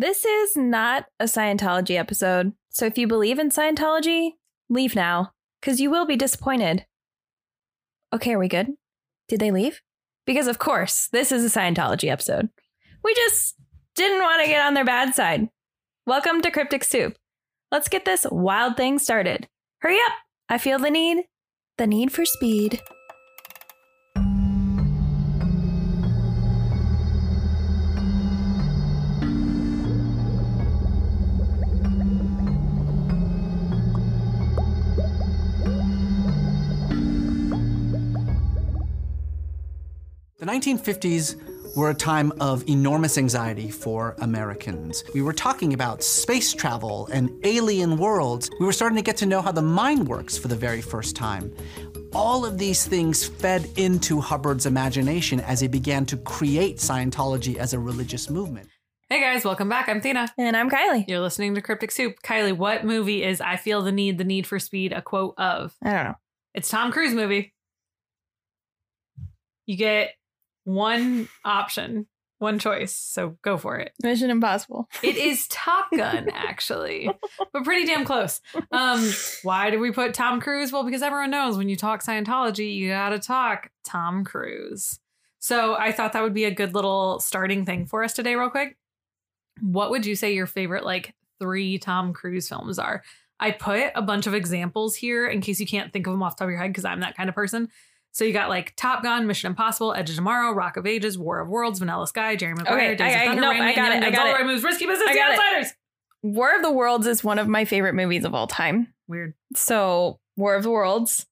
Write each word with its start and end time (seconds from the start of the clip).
This 0.00 0.24
is 0.24 0.56
not 0.56 1.06
a 1.18 1.24
Scientology 1.24 1.98
episode. 1.98 2.52
So 2.68 2.86
if 2.86 2.96
you 2.96 3.08
believe 3.08 3.40
in 3.40 3.50
Scientology, 3.50 4.34
leave 4.70 4.94
now, 4.94 5.32
because 5.60 5.80
you 5.80 5.90
will 5.90 6.06
be 6.06 6.14
disappointed. 6.14 6.86
Okay, 8.12 8.34
are 8.34 8.38
we 8.38 8.46
good? 8.46 8.68
Did 9.26 9.40
they 9.40 9.50
leave? 9.50 9.80
Because, 10.24 10.46
of 10.46 10.60
course, 10.60 11.08
this 11.10 11.32
is 11.32 11.44
a 11.44 11.58
Scientology 11.58 12.08
episode. 12.08 12.48
We 13.02 13.12
just 13.12 13.56
didn't 13.96 14.22
want 14.22 14.40
to 14.40 14.48
get 14.48 14.64
on 14.64 14.74
their 14.74 14.84
bad 14.84 15.16
side. 15.16 15.48
Welcome 16.06 16.42
to 16.42 16.52
Cryptic 16.52 16.84
Soup. 16.84 17.16
Let's 17.72 17.88
get 17.88 18.04
this 18.04 18.24
wild 18.30 18.76
thing 18.76 19.00
started. 19.00 19.48
Hurry 19.80 19.96
up! 19.96 20.12
I 20.48 20.58
feel 20.58 20.78
the 20.78 20.92
need. 20.92 21.24
The 21.76 21.88
need 21.88 22.12
for 22.12 22.24
speed. 22.24 22.80
1950s 40.48 41.76
were 41.76 41.90
a 41.90 41.94
time 41.94 42.32
of 42.40 42.66
enormous 42.70 43.18
anxiety 43.18 43.70
for 43.70 44.16
Americans. 44.20 45.04
We 45.12 45.20
were 45.20 45.34
talking 45.34 45.74
about 45.74 46.02
space 46.02 46.54
travel 46.54 47.06
and 47.12 47.30
alien 47.44 47.98
worlds. 47.98 48.48
We 48.58 48.64
were 48.64 48.72
starting 48.72 48.96
to 48.96 49.02
get 49.02 49.18
to 49.18 49.26
know 49.26 49.42
how 49.42 49.52
the 49.52 49.60
mind 49.60 50.08
works 50.08 50.38
for 50.38 50.48
the 50.48 50.56
very 50.56 50.80
first 50.80 51.14
time. 51.14 51.54
All 52.14 52.46
of 52.46 52.56
these 52.56 52.86
things 52.86 53.26
fed 53.26 53.68
into 53.76 54.22
Hubbard's 54.22 54.64
imagination 54.64 55.40
as 55.40 55.60
he 55.60 55.68
began 55.68 56.06
to 56.06 56.16
create 56.16 56.78
Scientology 56.78 57.56
as 57.56 57.74
a 57.74 57.78
religious 57.78 58.30
movement. 58.30 58.70
Hey 59.10 59.20
guys, 59.20 59.44
welcome 59.44 59.68
back. 59.68 59.90
I'm 59.90 60.00
Tina. 60.00 60.32
And 60.38 60.56
I'm 60.56 60.70
Kylie. 60.70 61.06
You're 61.06 61.20
listening 61.20 61.56
to 61.56 61.60
Cryptic 61.60 61.90
Soup. 61.90 62.14
Kylie, 62.22 62.56
what 62.56 62.86
movie 62.86 63.22
is 63.22 63.42
I 63.42 63.56
Feel 63.56 63.82
the 63.82 63.92
Need, 63.92 64.16
the 64.16 64.24
Need 64.24 64.46
for 64.46 64.58
Speed 64.58 64.92
a 64.94 65.02
quote 65.02 65.34
of? 65.36 65.74
I 65.82 65.92
don't 65.92 66.04
know. 66.04 66.18
It's 66.54 66.70
Tom 66.70 66.90
Cruise 66.90 67.12
movie. 67.12 67.52
You 69.66 69.76
get 69.76 70.12
one 70.68 71.28
option, 71.46 72.06
one 72.38 72.58
choice. 72.58 72.94
So 72.94 73.38
go 73.40 73.56
for 73.56 73.78
it. 73.78 73.92
Mission 74.02 74.28
Impossible. 74.28 74.86
It 75.02 75.16
is 75.16 75.48
Top 75.50 75.86
Gun, 75.96 76.28
actually, 76.30 77.10
but 77.52 77.64
pretty 77.64 77.86
damn 77.86 78.04
close. 78.04 78.42
Um, 78.70 79.10
why 79.42 79.70
did 79.70 79.80
we 79.80 79.92
put 79.92 80.12
Tom 80.12 80.40
Cruise? 80.42 80.70
Well, 80.70 80.84
because 80.84 81.02
everyone 81.02 81.30
knows 81.30 81.56
when 81.56 81.70
you 81.70 81.76
talk 81.76 82.04
Scientology, 82.04 82.74
you 82.76 82.90
got 82.90 83.10
to 83.10 83.18
talk 83.18 83.70
Tom 83.82 84.24
Cruise. 84.24 85.00
So 85.38 85.74
I 85.74 85.90
thought 85.90 86.12
that 86.12 86.22
would 86.22 86.34
be 86.34 86.44
a 86.44 86.50
good 86.50 86.74
little 86.74 87.18
starting 87.20 87.64
thing 87.64 87.86
for 87.86 88.04
us 88.04 88.12
today, 88.12 88.34
real 88.34 88.50
quick. 88.50 88.76
What 89.62 89.90
would 89.90 90.04
you 90.04 90.16
say 90.16 90.34
your 90.34 90.46
favorite, 90.46 90.84
like, 90.84 91.14
three 91.40 91.78
Tom 91.78 92.12
Cruise 92.12 92.48
films 92.48 92.78
are? 92.78 93.02
I 93.40 93.52
put 93.52 93.92
a 93.94 94.02
bunch 94.02 94.26
of 94.26 94.34
examples 94.34 94.96
here 94.96 95.28
in 95.28 95.40
case 95.40 95.60
you 95.60 95.66
can't 95.66 95.92
think 95.92 96.06
of 96.06 96.12
them 96.12 96.22
off 96.22 96.36
the 96.36 96.40
top 96.40 96.46
of 96.46 96.50
your 96.50 96.60
head 96.60 96.70
because 96.70 96.84
I'm 96.84 97.00
that 97.00 97.16
kind 97.16 97.28
of 97.28 97.34
person. 97.34 97.68
So 98.18 98.24
you 98.24 98.32
got 98.32 98.48
like 98.48 98.74
Top 98.74 99.04
Gun, 99.04 99.28
Mission 99.28 99.46
Impossible, 99.46 99.94
Edge 99.94 100.10
of 100.10 100.16
Tomorrow, 100.16 100.52
Rock 100.52 100.76
of 100.76 100.88
Ages, 100.88 101.16
War 101.16 101.38
of 101.38 101.46
Worlds, 101.48 101.78
Vanilla 101.78 102.04
Sky, 102.04 102.34
Jerry 102.34 102.52
Maguire, 102.52 102.74
Okay, 102.76 102.94
Days 102.96 103.14
I- 103.14 103.18
I- 103.18 103.22
of 103.22 103.26
Thunder, 103.28 103.42
no, 103.42 103.50
Rain 103.50 103.62
I 103.62 103.64
Man, 103.66 103.74
got 103.76 103.92
it, 103.92 104.02
I 104.02 104.10
got 104.10 104.26
All 104.26 104.32
it. 104.32 104.32
Right 104.38 104.44
Moves, 104.46 104.64
Risky 104.64 104.86
Business, 104.86 105.08
I 105.08 105.12
The 105.12 105.18
got 105.20 105.30
it. 105.30 105.38
Outsiders. 105.38 105.74
War 106.24 106.56
of 106.56 106.62
the 106.62 106.72
Worlds 106.72 107.06
is 107.06 107.22
one 107.22 107.38
of 107.38 107.46
my 107.46 107.64
favorite 107.64 107.94
movies 107.94 108.24
of 108.24 108.34
all 108.34 108.48
time. 108.48 108.92
Weird. 109.06 109.34
So, 109.54 110.18
War 110.36 110.56
of 110.56 110.64
the 110.64 110.70
Worlds, 110.70 111.26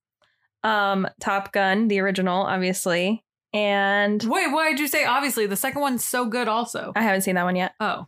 um, 0.62 1.08
Top 1.18 1.52
Gun, 1.52 1.88
the 1.88 1.98
original, 1.98 2.42
obviously, 2.42 3.24
and 3.52 4.22
Wait, 4.22 4.52
why 4.52 4.70
did 4.70 4.78
you 4.78 4.86
say 4.86 5.04
obviously? 5.04 5.46
The 5.46 5.56
second 5.56 5.80
one's 5.80 6.04
so 6.04 6.26
good 6.26 6.46
also. 6.46 6.92
I 6.94 7.02
haven't 7.02 7.22
seen 7.22 7.34
that 7.34 7.42
one 7.42 7.56
yet. 7.56 7.72
Oh. 7.80 8.06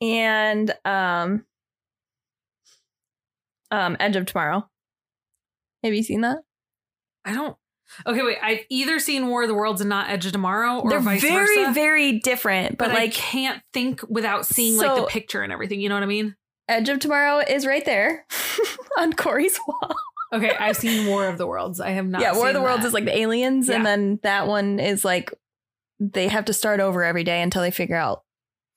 And 0.00 0.74
um, 0.86 1.44
um, 3.70 3.98
Edge 4.00 4.16
of 4.16 4.24
Tomorrow. 4.24 4.66
Have 5.84 5.92
you 5.92 6.02
seen 6.02 6.22
that? 6.22 6.38
I 7.24 7.32
don't. 7.34 7.56
Okay, 8.06 8.22
wait. 8.22 8.38
I've 8.40 8.60
either 8.70 8.98
seen 9.00 9.26
War 9.28 9.42
of 9.42 9.48
the 9.48 9.54
Worlds 9.54 9.80
and 9.80 9.90
not 9.90 10.08
Edge 10.10 10.24
of 10.26 10.32
Tomorrow, 10.32 10.78
or 10.80 10.90
They're 10.90 11.00
vice 11.00 11.20
very, 11.20 11.56
versa. 11.56 11.72
very 11.72 12.20
different, 12.20 12.78
but, 12.78 12.88
but 12.90 12.96
I 12.96 13.08
can't 13.08 13.60
think 13.72 14.00
without 14.08 14.46
seeing 14.46 14.76
like 14.76 14.94
the 14.96 15.06
picture 15.06 15.42
and 15.42 15.52
everything. 15.52 15.80
You 15.80 15.88
know 15.88 15.96
what 15.96 16.04
I 16.04 16.06
mean? 16.06 16.36
Edge 16.68 16.88
of 16.88 17.00
Tomorrow 17.00 17.40
is 17.48 17.66
right 17.66 17.84
there 17.84 18.26
on 18.98 19.12
Corey's 19.12 19.58
wall. 19.66 19.94
Okay, 20.32 20.54
I've 20.56 20.76
seen 20.76 21.08
War 21.08 21.26
of 21.26 21.36
the 21.38 21.46
Worlds. 21.48 21.80
I 21.80 21.90
have 21.90 22.06
not. 22.06 22.20
yeah, 22.20 22.32
War 22.36 22.46
of 22.48 22.54
the 22.54 22.62
Worlds 22.62 22.82
that. 22.82 22.88
is 22.88 22.94
like 22.94 23.04
the 23.06 23.18
aliens, 23.18 23.68
and 23.68 23.84
then 23.84 24.20
that 24.22 24.46
one 24.46 24.78
is 24.78 25.04
like 25.04 25.34
they 25.98 26.28
have 26.28 26.44
to 26.44 26.52
start 26.52 26.78
over 26.78 27.02
every 27.02 27.24
day 27.24 27.42
until 27.42 27.60
they 27.62 27.72
figure 27.72 27.96
out 27.96 28.22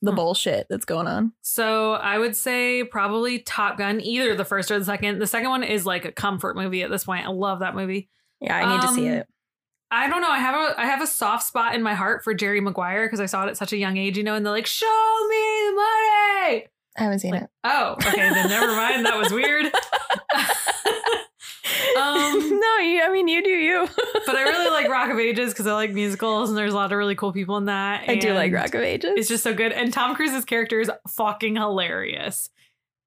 the 0.01 0.09
Hmm. 0.11 0.15
bullshit 0.15 0.65
that's 0.71 0.85
going 0.85 1.05
on. 1.05 1.33
So 1.43 1.93
I 1.93 2.17
would 2.17 2.35
say 2.35 2.83
probably 2.83 3.39
Top 3.39 3.77
Gun, 3.77 4.01
either 4.01 4.35
the 4.35 4.43
first 4.43 4.71
or 4.71 4.79
the 4.79 4.85
second. 4.85 5.19
The 5.19 5.27
second 5.27 5.51
one 5.51 5.63
is 5.63 5.85
like 5.85 6.03
a 6.05 6.11
comfort 6.11 6.55
movie 6.57 6.81
at 6.81 6.89
this 6.89 7.03
point. 7.03 7.27
I 7.27 7.29
love 7.29 7.59
that 7.59 7.75
movie. 7.75 8.09
Yeah, 8.43 8.57
I 8.57 8.75
need 8.75 8.81
to 8.81 8.87
see 8.89 9.07
Um, 9.07 9.13
it. 9.15 9.27
I 9.91 10.09
don't 10.09 10.21
know. 10.21 10.29
I 10.29 10.39
have 10.39 10.55
a 10.55 10.79
I 10.79 10.85
have 10.85 11.01
a 11.01 11.07
soft 11.07 11.45
spot 11.47 11.75
in 11.75 11.83
my 11.83 11.93
heart 11.93 12.23
for 12.23 12.33
Jerry 12.33 12.59
Maguire 12.61 13.05
because 13.05 13.19
I 13.19 13.25
saw 13.27 13.45
it 13.45 13.49
at 13.49 13.57
such 13.57 13.73
a 13.73 13.77
young 13.77 13.95
age, 13.97 14.17
you 14.17 14.23
know, 14.23 14.33
and 14.35 14.43
they're 14.45 14.51
like, 14.53 14.65
"Show 14.65 14.85
me 15.29 15.35
the 15.69 15.75
money." 15.75 16.67
I 16.97 17.03
haven't 17.03 17.19
seen 17.19 17.31
Like, 17.31 17.43
it. 17.43 17.49
oh, 17.63 17.93
okay, 17.93 18.29
then 18.29 18.49
never 18.49 18.67
mind. 18.75 19.05
That 19.05 19.17
was 19.17 19.31
weird. 19.31 19.65
um, 21.97 22.59
no, 22.59 22.77
you, 22.79 23.01
I 23.03 23.09
mean 23.11 23.27
you 23.27 23.43
do 23.43 23.49
you. 23.49 23.87
but 24.25 24.35
I 24.35 24.43
really 24.43 24.69
like 24.71 24.89
Rock 24.89 25.09
of 25.11 25.19
Ages 25.19 25.53
because 25.53 25.67
I 25.67 25.73
like 25.73 25.91
musicals 25.93 26.49
and 26.49 26.57
there's 26.57 26.73
a 26.73 26.75
lot 26.75 26.91
of 26.91 26.97
really 26.97 27.15
cool 27.15 27.31
people 27.31 27.57
in 27.57 27.65
that. 27.65 28.09
I 28.09 28.15
do 28.15 28.33
like 28.33 28.51
Rock 28.53 28.73
of 28.73 28.81
Ages. 28.81 29.13
It's 29.15 29.27
just 29.29 29.43
so 29.43 29.53
good, 29.53 29.71
and 29.71 29.93
Tom 29.93 30.15
Cruise's 30.15 30.45
character 30.45 30.79
is 30.79 30.91
fucking 31.09 31.55
hilarious. 31.55 32.49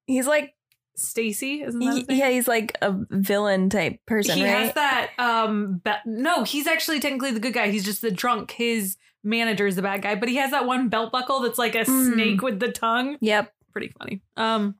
he's 0.05 0.27
like 0.27 0.53
Stacee, 0.97 1.65
isn't 1.67 1.79
that 1.79 1.91
he- 1.93 1.99
his 1.99 2.07
name? 2.07 2.17
yeah, 2.19 2.29
he's 2.29 2.47
like 2.47 2.75
a 2.81 2.95
villain 3.11 3.69
type 3.69 4.03
person, 4.05 4.37
he 4.37 4.43
right? 4.43 4.49
has 4.65 4.73
that 4.73 5.11
um 5.19 5.81
be- 5.83 5.91
no 6.05 6.43
he's 6.43 6.65
actually 6.67 6.99
technically 6.99 7.31
the 7.31 7.39
good 7.39 7.53
guy 7.53 7.69
he's 7.69 7.85
just 7.85 8.01
the 8.01 8.11
drunk 8.11 8.51
his 8.51 8.97
manager 9.23 9.67
is 9.67 9.75
the 9.75 9.81
bad 9.81 10.01
guy 10.01 10.15
but 10.15 10.27
he 10.29 10.35
has 10.37 10.51
that 10.51 10.65
one 10.65 10.89
belt 10.89 11.11
buckle 11.11 11.41
that's 11.41 11.57
like 11.59 11.75
a 11.75 11.79
Mm. 11.85 12.13
snake 12.13 12.41
with 12.41 12.59
the 12.59 12.71
tongue 12.71 13.17
yep. 13.21 13.53
pretty 13.71 13.93
funny 13.99 14.21
um 14.37 14.75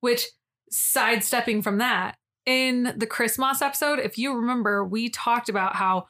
which 0.00 0.26
sidestepping 0.70 1.62
from 1.62 1.78
that 1.78 2.16
in 2.44 2.92
the 2.96 3.06
christmas 3.06 3.62
episode 3.62 3.98
if 3.98 4.18
you 4.18 4.34
remember 4.34 4.84
we 4.84 5.08
talked 5.08 5.48
about 5.48 5.76
how 5.76 6.06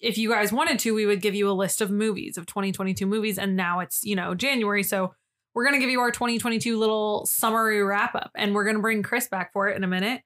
if 0.00 0.18
you 0.18 0.28
guys 0.28 0.52
wanted 0.52 0.78
to 0.78 0.92
we 0.94 1.06
would 1.06 1.20
give 1.22 1.34
you 1.34 1.48
a 1.48 1.52
list 1.52 1.80
of 1.80 1.90
movies 1.90 2.36
of 2.36 2.46
2022 2.46 3.06
movies 3.06 3.38
and 3.38 3.56
now 3.56 3.80
it's 3.80 4.04
you 4.04 4.14
know 4.16 4.34
january 4.34 4.82
so 4.82 5.14
we're 5.54 5.64
going 5.64 5.74
to 5.74 5.80
give 5.80 5.90
you 5.90 6.00
our 6.00 6.10
2022 6.10 6.78
little 6.78 7.24
summary 7.26 7.82
wrap 7.82 8.14
up 8.14 8.30
and 8.34 8.54
we're 8.54 8.64
going 8.64 8.76
to 8.76 8.82
bring 8.82 9.02
chris 9.02 9.28
back 9.28 9.52
for 9.52 9.68
it 9.68 9.76
in 9.76 9.84
a 9.84 9.88
minute 9.88 10.20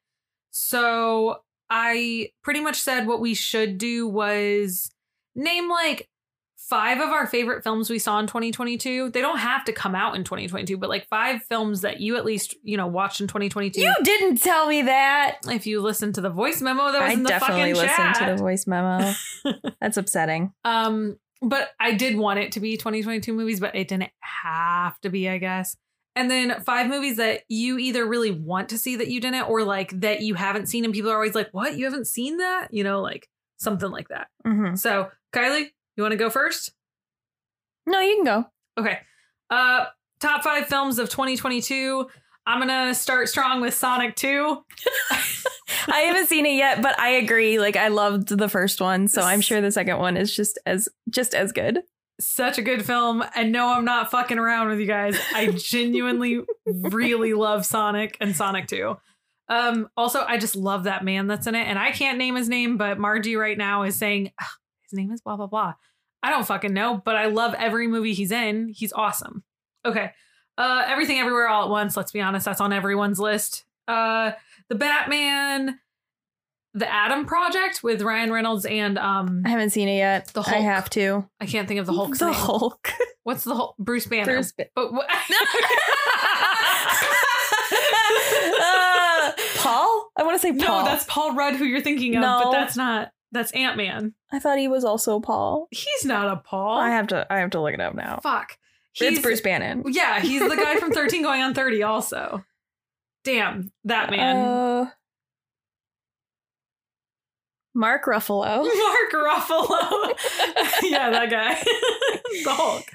so 0.51 1.37
i 1.69 2.29
pretty 2.43 2.59
much 2.61 2.79
said 2.79 3.05
what 3.07 3.19
we 3.19 3.33
should 3.33 3.77
do 3.77 4.07
was 4.07 4.89
name 5.35 5.69
like 5.69 6.07
five 6.57 6.99
of 6.99 7.09
our 7.09 7.25
favorite 7.25 7.63
films 7.63 7.89
we 7.89 7.97
saw 7.97 8.19
in 8.19 8.27
2022 8.27 9.09
they 9.09 9.21
don't 9.21 9.39
have 9.39 9.63
to 9.65 9.71
come 9.73 9.95
out 9.95 10.15
in 10.15 10.23
2022 10.23 10.77
but 10.77 10.87
like 10.89 11.07
five 11.07 11.41
films 11.43 11.81
that 11.81 11.99
you 11.99 12.15
at 12.15 12.25
least 12.25 12.55
you 12.61 12.77
know 12.77 12.85
watched 12.85 13.21
in 13.21 13.27
2022 13.27 13.81
You 13.81 13.93
didn't 14.03 14.37
tell 14.37 14.67
me 14.67 14.83
that. 14.83 15.37
if 15.47 15.65
you 15.65 15.81
listened 15.81 16.13
to 16.15 16.21
the 16.21 16.29
voice 16.29 16.61
memo 16.61 16.91
that 16.91 17.01
was 17.01 17.09
I 17.09 17.13
in 17.13 17.23
the 17.23 17.29
definitely 17.29 17.73
fucking 17.73 17.75
listened 17.75 18.15
chat. 18.15 18.15
to 18.17 18.25
the 18.35 18.37
voice 18.37 18.67
memo. 18.67 19.13
That's 19.81 19.97
upsetting. 19.97 20.53
Um, 20.63 21.17
but 21.41 21.69
I 21.79 21.93
did 21.93 22.17
want 22.17 22.39
it 22.39 22.51
to 22.53 22.59
be 22.59 22.77
2022 22.77 23.33
movies, 23.33 23.59
but 23.59 23.75
it 23.75 23.87
didn't 23.87 24.11
have 24.19 24.99
to 25.01 25.09
be, 25.09 25.29
I 25.29 25.37
guess. 25.37 25.75
And 26.15 26.29
then 26.29 26.61
five 26.61 26.87
movies 26.87 27.17
that 27.17 27.41
you 27.47 27.77
either 27.77 28.05
really 28.05 28.31
want 28.31 28.69
to 28.69 28.77
see 28.77 28.95
that 28.97 29.07
you 29.07 29.21
didn't, 29.21 29.47
or 29.49 29.63
like 29.63 30.01
that 30.01 30.21
you 30.21 30.33
haven't 30.35 30.67
seen, 30.67 30.83
and 30.83 30.93
people 30.93 31.11
are 31.11 31.15
always 31.15 31.35
like, 31.35 31.49
"What? 31.51 31.77
You 31.77 31.85
haven't 31.85 32.07
seen 32.07 32.37
that?" 32.37 32.67
You 32.71 32.83
know, 32.83 33.01
like 33.01 33.29
something 33.57 33.89
like 33.91 34.09
that. 34.09 34.27
hmm 34.45 34.75
So, 34.75 35.09
Kylie, 35.33 35.67
you 35.95 36.03
want 36.03 36.11
to 36.11 36.17
go 36.17 36.29
first? 36.29 36.73
No, 37.85 37.99
you 37.99 38.15
can 38.15 38.25
go. 38.25 38.45
Okay. 38.77 38.99
Uh, 39.49 39.85
top 40.19 40.43
five 40.43 40.67
films 40.67 40.99
of 40.99 41.09
2022. 41.09 42.07
I'm 42.49 42.59
gonna 42.59 42.95
start 42.95 43.29
strong 43.29 43.61
with 43.61 43.75
Sonic 43.75 44.15
2. 44.15 44.57
I 45.87 45.99
haven't 45.99 46.27
seen 46.29 46.47
it 46.47 46.55
yet, 46.55 46.81
but 46.81 46.99
I 46.99 47.09
agree. 47.09 47.59
Like 47.59 47.75
I 47.75 47.89
loved 47.89 48.29
the 48.29 48.49
first 48.49 48.81
one, 48.81 49.07
so 49.07 49.21
I'm 49.21 49.39
sure 49.39 49.61
the 49.61 49.71
second 49.71 49.99
one 49.99 50.17
is 50.17 50.35
just 50.35 50.57
as 50.65 50.89
just 51.11 51.35
as 51.35 51.51
good. 51.51 51.81
such 52.19 52.57
a 52.57 52.63
good 52.63 52.83
film. 52.83 53.23
And 53.35 53.51
no, 53.51 53.67
I'm 53.71 53.85
not 53.85 54.09
fucking 54.09 54.39
around 54.39 54.69
with 54.69 54.79
you 54.79 54.87
guys. 54.87 55.15
I 55.33 55.47
genuinely 55.57 56.41
really 56.65 57.33
love 57.33 57.67
Sonic 57.67 58.17
and 58.19 58.35
Sonic 58.35 58.67
2. 58.67 58.97
Um, 59.47 59.87
also, 59.95 60.23
I 60.27 60.37
just 60.37 60.55
love 60.55 60.83
that 60.85 61.05
man 61.05 61.27
that's 61.27 61.45
in 61.45 61.53
it. 61.53 61.67
And 61.67 61.77
I 61.77 61.91
can't 61.91 62.17
name 62.17 62.35
his 62.35 62.49
name, 62.49 62.77
but 62.77 62.97
Margie 62.99 63.35
right 63.35 63.57
now 63.57 63.83
is 63.83 63.95
saying 63.95 64.31
his 64.81 64.93
name 64.93 65.11
is 65.11 65.21
blah, 65.21 65.37
blah, 65.37 65.47
blah. 65.47 65.75
I 66.23 66.31
don't 66.31 66.45
fucking 66.47 66.73
know, 66.73 66.99
but 67.05 67.15
I 67.15 67.27
love 67.27 67.53
every 67.53 67.87
movie 67.87 68.13
he's 68.13 68.31
in. 68.31 68.69
He's 68.69 68.91
awesome. 68.91 69.43
Okay. 69.85 70.11
Uh, 70.59 70.83
Everything 70.87 71.17
Everywhere 71.19 71.47
All 71.47 71.63
at 71.63 71.69
Once. 71.69 71.95
Let's 71.97 72.11
be 72.11 72.21
honest, 72.21 72.45
that's 72.45 72.59
on 72.61 72.73
everyone's 72.73 73.19
list. 73.19 73.63
Uh, 73.87 74.33
the 74.67 74.75
Batman, 74.75 75.79
the 76.75 76.87
Adam 76.91 77.25
Project 77.25 77.81
with 77.81 78.01
Ryan 78.03 78.31
Reynolds 78.31 78.65
and 78.65 78.97
um, 78.99 79.41
I 79.45 79.49
haven't 79.49 79.69
seen 79.71 79.87
it 79.87 79.97
yet. 79.97 80.27
The 80.27 80.41
I 80.41 80.57
have 80.59 80.89
to. 80.91 81.27
I 81.39 81.45
can't 81.47 81.67
think 81.67 81.79
of 81.79 81.85
the 81.87 81.93
Hulk's 81.93 82.19
the 82.19 82.25
name. 82.25 82.33
Hulk. 82.35 82.91
What's 83.23 83.43
the 83.45 83.55
whole 83.55 83.73
Bruce 83.79 84.05
Banner? 84.05 84.25
Bruce 84.33 84.51
Ba- 84.51 84.67
But 84.75 84.93
what? 84.93 85.07
Uh, 88.61 89.31
Paul? 89.57 90.11
I 90.17 90.23
want 90.23 90.35
to 90.35 90.39
say 90.39 90.51
Paul. 90.53 90.83
no, 90.83 90.85
that's 90.85 91.05
Paul 91.05 91.33
Rudd 91.35 91.55
who 91.55 91.65
you're 91.65 91.81
thinking 91.81 92.15
of, 92.15 92.21
but 92.21 92.43
No. 92.45 92.51
that's 92.51 92.75
not. 92.75 93.11
That's 93.31 93.51
Ant 93.51 93.77
Man. 93.77 94.13
I 94.31 94.39
thought 94.39 94.57
he 94.57 94.67
was 94.67 94.83
also 94.83 95.19
Paul. 95.19 95.67
He's 95.71 96.05
not 96.05 96.27
a 96.27 96.37
Paul. 96.37 96.79
I 96.79 96.89
have 96.89 97.07
to. 97.07 97.27
I 97.31 97.39
have 97.39 97.51
to 97.51 97.61
look 97.61 97.73
it 97.73 97.79
up 97.81 97.93
now. 97.95 98.19
Fuck. 98.23 98.57
It's 98.95 99.19
Bruce 99.19 99.41
Bannon. 99.41 99.83
Yeah, 99.87 100.19
he's 100.19 100.41
the 100.41 100.55
guy 100.55 100.75
from 100.77 100.91
13 100.93 101.21
going 101.23 101.41
on 101.41 101.53
30 101.53 101.83
also. 101.83 102.43
Damn, 103.23 103.71
that 103.85 104.09
man. 104.11 104.35
Uh, 104.37 104.89
Mark 107.75 108.05
Ruffalo. 108.05 108.63
Mark 108.63 109.11
Ruffalo. 109.13 110.17
yeah, 110.83 111.09
that 111.11 111.29
guy. 111.29 111.55
the 112.43 112.51
Hulk. 112.53 112.85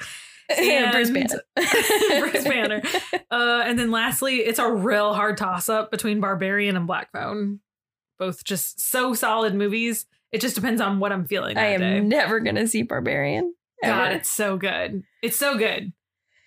Yeah, 0.58 0.92
Bruce 0.92 1.08
And- 1.08 1.40
Bannon. 1.56 2.20
Bruce 2.20 2.44
Banner. 2.44 2.82
Uh, 3.30 3.62
and 3.64 3.78
then 3.78 3.90
lastly, 3.90 4.36
it's 4.38 4.58
a 4.58 4.70
real 4.70 5.14
hard 5.14 5.36
toss 5.36 5.68
up 5.68 5.90
between 5.90 6.20
Barbarian 6.20 6.76
and 6.76 6.86
Black 6.86 7.12
Phone. 7.12 7.60
Both 8.18 8.44
just 8.44 8.80
so 8.80 9.14
solid 9.14 9.54
movies. 9.54 10.06
It 10.32 10.40
just 10.40 10.54
depends 10.54 10.80
on 10.80 10.98
what 10.98 11.12
I'm 11.12 11.24
feeling 11.26 11.54
that 11.54 11.64
I 11.64 11.68
am 11.68 11.80
day. 11.80 12.00
never 12.00 12.40
gonna 12.40 12.66
see 12.66 12.82
Barbarian. 12.82 13.54
God, 13.86 14.06
ever. 14.08 14.16
it's 14.16 14.30
so 14.30 14.56
good. 14.56 15.02
It's 15.22 15.36
so 15.36 15.56
good. 15.56 15.92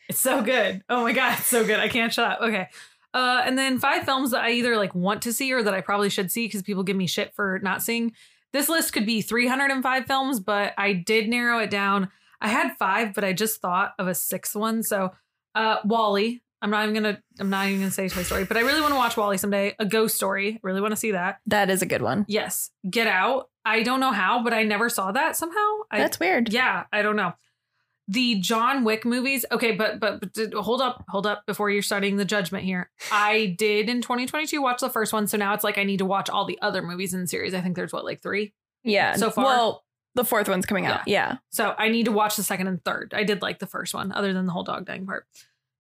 It's 0.09 0.21
so 0.21 0.41
good. 0.41 0.83
Oh 0.89 1.03
my 1.03 1.13
god, 1.13 1.37
it's 1.39 1.47
so 1.47 1.65
good. 1.65 1.79
I 1.79 1.89
can't 1.89 2.13
shut 2.13 2.31
up. 2.31 2.41
Okay. 2.41 2.67
Uh, 3.13 3.41
and 3.45 3.57
then 3.57 3.79
five 3.79 4.03
films 4.03 4.31
that 4.31 4.43
I 4.43 4.51
either 4.51 4.77
like 4.77 4.93
want 4.93 5.21
to 5.23 5.33
see 5.33 5.51
or 5.51 5.63
that 5.63 5.73
I 5.73 5.81
probably 5.81 6.09
should 6.09 6.31
see 6.31 6.45
because 6.45 6.61
people 6.61 6.83
give 6.83 6.95
me 6.95 7.07
shit 7.07 7.33
for 7.33 7.59
not 7.63 7.81
seeing. 7.81 8.13
This 8.53 8.69
list 8.69 8.93
could 8.93 9.05
be 9.05 9.21
305 9.21 10.05
films, 10.05 10.39
but 10.39 10.73
I 10.77 10.93
did 10.93 11.27
narrow 11.27 11.59
it 11.59 11.69
down. 11.69 12.09
I 12.39 12.49
had 12.49 12.77
five, 12.77 13.13
but 13.13 13.23
I 13.23 13.33
just 13.33 13.59
thought 13.59 13.93
of 13.99 14.07
a 14.07 14.15
sixth 14.15 14.55
one. 14.55 14.83
So, 14.83 15.11
uh, 15.55 15.77
WALL-E. 15.83 16.41
I'm 16.61 16.69
not 16.71 16.83
even 16.83 16.95
gonna. 16.95 17.21
I'm 17.39 17.49
not 17.49 17.67
even 17.67 17.81
gonna 17.81 17.91
say 17.91 18.09
Toy 18.09 18.23
Story, 18.23 18.45
but 18.45 18.57
I 18.57 18.61
really 18.61 18.81
want 18.81 18.91
to 18.93 18.97
watch 18.97 19.15
WALL-E 19.15 19.37
someday. 19.37 19.75
A 19.77 19.85
Ghost 19.85 20.15
Story. 20.15 20.59
Really 20.63 20.81
want 20.81 20.91
to 20.91 20.95
see 20.95 21.11
that. 21.11 21.39
that 21.47 21.69
is 21.69 21.81
a 21.81 21.85
good 21.85 22.01
one. 22.01 22.25
Yes. 22.27 22.71
Get 22.89 23.05
Out. 23.07 23.49
I 23.67 23.83
don't 23.83 23.99
know 23.99 24.11
how, 24.11 24.41
but 24.43 24.53
I 24.53 24.63
never 24.63 24.89
saw 24.89 25.11
that 25.11 25.35
somehow. 25.35 25.79
I, 25.91 25.99
That's 25.99 26.19
weird. 26.19 26.53
yeah, 26.53 26.85
I 26.93 27.01
don't 27.01 27.17
know. 27.17 27.33
The 28.07 28.35
John 28.39 28.85
Wick 28.85 29.03
movies. 29.03 29.45
Okay, 29.51 29.73
but, 29.73 29.99
but 29.99 30.21
but 30.21 30.53
hold 30.53 30.81
up, 30.81 31.03
hold 31.09 31.27
up 31.27 31.45
before 31.45 31.69
you're 31.69 31.81
starting 31.81 32.15
the 32.15 32.23
judgment 32.23 32.63
here. 32.63 32.89
I 33.11 33.55
did 33.57 33.89
in 33.89 34.01
2022 34.01 34.61
watch 34.61 34.79
the 34.79 34.89
first 34.89 35.11
one, 35.11 35.27
so 35.27 35.37
now 35.37 35.53
it's 35.53 35.65
like 35.65 35.77
I 35.77 35.83
need 35.83 35.97
to 35.97 36.05
watch 36.05 36.29
all 36.29 36.45
the 36.45 36.57
other 36.61 36.81
movies 36.81 37.13
in 37.13 37.19
the 37.19 37.27
series. 37.27 37.53
I 37.53 37.59
think 37.59 37.75
there's 37.75 37.91
what 37.91 38.05
like 38.05 38.21
3. 38.21 38.53
Yeah. 38.85 39.15
So 39.17 39.29
far? 39.29 39.43
Well, 39.43 39.83
the 40.15 40.23
fourth 40.23 40.47
one's 40.47 40.65
coming 40.65 40.85
out. 40.85 41.01
Yeah. 41.05 41.37
So 41.49 41.75
I 41.77 41.89
need 41.89 42.05
to 42.05 42.13
watch 42.13 42.37
the 42.37 42.43
second 42.43 42.67
and 42.67 42.81
third. 42.85 43.13
I 43.13 43.25
did 43.25 43.41
like 43.41 43.59
the 43.59 43.67
first 43.67 43.93
one 43.93 44.13
other 44.13 44.31
than 44.31 44.45
the 44.45 44.53
whole 44.53 44.63
dog 44.63 44.85
dying 44.85 45.05
part. 45.05 45.25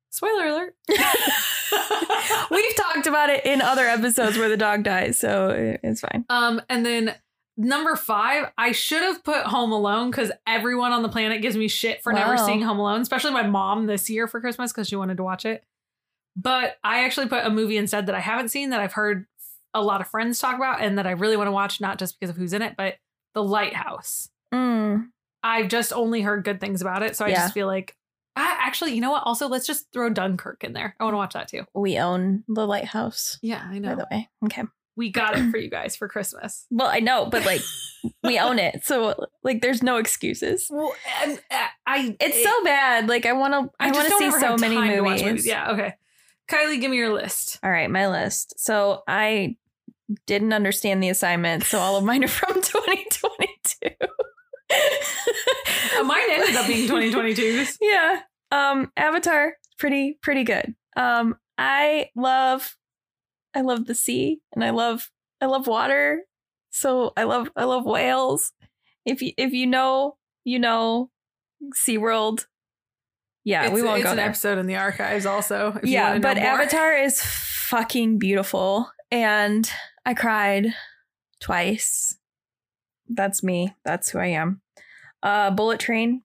Spoiler 0.09 0.47
alert. 0.47 0.75
We've 2.51 2.75
talked 2.75 3.07
about 3.07 3.29
it 3.29 3.45
in 3.45 3.61
other 3.61 3.85
episodes 3.85 4.37
where 4.37 4.49
the 4.49 4.57
dog 4.57 4.83
dies, 4.83 5.17
so 5.17 5.77
it's 5.81 6.01
fine. 6.01 6.25
Um, 6.29 6.61
and 6.69 6.85
then 6.85 7.15
number 7.57 7.95
five, 7.95 8.51
I 8.57 8.71
should 8.71 9.01
have 9.01 9.23
put 9.23 9.43
Home 9.43 9.71
Alone 9.71 10.11
because 10.11 10.31
everyone 10.45 10.91
on 10.91 11.01
the 11.01 11.09
planet 11.09 11.41
gives 11.41 11.57
me 11.57 11.67
shit 11.67 12.01
for 12.03 12.13
never 12.13 12.37
seeing 12.37 12.61
Home 12.61 12.79
Alone, 12.79 13.01
especially 13.01 13.31
my 13.31 13.45
mom 13.47 13.85
this 13.87 14.09
year 14.09 14.27
for 14.27 14.39
Christmas 14.39 14.71
because 14.71 14.87
she 14.87 14.95
wanted 14.95 15.17
to 15.17 15.23
watch 15.23 15.45
it. 15.45 15.63
But 16.35 16.77
I 16.83 17.03
actually 17.03 17.27
put 17.27 17.45
a 17.45 17.49
movie 17.49 17.77
instead 17.77 18.05
that 18.05 18.15
I 18.15 18.19
haven't 18.19 18.49
seen 18.49 18.69
that 18.69 18.79
I've 18.79 18.93
heard 18.93 19.25
a 19.73 19.81
lot 19.81 20.01
of 20.01 20.07
friends 20.07 20.39
talk 20.39 20.55
about 20.55 20.81
and 20.81 20.97
that 20.97 21.07
I 21.07 21.11
really 21.11 21.35
want 21.37 21.47
to 21.47 21.51
watch, 21.51 21.81
not 21.81 21.97
just 21.99 22.19
because 22.19 22.29
of 22.29 22.37
who's 22.37 22.53
in 22.53 22.61
it, 22.61 22.75
but 22.77 22.95
The 23.33 23.43
Lighthouse. 23.43 24.29
Mm. 24.53 25.07
I've 25.43 25.67
just 25.67 25.91
only 25.93 26.21
heard 26.21 26.43
good 26.43 26.59
things 26.61 26.81
about 26.81 27.01
it. 27.03 27.15
So 27.15 27.25
I 27.25 27.29
Yeah. 27.29 27.35
just 27.37 27.53
feel 27.53 27.67
like, 27.67 27.95
ah, 28.35 28.57
actually, 28.59 28.93
you 28.93 29.01
know 29.01 29.11
what? 29.11 29.23
Also, 29.25 29.47
let's 29.47 29.65
just 29.67 29.91
throw 29.91 30.09
Dunkirk 30.09 30.63
in 30.63 30.73
there. 30.73 30.95
I 30.99 31.03
want 31.03 31.13
to 31.13 31.17
watch 31.17 31.33
that 31.33 31.47
too. 31.47 31.63
We 31.73 31.97
own 31.97 32.43
the 32.47 32.67
lighthouse, 32.67 33.39
Yeah, 33.41 33.63
I 33.67 33.79
know. 33.79 33.89
by 33.89 33.95
the 33.95 34.07
way. 34.11 34.29
Okay. 34.45 34.63
We 34.97 35.11
got 35.11 35.37
it 35.37 35.51
for 35.51 35.57
you 35.57 35.69
guys 35.69 35.95
for 35.95 36.07
Christmas. 36.09 36.65
Well, 36.71 36.87
I 36.87 36.99
know, 36.99 37.27
but 37.27 37.45
like 37.45 37.61
we 38.23 38.39
own 38.39 38.59
it, 38.59 38.83
so 38.83 39.15
like 39.43 39.61
there's 39.61 39.81
no 39.81 39.97
excuses. 39.97 40.67
Well, 40.69 40.93
and, 41.23 41.39
uh, 41.49 41.67
I 41.85 42.17
It's 42.19 42.43
so 42.43 42.63
bad. 42.63 43.07
Like 43.07 43.25
I 43.25 43.33
want 43.33 43.53
to. 43.53 43.71
I, 43.79 43.89
just 43.91 44.09
want 44.09 44.23
to 44.23 44.31
see 44.31 44.39
so 44.39 44.57
many 44.57 44.75
time 44.75 44.91
to 44.91 45.01
watch 45.01 45.23
movies. 45.23 45.45
Yeah, 45.47 45.71
okay. 45.71 45.93
Kylie, 46.49 46.81
give 46.81 46.91
me 46.91 46.97
your 46.97 47.13
list. 47.13 47.59
All 47.63 47.71
right, 47.71 47.89
my 47.89 48.07
list. 48.07 48.59
So 48.59 49.03
I 49.07 49.57
didn't 50.25 50.53
understand 50.53 51.03
the 51.03 51.09
assignment, 51.09 51.63
so 51.63 51.79
all 51.79 51.97
of 51.97 52.03
mine 52.03 52.23
are 52.23 52.27
from 52.27 52.53
2022. 52.61 53.89
Uh, 54.69 56.03
mine 56.03 56.23
ended 56.29 56.55
up 56.55 56.67
being 56.67 56.89
2022's. 56.89 57.77
yeah. 57.81 58.21
Um 58.51 58.91
Avatar 58.97 59.53
pretty 59.77 60.17
pretty 60.21 60.43
good. 60.43 60.75
Um 60.95 61.35
I 61.57 62.09
love 62.15 62.75
I 63.57 63.61
love 63.61 63.85
the 63.85 63.95
sea 63.95 64.39
and 64.53 64.63
I 64.63 64.69
love 64.69 65.09
I 65.41 65.47
love 65.47 65.65
water. 65.65 66.21
So 66.69 67.11
I 67.17 67.23
love 67.23 67.49
I 67.55 67.63
love 67.63 67.85
whales. 67.85 68.53
If 69.03 69.23
you 69.23 69.31
if 69.35 69.51
you 69.51 69.65
know, 69.65 70.17
you 70.43 70.59
know 70.59 71.09
SeaWorld. 71.73 72.45
Yeah, 73.43 73.65
it's, 73.65 73.73
we 73.73 73.81
won't 73.81 73.97
it's 73.97 74.05
go 74.05 74.11
an 74.11 74.17
there. 74.17 74.27
episode 74.27 74.59
in 74.59 74.67
the 74.67 74.75
archives 74.75 75.25
also. 75.25 75.79
If 75.81 75.89
yeah, 75.89 76.19
but. 76.19 76.37
Avatar 76.37 76.93
is 76.93 77.19
fucking 77.23 78.19
beautiful 78.19 78.91
and 79.09 79.67
I 80.05 80.13
cried 80.13 80.67
twice. 81.39 82.15
That's 83.09 83.41
me. 83.41 83.73
That's 83.83 84.09
who 84.09 84.19
I 84.19 84.27
am. 84.27 84.61
Uh 85.23 85.49
Bullet 85.49 85.79
Train 85.79 86.21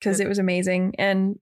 because 0.00 0.20
it 0.20 0.28
was 0.28 0.38
amazing 0.38 0.96
and 0.98 1.38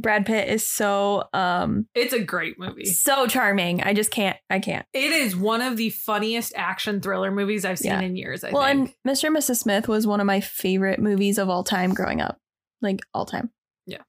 Brad 0.00 0.26
Pitt 0.26 0.48
is 0.48 0.66
so 0.66 1.24
um 1.32 1.86
It's 1.94 2.12
a 2.12 2.22
great 2.22 2.58
movie. 2.58 2.84
so 2.86 3.26
charming. 3.26 3.82
I 3.82 3.92
just 3.94 4.10
can't 4.10 4.36
I 4.48 4.58
can't. 4.58 4.86
It 4.92 5.12
is 5.12 5.36
one 5.36 5.60
of 5.62 5.76
the 5.76 5.90
funniest 5.90 6.52
action 6.56 7.00
thriller 7.00 7.30
movies 7.30 7.64
I've 7.64 7.78
seen 7.78 7.90
Yeah. 7.92 8.00
in 8.00 8.16
years. 8.16 8.42
I 8.44 8.50
well, 8.50 8.64
think. 8.66 8.94
and 9.04 9.12
Mr. 9.16 9.24
and 9.28 9.36
Mrs. 9.36 9.56
Smith 9.58 9.88
was 9.88 10.06
one 10.06 10.20
of 10.20 10.26
my 10.26 10.40
favorite 10.40 10.98
movies 11.00 11.38
of 11.38 11.48
all 11.48 11.64
time 11.64 11.92
growing 11.94 12.20
up. 12.20 12.38
Like 12.82 13.00
all 13.14 13.26
time. 13.26 13.50
Yeah. 13.86 14.02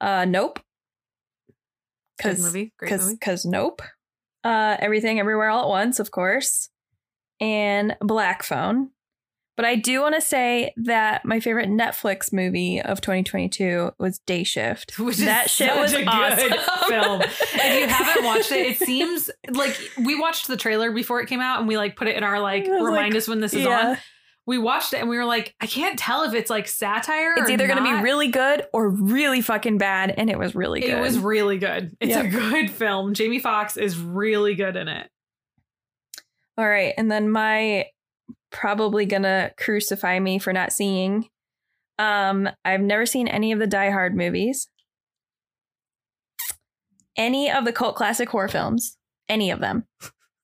Uh 0.00 0.24
Nope. 0.24 0.60
Good 2.22 2.36
Cuz 2.36 2.42
movie. 2.44 2.72
Great 2.78 2.88
Cause, 2.90 3.04
movie. 3.06 3.18
cause 3.18 3.44
nope. 3.44 3.82
Uh, 4.44 4.76
everything, 4.80 5.20
everywhere, 5.20 5.48
all 5.50 5.62
at 5.62 5.68
once, 5.68 6.00
of 6.00 6.10
course, 6.10 6.68
and 7.40 7.96
Black 8.00 8.42
Phone. 8.42 8.90
But 9.62 9.68
I 9.68 9.76
do 9.76 10.00
want 10.00 10.16
to 10.16 10.20
say 10.20 10.74
that 10.76 11.24
my 11.24 11.38
favorite 11.38 11.68
Netflix 11.68 12.32
movie 12.32 12.82
of 12.82 13.00
2022 13.00 13.92
was 13.96 14.18
Day 14.18 14.42
Shift. 14.42 14.98
Which 14.98 15.20
is 15.20 15.24
that 15.24 15.50
shit 15.50 15.68
such 15.68 15.78
was 15.80 15.92
a 15.92 15.98
good 15.98 16.08
awesome. 16.08 16.88
film. 16.88 17.22
If 17.22 17.80
you 17.80 17.86
haven't 17.86 18.24
watched 18.24 18.50
it, 18.50 18.66
it 18.66 18.78
seems 18.78 19.30
like 19.52 19.78
we 20.04 20.18
watched 20.18 20.48
the 20.48 20.56
trailer 20.56 20.90
before 20.90 21.20
it 21.20 21.28
came 21.28 21.38
out 21.38 21.60
and 21.60 21.68
we 21.68 21.76
like 21.76 21.94
put 21.94 22.08
it 22.08 22.16
in 22.16 22.24
our 22.24 22.40
like 22.40 22.64
remind 22.66 23.12
like, 23.12 23.14
us 23.14 23.28
when 23.28 23.38
this 23.38 23.54
is 23.54 23.62
yeah, 23.62 23.90
on. 23.90 23.98
We 24.46 24.58
watched 24.58 24.94
it 24.94 24.96
and 25.00 25.08
we 25.08 25.16
were 25.16 25.24
like, 25.24 25.54
I 25.60 25.68
can't 25.68 25.96
tell 25.96 26.24
if 26.24 26.34
it's 26.34 26.50
like 26.50 26.66
satire. 26.66 27.34
it's 27.36 27.48
either 27.48 27.68
going 27.68 27.78
to 27.78 27.84
be 27.84 28.02
really 28.02 28.26
good 28.26 28.66
or 28.72 28.88
really 28.88 29.42
fucking 29.42 29.78
bad, 29.78 30.12
and 30.16 30.28
it 30.28 30.40
was 30.40 30.56
really 30.56 30.80
good. 30.80 30.90
It 30.90 31.00
was 31.00 31.20
really 31.20 31.58
good. 31.58 31.96
It's 32.00 32.16
a 32.16 32.26
good 32.26 32.68
film. 32.68 33.14
Jamie 33.14 33.38
Foxx 33.38 33.76
is 33.76 33.96
really 33.96 34.56
good 34.56 34.74
in 34.74 34.88
it. 34.88 35.08
All 36.58 36.68
right, 36.68 36.94
and 36.98 37.08
then 37.08 37.30
my 37.30 37.86
probably 38.52 39.06
gonna 39.06 39.50
crucify 39.58 40.18
me 40.18 40.38
for 40.38 40.52
not 40.52 40.72
seeing. 40.72 41.28
Um, 41.98 42.48
I've 42.64 42.80
never 42.80 43.06
seen 43.06 43.28
any 43.28 43.52
of 43.52 43.58
the 43.58 43.66
Die 43.66 43.90
Hard 43.90 44.16
movies. 44.16 44.68
Any 47.16 47.50
of 47.50 47.64
the 47.64 47.72
cult 47.72 47.96
classic 47.96 48.28
horror 48.30 48.48
films. 48.48 48.96
Any 49.28 49.50
of 49.50 49.60
them. 49.60 49.84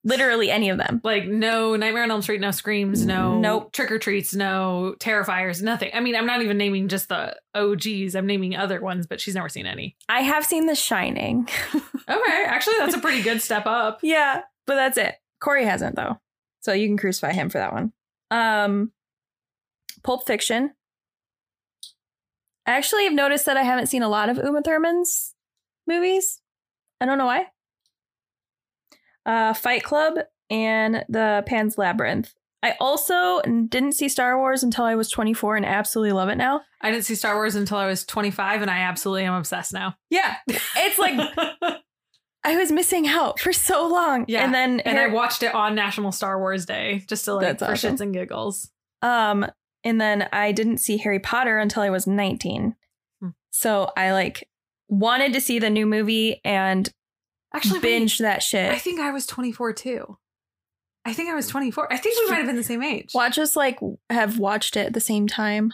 Literally 0.04 0.50
any 0.50 0.68
of 0.70 0.78
them. 0.78 1.00
Like 1.02 1.26
no 1.26 1.74
Nightmare 1.76 2.04
on 2.04 2.10
Elm 2.10 2.22
Street, 2.22 2.40
no 2.40 2.50
Screams, 2.50 3.04
no 3.04 3.38
Nope. 3.40 3.72
Trick 3.72 3.90
or 3.90 3.98
Treats, 3.98 4.34
no 4.34 4.94
Terrifiers, 5.00 5.60
nothing. 5.60 5.90
I 5.92 6.00
mean, 6.00 6.14
I'm 6.14 6.26
not 6.26 6.40
even 6.42 6.56
naming 6.56 6.88
just 6.88 7.08
the 7.08 7.36
OGs. 7.54 8.14
I'm 8.14 8.26
naming 8.26 8.54
other 8.56 8.80
ones, 8.80 9.06
but 9.06 9.20
she's 9.20 9.34
never 9.34 9.48
seen 9.48 9.66
any. 9.66 9.96
I 10.08 10.20
have 10.20 10.46
seen 10.46 10.66
The 10.66 10.74
Shining. 10.74 11.48
Okay, 12.10 12.44
actually, 12.46 12.76
that's 12.78 12.94
a 12.94 13.00
pretty 13.00 13.20
good 13.20 13.42
step 13.42 13.66
up. 13.66 13.98
yeah, 14.02 14.40
but 14.66 14.76
that's 14.76 14.96
it. 14.96 15.16
Corey 15.40 15.66
hasn't 15.66 15.94
though. 15.94 16.18
So 16.60 16.72
you 16.72 16.88
can 16.88 16.96
crucify 16.96 17.32
him 17.34 17.50
for 17.50 17.58
that 17.58 17.74
one. 17.74 17.92
Um 18.30 18.92
Pulp 20.02 20.26
Fiction. 20.26 20.72
I 22.66 22.72
actually 22.72 23.04
have 23.04 23.14
noticed 23.14 23.46
that 23.46 23.56
I 23.56 23.62
haven't 23.62 23.86
seen 23.86 24.02
a 24.02 24.08
lot 24.08 24.28
of 24.28 24.36
Uma 24.36 24.62
Thurman's 24.62 25.34
movies. 25.86 26.40
I 27.00 27.06
don't 27.06 27.18
know 27.18 27.26
why. 27.26 27.46
Uh 29.24 29.54
Fight 29.54 29.82
Club 29.82 30.14
and 30.50 31.04
the 31.08 31.44
Pan's 31.46 31.78
Labyrinth. 31.78 32.34
I 32.62 32.74
also 32.80 33.40
didn't 33.42 33.92
see 33.92 34.08
Star 34.08 34.36
Wars 34.36 34.62
until 34.64 34.84
I 34.84 34.96
was 34.96 35.08
24 35.10 35.56
and 35.56 35.66
absolutely 35.66 36.12
love 36.12 36.28
it 36.28 36.36
now. 36.36 36.62
I 36.80 36.90
didn't 36.90 37.04
see 37.04 37.14
Star 37.14 37.36
Wars 37.36 37.54
until 37.54 37.76
I 37.76 37.86
was 37.86 38.04
25, 38.04 38.62
and 38.62 38.70
I 38.70 38.78
absolutely 38.80 39.24
am 39.24 39.34
obsessed 39.34 39.72
now. 39.72 39.94
Yeah. 40.10 40.36
It's 40.48 40.98
like 40.98 41.14
I 42.44 42.56
was 42.56 42.70
missing 42.72 43.06
out 43.08 43.40
for 43.40 43.52
so 43.52 43.86
long. 43.86 44.24
Yeah, 44.28 44.44
And 44.44 44.54
then 44.54 44.80
and 44.80 44.98
I 44.98 45.08
watched 45.08 45.42
it 45.42 45.54
on 45.54 45.74
National 45.74 46.12
Star 46.12 46.38
Wars 46.38 46.64
Day 46.66 47.04
just 47.08 47.24
to 47.26 47.34
like 47.34 47.42
That's 47.58 47.62
for 47.64 47.72
awesome. 47.72 47.96
shits 47.96 48.00
and 48.00 48.14
giggles. 48.14 48.70
Um, 49.02 49.46
and 49.84 50.00
then 50.00 50.28
I 50.32 50.52
didn't 50.52 50.78
see 50.78 50.96
Harry 50.98 51.18
Potter 51.18 51.58
until 51.58 51.82
I 51.82 51.90
was 51.90 52.06
19. 52.06 52.74
Hmm. 53.20 53.28
So 53.50 53.90
I 53.96 54.12
like 54.12 54.48
wanted 54.88 55.32
to 55.34 55.40
see 55.40 55.58
the 55.58 55.70
new 55.70 55.86
movie 55.86 56.40
and 56.44 56.88
Actually, 57.54 57.80
wait, 57.80 58.02
binged 58.02 58.18
that 58.18 58.42
shit. 58.42 58.70
I 58.70 58.78
think 58.78 59.00
I 59.00 59.10
was 59.10 59.26
24 59.26 59.72
too. 59.72 60.18
I 61.04 61.12
think 61.14 61.30
I 61.30 61.34
was 61.34 61.48
24. 61.48 61.92
I 61.92 61.96
think 61.96 62.18
we 62.20 62.30
might 62.30 62.36
have 62.38 62.46
been 62.46 62.56
the 62.56 62.62
same 62.62 62.82
age. 62.82 63.10
Watch 63.14 63.38
us 63.38 63.56
like 63.56 63.78
have 64.10 64.38
watched 64.38 64.76
it 64.76 64.86
at 64.86 64.92
the 64.94 65.00
same 65.00 65.26
time. 65.26 65.72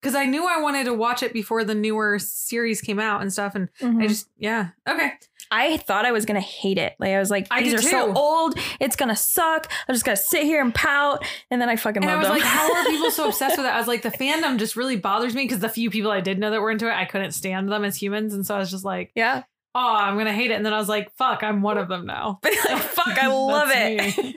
Because 0.00 0.14
I 0.14 0.24
knew 0.26 0.46
I 0.46 0.60
wanted 0.60 0.84
to 0.84 0.94
watch 0.94 1.22
it 1.22 1.32
before 1.32 1.64
the 1.64 1.74
newer 1.74 2.18
series 2.18 2.80
came 2.80 2.98
out 3.00 3.20
and 3.22 3.32
stuff. 3.32 3.54
And 3.54 3.68
I 3.80 3.84
Mhm. 3.84 4.08
just, 4.08 4.28
yeah. 4.36 4.68
Okay. 4.88 5.12
I 5.56 5.76
thought 5.76 6.04
I 6.04 6.10
was 6.10 6.24
gonna 6.24 6.40
hate 6.40 6.78
it. 6.78 6.94
Like 6.98 7.10
I 7.10 7.18
was 7.20 7.30
like, 7.30 7.48
these 7.58 7.74
are 7.74 7.80
so 7.82 8.12
old. 8.14 8.58
It's 8.80 8.96
gonna 8.96 9.14
suck. 9.14 9.70
I'm 9.88 9.94
just 9.94 10.04
gonna 10.04 10.16
sit 10.16 10.42
here 10.42 10.60
and 10.60 10.74
pout. 10.74 11.24
And 11.50 11.60
then 11.62 11.68
I 11.68 11.76
fucking 11.76 12.02
And 12.02 12.10
I 12.10 12.16
was 12.16 12.26
them. 12.26 12.36
like, 12.36 12.42
how 12.42 12.74
are 12.74 12.84
people 12.90 13.10
so 13.10 13.28
obsessed 13.28 13.56
with 13.56 13.66
it? 13.66 13.72
I 13.72 13.78
was 13.78 13.86
like, 13.86 14.02
the 14.02 14.10
fandom 14.10 14.58
just 14.58 14.74
really 14.74 14.96
bothers 14.96 15.34
me 15.34 15.44
because 15.44 15.60
the 15.60 15.68
few 15.68 15.90
people 15.90 16.10
I 16.10 16.20
did 16.20 16.38
know 16.38 16.50
that 16.50 16.60
were 16.60 16.70
into 16.72 16.88
it, 16.88 16.94
I 16.94 17.04
couldn't 17.04 17.32
stand 17.32 17.70
them 17.70 17.84
as 17.84 17.96
humans. 17.96 18.34
And 18.34 18.44
so 18.44 18.56
I 18.56 18.58
was 18.58 18.70
just 18.70 18.84
like, 18.84 19.12
yeah. 19.14 19.44
oh, 19.74 19.94
I'm 19.94 20.18
to 20.18 20.32
hate 20.32 20.50
it. 20.50 20.54
And 20.54 20.66
then 20.66 20.72
I 20.72 20.78
was 20.78 20.88
like, 20.88 21.14
fuck, 21.16 21.42
I'm 21.44 21.62
one 21.62 21.78
of 21.78 21.88
them 21.88 22.04
now. 22.04 22.40
But 22.42 22.52
like, 22.68 22.82
fuck, 22.82 23.16
I 23.22 23.26
love 23.32 23.68
it. 23.72 24.36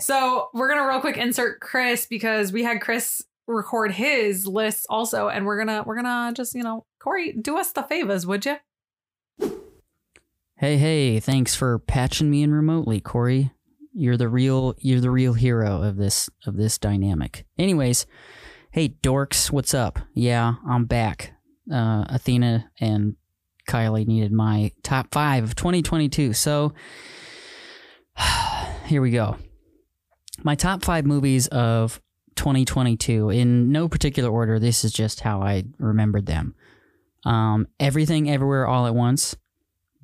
So 0.00 0.48
we're 0.52 0.68
gonna 0.68 0.88
real 0.88 1.00
quick 1.00 1.16
insert 1.16 1.60
Chris 1.60 2.06
because 2.06 2.52
we 2.52 2.64
had 2.64 2.80
Chris 2.80 3.22
record 3.46 3.92
his 3.92 4.46
lists 4.46 4.86
also, 4.90 5.28
and 5.28 5.46
we're 5.46 5.58
gonna 5.58 5.84
we're 5.86 5.94
gonna 5.94 6.32
just 6.34 6.54
you 6.54 6.64
know 6.64 6.84
Corey 7.00 7.32
do 7.32 7.56
us 7.58 7.70
the 7.70 7.82
favors, 7.84 8.26
would 8.26 8.44
you? 8.44 8.56
Hey, 10.62 10.76
hey, 10.76 11.18
thanks 11.18 11.56
for 11.56 11.80
patching 11.80 12.30
me 12.30 12.44
in 12.44 12.54
remotely, 12.54 13.00
Corey. 13.00 13.50
You're 13.92 14.16
the 14.16 14.28
real 14.28 14.76
you're 14.78 15.00
the 15.00 15.10
real 15.10 15.32
hero 15.32 15.82
of 15.82 15.96
this 15.96 16.30
of 16.46 16.56
this 16.56 16.78
dynamic. 16.78 17.44
Anyways, 17.58 18.06
hey 18.70 18.90
dorks, 18.90 19.50
what's 19.50 19.74
up? 19.74 19.98
Yeah, 20.14 20.54
I'm 20.64 20.84
back. 20.84 21.32
Uh 21.68 22.04
Athena 22.08 22.70
and 22.80 23.16
Kylie 23.68 24.06
needed 24.06 24.30
my 24.30 24.70
top 24.84 25.08
5 25.10 25.42
of 25.42 25.56
2022. 25.56 26.32
So 26.32 26.74
here 28.84 29.02
we 29.02 29.10
go. 29.10 29.38
My 30.44 30.54
top 30.54 30.84
5 30.84 31.04
movies 31.04 31.48
of 31.48 32.00
2022 32.36 33.30
in 33.30 33.72
no 33.72 33.88
particular 33.88 34.30
order. 34.30 34.60
This 34.60 34.84
is 34.84 34.92
just 34.92 35.22
how 35.22 35.42
I 35.42 35.64
remembered 35.80 36.26
them. 36.26 36.54
Um, 37.24 37.66
Everything 37.80 38.30
Everywhere 38.30 38.68
All 38.68 38.86
at 38.86 38.94
Once 38.94 39.34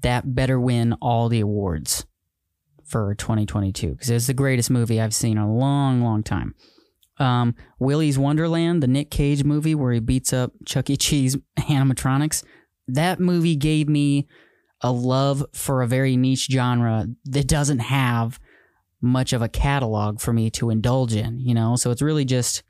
that 0.03 0.35
better 0.35 0.61
win 0.61 0.95
all 1.01 1.29
the 1.29 1.41
awards 1.41 2.07
for 2.85 3.15
2022 3.15 3.91
because 3.91 4.11
it's 4.11 4.27
the 4.27 4.35
greatest 4.35 4.71
movie 4.71 5.01
I've 5.01 5.15
seen 5.15 5.33
in 5.33 5.43
a 5.43 5.53
long, 5.53 6.03
long 6.03 6.23
time. 6.23 6.55
Um, 7.19 7.55
Willy's 7.79 8.19
Wonderland, 8.19 8.83
the 8.83 8.87
Nick 8.87 9.11
Cage 9.11 9.45
movie 9.45 9.75
where 9.75 9.93
he 9.93 10.01
beats 10.01 10.33
up 10.33 10.53
Chuck 10.65 10.89
E. 10.89 10.97
Cheese 10.97 11.37
animatronics, 11.59 12.45
that 12.87 13.21
movie 13.21 13.57
gave 13.57 13.89
me 13.89 14.29
a 14.81 14.93
love 14.93 15.45
for 15.53 15.83
a 15.83 15.89
very 15.89 16.17
niche 16.17 16.47
genre 16.51 17.07
that 17.25 17.49
doesn't 17.49 17.81
have 17.81 18.39
much 19.01 19.33
of 19.33 19.43
a 19.43 19.49
catalog 19.49 20.21
for 20.21 20.33
me 20.33 20.51
to 20.51 20.71
indulge 20.71 21.15
in, 21.15 21.41
you 21.41 21.55
know? 21.55 21.77
So 21.77 21.91
it's 21.91 22.03
really 22.03 22.25
just, 22.25 22.63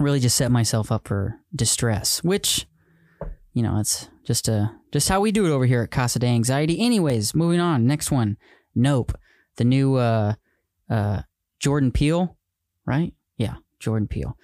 really 0.00 0.20
just 0.20 0.36
set 0.36 0.50
myself 0.50 0.90
up 0.90 1.06
for 1.06 1.40
distress, 1.54 2.24
which 2.24 2.66
you 3.56 3.62
know, 3.62 3.78
it's 3.78 4.10
just 4.26 4.48
uh 4.48 4.66
just 4.92 5.08
how 5.08 5.20
we 5.20 5.32
do 5.32 5.46
it 5.46 5.50
over 5.50 5.64
here 5.66 5.82
at 5.82 5.90
Casa 5.90 6.18
de 6.18 6.26
Anxiety. 6.26 6.80
Anyways, 6.80 7.34
moving 7.34 7.60
on. 7.60 7.86
Next 7.86 8.10
one. 8.10 8.36
Nope. 8.74 9.12
The 9.56 9.64
new 9.64 9.94
uh 9.94 10.34
uh 10.90 11.22
Jordan 11.60 11.92
Peele, 11.92 12.36
right? 12.84 13.14
Yeah, 13.36 13.54
Jordan 13.78 14.08
Peele. 14.08 14.36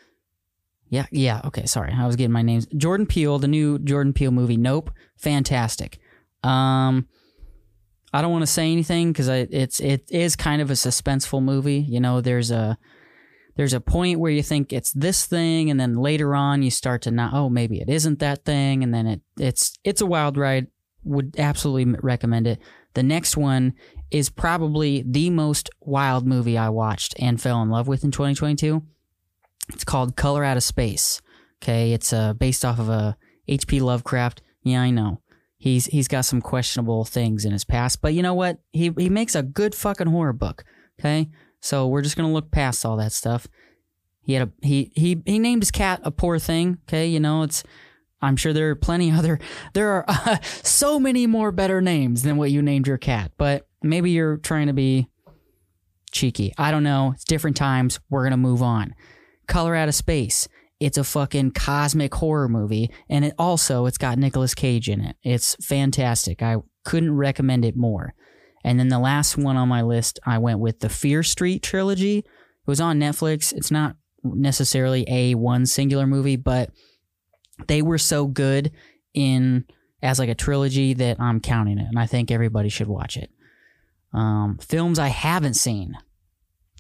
Yeah, 0.89 1.07
yeah, 1.11 1.41
okay, 1.47 1.65
sorry. 1.67 1.93
I 1.93 2.07
was 2.07 2.17
getting 2.17 2.33
my 2.33 2.43
names. 2.43 2.67
Jordan 2.77 3.07
Peele, 3.07 3.39
the 3.39 3.49
new 3.49 3.79
Jordan 3.79 4.13
Peele 4.13 4.31
movie, 4.31 4.57
Nope. 4.57 4.91
Fantastic. 5.17 5.99
Um 6.45 7.09
I 8.15 8.21
don't 8.21 8.31
want 8.31 8.43
to 8.43 8.47
say 8.47 8.71
anything 8.71 9.11
because 9.11 9.29
it's 9.29 9.81
it 9.81 10.05
is 10.11 10.37
kind 10.37 10.63
of 10.63 10.71
a 10.71 10.75
suspenseful 10.75 11.43
movie. 11.43 11.81
You 11.81 11.99
know, 11.99 12.21
there's 12.21 12.51
a 12.51 12.79
there's 13.57 13.75
a 13.75 13.81
point 13.81 14.19
where 14.21 14.31
you 14.31 14.43
think 14.43 14.73
it's 14.73 14.93
this 14.93 15.27
thing, 15.27 15.71
and 15.71 15.79
then 15.79 15.95
later 15.95 16.35
on 16.35 16.63
you 16.63 16.71
start 16.71 17.03
to 17.03 17.11
not. 17.11 17.35
Oh, 17.35 17.49
maybe 17.49 17.81
it 17.81 17.89
isn't 17.89 18.19
that 18.21 18.45
thing, 18.45 18.83
and 18.83 18.95
then 18.95 19.07
it 19.07 19.21
it's 19.39 19.79
it's 19.85 20.01
a 20.01 20.07
wild 20.07 20.37
ride. 20.37 20.69
Would 21.05 21.35
absolutely 21.39 21.99
recommend 22.01 22.47
it. 22.47 22.61
The 22.95 23.03
next 23.03 23.37
one 23.37 23.75
is 24.11 24.31
probably 24.31 25.03
the 25.07 25.31
most 25.31 25.71
wild 25.81 26.27
movie 26.27 26.57
I 26.57 26.69
watched 26.69 27.15
and 27.19 27.41
fell 27.41 27.63
in 27.63 27.71
love 27.71 27.89
with 27.89 28.05
in 28.05 28.11
2022. 28.11 28.83
It's 29.71 29.85
called 29.85 30.17
Color 30.17 30.45
Out 30.45 30.57
of 30.57 30.63
Space. 30.63 31.21
Okay, 31.63 31.93
it's 31.93 32.13
uh, 32.13 32.35
based 32.35 32.65
off 32.65 32.79
of 32.79 32.89
a 32.89 33.17
H.P. 33.49 33.81
Lovecraft. 33.81 34.43
Yeah, 34.63 34.83
I 34.83 34.91
know. 34.91 35.21
He's 35.57 35.87
he's 35.87 36.09
got 36.09 36.25
some 36.25 36.41
questionable 36.41 37.05
things 37.05 37.45
in 37.45 37.53
his 37.53 37.65
past, 37.65 38.03
but 38.03 38.15
you 38.15 38.23
know 38.23 38.35
what? 38.35 38.59
He 38.73 38.93
he 38.97 39.09
makes 39.09 39.35
a 39.35 39.43
good 39.43 39.75
fucking 39.75 40.09
horror 40.09 40.33
book. 40.33 40.65
Okay, 40.99 41.31
so 41.63 41.87
we're 41.87 42.03
just 42.03 42.17
gonna 42.17 42.33
look 42.33 42.51
past 42.51 42.85
all 42.85 42.97
that 42.99 43.13
stuff. 43.13 43.47
He 44.21 44.35
had 44.35 44.49
a 44.49 44.67
he 44.67 44.93
he 44.95 45.23
he 45.25 45.39
named 45.39 45.63
his 45.63 45.71
cat 45.71 46.01
a 46.03 46.11
poor 46.11 46.39
thing. 46.39 46.79
Okay, 46.89 47.07
you 47.07 47.21
know 47.21 47.43
it's. 47.43 47.63
I'm 48.21 48.37
sure 48.37 48.53
there 48.53 48.71
are 48.71 48.77
plenty 48.77 49.11
other. 49.13 49.39
There 49.73 49.91
are 49.91 50.05
uh, 50.07 50.39
so 50.43 51.01
many 51.01 51.27
more 51.27 51.51
better 51.53 51.81
names 51.81 52.23
than 52.23 52.37
what 52.37 52.51
you 52.51 52.61
named 52.61 52.87
your 52.87 52.99
cat, 52.99 53.33
but 53.39 53.67
maybe 53.83 54.11
you're 54.11 54.37
trying 54.37 54.67
to 54.67 54.73
be 54.73 55.09
cheeky. 56.11 56.53
I 56.59 56.71
don't 56.71 56.85
know. 56.85 57.13
It's 57.15 57.25
different 57.25 57.57
times. 57.57 58.01
We're 58.11 58.25
gonna 58.25 58.37
move 58.37 58.63
on. 58.63 58.95
Color 59.47 59.75
Out 59.75 59.89
of 59.89 59.95
Space. 59.95 60.49
It's 60.81 60.99
a 60.99 61.05
fucking 61.05 61.53
cosmic 61.53 62.13
horror 62.13 62.49
movie, 62.49 62.91
and 63.09 63.25
it 63.25 63.35
also 63.39 63.87
it's 63.87 63.99
got 63.99 64.19
Nicolas 64.19 64.53
Cage 64.53 64.89
in 64.89 65.01
it. 65.01 65.17
It's 65.23 65.55
fantastic. 65.65 66.43
I 66.43 66.57
couldn't 66.85 67.15
recommend 67.17 67.65
it 67.65 67.77
more. 67.77 68.15
And 68.65 68.79
then 68.79 68.89
the 68.89 68.99
last 68.99 69.37
one 69.37 69.57
on 69.57 69.69
my 69.69 69.83
list, 69.83 70.21
I 70.25 70.39
went 70.39 70.61
with 70.61 70.81
the 70.81 70.89
Fear 70.89 71.23
Street 71.23 71.63
trilogy. 71.63 72.19
It 72.19 72.27
was 72.67 72.81
on 72.81 73.01
Netflix. 73.01 73.53
It's 73.53 73.71
not 73.71 73.97
necessarily 74.23 75.05
a 75.09 75.35
one 75.35 75.67
singular 75.67 76.07
movie, 76.07 76.37
but 76.37 76.71
they 77.67 77.83
were 77.83 77.99
so 77.99 78.27
good 78.27 78.73
in 79.15 79.65
as 80.03 80.19
like 80.19 80.29
a 80.29 80.35
trilogy 80.35 80.95
that 80.95 81.21
I'm 81.21 81.41
counting 81.41 81.79
it, 81.79 81.87
and 81.89 81.99
I 81.99 82.07
think 82.07 82.31
everybody 82.31 82.69
should 82.69 82.89
watch 82.89 83.17
it. 83.17 83.31
Um, 84.13 84.59
films 84.61 84.99
I 84.99 85.09
haven't 85.09 85.55
seen. 85.55 85.95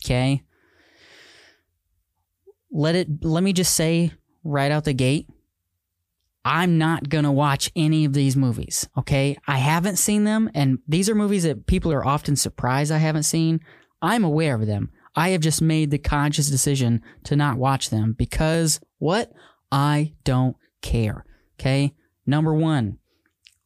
Okay. 0.04 0.42
Let 2.70 2.94
it. 2.94 3.24
Let 3.24 3.42
me 3.42 3.52
just 3.52 3.74
say 3.74 4.12
right 4.44 4.70
out 4.70 4.84
the 4.84 4.92
gate. 4.92 5.28
I'm 6.44 6.76
not 6.76 7.08
going 7.08 7.24
to 7.24 7.30
watch 7.30 7.70
any 7.76 8.04
of 8.04 8.14
these 8.14 8.36
movies, 8.36 8.88
okay? 8.98 9.36
I 9.46 9.58
haven't 9.58 9.96
seen 9.96 10.24
them, 10.24 10.50
and 10.54 10.78
these 10.88 11.08
are 11.08 11.14
movies 11.14 11.44
that 11.44 11.66
people 11.66 11.92
are 11.92 12.04
often 12.04 12.34
surprised 12.34 12.90
I 12.90 12.98
haven't 12.98 13.22
seen. 13.24 13.60
I'm 14.00 14.24
aware 14.24 14.56
of 14.56 14.66
them. 14.66 14.90
I 15.14 15.30
have 15.30 15.40
just 15.40 15.62
made 15.62 15.90
the 15.90 15.98
conscious 15.98 16.48
decision 16.48 17.02
to 17.24 17.36
not 17.36 17.58
watch 17.58 17.90
them 17.90 18.14
because 18.14 18.80
what? 18.98 19.32
I 19.70 20.14
don't 20.24 20.56
care, 20.80 21.24
okay? 21.60 21.94
Number 22.26 22.52
one, 22.52 22.98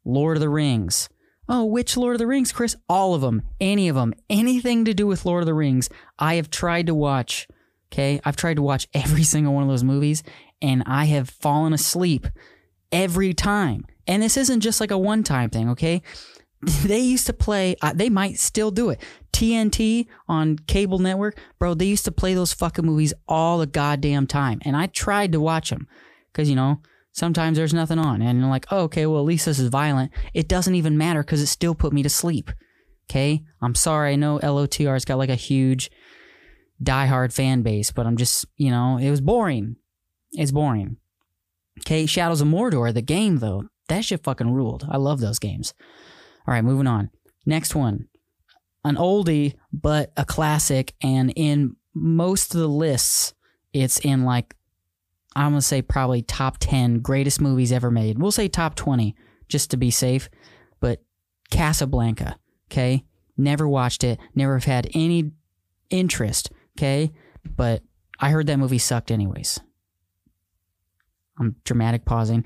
Lord 0.05 0.37
of 0.37 0.41
the 0.41 0.49
Rings. 0.49 1.09
Oh, 1.49 1.65
which 1.65 1.97
Lord 1.97 2.15
of 2.15 2.19
the 2.19 2.27
Rings, 2.27 2.53
Chris? 2.53 2.77
All 2.89 3.15
of 3.15 3.21
them. 3.21 3.43
Any 3.61 3.89
of 3.89 3.95
them. 3.95 4.13
Anything 4.29 4.85
to 4.85 4.95
do 4.95 5.07
with 5.07 5.25
Lord 5.25 5.43
of 5.43 5.47
the 5.47 5.55
Rings. 5.55 5.89
I 6.19 6.35
have 6.35 6.51
tried 6.51 6.87
to 6.87 6.95
watch, 6.95 7.47
okay? 7.93 8.21
I've 8.25 8.37
tried 8.37 8.57
to 8.57 8.63
watch 8.63 8.89
every 8.93 9.23
single 9.25 9.55
one 9.55 9.63
of 9.63 9.69
those 9.69 9.85
movies, 9.85 10.23
and 10.61 10.83
I 10.87 11.07
have 11.07 11.31
fallen 11.31 11.73
asleep 11.73 12.27
every 12.93 13.35
time. 13.35 13.87
And 14.07 14.23
this 14.23 14.37
isn't 14.37 14.61
just 14.61 14.81
like 14.81 14.91
a 14.91 14.99
one 14.99 15.23
time 15.23 15.51
thing, 15.51 15.71
okay? 15.71 16.03
They 16.85 16.99
used 17.01 17.27
to 17.27 17.33
play, 17.35 17.77
uh, 17.83 17.93
they 17.95 18.09
might 18.09 18.39
still 18.39 18.71
do 18.71 18.89
it. 18.89 19.01
TNT 19.33 20.07
on 20.27 20.59
cable 20.59 20.99
network, 20.99 21.39
bro, 21.59 21.75
they 21.75 21.85
used 21.85 22.07
to 22.07 22.11
play 22.11 22.33
those 22.33 22.55
fucking 22.55 22.85
movies 22.85 23.13
all 23.29 23.59
the 23.59 23.67
goddamn 23.67 24.27
time. 24.27 24.61
And 24.63 24.75
I 24.75 24.87
tried 24.87 25.33
to 25.33 25.41
watch 25.41 25.69
them 25.69 25.87
because, 26.33 26.49
you 26.49 26.57
know, 26.57 26.81
sometimes 27.13 27.59
there's 27.59 27.75
nothing 27.75 27.99
on. 27.99 28.23
And 28.23 28.41
you're 28.41 28.49
like, 28.49 28.67
oh, 28.71 28.85
okay, 28.85 29.05
well, 29.05 29.21
at 29.21 29.27
least 29.27 29.47
this 29.47 29.59
is 29.59 29.69
violent. 29.69 30.11
It 30.33 30.49
doesn't 30.49 30.75
even 30.75 30.97
matter 30.97 31.23
because 31.23 31.43
it 31.43 31.47
still 31.47 31.75
put 31.75 31.93
me 31.93 32.03
to 32.03 32.09
sleep. 32.09 32.51
Okay? 33.11 33.45
I'm 33.61 33.75
sorry. 33.75 34.13
I 34.13 34.17
know 34.17 34.39
LOTR's 34.39 35.05
got 35.05 35.19
like 35.19 35.29
a 35.31 35.35
huge 35.35 35.91
diehard 36.83 37.33
fan 37.33 37.63
base, 37.63 37.93
but 37.93 38.07
I'm 38.07 38.17
just, 38.17 38.47
you 38.57 38.71
know, 38.71 38.97
it 38.97 39.11
was 39.11 39.21
boring. 39.21 39.77
It's 40.33 40.53
boring. 40.53 40.97
Okay, 41.87 42.05
Shadows 42.05 42.41
of 42.41 42.49
Mordor, 42.49 42.93
the 42.93 43.01
game 43.01 43.37
though, 43.37 43.67
that 43.89 44.05
shit 44.05 44.25
fucking 44.25 44.53
ruled. 44.53 44.85
I 44.91 44.97
love 44.97 45.21
those 45.21 45.39
games. 45.39 45.73
All 46.47 46.53
right, 46.53 46.65
moving 46.65 46.89
on. 46.89 47.11
Next 47.47 47.77
one, 47.77 48.09
an 48.85 48.97
oldie 48.97 49.55
but 49.73 50.13
a 50.17 50.25
classic, 50.25 50.95
and 51.01 51.33
in 51.37 51.77
most 51.95 52.55
of 52.55 52.61
the 52.61 52.69
lists, 52.69 53.35
it's 53.73 54.01
in 54.01 54.25
like 54.25 54.57
I'm 55.37 55.53
gonna 55.53 55.63
say 55.63 55.81
probably 55.81 56.23
top 56.23 56.59
ten 56.59 56.99
greatest 56.99 57.41
movies 57.41 57.71
ever 57.71 57.93
made. 57.93 58.19
We'll 58.19 58.33
say 58.33 58.49
top 58.49 58.75
twenty 58.75 59.15
just 59.49 59.71
to 59.71 59.77
be 59.77 59.93
safe, 59.93 60.29
but 60.81 61.05
Casablanca. 61.53 62.37
Okay, 62.69 63.05
never 63.37 63.69
watched 63.69 64.03
it, 64.03 64.19
never 64.35 64.55
have 64.55 64.65
had 64.65 64.91
any 64.93 65.31
interest. 65.89 66.51
Okay, 66.77 67.13
but 67.45 67.85
I 68.19 68.31
heard 68.31 68.49
that 68.49 68.59
movie 68.59 68.79
sucked 68.79 69.13
anyways. 69.13 69.61
I'm 71.39 71.57
dramatic 71.65 72.05
pausing. 72.05 72.45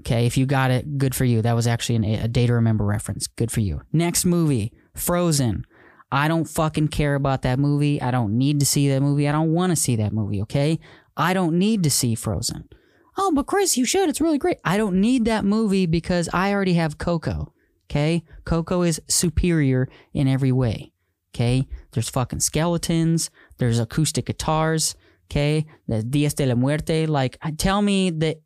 Okay, 0.00 0.26
if 0.26 0.36
you 0.36 0.46
got 0.46 0.70
it, 0.70 0.98
good 0.98 1.14
for 1.14 1.24
you. 1.24 1.42
That 1.42 1.54
was 1.54 1.66
actually 1.66 1.96
an, 1.96 2.04
a 2.04 2.28
day 2.28 2.46
to 2.46 2.54
remember 2.54 2.84
reference. 2.84 3.26
Good 3.26 3.50
for 3.50 3.60
you. 3.60 3.82
Next 3.92 4.24
movie, 4.24 4.72
Frozen. 4.94 5.66
I 6.12 6.26
don't 6.26 6.46
fucking 6.46 6.88
care 6.88 7.14
about 7.14 7.42
that 7.42 7.58
movie. 7.58 8.00
I 8.00 8.10
don't 8.10 8.36
need 8.36 8.60
to 8.60 8.66
see 8.66 8.88
that 8.88 9.00
movie. 9.02 9.28
I 9.28 9.32
don't 9.32 9.52
want 9.52 9.70
to 9.70 9.76
see 9.76 9.96
that 9.96 10.12
movie, 10.12 10.42
okay? 10.42 10.80
I 11.16 11.34
don't 11.34 11.58
need 11.58 11.82
to 11.84 11.90
see 11.90 12.14
Frozen. 12.14 12.68
Oh, 13.16 13.30
but 13.32 13.46
Chris, 13.46 13.76
you 13.76 13.84
should. 13.84 14.08
It's 14.08 14.20
really 14.20 14.38
great. 14.38 14.58
I 14.64 14.76
don't 14.76 15.00
need 15.00 15.26
that 15.26 15.44
movie 15.44 15.86
because 15.86 16.28
I 16.32 16.52
already 16.52 16.74
have 16.74 16.98
Coco, 16.98 17.52
okay? 17.90 18.24
Coco 18.44 18.82
is 18.82 19.00
superior 19.06 19.88
in 20.14 20.26
every 20.26 20.52
way, 20.52 20.92
okay? 21.34 21.68
There's 21.92 22.08
fucking 22.08 22.40
skeletons, 22.40 23.30
there's 23.58 23.78
acoustic 23.78 24.26
guitars, 24.26 24.94
okay? 25.30 25.66
The 25.88 26.02
Dias 26.02 26.34
de 26.34 26.46
la 26.46 26.54
Muerte. 26.54 27.06
Like, 27.06 27.38
tell 27.56 27.82
me 27.82 28.10
that 28.10 28.40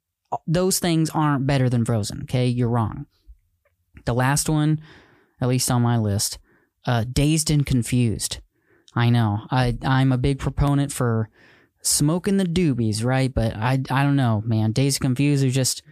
those 0.46 0.78
things 0.78 1.10
aren't 1.10 1.46
better 1.46 1.68
than 1.68 1.84
Frozen, 1.84 2.22
okay? 2.22 2.46
You're 2.46 2.68
wrong. 2.68 3.06
The 4.04 4.14
last 4.14 4.48
one, 4.48 4.80
at 5.40 5.48
least 5.48 5.70
on 5.70 5.82
my 5.82 5.96
list, 5.96 6.38
uh, 6.86 7.04
Dazed 7.10 7.50
and 7.50 7.64
Confused. 7.64 8.40
I 8.94 9.10
know. 9.10 9.40
I 9.50 9.76
I'm 9.82 10.12
a 10.12 10.18
big 10.18 10.38
proponent 10.38 10.92
for 10.92 11.28
smoking 11.82 12.36
the 12.36 12.44
doobies, 12.44 13.04
right? 13.04 13.32
But 13.32 13.56
I 13.56 13.82
I 13.90 14.02
don't 14.04 14.16
know, 14.16 14.42
man. 14.46 14.72
Dazed 14.72 14.98
and 14.98 15.08
Confused 15.08 15.44
was 15.44 15.54
just 15.54 15.82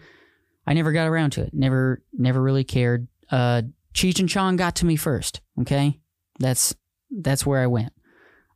I 0.67 0.75
never 0.75 0.93
got 0.93 1.09
around 1.09 1.31
to 1.33 1.43
it. 1.43 1.53
Never 1.53 2.03
never 2.13 2.41
really 2.41 2.65
cared. 2.65 3.09
Uh 3.31 3.63
Cheech 3.95 4.21
and 4.21 4.29
Chong 4.29 4.57
got 4.57 4.77
to 4.77 4.87
me 4.87 4.97
first, 4.97 5.41
okay? 5.61 5.99
That's 6.39 6.75
that's 7.11 7.45
where 7.45 7.61
I 7.61 7.67
went. 7.67 7.93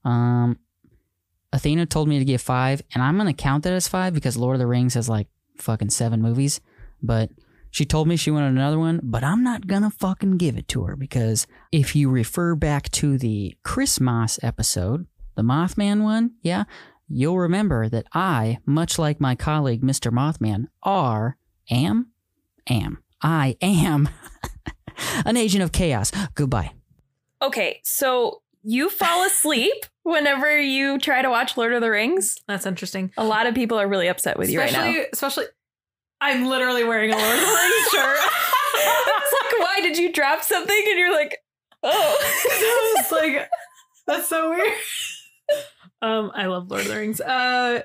Um 0.04 0.58
Athena 1.56 1.86
told 1.86 2.06
me 2.06 2.18
to 2.18 2.24
give 2.24 2.42
5 2.42 2.82
and 2.92 3.02
I'm 3.02 3.18
to 3.18 3.32
count 3.32 3.64
that 3.64 3.72
as 3.72 3.88
5 3.88 4.12
because 4.12 4.36
Lord 4.36 4.56
of 4.56 4.58
the 4.58 4.66
Rings 4.66 4.92
has 4.92 5.08
like 5.08 5.26
fucking 5.56 5.88
7 5.88 6.20
movies, 6.20 6.60
but 7.02 7.30
she 7.70 7.86
told 7.86 8.08
me 8.08 8.16
she 8.16 8.30
wanted 8.30 8.48
another 8.48 8.78
one, 8.78 9.00
but 9.02 9.24
I'm 9.24 9.42
not 9.42 9.66
gonna 9.66 9.90
fucking 9.90 10.36
give 10.36 10.58
it 10.58 10.68
to 10.68 10.84
her 10.84 10.96
because 10.96 11.46
if 11.72 11.96
you 11.96 12.10
refer 12.10 12.54
back 12.54 12.90
to 12.92 13.16
the 13.16 13.56
Chris 13.62 13.98
Moss 13.98 14.38
episode, 14.42 15.06
the 15.34 15.42
Mothman 15.42 16.02
one, 16.02 16.32
yeah, 16.42 16.64
you'll 17.08 17.38
remember 17.38 17.88
that 17.88 18.06
I, 18.12 18.58
much 18.66 18.98
like 18.98 19.18
my 19.18 19.34
colleague 19.34 19.82
Mr. 19.82 20.12
Mothman, 20.12 20.66
are, 20.82 21.38
am, 21.70 22.08
am, 22.68 22.98
I 23.22 23.56
am 23.62 24.10
an 25.24 25.38
agent 25.38 25.64
of 25.64 25.72
chaos. 25.72 26.12
Goodbye. 26.34 26.72
Okay, 27.40 27.80
so 27.82 28.42
you 28.68 28.90
fall 28.90 29.24
asleep 29.24 29.86
whenever 30.02 30.58
you 30.58 30.98
try 30.98 31.22
to 31.22 31.30
watch 31.30 31.56
Lord 31.56 31.72
of 31.72 31.80
the 31.80 31.90
Rings. 31.90 32.36
That's 32.48 32.66
interesting. 32.66 33.12
A 33.16 33.24
lot 33.24 33.46
of 33.46 33.54
people 33.54 33.78
are 33.78 33.86
really 33.86 34.08
upset 34.08 34.36
with 34.36 34.50
you 34.50 34.58
right 34.58 34.70
especially, 34.70 34.98
now. 34.98 35.04
especially, 35.12 35.44
I'm 36.20 36.46
literally 36.46 36.82
wearing 36.82 37.12
a 37.12 37.16
Lord 37.16 37.34
of 37.34 37.40
the 37.40 37.46
Rings 37.46 37.88
shirt. 37.92 38.18
it's 38.74 39.34
like, 39.42 39.60
why 39.60 39.78
did 39.82 39.96
you 39.96 40.12
drop 40.12 40.42
something? 40.42 40.84
And 40.88 40.98
you're 40.98 41.14
like, 41.14 41.38
oh. 41.84 42.16
it's 42.98 43.12
like 43.12 43.48
that's 44.08 44.28
so 44.28 44.50
weird. 44.50 44.72
Um, 46.02 46.32
I 46.34 46.46
love 46.46 46.68
Lord 46.68 46.82
of 46.82 46.88
the 46.88 46.96
Rings. 46.96 47.20
Uh, 47.20 47.82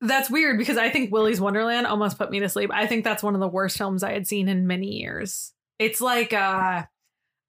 that's 0.00 0.28
weird 0.28 0.58
because 0.58 0.78
I 0.78 0.90
think 0.90 1.12
Willy's 1.12 1.40
Wonderland 1.40 1.86
almost 1.86 2.18
put 2.18 2.32
me 2.32 2.40
to 2.40 2.48
sleep. 2.48 2.70
I 2.74 2.88
think 2.88 3.04
that's 3.04 3.22
one 3.22 3.34
of 3.34 3.40
the 3.40 3.46
worst 3.48 3.78
films 3.78 4.02
I 4.02 4.12
had 4.12 4.26
seen 4.26 4.48
in 4.48 4.66
many 4.66 4.98
years. 4.98 5.52
It's 5.78 6.00
like 6.00 6.32
a, 6.32 6.88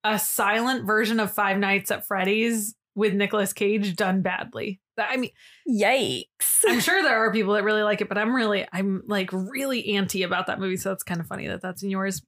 a 0.03 0.17
silent 0.19 0.85
version 0.85 1.19
of 1.19 1.31
Five 1.31 1.57
Nights 1.57 1.91
at 1.91 2.05
Freddy's 2.05 2.75
with 2.95 3.13
Nicolas 3.13 3.53
Cage 3.53 3.95
done 3.95 4.21
badly. 4.21 4.81
I 4.97 5.17
mean, 5.17 5.29
Yikes. 5.69 6.61
I'm 6.67 6.79
sure 6.79 7.03
there 7.03 7.17
are 7.17 7.31
people 7.33 7.53
that 7.53 7.63
really 7.63 7.83
like 7.83 8.01
it, 8.01 8.09
but 8.09 8.17
I'm 8.17 8.35
really, 8.35 8.65
I'm 8.73 9.03
like 9.07 9.29
really 9.31 9.95
anti 9.95 10.23
about 10.23 10.47
that 10.47 10.59
movie. 10.59 10.77
So 10.77 10.91
it's 10.91 11.03
kind 11.03 11.19
of 11.21 11.27
funny 11.27 11.47
that 11.47 11.61
that's 11.61 11.83
in 11.83 11.89
yours. 11.91 12.21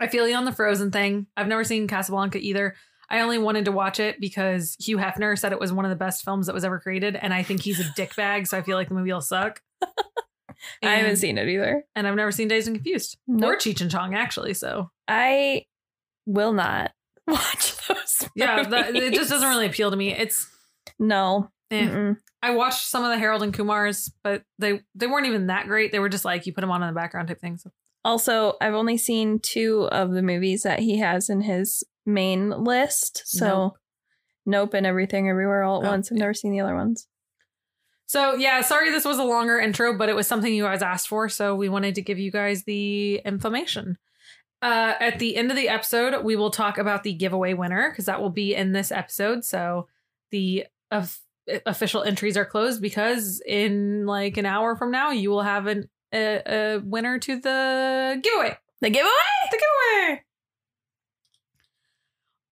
I 0.00 0.08
feel 0.08 0.26
you 0.28 0.34
on 0.34 0.44
the 0.44 0.52
Frozen 0.52 0.90
thing. 0.90 1.26
I've 1.36 1.46
never 1.48 1.64
seen 1.64 1.86
Casablanca 1.86 2.38
either. 2.38 2.74
I 3.10 3.20
only 3.20 3.38
wanted 3.38 3.64
to 3.66 3.72
watch 3.72 4.00
it 4.00 4.20
because 4.20 4.76
Hugh 4.78 4.98
Hefner 4.98 5.38
said 5.38 5.52
it 5.52 5.60
was 5.60 5.72
one 5.72 5.84
of 5.84 5.90
the 5.90 5.96
best 5.96 6.24
films 6.24 6.46
that 6.46 6.54
was 6.54 6.64
ever 6.64 6.78
created, 6.78 7.16
and 7.16 7.32
I 7.32 7.42
think 7.42 7.62
he's 7.62 7.80
a 7.80 7.84
dickbag, 7.96 8.46
so 8.46 8.58
I 8.58 8.62
feel 8.62 8.76
like 8.76 8.88
the 8.88 8.94
movie 8.94 9.12
will 9.12 9.20
suck. 9.20 9.62
I 10.82 10.90
haven't 10.96 11.16
seen 11.16 11.38
it 11.38 11.48
either. 11.48 11.84
and 11.94 12.06
I've 12.06 12.16
never 12.16 12.32
seen 12.32 12.48
Dazed 12.48 12.66
and 12.68 12.76
Confused 12.76 13.16
or 13.28 13.34
Nope. 13.36 13.60
Cheech 13.60 13.80
and 13.80 13.90
Chong 13.90 14.14
actually. 14.14 14.54
So 14.54 14.90
I 15.06 15.64
will 16.28 16.52
not 16.52 16.92
watch 17.26 17.74
those. 17.86 18.28
yeah, 18.36 18.62
that, 18.62 18.94
it 18.94 19.14
just 19.14 19.30
doesn't 19.30 19.48
really 19.48 19.66
appeal 19.66 19.90
to 19.90 19.96
me. 19.96 20.14
It's 20.14 20.46
No. 20.98 21.50
eh. 21.70 22.12
I 22.42 22.50
watched 22.50 22.86
some 22.86 23.02
of 23.04 23.10
the 23.10 23.18
Harold 23.18 23.42
and 23.42 23.52
Kumars, 23.52 24.10
but 24.22 24.42
they 24.58 24.80
they 24.94 25.06
weren't 25.08 25.26
even 25.26 25.48
that 25.48 25.66
great. 25.66 25.90
They 25.90 25.98
were 25.98 26.08
just 26.08 26.24
like 26.24 26.46
you 26.46 26.52
put 26.52 26.60
them 26.60 26.70
on 26.70 26.82
in 26.82 26.88
the 26.88 26.94
background 26.94 27.28
type 27.28 27.40
things. 27.40 27.66
Also, 28.04 28.54
I've 28.60 28.74
only 28.74 28.96
seen 28.96 29.40
two 29.40 29.88
of 29.90 30.12
the 30.12 30.22
movies 30.22 30.62
that 30.62 30.78
he 30.78 30.98
has 30.98 31.28
in 31.28 31.40
his 31.40 31.82
main 32.06 32.50
list. 32.50 33.22
So, 33.26 33.46
Nope. 33.46 33.76
Nope, 34.46 34.74
and 34.74 34.86
Everything 34.86 35.28
Everywhere 35.28 35.64
All 35.64 35.82
at 35.82 35.86
Oh, 35.88 35.90
Once. 35.90 36.10
I've 36.12 36.18
never 36.18 36.32
seen 36.32 36.52
the 36.52 36.60
other 36.60 36.76
ones. 36.76 37.06
So 38.06 38.36
yeah, 38.36 38.62
sorry 38.62 38.90
this 38.90 39.04
was 39.04 39.18
a 39.18 39.24
longer 39.24 39.58
intro, 39.58 39.98
but 39.98 40.08
it 40.08 40.16
was 40.16 40.26
something 40.26 40.52
you 40.54 40.62
guys 40.62 40.80
asked 40.80 41.08
for, 41.08 41.28
so 41.28 41.54
we 41.54 41.68
wanted 41.68 41.96
to 41.96 42.02
give 42.02 42.18
you 42.18 42.30
guys 42.30 42.64
the 42.64 43.16
information. 43.24 43.98
Uh, 44.60 44.94
at 44.98 45.18
the 45.18 45.36
end 45.36 45.50
of 45.50 45.56
the 45.56 45.68
episode, 45.68 46.24
we 46.24 46.34
will 46.34 46.50
talk 46.50 46.78
about 46.78 47.04
the 47.04 47.12
giveaway 47.12 47.54
winner 47.54 47.90
because 47.90 48.06
that 48.06 48.20
will 48.20 48.30
be 48.30 48.54
in 48.54 48.72
this 48.72 48.90
episode. 48.90 49.44
So 49.44 49.86
the 50.30 50.66
of 50.90 51.18
official 51.66 52.02
entries 52.02 52.36
are 52.36 52.44
closed 52.44 52.82
because 52.82 53.40
in 53.46 54.06
like 54.06 54.36
an 54.36 54.46
hour 54.46 54.76
from 54.76 54.90
now, 54.90 55.10
you 55.10 55.30
will 55.30 55.42
have 55.42 55.66
an, 55.66 55.88
a, 56.12 56.42
a 56.46 56.78
winner 56.78 57.18
to 57.18 57.40
the 57.40 58.20
giveaway. 58.22 58.56
The 58.80 58.90
giveaway? 58.90 59.12
The 59.50 59.58
giveaway. 59.58 60.24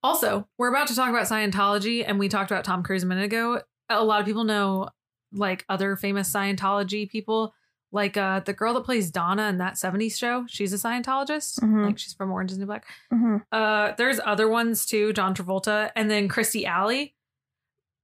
Also, 0.02 0.46
we're 0.56 0.68
about 0.68 0.86
to 0.88 0.94
talk 0.94 1.10
about 1.10 1.26
Scientology, 1.26 2.04
and 2.06 2.18
we 2.18 2.28
talked 2.28 2.50
about 2.50 2.64
Tom 2.64 2.82
Cruise 2.84 3.02
a 3.02 3.06
minute 3.06 3.24
ago. 3.24 3.60
A 3.88 4.04
lot 4.04 4.20
of 4.20 4.26
people 4.26 4.44
know 4.44 4.90
like 5.32 5.64
other 5.68 5.96
famous 5.96 6.32
Scientology 6.32 7.08
people, 7.08 7.52
like 7.96 8.16
uh 8.16 8.40
the 8.40 8.52
girl 8.52 8.74
that 8.74 8.84
plays 8.84 9.10
Donna 9.10 9.48
in 9.48 9.58
that 9.58 9.74
70s 9.74 10.16
show. 10.16 10.44
She's 10.46 10.72
a 10.72 10.76
Scientologist. 10.76 11.58
Mhm. 11.60 11.86
Like 11.86 11.98
she's 11.98 12.14
from 12.14 12.30
Orange 12.30 12.52
is 12.52 12.58
the 12.58 12.60
New 12.60 12.66
Black. 12.66 12.86
Mm-hmm. 13.12 13.36
Uh 13.50 13.92
there's 13.98 14.20
other 14.24 14.48
ones 14.48 14.86
too, 14.86 15.12
John 15.12 15.34
Travolta, 15.34 15.90
and 15.96 16.08
then 16.08 16.28
Christy 16.28 16.64
Alley, 16.66 17.14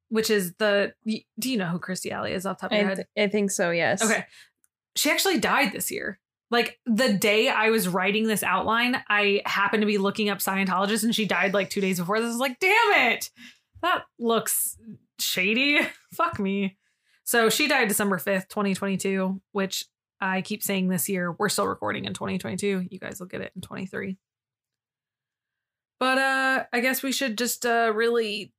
which 0.09 0.31
is 0.31 0.55
the 0.55 0.95
do 1.07 1.51
you 1.51 1.57
know 1.57 1.67
who 1.67 1.79
Christy 1.79 2.11
Alley 2.11 2.33
is 2.33 2.45
off 2.45 2.59
the 2.59 2.63
top 2.63 2.73
of 2.73 2.79
your 2.79 2.91
I, 2.91 2.95
head? 2.97 3.07
I 3.17 3.29
think 3.29 3.53
so, 3.53 3.71
yes. 3.71 4.03
Okay. 4.03 4.25
She 4.97 5.11
actually 5.11 5.39
died 5.39 5.73
this 5.73 5.91
year. 5.91 6.19
Like 6.51 6.79
the 6.85 7.13
day 7.15 7.49
I 7.49 7.71
was 7.71 7.89
writing 7.89 8.27
this 8.27 8.43
outline, 8.43 9.03
I 9.09 9.41
happened 9.47 9.83
to 9.83 9.87
be 9.87 9.97
looking 9.99 10.29
up 10.29 10.39
Scientologists 10.39 11.05
and 11.05 11.15
she 11.15 11.25
died 11.25 11.55
like 11.55 11.71
two 11.71 11.81
days 11.81 11.99
before 11.99 12.19
this. 12.19 12.27
I 12.27 12.31
was 12.31 12.39
like, 12.39 12.59
damn 12.59 13.13
it. 13.13 13.31
That 13.81 14.03
looks 14.19 14.77
shady. 15.19 15.81
Fuck 16.15 16.39
me. 16.39 16.77
So 17.33 17.49
she 17.49 17.67
died 17.67 17.89
December 17.89 18.19
5th, 18.19 18.51
2022, 18.51 19.41
which 19.53 19.87
I 20.21 20.43
keep 20.43 20.63
saying 20.63 20.89
this 20.89 21.09
year. 21.09 21.33
We're 21.33 21.49
still 21.49 21.67
recording 21.67 22.05
in 22.05 22.13
2022. 22.13 22.89
You 22.91 22.99
guys 22.99 23.21
will 23.21 23.27
get 23.27 23.41
it 23.41 23.53
in 23.57 23.63
23. 23.63 24.19
But 25.99 26.19
uh 26.19 26.65
I 26.75 26.81
guess 26.81 27.03
we 27.03 27.11
should 27.11 27.39
just 27.39 27.65
uh 27.65 27.91
really 27.95 28.53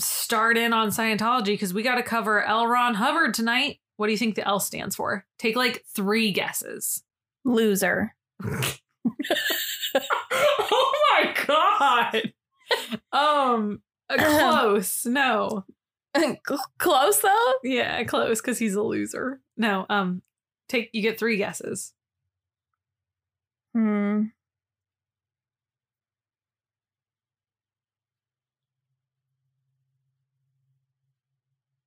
start 0.00 0.58
in 0.58 0.72
on 0.72 0.88
Scientology 0.88 1.54
because 1.54 1.72
we 1.72 1.84
got 1.84 1.94
to 1.94 2.02
cover 2.02 2.42
L. 2.42 2.66
Ron 2.66 2.94
Hubbard 2.94 3.32
tonight. 3.32 3.78
What 3.96 4.06
do 4.06 4.12
you 4.12 4.18
think 4.18 4.34
the 4.34 4.44
L 4.44 4.58
stands 4.58 4.96
for? 4.96 5.24
Take 5.38 5.54
like 5.54 5.84
three 5.94 6.32
guesses. 6.32 7.04
Loser. 7.44 8.16
oh 8.44 8.72
my 11.12 11.32
god. 11.46 12.32
Um, 13.12 13.82
uh, 14.10 14.16
close. 14.18 15.06
No. 15.06 15.64
Close 16.78 17.18
though? 17.20 17.52
Yeah, 17.64 18.02
close 18.04 18.40
because 18.40 18.58
he's 18.58 18.74
a 18.74 18.82
loser. 18.82 19.40
No. 19.56 19.86
Um, 19.88 20.22
take 20.68 20.90
you 20.92 21.02
get 21.02 21.18
three 21.18 21.36
guesses. 21.36 21.92
Hmm. 23.74 24.32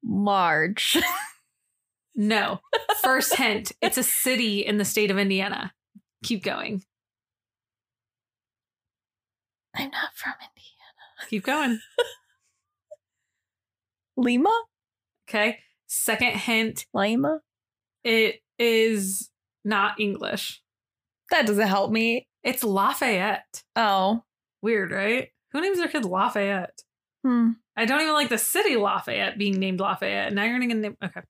Large. 0.03 0.97
No. 2.15 2.59
First 3.01 3.35
hint: 3.35 3.71
it's 3.81 3.97
a 3.97 4.03
city 4.03 4.59
in 4.59 4.77
the 4.77 4.85
state 4.85 5.09
of 5.11 5.17
Indiana. 5.17 5.73
Keep 6.23 6.43
going. 6.43 6.83
I'm 9.75 9.89
not 9.91 10.13
from 10.15 10.33
Indiana. 10.33 11.29
Keep 11.29 11.43
going. 11.45 11.79
Lima? 14.19 14.55
Okay. 15.27 15.60
Second 15.88 16.34
hint: 16.34 16.86
Lima? 16.93 17.39
it 18.03 18.39
is 18.58 19.29
not 19.65 19.99
English. 19.99 20.62
That 21.32 21.45
doesn't 21.45 21.67
help 21.67 21.91
me. 21.91 22.27
It's 22.43 22.63
Lafayette. 22.63 23.63
Oh. 23.75 24.23
Weird, 24.62 24.91
right? 24.91 25.29
Who 25.51 25.62
names 25.62 25.77
their 25.77 25.88
kid 25.88 26.05
Lafayette? 26.05 26.84
Hmm. 27.23 27.51
I 27.75 27.86
don't 27.86 28.01
even 28.01 28.13
like 28.13 28.29
the 28.29 28.38
city 28.38 28.75
Lafayette 28.75 29.38
being 29.38 29.60
named 29.60 29.79
Lafayette. 29.79 30.34
Now 30.34 30.43
you're 30.43 30.60
gonna 30.60 30.73
name 30.73 30.97
okay. 31.03 31.21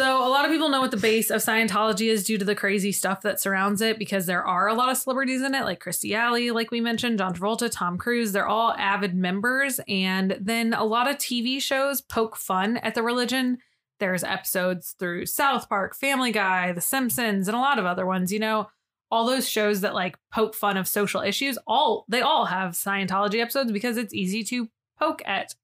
So, 0.00 0.26
a 0.26 0.30
lot 0.30 0.44
of 0.44 0.50
people 0.50 0.68
know 0.70 0.80
what 0.80 0.92
the 0.92 0.96
base 0.96 1.30
of 1.30 1.42
Scientology 1.42 2.08
is 2.08 2.24
due 2.24 2.38
to 2.38 2.44
the 2.44 2.54
crazy 2.54 2.92
stuff 2.92 3.22
that 3.22 3.40
surrounds 3.40 3.82
it 3.82 3.98
because 3.98 4.24
there 4.24 4.42
are 4.42 4.68
a 4.68 4.72
lot 4.72 4.88
of 4.88 4.96
celebrities 4.96 5.42
in 5.42 5.54
it, 5.54 5.64
like 5.64 5.80
Christy 5.80 6.14
Alley, 6.14 6.50
like 6.52 6.70
we 6.70 6.80
mentioned, 6.80 7.18
John 7.18 7.34
Travolta, 7.34 7.68
Tom 7.70 7.98
Cruise. 7.98 8.32
They're 8.32 8.46
all 8.46 8.72
avid 8.78 9.14
members. 9.14 9.80
And 9.88 10.38
then 10.40 10.72
a 10.72 10.84
lot 10.84 11.10
of 11.10 11.16
TV 11.16 11.60
shows 11.60 12.00
poke 12.00 12.36
fun 12.36 12.78
at 12.78 12.94
the 12.94 13.02
religion. 13.02 13.58
There's 13.98 14.24
episodes 14.24 14.94
through 14.98 15.26
South 15.26 15.68
Park, 15.68 15.94
Family 15.94 16.32
Guy, 16.32 16.72
The 16.72 16.80
Simpsons, 16.80 17.46
and 17.46 17.56
a 17.56 17.60
lot 17.60 17.78
of 17.78 17.84
other 17.84 18.06
ones. 18.06 18.32
You 18.32 18.38
know, 18.38 18.70
all 19.10 19.26
those 19.26 19.48
shows 19.48 19.82
that 19.82 19.94
like 19.94 20.16
poke 20.32 20.54
fun 20.54 20.76
of 20.76 20.88
social 20.88 21.20
issues, 21.20 21.58
all 21.66 22.06
they 22.08 22.22
all 22.22 22.46
have 22.46 22.72
Scientology 22.72 23.40
episodes 23.40 23.72
because 23.72 23.96
it's 23.96 24.14
easy 24.14 24.44
to 24.44 24.68
poke 24.98 25.20
at 25.26 25.54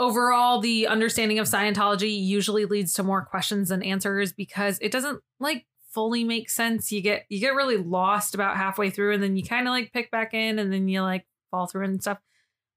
overall 0.00 0.60
the 0.60 0.88
understanding 0.88 1.38
of 1.38 1.46
scientology 1.46 2.20
usually 2.24 2.64
leads 2.64 2.94
to 2.94 3.02
more 3.02 3.22
questions 3.22 3.68
than 3.68 3.82
answers 3.82 4.32
because 4.32 4.78
it 4.80 4.90
doesn't 4.90 5.20
like 5.38 5.66
fully 5.92 6.24
make 6.24 6.48
sense. 6.48 6.90
You 6.90 7.02
get 7.02 7.26
you 7.28 7.38
get 7.38 7.54
really 7.54 7.76
lost 7.76 8.34
about 8.34 8.56
halfway 8.56 8.90
through 8.90 9.14
and 9.14 9.22
then 9.22 9.36
you 9.36 9.44
kind 9.44 9.68
of 9.68 9.72
like 9.72 9.92
pick 9.92 10.10
back 10.10 10.34
in 10.34 10.58
and 10.58 10.72
then 10.72 10.88
you 10.88 11.02
like 11.02 11.26
fall 11.50 11.66
through 11.66 11.84
and 11.84 12.00
stuff. 12.00 12.18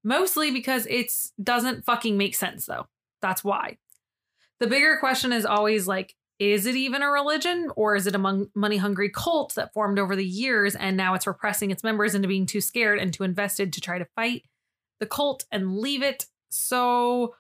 Mostly 0.04 0.52
because 0.52 0.86
it's 0.90 1.32
doesn't 1.42 1.86
fucking 1.86 2.18
make 2.18 2.36
sense 2.36 2.66
though. 2.66 2.88
That's 3.22 3.44
why. 3.44 3.78
The 4.60 4.68
bigger 4.68 4.98
question 5.00 5.32
is 5.32 5.46
always 5.46 5.88
like 5.88 6.16
is 6.40 6.66
it 6.66 6.76
even 6.76 7.04
a 7.04 7.10
religion 7.10 7.70
or 7.78 7.96
is 7.96 8.06
it 8.06 8.16
a 8.16 8.48
money 8.54 8.78
hungry 8.78 9.10
cult 9.10 9.56
that 9.56 9.72
formed 9.74 9.98
over 9.98 10.16
the 10.16 10.26
years 10.26 10.76
and 10.76 10.98
now 10.98 11.14
it's 11.14 11.28
repressing 11.28 11.72
its 11.72 11.84
members 11.84 12.16
into 12.16 12.28
being 12.28 12.46
too 12.46 12.60
scared 12.60 13.00
and 13.00 13.14
too 13.14 13.24
invested 13.24 13.72
to 13.72 13.80
try 13.80 13.98
to 13.98 14.08
fight 14.16 14.44
the 15.00 15.06
cult 15.06 15.46
and 15.52 15.78
leave 15.78 16.04
it 16.04 16.26
so 16.54 17.36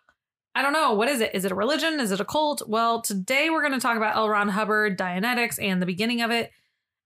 I 0.55 0.61
don't 0.61 0.73
know. 0.73 0.93
What 0.93 1.09
is 1.09 1.21
it? 1.21 1.33
Is 1.33 1.45
it 1.45 1.51
a 1.51 1.55
religion? 1.55 1.99
Is 1.99 2.11
it 2.11 2.19
a 2.19 2.25
cult? 2.25 2.61
Well, 2.67 3.01
today 3.01 3.49
we're 3.49 3.61
going 3.61 3.73
to 3.73 3.79
talk 3.79 3.97
about 3.97 4.15
L. 4.15 4.29
Ron 4.29 4.49
Hubbard, 4.49 4.97
Dianetics, 4.97 5.61
and 5.61 5.81
the 5.81 5.87
beginning 5.87 6.21
of 6.21 6.29
it. 6.31 6.51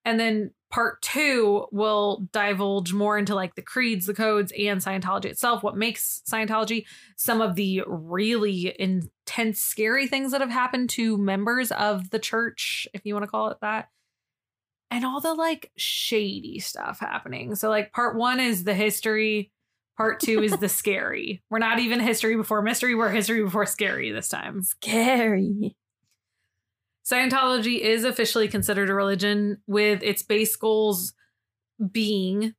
And 0.04 0.20
then 0.20 0.52
part 0.70 1.02
two 1.02 1.65
will 1.72 2.28
divulge 2.34 2.93
more 2.93 3.17
into 3.17 3.36
like 3.36 3.56
the 3.56 3.62
creeds, 3.62 4.06
the 4.06 4.13
codes, 4.13 4.52
and 4.58 4.82
Scientology 4.82 5.26
itself, 5.26 5.63
what 5.63 5.78
makes 5.78 6.22
Scientology, 6.30 6.86
some 7.15 7.41
of 7.41 7.56
the 7.56 7.84
really 7.88 8.76
intense, 8.80 9.60
scary 9.60 10.08
things 10.08 10.32
that 10.32 10.41
have 10.41 10.50
happened 10.50 10.89
to 10.91 11.17
members 11.17 11.72
of 11.72 12.10
the 12.10 12.20
church, 12.20 12.88
if 12.93 13.06
you 13.06 13.13
want 13.13 13.24
to 13.24 13.32
call 13.32 13.50
it 13.50 13.58
that, 13.62 13.89
and 14.91 15.06
all 15.06 15.22
the 15.22 15.34
like 15.34 15.72
shady 15.78 16.60
stuff 16.60 17.00
happening. 17.00 17.56
So, 17.56 17.70
like, 17.70 17.93
part 17.93 18.17
one 18.17 18.39
is 18.39 18.63
the 18.63 18.74
history 18.74 19.52
Part 19.97 20.19
two 20.19 20.41
is 20.41 20.51
the 20.60 20.69
scary. 20.69 21.41
We're 21.49 21.60
not 21.60 21.79
even 21.79 21.99
history 21.99 22.36
before 22.36 22.62
mystery. 22.62 22.95
We're 22.95 23.10
history 23.10 23.43
before 23.43 23.65
scary 23.65 24.12
this 24.12 24.29
time. 24.29 24.63
Scary. 24.63 25.75
Scientology 27.05 27.79
is 27.79 28.03
officially 28.03 28.47
considered 28.47 28.89
a 28.89 28.93
religion, 28.93 29.57
with 29.65 30.03
its 30.03 30.23
base 30.23 30.55
goals 30.55 31.13
being 31.91 32.53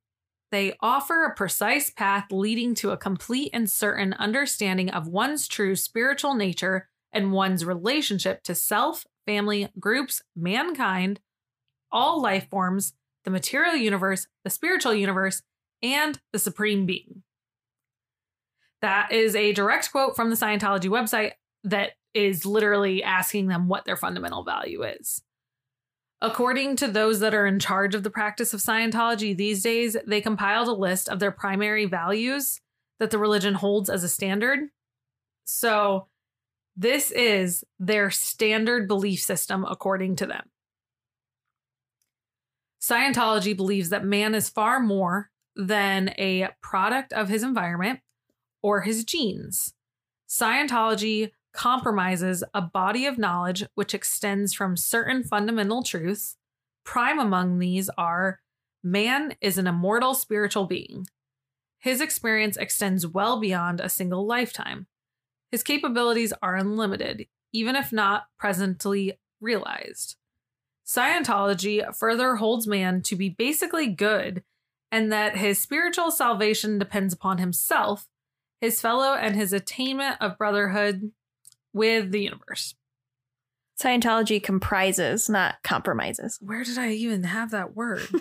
they 0.51 0.75
offer 0.81 1.25
a 1.25 1.35
precise 1.35 1.91
path 1.91 2.27
leading 2.31 2.75
to 2.77 2.91
a 2.91 2.97
complete 2.97 3.51
and 3.53 3.71
certain 3.71 4.15
understanding 4.15 4.91
of 4.91 5.07
one's 5.07 5.47
true 5.47 5.77
spiritual 5.77 6.35
nature 6.35 6.89
and 7.13 7.33
one's 7.33 7.65
relationship 7.65 8.43
to 8.45 8.55
self, 8.55 9.07
family, 9.27 9.69
groups, 9.79 10.23
mankind, 10.35 11.21
all 11.93 12.23
life 12.23 12.49
forms, 12.51 12.95
the 13.25 13.31
material 13.31 13.75
universe, 13.75 14.27
the 14.45 14.51
spiritual 14.51 14.95
universe, 14.95 15.43
and 15.83 16.19
the 16.33 16.39
supreme 16.39 16.87
being. 16.87 17.23
That 18.83 19.13
is 19.13 19.35
a 19.35 19.53
direct 19.53 19.91
quote 19.91 20.15
from 20.15 20.31
the 20.31 20.37
Scientology 20.37 20.89
website 20.89 21.33
that 21.65 21.93
is 22.15 22.47
literally 22.47 23.03
asking 23.03 23.49
them 23.49 23.69
what 23.69 23.85
their 23.85 23.97
fundamental 23.97 24.45
value 24.45 24.83
is. 24.83 25.23
According 26.21 26.77
to 26.77 26.89
those 26.89 27.21
that 27.21 27.35
are 27.35 27.47
in 27.47 27.61
charge 27.61 27.95
of 27.95 28.03
the 28.03 28.11
practice 28.11 28.53
of 28.53 28.61
Scientology 28.61 29.37
these 29.37 29.63
days, 29.63 29.97
they 30.07 30.21
compiled 30.21 30.69
a 30.69 30.73
list 30.73 31.09
of 31.09 31.21
their 31.21 31.31
primary 31.31 31.85
values 31.85 32.61
that 32.99 33.11
the 33.11 33.19
religion 33.19 33.55
holds 33.55 33.89
as 33.89 34.03
a 34.03 34.09
standard. 34.09 34.61
So, 35.45 36.09
this 36.77 37.11
is 37.11 37.65
their 37.79 38.11
standard 38.11 38.87
belief 38.87 39.21
system 39.21 39.65
according 39.69 40.17
to 40.17 40.27
them. 40.27 40.49
Scientology 42.81 43.57
believes 43.57 43.89
that 43.89 44.05
man 44.05 44.35
is 44.35 44.49
far 44.49 44.79
more 44.81 45.31
than 45.57 46.15
a 46.19 46.49
product 46.63 47.13
of 47.13 47.29
his 47.29 47.43
environment 47.43 48.01
or 48.69 48.83
his 48.83 49.03
genes. 49.03 49.73
Scientology 50.29 51.31
compromises 51.55 52.45
a 52.53 52.61
body 52.61 53.07
of 53.07 53.17
knowledge 53.17 53.65
which 53.77 53.95
extends 53.95 54.53
from 54.53 54.77
certain 54.77 55.25
fundamental 55.25 55.83
truths. 55.83 56.37
Prime 56.85 57.19
among 57.19 57.59
these 57.61 57.89
are 57.97 58.41
man 58.85 59.35
is 59.41 59.57
an 59.57 59.67
immortal 59.67 60.13
spiritual 60.13 60.67
being. 60.67 61.07
His 61.79 62.03
experience 62.03 62.59
extends 62.59 63.07
well 63.07 63.41
beyond 63.41 63.81
a 63.81 63.89
single 63.89 64.27
lifetime. 64.27 64.87
His 65.51 65.63
capabilities 65.63 66.35
are 66.43 66.55
unlimited, 66.55 67.27
even 67.55 67.75
if 67.75 67.91
not 67.91 68.25
presently 68.39 69.15
realized. 69.41 70.17
Scientology 70.87 71.83
further 71.97 72.37
holds 72.37 72.67
man 72.67 73.01
to 73.01 73.17
be 73.17 73.31
basically 73.31 73.87
good 73.87 74.43
and 74.93 75.11
that 75.11 75.39
his 75.39 75.59
spiritual 75.59 76.11
salvation 76.11 76.79
depends 76.79 77.15
upon 77.15 77.39
himself 77.39 78.07
his 78.61 78.81
fellow, 78.81 79.15
and 79.15 79.37
his 79.37 79.53
attainment 79.53 80.17
of 80.21 80.39
brotherhood 80.39 81.13
with 81.73 82.11
the 82.11 82.21
universe. 82.21 82.75
Scientology 83.81 84.43
comprises, 84.43 85.29
not 85.29 85.63
compromises. 85.63 86.39
Where 86.41 86.65
did 86.65 86.79
I 86.79 86.91
even 86.91 87.23
have 87.23 87.53
that 87.53 87.77
word? 87.77 88.03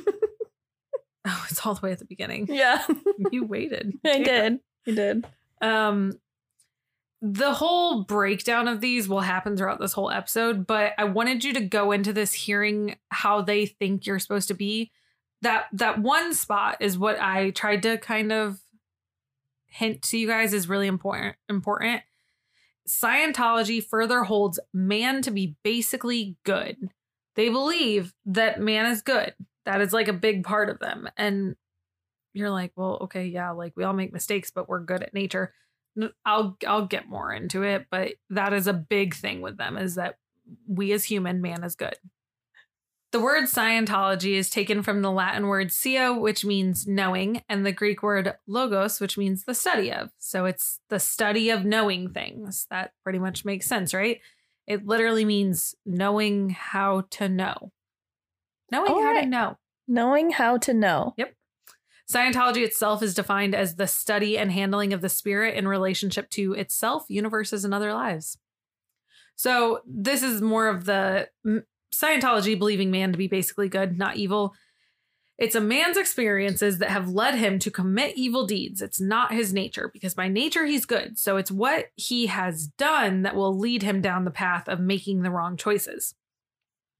oh, 1.25 1.45
it's 1.49 1.65
all 1.65 1.73
the 1.73 1.81
way 1.81 1.91
at 1.91 1.99
the 1.99 2.05
beginning. 2.05 2.47
Yeah. 2.49 2.85
you 3.31 3.43
waited. 3.43 3.93
I 4.05 4.21
did. 4.21 4.59
I 4.87 4.91
did. 4.91 5.25
Um 5.61 6.19
the 7.21 7.53
whole 7.53 8.03
breakdown 8.03 8.67
of 8.67 8.79
these 8.79 9.09
will 9.09 9.21
happen 9.21 9.57
throughout 9.57 9.79
this 9.79 9.93
whole 9.93 10.11
episode, 10.11 10.67
but 10.67 10.93
I 10.99 11.05
wanted 11.05 11.43
you 11.43 11.53
to 11.53 11.61
go 11.61 11.91
into 11.91 12.13
this 12.13 12.31
hearing 12.31 12.95
how 13.09 13.41
they 13.41 13.65
think 13.65 14.05
you're 14.05 14.19
supposed 14.19 14.49
to 14.49 14.53
be. 14.53 14.91
That 15.41 15.65
that 15.73 15.99
one 15.99 16.33
spot 16.33 16.77
is 16.79 16.97
what 16.97 17.19
I 17.19 17.49
tried 17.51 17.83
to 17.83 17.97
kind 17.97 18.31
of 18.31 18.59
hint 19.67 20.01
to 20.01 20.17
you 20.17 20.27
guys 20.27 20.53
is 20.53 20.69
really 20.69 20.87
important 20.87 21.35
important. 21.49 22.01
Scientology 22.87 23.83
further 23.83 24.23
holds 24.23 24.59
man 24.73 25.21
to 25.21 25.31
be 25.31 25.55
basically 25.63 26.37
good. 26.43 26.77
They 27.35 27.49
believe 27.49 28.13
that 28.25 28.61
man 28.61 28.85
is 28.85 29.01
good. 29.01 29.33
That 29.65 29.81
is 29.81 29.91
like 29.91 30.07
a 30.07 30.13
big 30.13 30.43
part 30.43 30.69
of 30.69 30.79
them. 30.79 31.09
And 31.17 31.55
you're 32.33 32.49
like, 32.49 32.71
well, 32.75 32.97
okay, 33.01 33.25
yeah, 33.25 33.51
like 33.51 33.73
we 33.75 33.83
all 33.83 33.93
make 33.93 34.13
mistakes, 34.13 34.51
but 34.51 34.69
we're 34.69 34.79
good 34.79 35.03
at 35.03 35.13
nature. 35.13 35.53
I'll 36.25 36.57
I'll 36.65 36.85
get 36.85 37.09
more 37.09 37.33
into 37.33 37.63
it, 37.63 37.87
but 37.89 38.13
that 38.29 38.53
is 38.53 38.67
a 38.67 38.73
big 38.73 39.15
thing 39.15 39.41
with 39.41 39.57
them 39.57 39.77
is 39.77 39.95
that 39.95 40.17
we 40.67 40.91
as 40.93 41.03
human, 41.03 41.41
man 41.41 41.63
is 41.63 41.75
good. 41.75 41.97
The 43.13 43.21
word 43.21 43.45
Scientology 43.45 44.33
is 44.33 44.49
taken 44.49 44.83
from 44.83 45.01
the 45.01 45.11
Latin 45.11 45.47
word 45.47 45.71
scio, 45.71 46.19
which 46.19 46.43
means 46.43 46.85
knowing, 46.85 47.41
and 47.47 47.65
the 47.65 47.71
Greek 47.71 48.03
word 48.03 48.35
logos, 48.47 48.99
which 48.99 49.17
means 49.17 49.45
the 49.45 49.55
study 49.55 49.93
of. 49.93 50.09
So 50.17 50.45
it's 50.45 50.81
the 50.89 50.99
study 50.99 51.49
of 51.49 51.63
knowing 51.63 52.11
things. 52.11 52.67
That 52.69 52.91
pretty 53.03 53.19
much 53.19 53.45
makes 53.45 53.65
sense, 53.65 53.93
right? 53.93 54.19
It 54.67 54.85
literally 54.85 55.23
means 55.23 55.73
knowing 55.85 56.49
how 56.49 57.05
to 57.11 57.29
know. 57.29 57.71
Knowing 58.71 58.91
All 58.91 59.01
how 59.01 59.13
right. 59.13 59.23
to 59.23 59.29
know. 59.29 59.57
Knowing 59.87 60.31
how 60.31 60.57
to 60.57 60.73
know. 60.73 61.13
Yep. 61.17 61.33
Scientology 62.11 62.63
itself 62.63 63.01
is 63.01 63.13
defined 63.13 63.55
as 63.55 63.75
the 63.75 63.87
study 63.87 64.37
and 64.37 64.51
handling 64.51 64.91
of 64.91 64.99
the 65.01 65.09
spirit 65.09 65.55
in 65.55 65.67
relationship 65.67 66.29
to 66.31 66.53
itself, 66.53 67.05
universes, 67.07 67.63
and 67.63 67.73
other 67.73 67.93
lives. 67.93 68.37
So, 69.35 69.81
this 69.85 70.23
is 70.23 70.41
more 70.41 70.67
of 70.67 70.85
the 70.85 71.29
Scientology 71.93 72.57
believing 72.57 72.91
man 72.91 73.11
to 73.11 73.17
be 73.17 73.27
basically 73.27 73.69
good, 73.69 73.97
not 73.97 74.17
evil. 74.17 74.53
It's 75.37 75.55
a 75.55 75.61
man's 75.61 75.97
experiences 75.97 76.79
that 76.79 76.89
have 76.89 77.09
led 77.09 77.35
him 77.35 77.59
to 77.59 77.69
commit 77.69 78.17
evil 78.17 78.47
deeds. 78.47 78.81
It's 78.81 78.99
not 78.99 79.31
his 79.31 79.53
nature, 79.53 79.89
because 79.93 80.15
by 80.15 80.27
nature 80.27 80.65
he's 80.65 80.85
good. 80.85 81.19
So 81.19 81.37
it's 81.37 81.51
what 81.51 81.87
he 81.95 82.25
has 82.25 82.67
done 82.67 83.21
that 83.21 83.35
will 83.35 83.57
lead 83.57 83.83
him 83.83 84.01
down 84.01 84.25
the 84.25 84.31
path 84.31 84.67
of 84.67 84.79
making 84.79 85.21
the 85.21 85.31
wrong 85.31 85.55
choices. 85.55 86.15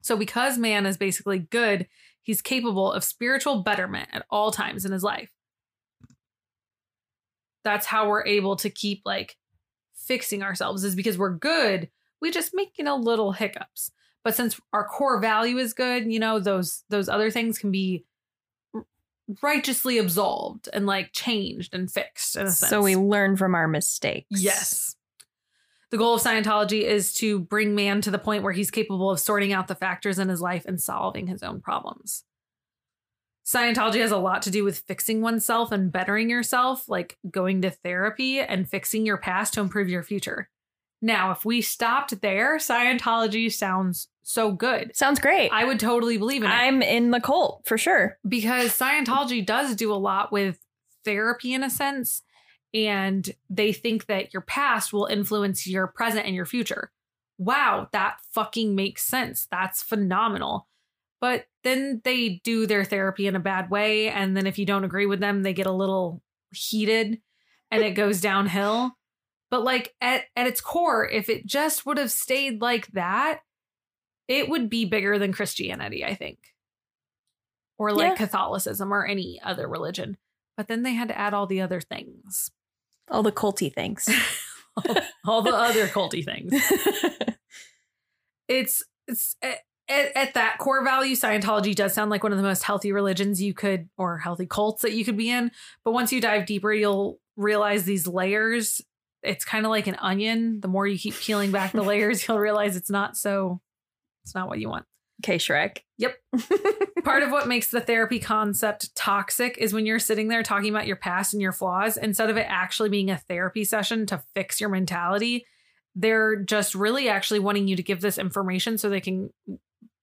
So, 0.02 0.16
because 0.16 0.58
man 0.58 0.86
is 0.86 0.98
basically 0.98 1.40
good, 1.40 1.88
he's 2.22 2.42
capable 2.42 2.92
of 2.92 3.04
spiritual 3.04 3.64
betterment 3.64 4.10
at 4.14 4.26
all 4.30 4.52
times 4.52 4.86
in 4.86 4.92
his 4.92 5.04
life. 5.04 5.32
That's 7.64 7.88
how 7.88 8.08
we're 8.08 8.26
able 8.26 8.56
to 8.58 8.70
keep 8.70 9.02
like 9.04 9.36
fixing 9.96 10.44
ourselves, 10.44 10.84
is 10.84 10.96
because 10.96 11.18
we're 11.18 11.36
good. 11.36 11.90
We 12.22 12.32
just 12.32 12.52
make, 12.54 12.78
you 12.78 12.84
know, 12.84 12.96
little 12.96 13.32
hiccups. 13.32 13.92
But 14.28 14.36
since 14.36 14.60
our 14.74 14.86
core 14.86 15.22
value 15.22 15.58
is 15.58 15.74
good, 15.74 16.12
you 16.12 16.20
know, 16.20 16.38
those 16.38 16.84
those 16.90 17.08
other 17.08 17.32
things 17.32 17.58
can 17.58 17.72
be 17.72 18.04
righteously 19.42 20.00
absolved 20.00 20.68
and 20.74 20.86
like 20.86 21.14
changed 21.14 21.74
and 21.74 21.90
fixed 21.90 22.36
in 22.36 22.46
a 22.46 22.52
sense. 22.52 22.70
So 22.70 22.82
we 22.82 22.98
learn 22.98 23.38
from 23.38 23.56
our 23.56 23.70
mistakes. 23.70 24.28
Yes. 24.30 24.98
The 25.92 25.98
goal 25.98 26.16
of 26.16 26.22
Scientology 26.22 26.82
is 26.82 27.14
to 27.14 27.40
bring 27.40 27.74
man 27.74 28.02
to 28.02 28.12
the 28.12 28.20
point 28.20 28.44
where 28.44 28.52
he's 28.52 28.70
capable 28.70 29.10
of 29.10 29.22
sorting 29.22 29.54
out 29.54 29.70
the 29.70 29.76
factors 29.76 30.20
in 30.20 30.28
his 30.28 30.42
life 30.42 30.66
and 30.66 30.82
solving 30.82 31.28
his 31.28 31.42
own 31.42 31.62
problems. 31.62 32.26
Scientology 33.46 34.02
has 34.02 34.12
a 34.12 34.18
lot 34.18 34.42
to 34.42 34.52
do 34.52 34.66
with 34.66 34.80
fixing 34.80 35.22
oneself 35.22 35.72
and 35.72 35.90
bettering 35.90 36.30
yourself, 36.30 36.90
like 36.90 37.18
going 37.32 37.62
to 37.62 37.70
therapy 37.70 38.42
and 38.42 38.70
fixing 38.70 39.06
your 39.06 39.20
past 39.20 39.54
to 39.54 39.62
improve 39.62 39.88
your 39.88 40.04
future. 40.04 40.50
Now, 41.02 41.32
if 41.32 41.46
we 41.46 41.62
stopped 41.62 42.22
there, 42.22 42.58
Scientology 42.58 43.52
sounds 43.52 44.10
so 44.28 44.52
good. 44.52 44.94
Sounds 44.94 45.22
great. 45.22 45.50
I 45.54 45.64
would 45.64 45.80
totally 45.80 46.18
believe 46.18 46.44
in 46.44 46.52
it 46.52 46.54
I'm 46.54 46.82
in 46.82 47.12
the 47.12 47.22
cult 47.22 47.62
for 47.66 47.78
sure. 47.78 48.18
because 48.28 48.78
Scientology 48.78 49.44
does 49.46 49.74
do 49.74 49.94
a 49.94 49.96
lot 49.96 50.34
with 50.34 50.60
therapy 51.06 51.54
in 51.54 51.64
a 51.64 51.70
sense, 51.70 52.24
and 52.74 53.30
they 53.50 53.72
think 53.72 54.08
that 54.08 54.34
your 54.34 54.42
past 54.42 54.92
will 54.92 55.06
influence 55.06 55.66
your 55.66 55.88
present 55.88 56.26
and 56.26 56.36
your 56.36 56.46
future. 56.46 56.92
Wow, 57.38 57.88
that 57.94 58.18
fucking 58.34 58.76
makes 58.76 59.04
sense. 59.04 59.48
That's 59.50 59.82
phenomenal. 59.82 60.68
But 61.22 61.46
then 61.64 62.02
they 62.04 62.42
do 62.44 62.68
their 62.68 62.84
therapy 62.84 63.28
in 63.28 63.36
a 63.36 63.40
bad 63.40 63.70
way. 63.70 64.10
And 64.10 64.36
then 64.36 64.46
if 64.46 64.60
you 64.60 64.66
don't 64.66 64.84
agree 64.84 65.06
with 65.06 65.22
them, 65.22 65.42
they 65.42 65.54
get 65.54 65.68
a 65.68 65.72
little 65.72 66.22
heated 66.52 67.22
and 67.72 67.82
it 67.82 67.92
goes 67.92 68.20
downhill. 68.20 68.92
But 69.50 69.64
like 69.64 69.96
at, 70.02 70.26
at 70.36 70.48
its 70.48 70.60
core, 70.60 71.08
if 71.08 71.30
it 71.30 71.46
just 71.46 71.86
would 71.86 71.98
have 71.98 72.12
stayed 72.12 72.62
like 72.62 72.88
that, 72.88 73.40
it 74.28 74.50
would 74.50 74.70
be 74.70 74.86
bigger 74.86 75.18
than 75.20 75.34
Christianity, 75.34 76.04
I 76.04 76.16
think. 76.16 76.40
Or 77.78 77.92
like 77.94 78.12
Yeah. 78.12 78.16
Catholicism 78.16 78.94
or 78.94 79.06
any 79.06 79.40
other 79.44 79.68
religion. 79.68 80.18
But 80.56 80.68
then 80.68 80.84
they 80.84 80.94
had 80.94 81.10
to 81.10 81.18
add 81.18 81.34
all 81.34 81.46
the 81.46 81.62
other 81.62 81.80
things. 81.82 82.50
All 83.10 83.24
the 83.24 83.32
culty 83.32 83.74
things. 83.74 84.10
all 85.26 85.42
the 85.42 85.54
other 85.56 85.88
culty 85.88 86.24
things. 86.26 86.54
It's 88.48 88.84
it's 89.08 89.36
at, 89.42 89.60
at 89.90 90.34
that 90.36 90.58
core 90.60 90.84
value, 90.84 91.16
Scientology 91.16 91.76
does 91.76 91.94
sound 91.94 92.10
like 92.10 92.24
one 92.24 92.32
of 92.32 92.38
the 92.38 92.44
most 92.44 92.64
healthy 92.64 92.92
religions 92.92 93.42
you 93.42 93.54
could 93.54 93.90
or 93.98 94.18
healthy 94.18 94.46
cults 94.46 94.82
that 94.82 94.94
you 94.94 95.04
could 95.06 95.18
be 95.18 95.30
in. 95.30 95.52
But 95.84 95.92
once 95.92 96.12
you 96.12 96.22
dive 96.22 96.46
deeper, 96.46 96.74
you'll 96.74 97.20
realize 97.36 97.84
these 97.84 98.08
layers. 98.08 98.82
It's 99.24 99.46
kind 99.46 99.66
of 99.66 99.70
like 99.70 99.88
an 99.88 99.96
onion. 100.00 100.62
The 100.62 100.68
more 100.68 100.88
you 100.88 100.98
keep 100.98 101.16
peeling 101.16 101.52
back 101.52 101.72
the 101.74 101.82
layers, 101.84 102.28
you'll 102.28 102.40
realize 102.40 102.76
it's 102.76 102.90
not 102.90 103.18
so 103.18 103.62
it's 104.28 104.36
not 104.36 104.48
what 104.48 104.60
you 104.60 104.70
want. 104.70 104.86
okay, 105.24 105.38
Shrek. 105.38 105.80
Yep. 105.98 106.16
Part 107.04 107.24
of 107.24 107.32
what 107.32 107.48
makes 107.48 107.70
the 107.70 107.82
therapy 107.82 108.20
concept 108.20 108.94
toxic 108.96 109.58
is 109.58 109.74
when 109.74 109.86
you're 109.86 110.00
sitting 110.00 110.28
there 110.28 110.44
talking 110.44 110.70
about 110.70 110.88
your 110.88 110.96
past 110.96 111.34
and 111.34 111.42
your 111.42 111.52
flaws, 111.54 111.98
instead 111.98 112.30
of 112.30 112.38
it 112.38 112.46
actually 112.48 112.90
being 112.90 113.10
a 113.10 113.18
therapy 113.18 113.64
session 113.64 114.06
to 114.08 114.22
fix 114.36 114.60
your 114.60 114.70
mentality, 114.70 115.46
they're 115.96 116.36
just 116.36 116.76
really 116.76 117.10
actually 117.10 117.40
wanting 117.40 117.68
you 117.68 117.76
to 117.76 117.84
give 117.84 118.02
this 118.02 118.18
information 118.18 118.78
so 118.78 118.90
they 118.90 119.02
can 119.02 119.32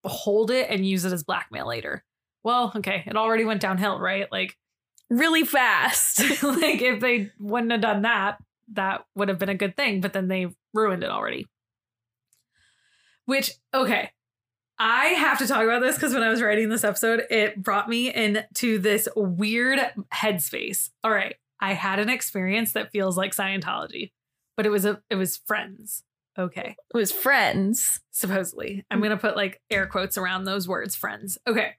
hold 0.05 0.51
it 0.51 0.69
and 0.71 0.87
use 0.87 1.05
it 1.05 1.13
as 1.13 1.23
blackmail 1.23 1.69
later. 1.69 2.03
Well, 2.43 2.73
okay, 2.77 3.05
it 3.07 3.17
already 3.17 3.45
went 3.45 3.61
downhill, 3.61 4.01
right? 4.01 4.27
Like, 4.33 4.57
Really 5.11 5.45
fast. 5.45 6.21
like 6.43 6.83
if 6.83 7.01
they 7.01 7.31
wouldn't 7.39 7.73
have 7.73 7.81
done 7.81 8.03
that, 8.03 8.39
that 8.73 9.05
would 9.15 9.29
have 9.29 9.39
been 9.39 9.49
a 9.49 9.55
good 9.55 9.77
thing, 9.77 10.01
but 10.01 10.13
then 10.13 10.29
they 10.29 10.49
ruined 10.73 11.05
it 11.05 11.11
already. 11.11 11.47
Which, 13.27 13.53
okay, 13.73 14.11
I 14.79 15.07
have 15.07 15.39
to 15.39 15.47
talk 15.47 15.63
about 15.63 15.81
this 15.83 15.95
because 15.97 16.15
when 16.15 16.23
I 16.23 16.31
was 16.31 16.43
writing 16.43 16.69
this 16.69 16.85
episode, 16.85 17.25
it 17.31 17.63
brought 17.63 17.89
me 17.89 18.13
into 18.13 18.79
this 18.79 19.09
weird 19.15 19.79
headspace. 20.13 20.91
All 21.05 21.11
right, 21.13 21.37
I 21.61 21.75
had 21.75 21.99
an 22.01 22.09
experience 22.11 22.73
that 22.73 22.91
feels 22.91 23.17
like 23.17 23.35
Scientology, 23.35 24.11
but 24.57 24.67
it 24.67 24.71
was 24.71 24.85
a 24.85 25.01
it 25.11 25.15
was 25.17 25.37
friends. 25.37 26.03
Okay, 26.37 26.75
It 26.93 26.97
was 26.97 27.13
friends. 27.13 28.01
supposedly. 28.11 28.85
I'm 28.91 28.99
going 28.99 29.13
to 29.13 29.17
put 29.17 29.37
like 29.37 29.61
air 29.71 29.87
quotes 29.87 30.19
around 30.19 30.43
those 30.45 30.67
words, 30.67 30.97
friends. 30.97 31.39
Okay. 31.47 31.75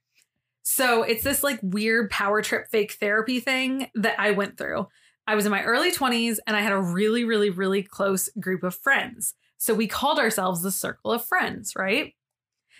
So 0.63 1.03
it's 1.03 1.23
this 1.25 1.43
like 1.43 1.59
weird 1.61 2.09
power 2.09 2.41
trip 2.41 2.69
fake 2.69 2.93
therapy 2.93 3.41
thing 3.41 3.89
that 3.95 4.17
I 4.17 4.31
went 4.31 4.57
through. 4.57 4.87
I 5.27 5.35
was 5.35 5.45
in 5.45 5.51
my 5.51 5.61
early 5.63 5.91
20s 5.91 6.37
and 6.47 6.55
I 6.55 6.61
had 6.61 6.71
a 6.71 6.81
really, 6.81 7.25
really, 7.25 7.49
really 7.49 7.83
close 7.83 8.29
group 8.39 8.63
of 8.63 8.75
friends. 8.75 9.33
So 9.57 9.73
we 9.73 9.87
called 9.87 10.19
ourselves 10.19 10.61
the 10.61 10.71
Circle 10.71 11.11
of 11.11 11.25
Friends, 11.25 11.73
right? 11.75 12.13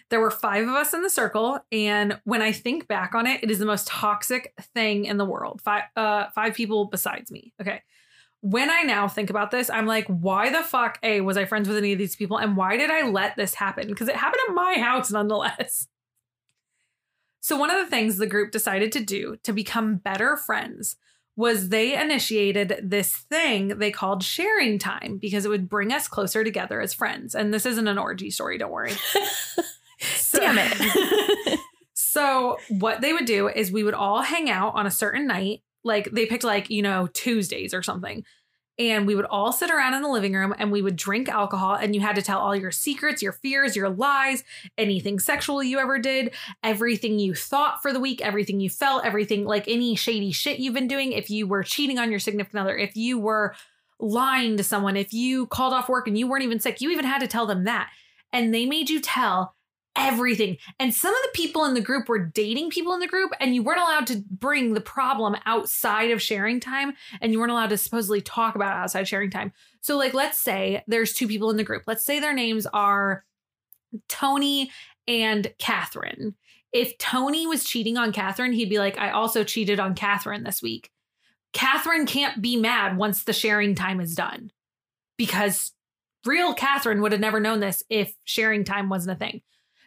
There 0.10 0.20
were 0.20 0.32
five 0.32 0.68
of 0.68 0.74
us 0.74 0.94
in 0.94 1.02
the 1.02 1.10
circle. 1.10 1.60
And 1.72 2.20
when 2.26 2.42
I 2.42 2.52
think 2.52 2.88
back 2.88 3.16
on 3.16 3.26
it, 3.26 3.44
it 3.44 3.50
is 3.50 3.60
the 3.60 3.66
most 3.66 3.88
toxic 3.88 4.54
thing 4.74 5.06
in 5.06 5.18
the 5.18 5.26
world. 5.26 5.62
Five, 5.64 5.84
uh, 5.96 6.26
five 6.36 6.54
people 6.54 6.86
besides 6.86 7.32
me. 7.32 7.54
Okay 7.62 7.82
when 8.46 8.70
I 8.70 8.84
now 8.84 9.08
think 9.08 9.32
about 9.32 9.50
this, 9.50 9.72
I'm 9.72 9.88
like, 9.88 10.06
why 10.06 10.52
the 10.52 10.62
fuck, 10.62 11.00
A, 11.02 11.22
was 11.22 11.36
I 11.36 11.46
friends 11.46 11.68
with 11.68 11.80
any 11.80 11.94
of 11.94 11.98
these 11.98 12.16
people? 12.16 12.38
And 12.38 12.56
why 12.56 12.78
did 12.78 12.92
I 12.92 13.02
let 13.02 13.36
this 13.36 13.56
happen? 13.56 13.88
Because 13.88 14.08
it 14.08 14.16
happened 14.16 14.44
at 14.48 14.54
my 14.54 14.76
house 14.78 15.10
nonetheless. 15.10 15.88
So, 17.42 17.58
one 17.58 17.72
of 17.72 17.84
the 17.84 17.90
things 17.90 18.18
the 18.18 18.28
group 18.28 18.52
decided 18.52 18.92
to 18.92 19.00
do 19.00 19.38
to 19.44 19.52
become 19.52 19.98
better 19.98 20.38
friends 20.38 20.96
was 21.36 21.70
they 21.70 22.00
initiated 22.00 22.82
this 22.84 23.16
thing 23.16 23.80
they 23.80 23.90
called 23.90 24.24
sharing 24.24 24.78
time 24.78 25.18
because 25.20 25.44
it 25.44 25.50
would 25.50 25.68
bring 25.68 25.92
us 25.92 26.08
closer 26.08 26.44
together 26.44 26.80
as 26.82 26.94
friends. 26.94 27.34
And 27.34 27.52
this 27.52 27.66
isn't 27.66 27.88
an 27.88 27.98
orgy 27.98 28.30
story, 28.30 28.60
don't 28.60 28.72
worry. 28.72 28.94
So- 30.00 30.40
Damn 30.40 30.58
it. 30.60 31.60
so 31.94 32.58
what 32.70 33.02
they 33.02 33.14
would 33.14 33.26
do 33.26 33.48
is 33.48 33.72
we 33.72 33.84
would 33.84 33.94
all 33.94 34.22
hang 34.22 34.50
out 34.50 34.76
on 34.76 34.86
a 34.86 34.92
certain 34.92 35.28
night. 35.28 35.62
Like 35.84 36.10
they 36.12 36.26
picked 36.26 36.44
like, 36.44 36.70
you 36.70 36.82
know, 36.82 37.08
Tuesdays 37.08 37.74
or 37.74 37.84
something. 37.84 38.24
And 38.78 39.08
we 39.08 39.16
would 39.16 39.26
all 39.26 39.54
sit 39.54 39.72
around 39.72 39.94
in 39.94 40.02
the 40.02 40.10
living 40.10 40.34
room 40.34 40.54
and 40.58 40.70
we 40.70 40.82
would 40.82 40.98
drink 40.98 41.30
alcohol 41.30 41.76
and 41.76 41.96
you 41.96 42.02
had 42.02 42.18
to 42.18 42.22
tell 42.22 42.40
all 42.40 42.54
your 42.54 42.72
secrets, 42.72 43.22
your 43.22 43.32
fears, 43.32 43.74
your 43.74 43.88
lies, 43.88 44.44
anything 44.78 45.18
sexual 45.18 45.64
you 45.64 45.80
ever 45.80 45.98
did, 45.98 46.34
everything 46.62 47.18
you 47.18 47.34
thought 47.34 47.82
for 47.82 47.94
the 47.94 48.02
week, 48.02 48.22
everything 48.22 48.60
you 48.60 48.70
felt, 48.70 49.06
everything 49.06 49.46
like 49.46 49.70
any 49.70 49.96
shady 49.96 50.34
shit 50.34 50.60
you've 50.60 50.74
been 50.74 50.90
doing. 50.90 51.14
If 51.14 51.30
you 51.30 51.48
were 51.48 51.64
cheating 51.64 52.00
on 52.00 52.12
your 52.12 52.20
significant 52.20 52.60
other, 52.60 52.76
if 52.76 52.98
you 52.98 53.18
were 53.18 53.56
lying 53.98 54.58
to 54.58 54.64
someone, 54.64 54.98
if 54.98 55.14
you 55.14 55.48
called 55.48 55.74
off 55.74 55.88
work 55.88 56.06
and 56.08 56.18
you 56.18 56.28
weren't 56.28 56.44
even 56.44 56.60
sick, 56.60 56.82
you 56.82 56.90
even 56.92 57.06
had 57.06 57.20
to 57.20 57.28
tell 57.28 57.46
them 57.46 57.64
that. 57.64 57.90
And 58.34 58.54
they 58.54 58.66
made 58.66 58.90
you 58.90 59.00
tell 59.00 59.55
everything. 59.96 60.58
And 60.80 60.94
some 60.94 61.14
of 61.14 61.22
the 61.24 61.32
people 61.34 61.66
in 61.66 61.74
the 61.74 61.82
group 61.82 62.10
were 62.10 62.20
dating 62.20 62.70
people 62.70 62.94
in 62.94 63.00
the 63.00 63.08
group, 63.08 63.32
and 63.40 63.56
you 63.56 63.64
weren't 63.64 63.82
allowed 63.82 64.08
to 64.08 64.24
bring 64.30 64.74
the 64.74 64.82
problem 64.82 65.36
outside 65.46 66.12
of 66.12 66.22
sharing 66.22 66.60
time, 66.60 66.94
and 67.22 67.32
you 67.32 67.40
weren't 67.40 67.52
allowed 67.52 67.70
to 67.70 67.78
supposedly 67.78 68.22
talk 68.22 68.56
about 68.56 68.76
outside 68.76 69.08
sharing 69.08 69.30
time. 69.30 69.52
So, 69.82 69.98
like, 69.98 70.14
let's 70.14 70.40
say 70.40 70.84
there's 70.88 71.14
two 71.14 71.28
people 71.28 71.50
in 71.50 71.58
the 71.58 71.64
group. 71.64 71.84
Let's 71.88 72.04
say 72.04 72.20
their 72.20 72.34
names 72.34 72.66
are 72.68 73.24
Tony 74.08 74.72
and 75.08 75.54
Catherine. 75.60 76.36
If 76.74 76.98
Tony 76.98 77.48
was 77.48 77.64
cheating 77.64 77.98
on 77.98 78.12
Catherine, 78.12 78.52
he'd 78.52 78.70
be 78.70 78.80
like, 78.80 78.98
I 78.98 79.12
also 79.12 79.44
cheated 79.44 79.80
on 79.80 79.96
Catherine 79.96 80.44
this 80.44 80.62
week. 80.62 80.92
Catherine 81.54 82.06
can't 82.06 82.42
be 82.42 82.58
mad 82.58 82.98
once 82.98 83.24
the 83.24 83.32
sharing 83.32 83.76
time 83.76 84.02
is 84.02 84.14
done 84.14 84.52
because 85.18 85.72
real 86.26 86.54
Catherine 86.54 87.02
would 87.02 87.14
have 87.14 87.22
never 87.22 87.40
known 87.40 87.62
this 87.62 87.82
if 87.90 88.14
sharing 88.26 88.66
time 88.66 88.90
wasn't 88.90 89.16
a 89.16 89.20
thing. 89.20 89.42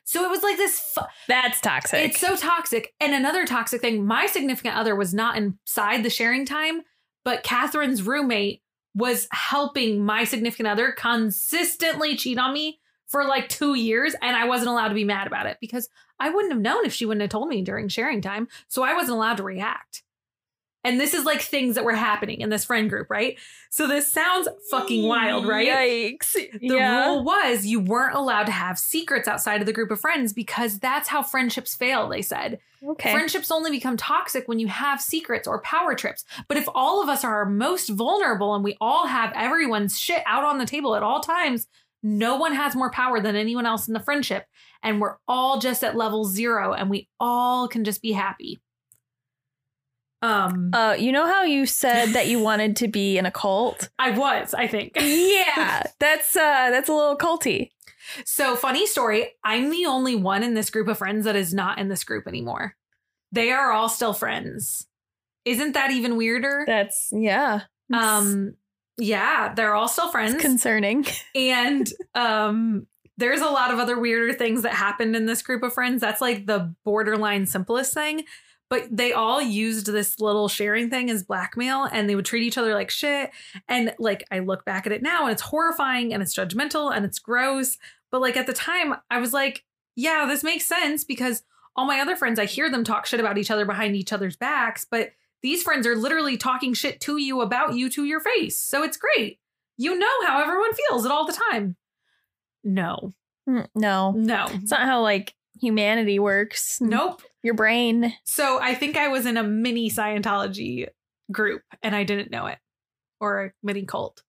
So 0.09 0.25
it 0.25 0.31
was 0.31 0.43
like 0.43 0.57
this. 0.57 0.81
Fu- 0.81 1.03
That's 1.29 1.61
toxic. 1.61 2.01
it's 2.01 2.19
so 2.19 2.35
toxic. 2.35 2.95
And 2.99 3.13
another 3.13 3.45
toxic 3.45 3.83
thing 3.83 4.07
my 4.07 4.25
significant 4.25 4.75
other 4.75 4.97
was 4.97 5.13
not 5.13 5.37
inside 5.37 6.03
the 6.03 6.09
sharing 6.09 6.47
time, 6.47 6.81
but 7.27 7.43
Catherine's 7.43 8.03
roommate 8.03 8.63
was 8.95 9.29
helping 9.33 10.03
my 10.07 10.25
significant 10.25 10.67
other 10.67 10.93
consistently 10.93 12.17
cheat 12.17 12.39
on 12.39 12.55
me 12.55 12.81
for 13.07 13.27
like 13.27 13.51
two 13.51 13.75
years. 13.75 14.15
And 14.23 14.35
I 14.35 14.47
wasn't 14.47 14.71
allowed 14.71 14.89
to 14.89 14.95
be 14.95 15.05
mad 15.05 15.27
about 15.27 15.45
it 15.45 15.59
because 15.61 15.91
I 16.19 16.31
wouldn't 16.31 16.55
have 16.55 16.63
known 16.63 16.87
if 16.87 16.95
she 16.95 17.05
wouldn't 17.05 17.21
have 17.21 17.29
told 17.31 17.51
me 17.51 17.61
during 17.61 17.89
sharing 17.89 18.23
time. 18.23 18.49
So 18.69 18.83
I 18.83 18.95
wasn't 18.95 19.17
allowed 19.19 19.37
to 19.37 19.43
react. 19.43 20.05
And 20.85 21.01
this 21.01 21.13
is 21.13 21.25
like 21.25 21.41
things 21.43 21.75
that 21.75 21.85
were 21.85 21.93
happening 21.93 22.41
in 22.41 22.51
this 22.51 22.65
friend 22.65 22.89
group, 22.89 23.11
right? 23.11 23.39
So 23.71 23.87
this 23.87 24.11
sounds 24.11 24.49
fucking 24.71 25.07
wild, 25.07 25.47
right? 25.47 25.69
Yikes. 25.69 26.33
The 26.33 26.49
yeah. 26.61 27.07
rule 27.07 27.25
was 27.25 27.67
you 27.67 27.81
weren't 27.81 28.15
allowed 28.15 28.45
to 28.45 28.53
have 28.53 28.79
secrets 28.79 29.27
outside 29.27 29.61
of 29.61 29.67
the 29.67 29.73
group 29.73 29.91
of 29.91 30.01
friends 30.01 30.33
because 30.33 30.79
that's 30.79 31.09
how 31.09 31.23
friendships 31.23 31.75
fail, 31.75 32.09
they 32.09 32.23
said. 32.23 32.61
Okay. 32.87 33.11
Friendships 33.11 33.51
only 33.51 33.71
become 33.71 33.97
toxic 33.97 34.47
when 34.47 34.61
you 34.61 34.69
have 34.69 35.01
secrets 35.01 35.49
or 35.49 35.61
power 35.63 35.95
trips. 35.95 36.25
But 36.47 36.57
if 36.57 36.69
all 36.75 37.03
of 37.03 37.09
us 37.09 37.25
are 37.25 37.35
our 37.35 37.47
most 37.47 37.89
vulnerable 37.89 38.55
and 38.55 38.63
we 38.63 38.77
all 38.81 39.07
have 39.09 39.33
everyone's 39.35 39.99
shit 39.99 40.23
out 40.27 40.45
on 40.45 40.59
the 40.59 40.67
table 40.67 40.95
at 40.95 41.03
all 41.03 41.21
times, 41.21 41.67
no 42.05 42.37
one 42.37 42.55
has 42.55 42.77
more 42.77 42.91
power 42.91 43.21
than 43.21 43.35
anyone 43.35 43.67
else 43.67 43.89
in 43.89 43.95
the 43.95 44.01
friendship. 44.01 44.47
And 44.83 45.01
we're 45.01 45.17
all 45.27 45.59
just 45.59 45.83
at 45.83 45.97
level 45.97 46.25
zero 46.25 46.73
and 46.73 46.89
we 46.89 47.09
all 47.19 47.67
can 47.67 47.83
just 47.83 48.01
be 48.01 48.13
happy. 48.13 48.61
Um, 50.21 50.71
uh, 50.73 50.97
you 50.99 51.13
know 51.13 51.27
how 51.27 51.45
you 51.45 51.65
said 51.67 52.07
that 52.15 52.27
you 52.27 52.41
wanted 52.41 52.77
to 52.77 52.89
be 52.89 53.19
in 53.19 53.27
a 53.27 53.31
cult? 53.31 53.89
I 53.99 54.11
was, 54.11 54.53
I 54.55 54.67
think. 54.67 54.93
Yeah, 54.97 55.83
that's 56.01 56.37
uh, 56.37 56.71
that's 56.71 56.89
a 56.89 56.93
little 56.93 57.17
culty. 57.17 57.71
So, 58.25 58.57
funny 58.57 58.87
story 58.87 59.35
I'm 59.45 59.71
the 59.71 59.87
only 59.87 60.17
one 60.17 60.43
in 60.43 60.55
this 60.55 60.71
group 60.71 60.89
of 60.89 60.99
friends 60.99 61.25
that 61.25 61.37
is 61.37 61.55
not 61.55 61.79
in 61.79 61.89
this 61.89 62.05
group 62.05 62.27
anymore. 62.27 62.75
They 63.33 63.51
are 63.53 63.71
all 63.71 63.89
still 63.89 64.15
friends. 64.15 64.87
Isn't 65.45 65.73
that 65.75 65.91
even 65.91 66.17
weirder? 66.17 66.65
That's 66.67 67.09
yeah. 67.13 67.63
Um, 67.93 68.55
Yeah, 68.97 69.55
they're 69.55 69.75
all 69.75 69.89
still 69.89 70.11
friends. 70.11 70.35
It's 70.35 70.43
concerning. 70.43 71.07
and 71.35 71.91
um 72.15 72.87
there's 73.19 73.41
a 73.41 73.47
lot 73.51 73.73
of 73.73 73.79
other 73.81 73.99
weirder 73.99 74.33
things 74.33 74.63
that 74.63 74.73
happened 74.75 75.17
in 75.17 75.27
this 75.27 75.43
group 75.43 75.63
of 75.63 75.73
friends. 75.73 76.01
That's 76.01 76.21
like 76.21 76.47
the 76.47 76.75
borderline 76.85 77.47
simplest 77.47 77.93
thing. 77.93 78.25
But 78.71 78.89
they 78.95 79.13
all 79.13 79.41
used 79.41 79.87
this 79.87 80.21
little 80.21 80.47
sharing 80.49 80.91
thing 80.91 81.09
as 81.11 81.23
blackmail 81.25 81.85
and 81.85 82.09
they 82.09 82.15
would 82.15 82.27
treat 82.27 82.43
each 82.43 82.59
other 82.59 82.75
like 82.75 82.91
shit. 82.91 83.31
And 83.67 83.95
like 83.99 84.25
I 84.31 84.41
look 84.41 84.65
back 84.65 84.87
at 84.87 84.93
it 84.93 85.03
now 85.03 85.23
and 85.23 85.33
it's 85.33 85.41
horrifying 85.43 86.13
and 86.13 86.23
it's 86.23 86.37
judgmental 86.37 86.95
and 86.95 87.05
it's 87.05 87.19
gross. 87.19 87.79
But 88.11 88.21
like 88.21 88.37
at 88.37 88.47
the 88.47 88.53
time, 88.53 88.95
I 89.11 89.19
was 89.21 89.33
like, 89.33 89.65
yeah, 89.97 90.27
this 90.29 90.45
makes 90.45 90.67
sense 90.67 91.03
because 91.05 91.43
all 91.77 91.87
my 91.87 92.01
other 92.01 92.15
friends, 92.17 92.39
I 92.39 92.45
hear 92.45 92.71
them 92.71 92.85
talk 92.85 93.07
shit 93.07 93.21
about 93.21 93.39
each 93.39 93.51
other 93.51 93.65
behind 93.65 93.97
each 93.97 94.13
other's 94.13 94.37
backs. 94.37 94.87
But 94.91 95.11
these 95.43 95.63
friends 95.63 95.87
are 95.87 95.97
literally 95.97 96.37
talking 96.37 96.75
shit 96.75 97.01
to 97.03 97.17
you 97.17 97.41
about 97.41 97.75
you 97.75 97.89
to 97.91 98.05
your 98.05 98.21
face. 98.21 98.59
So 98.59 98.83
it's 98.83 98.97
great. 98.97 99.39
You 99.77 99.97
know 99.99 100.27
how 100.27 100.43
everyone 100.43 100.73
feels 100.75 101.07
at 101.07 101.13
all 101.13 101.25
the 101.27 101.39
time. 101.51 101.77
No, 102.65 103.13
Mm, 103.49 103.67
No, 103.75 104.11
no, 104.13 104.47
it's 104.51 104.71
not 104.71 104.83
how 104.83 105.01
like 105.01 105.33
humanity 105.61 106.19
works. 106.19 106.81
nope. 106.83 107.23
Your 107.43 107.55
brain. 107.55 108.13
So 108.25 108.61
I 108.61 108.75
think 108.75 108.97
I 108.97 109.09
was 109.09 109.27
in 109.27 109.37
a 109.37 109.43
mini 109.43 109.91
Scientology 109.91 110.89
group 111.31 111.63
and 111.83 111.95
I 111.95 112.05
didn't 112.05 112.31
know 112.31 112.47
it 112.47 112.59
or 113.21 113.45
a 113.45 113.53
mini 113.63 113.85
cult. 113.85 114.23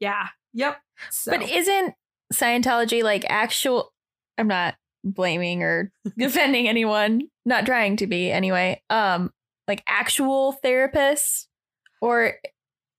Yeah. 0.00 0.28
Yep. 0.54 0.78
So, 1.10 1.32
But 1.32 1.48
isn't 1.48 1.94
Scientology 2.32 3.02
like 3.02 3.24
actual? 3.28 3.92
I'm 4.38 4.48
not 4.48 4.76
blaming 5.04 5.62
or 5.62 5.92
defending 6.18 6.68
anyone. 6.68 7.22
Not 7.44 7.66
trying 7.66 7.96
to 7.98 8.06
be 8.06 8.30
anyway. 8.30 8.82
Um, 8.90 9.32
like 9.66 9.82
actual 9.86 10.56
therapists 10.64 11.46
or 12.00 12.34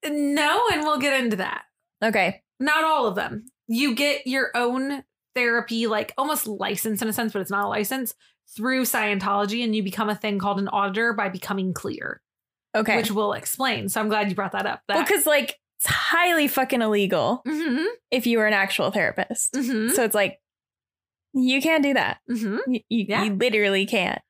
no, 0.05 0.61
and 0.71 0.81
we'll 0.83 0.99
get 0.99 1.21
into 1.23 1.37
that. 1.37 1.63
okay. 2.03 2.41
Not 2.59 2.83
all 2.83 3.07
of 3.07 3.15
them. 3.15 3.45
You 3.67 3.95
get 3.95 4.27
your 4.27 4.51
own 4.55 5.03
therapy, 5.35 5.87
like 5.87 6.13
almost 6.17 6.45
license 6.47 7.01
in 7.01 7.07
a 7.07 7.13
sense, 7.13 7.31
but 7.33 7.41
it's 7.41 7.51
not 7.51 7.65
a 7.65 7.69
license 7.69 8.13
through 8.55 8.83
Scientology, 8.83 9.63
and 9.63 9.75
you 9.75 9.83
become 9.83 10.09
a 10.09 10.15
thing 10.15 10.39
called 10.39 10.59
an 10.59 10.67
auditor 10.69 11.13
by 11.13 11.29
becoming 11.29 11.73
clear, 11.73 12.21
Okay. 12.75 12.97
which 12.97 13.11
we'll 13.11 13.33
explain. 13.33 13.89
So 13.89 13.99
I'm 14.01 14.09
glad 14.09 14.29
you 14.29 14.35
brought 14.35 14.51
that 14.53 14.65
up. 14.65 14.81
well, 14.89 15.03
because 15.03 15.25
like 15.25 15.55
it's 15.77 15.87
highly 15.87 16.47
fucking 16.47 16.81
illegal 16.81 17.41
Mhm, 17.47 17.85
if 18.11 18.27
you 18.27 18.37
were 18.39 18.47
an 18.47 18.53
actual 18.53 18.91
therapist. 18.91 19.53
mhm, 19.53 19.91
So 19.91 20.03
it's 20.03 20.15
like 20.15 20.39
you 21.33 21.61
can't 21.61 21.83
do 21.83 21.93
that. 21.93 22.17
mhm. 22.29 22.59
You, 22.67 22.79
you, 22.89 23.05
Yeah. 23.07 23.23
you 23.23 23.35
literally 23.35 23.85
can't. 23.85 24.21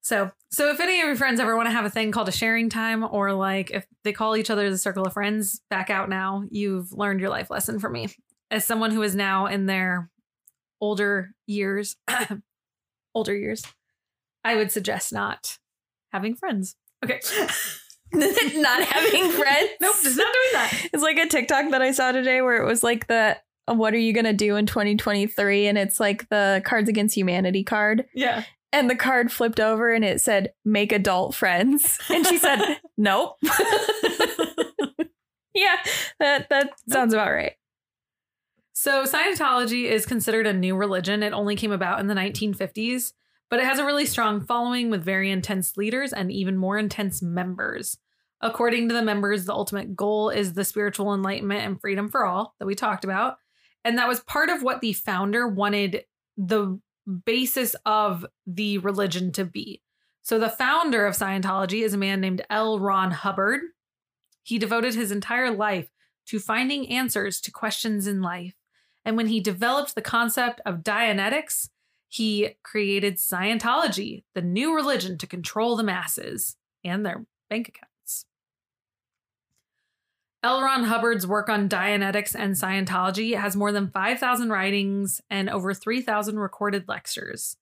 So, 0.00 0.32
so 0.50 0.70
if 0.70 0.80
any 0.80 1.00
of 1.00 1.06
your 1.06 1.14
friends 1.14 1.38
ever 1.38 1.54
want 1.56 1.66
to 1.68 1.72
have 1.72 1.84
a 1.84 1.90
thing 1.90 2.10
called 2.10 2.28
a 2.28 2.32
sharing 2.32 2.68
time, 2.68 3.04
or 3.08 3.32
like 3.34 3.70
if 3.70 3.86
they 4.02 4.12
call 4.12 4.36
each 4.36 4.50
other 4.50 4.68
the 4.68 4.76
circle 4.78 5.04
of 5.04 5.12
friends, 5.12 5.60
back 5.70 5.90
out 5.90 6.08
now. 6.08 6.42
You've 6.50 6.90
learned 6.92 7.20
your 7.20 7.30
life 7.30 7.50
lesson 7.50 7.78
from 7.78 7.92
me. 7.92 8.08
As 8.50 8.64
someone 8.64 8.90
who 8.90 9.02
is 9.02 9.14
now 9.14 9.46
in 9.46 9.66
their 9.66 10.10
older 10.80 11.32
years, 11.46 11.94
older 13.14 13.36
years, 13.36 13.64
I 14.44 14.56
would 14.56 14.70
suggest 14.72 15.12
not 15.12 15.58
having 16.12 16.34
friends. 16.34 16.76
Okay. 17.04 17.20
not 18.14 18.82
having 18.82 19.30
friends. 19.32 19.70
Nope, 19.80 19.94
just 20.02 20.16
not 20.18 20.32
doing 20.32 20.52
that. 20.52 20.88
It's 20.92 21.02
like 21.02 21.18
a 21.18 21.26
TikTok 21.28 21.70
that 21.70 21.82
I 21.82 21.92
saw 21.92 22.12
today 22.12 22.42
where 22.42 22.62
it 22.62 22.66
was 22.66 22.82
like 22.82 23.06
the 23.06 23.36
uh, 23.68 23.74
what 23.74 23.94
are 23.94 23.98
you 23.98 24.12
going 24.12 24.24
to 24.24 24.32
do 24.32 24.56
in 24.56 24.66
2023 24.66 25.66
and 25.68 25.78
it's 25.78 26.00
like 26.00 26.28
the 26.28 26.62
Cards 26.64 26.88
Against 26.88 27.16
Humanity 27.16 27.62
card 27.64 28.06
Yeah. 28.12 28.42
and 28.72 28.90
the 28.90 28.96
card 28.96 29.30
flipped 29.32 29.60
over 29.60 29.92
and 29.92 30.04
it 30.04 30.20
said 30.20 30.52
make 30.64 30.90
adult 30.92 31.34
friends 31.34 31.98
and 32.10 32.26
she 32.26 32.38
said 32.38 32.58
nope. 32.96 33.36
yeah, 35.54 35.76
that 36.18 36.48
that 36.50 36.70
sounds 36.88 37.14
about 37.14 37.30
right. 37.30 37.52
So, 38.74 39.04
Scientology 39.04 39.84
is 39.84 40.06
considered 40.06 40.46
a 40.46 40.52
new 40.52 40.74
religion. 40.74 41.22
It 41.22 41.32
only 41.32 41.56
came 41.56 41.72
about 41.72 42.00
in 42.00 42.06
the 42.06 42.14
1950s, 42.14 43.12
but 43.50 43.60
it 43.60 43.66
has 43.66 43.78
a 43.78 43.84
really 43.84 44.06
strong 44.06 44.40
following 44.40 44.88
with 44.88 45.04
very 45.04 45.30
intense 45.30 45.76
leaders 45.76 46.12
and 46.12 46.32
even 46.32 46.56
more 46.56 46.78
intense 46.78 47.20
members. 47.20 47.98
According 48.40 48.88
to 48.88 48.94
the 48.94 49.02
members, 49.02 49.44
the 49.44 49.52
ultimate 49.52 49.94
goal 49.94 50.30
is 50.30 50.54
the 50.54 50.64
spiritual 50.64 51.14
enlightenment 51.14 51.64
and 51.64 51.80
freedom 51.80 52.08
for 52.08 52.24
all 52.24 52.54
that 52.58 52.66
we 52.66 52.74
talked 52.74 53.04
about. 53.04 53.36
And 53.84 53.98
that 53.98 54.08
was 54.08 54.20
part 54.20 54.48
of 54.48 54.62
what 54.62 54.80
the 54.80 54.94
founder 54.94 55.46
wanted 55.46 56.04
the 56.36 56.80
basis 57.26 57.76
of 57.84 58.24
the 58.46 58.78
religion 58.78 59.32
to 59.32 59.44
be. 59.44 59.82
So, 60.22 60.38
the 60.38 60.48
founder 60.48 61.04
of 61.04 61.16
Scientology 61.16 61.82
is 61.84 61.94
a 61.94 61.98
man 61.98 62.20
named 62.20 62.42
L. 62.48 62.78
Ron 62.78 63.10
Hubbard. 63.10 63.60
He 64.42 64.58
devoted 64.58 64.94
his 64.94 65.12
entire 65.12 65.50
life 65.50 65.88
to 66.26 66.38
finding 66.38 66.88
answers 66.88 67.40
to 67.42 67.50
questions 67.50 68.06
in 68.06 68.22
life. 68.22 68.54
And 69.04 69.16
when 69.16 69.26
he 69.26 69.40
developed 69.40 69.94
the 69.94 70.02
concept 70.02 70.60
of 70.64 70.82
Dianetics, 70.82 71.68
he 72.08 72.56
created 72.62 73.16
Scientology, 73.16 74.24
the 74.34 74.42
new 74.42 74.74
religion 74.74 75.16
to 75.18 75.26
control 75.26 75.76
the 75.76 75.82
masses 75.82 76.56
and 76.84 77.04
their 77.04 77.24
bank 77.48 77.68
accounts. 77.68 78.26
L. 80.42 80.60
Ron 80.60 80.84
Hubbard's 80.84 81.26
work 81.26 81.48
on 81.48 81.68
Dianetics 81.68 82.34
and 82.34 82.54
Scientology 82.54 83.38
has 83.38 83.54
more 83.54 83.72
than 83.72 83.90
5,000 83.90 84.50
writings 84.50 85.20
and 85.30 85.48
over 85.48 85.72
3,000 85.72 86.38
recorded 86.38 86.88
lectures. 86.88 87.56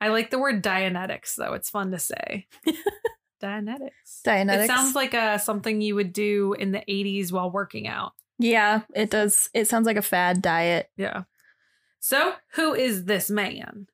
I 0.00 0.08
like 0.08 0.30
the 0.30 0.38
word 0.38 0.62
Dianetics, 0.62 1.34
though. 1.34 1.54
It's 1.54 1.70
fun 1.70 1.90
to 1.90 1.98
say. 1.98 2.46
Dianetics. 3.42 4.22
Dianetics. 4.24 4.64
It 4.64 4.66
sounds 4.68 4.94
like 4.94 5.14
a, 5.14 5.38
something 5.38 5.80
you 5.80 5.94
would 5.96 6.12
do 6.12 6.54
in 6.54 6.72
the 6.72 6.82
80s 6.88 7.32
while 7.32 7.50
working 7.50 7.88
out. 7.88 8.12
Yeah, 8.38 8.82
it 8.94 9.10
does. 9.10 9.48
It 9.54 9.66
sounds 9.66 9.86
like 9.86 9.96
a 9.96 10.02
fad 10.02 10.42
diet. 10.42 10.90
Yeah. 10.96 11.22
So, 12.00 12.34
who 12.54 12.74
is 12.74 13.04
this 13.04 13.30
man? 13.30 13.86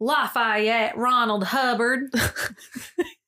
Lafayette 0.00 0.96
Ronald 0.96 1.44
Hubbard. 1.44 2.12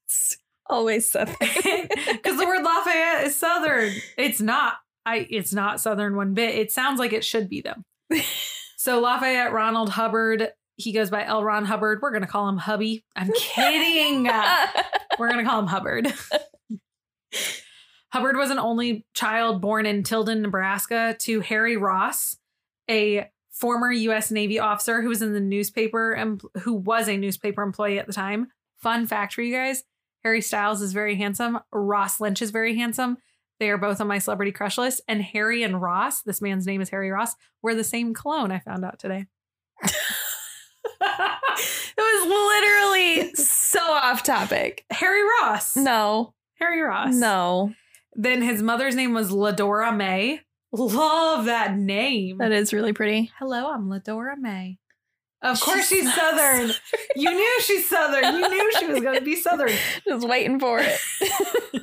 Always 0.68 1.10
Southern. 1.10 1.36
Because 1.40 2.38
the 2.38 2.46
word 2.46 2.64
Lafayette 2.64 3.24
is 3.24 3.36
Southern. 3.36 3.92
It's 4.18 4.40
not. 4.40 4.74
I. 5.04 5.26
It's 5.30 5.52
not 5.54 5.80
Southern 5.80 6.16
one 6.16 6.34
bit. 6.34 6.56
It 6.56 6.72
sounds 6.72 6.98
like 6.98 7.12
it 7.12 7.24
should 7.24 7.48
be 7.48 7.62
though. 7.62 8.20
So 8.76 9.00
Lafayette 9.00 9.52
Ronald 9.52 9.90
Hubbard. 9.90 10.48
He 10.76 10.92
goes 10.92 11.08
by 11.08 11.24
L. 11.24 11.42
Ron 11.44 11.64
Hubbard. 11.64 12.00
We're 12.02 12.12
gonna 12.12 12.26
call 12.26 12.48
him 12.48 12.58
Hubby. 12.58 13.04
I'm 13.14 13.32
kidding. 13.32 14.24
We're 15.18 15.30
gonna 15.30 15.44
call 15.44 15.60
him 15.60 15.66
Hubbard. 15.68 16.12
Hubbard 18.16 18.38
was 18.38 18.48
an 18.48 18.58
only 18.58 19.04
child 19.12 19.60
born 19.60 19.84
in 19.84 20.02
Tilden, 20.02 20.40
Nebraska, 20.40 21.14
to 21.18 21.40
Harry 21.40 21.76
Ross, 21.76 22.38
a 22.88 23.28
former 23.50 23.92
U.S. 23.92 24.30
Navy 24.30 24.58
officer 24.58 25.02
who 25.02 25.10
was 25.10 25.20
in 25.20 25.34
the 25.34 25.40
newspaper 25.40 26.12
and 26.12 26.40
who 26.62 26.72
was 26.72 27.10
a 27.10 27.18
newspaper 27.18 27.62
employee 27.62 27.98
at 27.98 28.06
the 28.06 28.14
time. 28.14 28.46
Fun 28.78 29.06
fact 29.06 29.34
for 29.34 29.42
you 29.42 29.54
guys: 29.54 29.84
Harry 30.24 30.40
Styles 30.40 30.80
is 30.80 30.94
very 30.94 31.16
handsome. 31.16 31.58
Ross 31.70 32.18
Lynch 32.18 32.40
is 32.40 32.50
very 32.50 32.74
handsome. 32.74 33.18
They 33.60 33.68
are 33.68 33.76
both 33.76 34.00
on 34.00 34.06
my 34.06 34.18
celebrity 34.18 34.50
crush 34.50 34.78
list. 34.78 35.02
And 35.06 35.20
Harry 35.20 35.62
and 35.62 35.82
Ross, 35.82 36.22
this 36.22 36.40
man's 36.40 36.66
name 36.66 36.80
is 36.80 36.88
Harry 36.88 37.10
Ross, 37.10 37.36
were 37.60 37.74
the 37.74 37.84
same 37.84 38.14
cologne. 38.14 38.50
I 38.50 38.60
found 38.60 38.82
out 38.82 38.98
today. 38.98 39.26
it 39.82 39.92
was 41.98 42.26
literally 42.26 43.34
so 43.34 43.80
off 43.80 44.22
topic. 44.22 44.86
Harry 44.90 45.22
Ross. 45.42 45.76
No, 45.76 46.32
Harry 46.54 46.80
Ross. 46.80 47.14
no, 47.14 47.74
Then 48.16 48.42
his 48.42 48.62
mother's 48.62 48.94
name 48.94 49.12
was 49.12 49.30
Ladora 49.30 49.94
May. 49.94 50.40
Love 50.72 51.44
that 51.44 51.76
name. 51.76 52.38
that 52.38 52.50
is 52.52 52.72
really 52.72 52.92
pretty. 52.92 53.30
Hello, 53.38 53.70
I'm 53.70 53.88
Ladora 53.88 54.36
May. 54.38 54.78
Of 55.42 55.60
course 55.60 55.88
She's 55.88 55.98
she's 55.98 56.04
not 56.04 56.16
Southern. 56.16 56.70
You 57.14 57.30
knew 57.30 57.60
she's 57.60 57.88
Southern. 57.88 58.24
You 58.34 58.48
knew 58.48 58.72
she 58.78 58.86
was 58.86 59.00
going 59.00 59.18
to 59.18 59.24
be 59.24 59.36
Southern. 59.40 59.70
Just 60.06 60.26
waiting 60.26 60.58
for 60.58 60.80
it. 60.80 60.98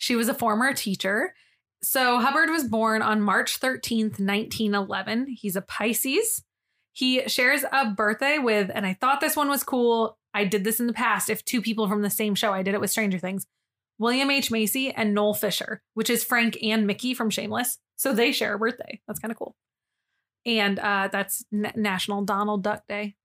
She 0.00 0.14
was 0.14 0.28
a 0.28 0.34
former 0.34 0.72
teacher. 0.72 1.34
So 1.82 2.20
Hubbard 2.20 2.50
was 2.50 2.64
born 2.64 3.02
on 3.02 3.20
March 3.20 3.60
13th, 3.60 4.20
1911. 4.20 5.26
He's 5.38 5.56
a 5.56 5.60
Pisces. 5.60 6.44
He 6.92 7.28
shares 7.28 7.64
a 7.72 7.90
birthday 7.90 8.38
with, 8.38 8.70
and 8.72 8.86
I 8.86 8.94
thought 8.94 9.20
this 9.20 9.36
one 9.36 9.48
was 9.48 9.64
cool. 9.64 10.16
I 10.32 10.44
did 10.44 10.62
this 10.64 10.78
in 10.80 10.86
the 10.86 10.92
past. 10.92 11.28
If 11.28 11.44
two 11.44 11.60
people 11.60 11.88
from 11.88 12.02
the 12.02 12.10
same 12.10 12.36
show, 12.36 12.52
I 12.52 12.62
did 12.62 12.74
it 12.74 12.80
with 12.80 12.90
Stranger 12.90 13.18
Things. 13.18 13.46
William 13.98 14.30
H. 14.30 14.50
Macy 14.50 14.90
and 14.92 15.14
Noel 15.14 15.34
Fisher, 15.34 15.82
which 15.94 16.10
is 16.10 16.22
Frank 16.24 16.56
and 16.62 16.86
Mickey 16.86 17.14
from 17.14 17.30
Shameless. 17.30 17.78
So 17.96 18.12
they 18.12 18.32
share 18.32 18.54
a 18.54 18.58
birthday. 18.58 19.00
That's 19.06 19.18
kind 19.18 19.32
of 19.32 19.38
cool. 19.38 19.56
And 20.46 20.78
uh, 20.78 21.08
that's 21.10 21.44
N- 21.52 21.72
National 21.76 22.22
Donald 22.24 22.62
Duck 22.62 22.84
Day. 22.88 23.16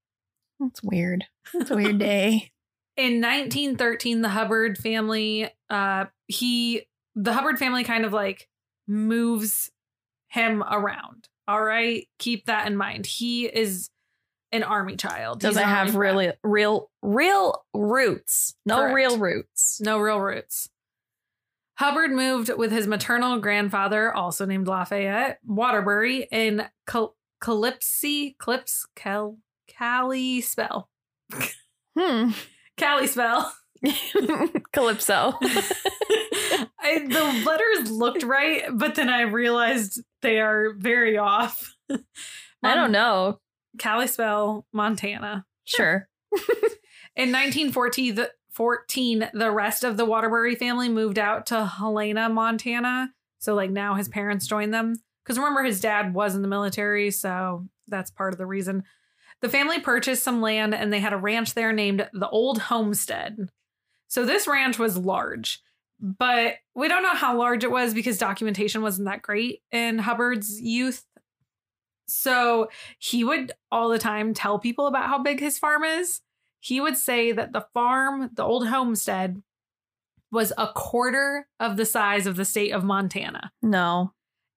That's 0.59 0.81
weird. 0.83 1.25
It's 1.53 1.69
a 1.71 1.75
weird 1.75 1.97
day. 1.99 2.51
in 2.97 3.21
1913 3.21 4.21
the 4.21 4.29
hubbard 4.29 4.77
family 4.77 5.49
uh 5.69 6.05
he 6.27 6.83
the 7.15 7.33
hubbard 7.33 7.57
family 7.57 7.83
kind 7.83 8.05
of 8.05 8.13
like 8.13 8.47
moves 8.87 9.71
him 10.29 10.61
around 10.63 11.27
all 11.47 11.61
right 11.63 12.07
keep 12.19 12.45
that 12.45 12.67
in 12.67 12.75
mind 12.77 13.05
he 13.07 13.45
is 13.45 13.89
an 14.53 14.63
army 14.63 14.95
child 14.95 15.41
He's 15.41 15.49
Doesn't 15.49 15.63
an 15.63 15.67
have 15.69 15.87
army 15.87 15.91
brat. 15.91 16.13
really 16.13 16.31
real 16.43 16.89
real 17.01 17.65
roots. 17.73 18.55
No 18.65 18.77
Correct. 18.77 18.95
real 18.95 19.17
roots. 19.17 19.81
no 19.81 19.99
real 19.99 20.19
roots 20.19 20.69
Hubbard 21.79 22.11
moved 22.11 22.51
with 22.55 22.71
his 22.71 22.85
maternal 22.85 23.39
grandfather, 23.39 24.13
also 24.13 24.45
named 24.45 24.67
Lafayette 24.67 25.39
Waterbury, 25.43 26.27
in 26.31 26.67
Cal- 26.85 27.15
Clips, 27.41 28.05
Cal, 28.95 29.37
Cali 29.67 30.39
spell, 30.41 30.89
Hmm. 31.97 32.29
Cali 32.77 33.07
spell. 33.07 33.51
Calypso. 34.71 35.33
I, 36.79 36.99
the 37.07 37.43
letters 37.45 37.91
looked 37.91 38.23
right, 38.23 38.63
but 38.71 38.95
then 38.95 39.09
I 39.09 39.21
realized 39.21 40.01
they 40.21 40.39
are 40.39 40.73
very 40.77 41.17
off. 41.17 41.75
I 42.61 42.75
don't 42.75 42.91
know. 42.91 43.39
Kalispell, 43.77 44.65
Montana. 44.71 45.45
Sure. 45.65 46.07
In 47.15 47.31
1914, 47.31 48.15
the, 48.15 48.31
14, 48.51 49.29
the 49.33 49.51
rest 49.51 49.83
of 49.83 49.97
the 49.97 50.05
Waterbury 50.05 50.55
family 50.55 50.89
moved 50.89 51.19
out 51.19 51.47
to 51.47 51.65
Helena, 51.65 52.29
Montana. 52.29 53.09
So, 53.39 53.55
like, 53.55 53.71
now 53.71 53.95
his 53.95 54.07
parents 54.07 54.47
joined 54.47 54.73
them. 54.73 54.95
Because 55.23 55.37
remember, 55.37 55.63
his 55.63 55.81
dad 55.81 56.13
was 56.13 56.35
in 56.35 56.41
the 56.41 56.47
military. 56.47 57.11
So, 57.11 57.67
that's 57.87 58.11
part 58.11 58.33
of 58.33 58.37
the 58.37 58.45
reason. 58.45 58.83
The 59.41 59.49
family 59.49 59.79
purchased 59.79 60.23
some 60.23 60.41
land 60.41 60.73
and 60.73 60.93
they 60.93 60.99
had 60.99 61.13
a 61.13 61.17
ranch 61.17 61.53
there 61.53 61.73
named 61.73 62.07
the 62.13 62.29
Old 62.29 62.59
Homestead. 62.59 63.49
So, 64.07 64.25
this 64.25 64.47
ranch 64.47 64.77
was 64.77 64.97
large, 64.97 65.61
but 65.99 66.55
we 66.75 66.87
don't 66.87 67.03
know 67.03 67.15
how 67.15 67.37
large 67.37 67.63
it 67.63 67.71
was 67.71 67.93
because 67.93 68.17
documentation 68.17 68.81
wasn't 68.81 69.07
that 69.07 69.21
great 69.21 69.61
in 69.71 69.99
Hubbard's 69.99 70.61
youth. 70.61 71.03
So, 72.07 72.69
he 72.99 73.23
would 73.23 73.53
all 73.71 73.89
the 73.89 73.99
time 73.99 74.33
tell 74.33 74.59
people 74.59 74.87
about 74.87 75.07
how 75.07 75.19
big 75.19 75.39
his 75.39 75.57
farm 75.57 75.83
is 75.83 76.21
he 76.63 76.79
would 76.79 76.95
say 76.95 77.33
that 77.33 77.51
the 77.51 77.65
farm, 77.73 78.29
the 78.35 78.43
old 78.43 78.69
homestead, 78.69 79.43
was 80.31 80.53
a 80.57 80.67
quarter 80.67 81.45
of 81.59 81.75
the 81.75 81.85
size 81.85 82.25
of 82.25 82.37
the 82.37 82.45
state 82.45 82.71
of 82.71 82.85
Montana. 82.85 83.51
No. 83.61 84.13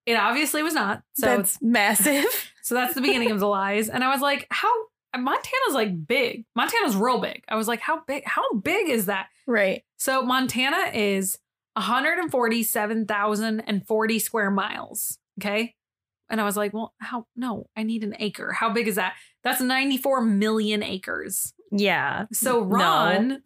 It 0.07 0.14
obviously 0.14 0.62
was 0.62 0.72
not. 0.72 1.03
So 1.14 1.26
that's 1.26 1.61
massive. 1.61 2.53
so 2.62 2.76
that's 2.76 2.94
the 2.94 3.01
beginning 3.01 3.32
of 3.32 3.40
the 3.40 3.49
lies. 3.49 3.88
And 3.88 4.05
I 4.05 4.12
was 4.12 4.20
like, 4.20 4.47
how 4.51 4.70
Montana's 5.16 5.74
like 5.74 6.07
big. 6.07 6.44
Montana's 6.55 6.94
real 6.94 7.18
big. 7.18 7.42
I 7.49 7.57
was 7.57 7.66
like, 7.66 7.80
how 7.80 8.05
big 8.07 8.22
how 8.24 8.53
big 8.53 8.88
is 8.88 9.07
that? 9.07 9.26
right. 9.49 9.82
So 9.97 10.22
Montana 10.22 10.92
is 10.94 11.36
147,040 11.74 14.18
square 14.20 14.53
miles. 14.53 15.18
Okay. 15.40 15.74
And 16.29 16.41
I 16.41 16.45
was 16.45 16.57
like, 16.57 16.72
well, 16.74 16.93
how? 16.99 17.27
No, 17.37 17.66
I 17.77 17.83
need 17.85 18.03
an 18.05 18.16
acre. 18.18 18.53
How 18.53 18.70
big 18.72 18.89
is 18.89 18.97
that? 18.97 19.14
That's 19.45 19.61
94 19.61 20.22
million 20.22 20.83
acres. 20.83 21.53
Yeah. 21.70 22.27
So 22.33 22.61
No. 22.61 22.64
Ron, 22.64 23.43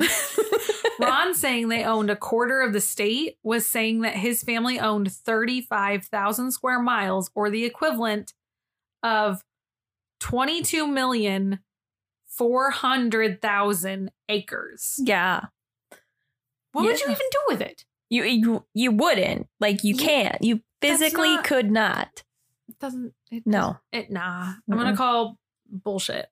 Ron 1.00 1.34
saying 1.34 1.68
they 1.68 1.84
owned 1.84 2.10
a 2.10 2.16
quarter 2.16 2.60
of 2.62 2.72
the 2.72 2.80
state 2.80 3.36
was 3.42 3.66
saying 3.66 4.00
that 4.02 4.14
his 4.14 4.42
family 4.42 4.78
owned 4.80 5.12
35,000 5.12 6.52
square 6.52 6.80
miles 6.80 7.30
or 7.34 7.50
the 7.50 7.64
equivalent 7.64 8.32
of 9.02 9.42
22 10.20 10.86
million 10.86 11.60
400,000 12.28 14.10
acres. 14.28 14.94
yeah. 15.04 15.44
What 16.72 16.84
would 16.84 17.00
you 17.00 17.06
even 17.06 17.16
do 17.32 17.38
with 17.48 17.60
it? 17.60 17.84
You 18.10 18.22
you 18.24 18.64
you 18.74 18.92
wouldn't. 18.92 19.48
Like 19.58 19.82
you 19.82 19.94
Yeah, 19.96 20.06
can't. 20.06 20.36
You 20.44 20.60
physically 20.80 21.34
not- 21.36 21.44
could 21.44 21.70
not. 21.70 22.22
It 22.70 22.78
doesn't 22.78 23.12
it 23.30 23.42
No. 23.46 23.78
It 23.92 24.10
nah. 24.10 24.54
I'm 24.70 24.78
gonna 24.78 24.96
call 24.96 25.38
bullshit. 25.68 26.28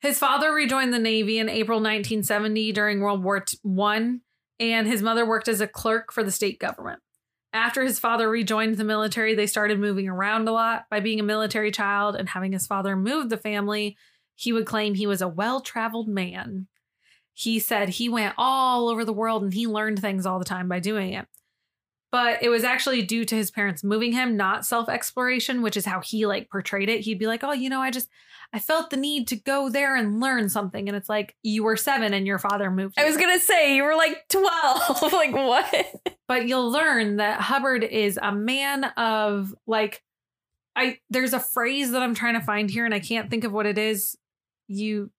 His 0.00 0.18
father 0.18 0.52
rejoined 0.52 0.94
the 0.94 0.98
Navy 0.98 1.38
in 1.38 1.48
April 1.48 1.78
1970 1.78 2.72
during 2.72 3.00
World 3.00 3.24
War 3.24 3.44
One, 3.62 4.20
and 4.60 4.86
his 4.86 5.02
mother 5.02 5.26
worked 5.26 5.48
as 5.48 5.60
a 5.60 5.66
clerk 5.66 6.12
for 6.12 6.22
the 6.22 6.30
state 6.30 6.60
government. 6.60 7.00
After 7.52 7.82
his 7.82 7.98
father 7.98 8.28
rejoined 8.28 8.76
the 8.76 8.84
military, 8.84 9.34
they 9.34 9.46
started 9.46 9.80
moving 9.80 10.08
around 10.08 10.46
a 10.46 10.52
lot. 10.52 10.84
By 10.90 11.00
being 11.00 11.20
a 11.20 11.24
military 11.24 11.70
child 11.70 12.16
and 12.16 12.28
having 12.28 12.52
his 12.52 12.66
father 12.66 12.96
move 12.96 13.30
the 13.30 13.36
family, 13.36 13.96
he 14.36 14.52
would 14.52 14.66
claim 14.66 14.94
he 14.94 15.06
was 15.06 15.22
a 15.22 15.28
well 15.28 15.60
traveled 15.60 16.08
man. 16.08 16.68
He 17.32 17.58
said 17.58 17.88
he 17.88 18.08
went 18.08 18.34
all 18.38 18.88
over 18.88 19.04
the 19.04 19.12
world 19.12 19.42
and 19.42 19.54
he 19.54 19.66
learned 19.66 20.00
things 20.00 20.24
all 20.24 20.38
the 20.38 20.44
time 20.44 20.68
by 20.68 20.78
doing 20.78 21.14
it 21.14 21.26
but 22.14 22.40
it 22.44 22.48
was 22.48 22.62
actually 22.62 23.02
due 23.02 23.24
to 23.24 23.34
his 23.34 23.50
parents 23.50 23.82
moving 23.82 24.12
him 24.12 24.36
not 24.36 24.64
self-exploration 24.64 25.62
which 25.62 25.76
is 25.76 25.84
how 25.84 26.00
he 26.00 26.26
like 26.26 26.48
portrayed 26.48 26.88
it 26.88 27.00
he'd 27.00 27.18
be 27.18 27.26
like 27.26 27.42
oh 27.42 27.50
you 27.50 27.68
know 27.68 27.80
i 27.80 27.90
just 27.90 28.08
i 28.52 28.58
felt 28.60 28.90
the 28.90 28.96
need 28.96 29.26
to 29.26 29.34
go 29.34 29.68
there 29.68 29.96
and 29.96 30.20
learn 30.20 30.48
something 30.48 30.88
and 30.88 30.96
it's 30.96 31.08
like 31.08 31.34
you 31.42 31.64
were 31.64 31.76
seven 31.76 32.14
and 32.14 32.24
your 32.24 32.38
father 32.38 32.70
moved 32.70 32.94
I 32.96 33.04
was 33.04 33.16
gonna 33.16 33.40
say 33.40 33.74
you 33.74 33.82
were 33.82 33.96
like 33.96 34.28
twelve. 34.28 35.02
like 35.12 35.32
what? 35.32 35.74
but 36.28 36.46
you'll 36.46 36.70
learn 36.70 37.16
that 37.16 37.40
hubbard 37.40 37.82
is 37.82 38.16
a 38.22 38.30
man 38.30 38.84
of 38.96 39.52
like 39.66 40.00
i 40.76 40.98
there's 41.10 41.32
a 41.32 41.40
phrase 41.40 41.90
that 41.90 42.02
i'm 42.02 42.14
trying 42.14 42.34
to 42.34 42.40
find 42.40 42.70
here 42.70 42.84
and 42.84 42.94
i 42.94 43.00
can't 43.00 43.28
think 43.28 43.42
of 43.42 43.50
what 43.50 43.66
it 43.66 43.76
is 43.76 44.16
you 44.68 45.10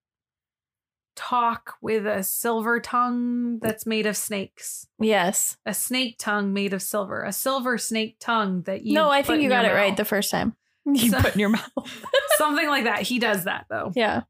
talk 1.16 1.76
with 1.82 2.06
a 2.06 2.24
silver 2.24 2.80
tongue 2.80 3.60
that's 3.60 3.86
made 3.86 4.06
of 4.06 4.18
snakes 4.18 4.88
Yes. 5.00 5.58
a 5.66 5.74
snake 5.74 6.18
tongue 6.20 6.54
made 6.54 6.74
of 6.74 6.82
silver 6.82 7.24
a 7.24 7.32
silver 7.34 7.78
snake 7.78 8.18
tongue 8.20 8.64
that 8.64 8.84
you 8.84 8.94
no, 8.94 9.10
I 9.10 9.22
think 9.24 9.42
you 9.42 9.50
got 9.50 9.66
it 9.66 9.72
right 9.74 9.96
the 9.96 10.06
first 10.06 10.32
time. 10.32 10.56
You 10.86 11.10
So- 11.10 11.20
put 11.22 11.34
in 11.34 11.40
your 11.40 11.50
mouth. 11.50 11.72
something 12.38 12.68
like 12.68 12.84
that. 12.84 13.02
He 13.02 13.18
does 13.20 13.46
that 13.46 13.66
though. 13.70 13.92
yeah. 13.96 14.22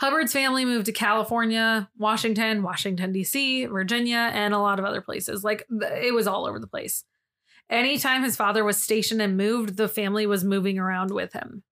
Hubbard's 0.00 0.32
family 0.32 0.64
moved 0.64 0.86
to 0.86 0.92
California, 0.92 1.88
Washington, 1.96 2.62
Washington, 2.64 3.12
D.C., 3.12 3.66
Virginia, 3.66 4.30
and 4.34 4.52
a 4.52 4.58
lot 4.58 4.78
of 4.80 4.84
other 4.84 5.00
places. 5.00 5.44
Like 5.44 5.64
it 5.70 6.12
was 6.12 6.26
all 6.26 6.46
over 6.46 6.58
the 6.58 6.66
place. 6.66 7.04
Anytime 7.70 8.22
his 8.24 8.34
father 8.36 8.64
was 8.64 8.82
stationed 8.82 9.22
and 9.22 9.36
moved, 9.36 9.76
the 9.76 9.88
family 9.88 10.26
was 10.26 10.42
moving 10.44 10.78
around 10.78 11.12
with 11.12 11.32
him. 11.32 11.62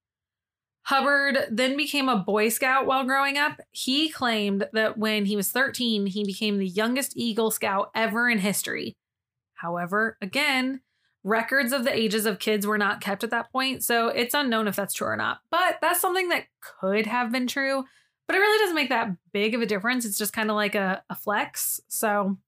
Hubbard 0.84 1.46
then 1.50 1.76
became 1.76 2.08
a 2.08 2.16
Boy 2.16 2.48
Scout 2.48 2.86
while 2.86 3.04
growing 3.04 3.36
up. 3.38 3.60
He 3.70 4.08
claimed 4.08 4.66
that 4.72 4.98
when 4.98 5.26
he 5.26 5.36
was 5.36 5.52
13, 5.52 6.06
he 6.06 6.24
became 6.24 6.58
the 6.58 6.66
youngest 6.66 7.12
Eagle 7.16 7.50
Scout 7.50 7.90
ever 7.94 8.28
in 8.28 8.38
history. 8.38 8.96
However, 9.54 10.16
again, 10.22 10.80
records 11.22 11.72
of 11.72 11.84
the 11.84 11.94
ages 11.94 12.24
of 12.24 12.38
kids 12.38 12.66
were 12.66 12.78
not 12.78 13.00
kept 13.02 13.22
at 13.22 13.30
that 13.30 13.52
point, 13.52 13.84
so 13.84 14.08
it's 14.08 14.34
unknown 14.34 14.66
if 14.66 14.76
that's 14.76 14.94
true 14.94 15.08
or 15.08 15.16
not. 15.16 15.40
But 15.50 15.78
that's 15.82 16.00
something 16.00 16.30
that 16.30 16.44
could 16.80 17.06
have 17.06 17.30
been 17.30 17.46
true, 17.46 17.84
but 18.26 18.36
it 18.36 18.40
really 18.40 18.58
doesn't 18.58 18.74
make 18.76 18.88
that 18.88 19.10
big 19.32 19.54
of 19.54 19.60
a 19.60 19.66
difference. 19.66 20.04
It's 20.06 20.18
just 20.18 20.32
kind 20.32 20.50
of 20.50 20.56
like 20.56 20.74
a, 20.74 21.02
a 21.10 21.14
flex. 21.14 21.78
So, 21.88 22.38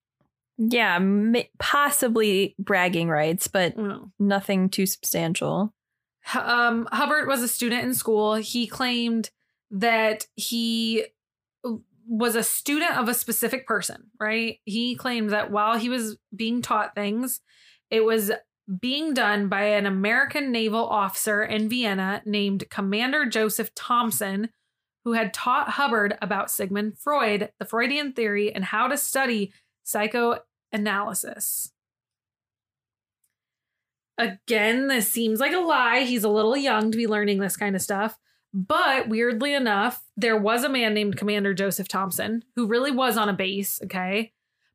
Yeah, 0.56 0.96
m- 0.96 1.36
possibly 1.58 2.54
bragging 2.58 3.08
rights, 3.10 3.46
but 3.46 3.74
nothing 4.18 4.70
too 4.70 4.86
substantial. 4.86 5.74
Um, 6.34 6.88
Hubbard 6.92 7.26
was 7.26 7.42
a 7.42 7.48
student 7.48 7.84
in 7.84 7.94
school. 7.94 8.34
He 8.34 8.66
claimed 8.66 9.30
that 9.70 10.26
he 10.34 11.04
was 12.06 12.36
a 12.36 12.42
student 12.42 12.96
of 12.96 13.08
a 13.08 13.14
specific 13.14 13.66
person, 13.66 14.10
right? 14.20 14.58
He 14.64 14.94
claimed 14.94 15.30
that 15.30 15.50
while 15.50 15.78
he 15.78 15.88
was 15.88 16.16
being 16.34 16.62
taught 16.62 16.94
things, 16.94 17.40
it 17.90 18.04
was 18.04 18.30
being 18.80 19.14
done 19.14 19.48
by 19.48 19.64
an 19.64 19.86
American 19.86 20.52
naval 20.52 20.86
officer 20.86 21.42
in 21.42 21.68
Vienna 21.68 22.22
named 22.24 22.70
Commander 22.70 23.26
Joseph 23.26 23.74
Thompson, 23.74 24.50
who 25.04 25.12
had 25.12 25.34
taught 25.34 25.70
Hubbard 25.70 26.16
about 26.22 26.50
Sigmund 26.50 26.98
Freud, 26.98 27.50
the 27.58 27.64
Freudian 27.64 28.12
theory, 28.12 28.54
and 28.54 28.64
how 28.64 28.86
to 28.86 28.96
study 28.96 29.52
psychoanalysis. 29.82 31.71
Again, 34.18 34.88
this 34.88 35.10
seems 35.10 35.40
like 35.40 35.52
a 35.52 35.58
lie. 35.58 36.00
He's 36.00 36.24
a 36.24 36.28
little 36.28 36.56
young 36.56 36.90
to 36.90 36.96
be 36.96 37.06
learning 37.06 37.38
this 37.38 37.56
kind 37.56 37.74
of 37.74 37.82
stuff. 37.82 38.16
But 38.54 39.08
weirdly 39.08 39.54
enough, 39.54 40.02
there 40.16 40.36
was 40.36 40.62
a 40.62 40.68
man 40.68 40.92
named 40.92 41.16
Commander 41.16 41.54
Joseph 41.54 41.88
Thompson 41.88 42.44
who 42.54 42.66
really 42.66 42.90
was 42.90 43.16
on 43.16 43.30
a 43.30 43.32
base, 43.32 43.80
okay? 43.84 44.32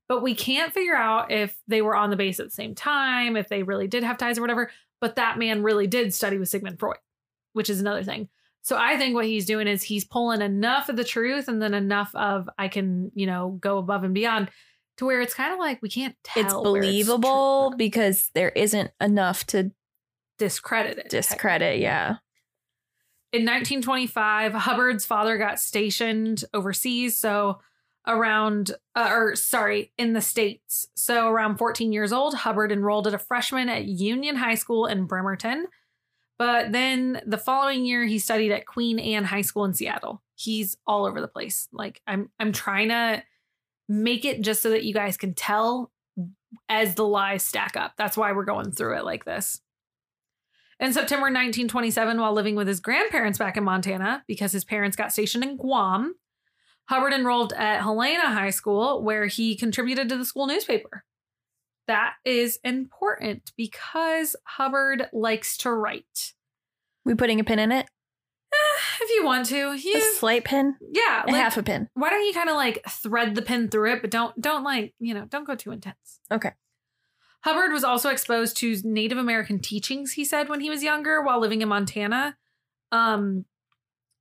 But 0.08 0.24
we 0.24 0.34
can't 0.34 0.74
figure 0.74 0.96
out 0.96 1.32
if 1.32 1.56
they 1.68 1.82
were 1.82 1.96
on 1.96 2.10
the 2.10 2.16
base 2.16 2.40
at 2.40 2.48
the 2.48 2.52
same 2.52 2.74
time, 2.74 3.38
if 3.38 3.50
they 3.50 3.64
really 3.64 3.88
did 3.88 4.04
have 4.04 4.18
ties 4.18 4.38
or 4.38 4.42
whatever. 4.42 4.72
But 5.00 5.18
that 5.18 5.38
man 5.38 5.62
really 5.62 5.86
did 5.86 6.14
study 6.14 6.40
with 6.40 6.50
Sigmund 6.50 6.80
Freud, 6.80 6.98
which 7.54 7.70
is 7.70 7.80
another 7.80 8.04
thing. 8.04 8.30
So 8.64 8.78
I 8.78 8.98
think 8.98 9.14
what 9.14 9.26
he's 9.26 9.46
doing 9.46 9.68
is 9.68 9.84
he's 9.84 10.04
pulling 10.04 10.42
enough 10.42 10.90
of 10.90 10.98
the 10.98 11.04
truth 11.04 11.48
and 11.48 11.62
then 11.62 11.74
enough 11.74 12.14
of 12.16 12.50
I 12.58 12.68
can, 12.68 13.12
you 13.14 13.28
know, 13.28 13.58
go 13.62 13.78
above 13.78 14.04
and 14.04 14.14
beyond 14.14 14.50
to 14.98 15.06
where 15.06 15.22
it's 15.22 15.34
kind 15.34 15.54
of 15.54 15.60
like 15.60 15.82
we 15.82 15.90
can't 15.90 16.16
tell. 16.24 16.44
it's 16.44 16.54
believable 16.54 17.70
true. 17.72 17.78
because 17.78 18.30
there 18.34 18.50
isn't 18.50 18.92
enough 19.00 19.46
to 19.48 19.72
discredit 20.38 20.98
it. 20.98 21.10
discredit. 21.10 21.80
Yeah. 21.80 22.18
In 23.34 23.44
1925, 23.44 24.54
Hubbard's 24.54 25.06
father 25.06 25.38
got 25.38 25.60
stationed 25.60 26.46
overseas. 26.54 27.18
So 27.18 27.60
around, 28.08 28.72
uh, 28.96 29.10
or 29.12 29.36
sorry, 29.36 29.92
in 29.98 30.14
the 30.14 30.22
States. 30.22 30.88
So 30.96 31.28
around 31.28 31.58
14 31.58 31.92
years 31.92 32.14
old, 32.14 32.34
Hubbard 32.34 32.72
enrolled 32.72 33.06
as 33.06 33.14
a 33.14 33.20
freshman 33.20 33.70
at 33.70 33.86
Union 33.86 34.38
High 34.38 34.56
School 34.56 34.86
in 34.86 35.06
Bremerton. 35.06 35.68
But 36.40 36.72
then 36.72 37.22
the 37.26 37.38
following 37.38 37.86
year, 37.86 38.06
he 38.06 38.20
studied 38.20 38.52
at 38.52 38.66
Queen 38.66 39.00
Anne 39.00 39.26
High 39.26 39.42
School 39.42 39.66
in 39.66 39.74
Seattle. 39.74 40.22
He's 40.36 40.78
all 40.86 41.06
over 41.06 41.20
the 41.20 41.28
place. 41.28 41.68
Like 41.74 42.02
I'm, 42.08 42.30
I'm 42.40 42.52
trying 42.52 42.90
to 42.90 43.24
make 43.88 44.26
it 44.26 44.42
just 44.42 44.62
so 44.62 44.70
that 44.70 44.84
you 44.84 44.94
guys 44.94 45.18
can 45.18 45.34
tell 45.34 45.92
as 46.70 46.96
the 46.96 47.06
lies 47.06 47.44
stack 47.44 47.76
up. 47.76 47.94
That's 47.98 48.18
why 48.18 48.32
we're 48.32 48.46
going 48.46 48.72
through 48.72 48.98
it 48.98 49.06
like 49.06 49.26
this. 49.26 49.62
In 50.80 50.94
September 50.94 51.24
1927, 51.24 52.20
while 52.20 52.34
living 52.34 52.56
with 52.56 52.68
his 52.68 52.80
grandparents 52.80 53.40
back 53.40 53.58
in 53.58 53.64
Montana, 53.64 54.24
because 54.28 54.52
his 54.52 54.64
parents 54.64 54.96
got 54.96 55.12
stationed 55.12 55.44
in 55.44 55.58
Guam, 55.58 56.16
Hubbard 56.88 57.14
enrolled 57.14 57.52
at 57.54 57.82
Helena 57.82 58.30
High 58.30 58.52
School, 58.52 59.04
where 59.04 59.26
he 59.26 59.56
contributed 59.56 60.08
to 60.10 60.18
the 60.18 60.26
school 60.26 60.48
newspaper. 60.48 61.04
That 61.88 62.14
is 62.24 62.60
important 62.64 63.52
because 63.58 64.36
Hubbard 64.44 65.08
likes 65.12 65.58
to 65.58 65.72
write. 65.72 66.34
We 67.06 67.16
putting 67.16 67.40
a 67.40 67.44
pin 67.44 67.60
in 67.60 67.72
it? 67.72 67.88
If 69.02 69.12
you 69.12 69.24
want 69.26 69.46
to, 69.48 69.70
A 69.72 69.76
you, 69.76 70.14
slight 70.16 70.44
pin? 70.44 70.76
yeah, 70.92 71.24
A 71.28 71.32
like, 71.32 71.36
half 71.42 71.58
a 71.58 71.64
pin. 71.64 71.88
why 71.94 72.10
don't 72.10 72.26
you 72.26 72.34
kind 72.34 72.50
of 72.50 72.56
like 72.56 72.84
thread 72.90 73.36
the 73.36 73.42
pin 73.42 73.70
through 73.70 73.94
it, 73.94 74.02
but 74.02 74.10
don't 74.12 74.40
don't 74.42 74.64
like 74.64 74.94
you 75.00 75.14
know 75.14 75.26
don't 75.26 75.46
go 75.46 75.56
too 75.56 75.72
intense. 75.72 76.20
Okay. 76.32 76.52
Hubbard 77.42 77.72
was 77.72 77.84
also 77.84 78.10
exposed 78.10 78.58
to 78.58 78.76
Native 78.84 79.18
American 79.18 79.60
teachings. 79.60 80.14
He 80.14 80.26
said 80.26 80.50
when 80.50 80.60
he 80.60 80.70
was 80.70 80.84
younger, 80.84 81.22
while 81.22 81.40
living 81.40 81.62
in 81.62 81.70
Montana, 81.70 82.36
um, 82.92 83.46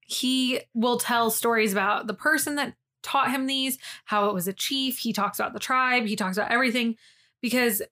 he 0.03 0.61
will 0.75 0.99
tell 0.99 1.31
stories 1.31 1.73
about 1.73 2.07
the 2.07 2.15
person 2.15 2.55
that 2.57 2.75
taught 3.03 3.31
him 3.31 3.47
these, 3.47 3.79
how 4.05 4.29
it 4.29 4.35
was 4.35 4.47
a 4.47 4.53
chief. 4.53 4.99
He 4.99 5.13
talks 5.13 5.39
about 5.39 5.55
the 5.55 5.59
tribe. 5.59 6.05
He 6.07 6.15
talks 6.17 6.37
about 6.37 6.51
everything 6.53 6.97
because 7.41 7.83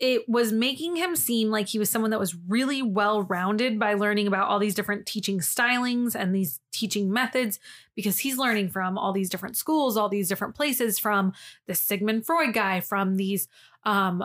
it 0.00 0.28
was 0.28 0.52
making 0.52 0.96
him 0.96 1.16
seem 1.16 1.50
like 1.50 1.68
he 1.68 1.78
was 1.78 1.90
someone 1.90 2.12
that 2.12 2.20
was 2.20 2.36
really 2.46 2.82
well 2.82 3.22
rounded 3.22 3.78
by 3.78 3.94
learning 3.94 4.28
about 4.28 4.48
all 4.48 4.60
these 4.60 4.74
different 4.74 5.06
teaching 5.06 5.40
stylings 5.40 6.14
and 6.14 6.34
these 6.34 6.60
teaching 6.72 7.12
methods 7.12 7.58
because 7.96 8.18
he's 8.18 8.38
learning 8.38 8.68
from 8.68 8.96
all 8.96 9.12
these 9.12 9.28
different 9.28 9.56
schools, 9.56 9.96
all 9.96 10.08
these 10.08 10.28
different 10.28 10.54
places, 10.54 10.98
from 10.98 11.32
the 11.66 11.74
Sigmund 11.74 12.24
Freud 12.24 12.54
guy, 12.54 12.78
from 12.80 13.16
these 13.16 13.48
um, 13.84 14.24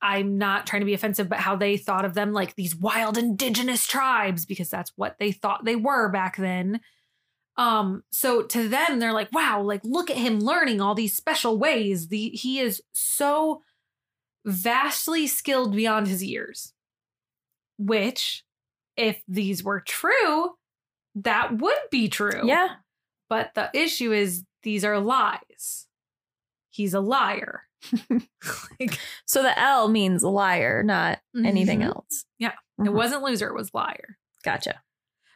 I'm 0.00 0.38
not 0.38 0.66
trying 0.66 0.80
to 0.80 0.86
be 0.86 0.94
offensive, 0.94 1.28
but 1.28 1.38
how 1.38 1.56
they 1.56 1.76
thought 1.76 2.04
of 2.04 2.14
them 2.14 2.32
like 2.32 2.54
these 2.54 2.76
wild 2.76 3.18
indigenous 3.18 3.86
tribes 3.86 4.46
because 4.46 4.70
that's 4.70 4.92
what 4.96 5.16
they 5.18 5.32
thought 5.32 5.64
they 5.64 5.76
were 5.76 6.08
back 6.08 6.36
then. 6.36 6.80
Um, 7.56 8.04
so 8.12 8.42
to 8.42 8.68
them, 8.68 9.00
they're 9.00 9.12
like, 9.12 9.32
wow, 9.32 9.60
like 9.60 9.80
look 9.82 10.10
at 10.10 10.16
him 10.16 10.38
learning 10.38 10.80
all 10.80 10.94
these 10.94 11.14
special 11.14 11.58
ways. 11.58 12.08
The 12.08 12.30
he 12.30 12.60
is 12.60 12.80
so 12.92 13.62
vastly 14.48 15.26
skilled 15.26 15.74
beyond 15.76 16.08
his 16.08 16.24
years. 16.24 16.72
Which, 17.78 18.44
if 18.96 19.22
these 19.28 19.62
were 19.62 19.80
true, 19.80 20.56
that 21.14 21.58
would 21.58 21.78
be 21.90 22.08
true. 22.08 22.42
Yeah. 22.44 22.68
But 23.28 23.52
the 23.54 23.70
issue 23.74 24.12
is 24.12 24.44
these 24.62 24.84
are 24.84 24.98
lies. 24.98 25.86
He's 26.70 26.94
a 26.94 27.00
liar. 27.00 27.64
like, 28.80 28.98
So 29.26 29.42
the 29.42 29.56
L 29.58 29.88
means 29.88 30.22
liar, 30.24 30.82
not 30.82 31.20
anything 31.44 31.80
Mhm. 31.80 31.86
else. 31.86 32.24
Yeah. 32.38 32.54
Mhm. 32.80 32.86
It 32.86 32.92
wasn't 32.92 33.22
loser, 33.22 33.48
it 33.48 33.54
was 33.54 33.72
liar. 33.74 34.18
Gotcha. 34.42 34.82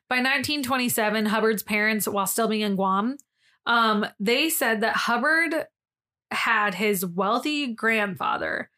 By 0.09 0.17
1927, 0.21 1.27
Hubbard's 1.27 1.63
parents, 1.63 2.09
while 2.09 2.27
still 2.27 2.49
being 2.49 2.63
in 2.63 2.75
Guam, 2.75 3.17
um, 3.67 4.05
they 4.19 4.51
said 4.51 4.81
that 4.81 4.97
Hubbard 4.97 5.67
had 6.33 6.75
his 6.75 7.05
wealthy 7.07 7.73
grandfather 7.75 8.71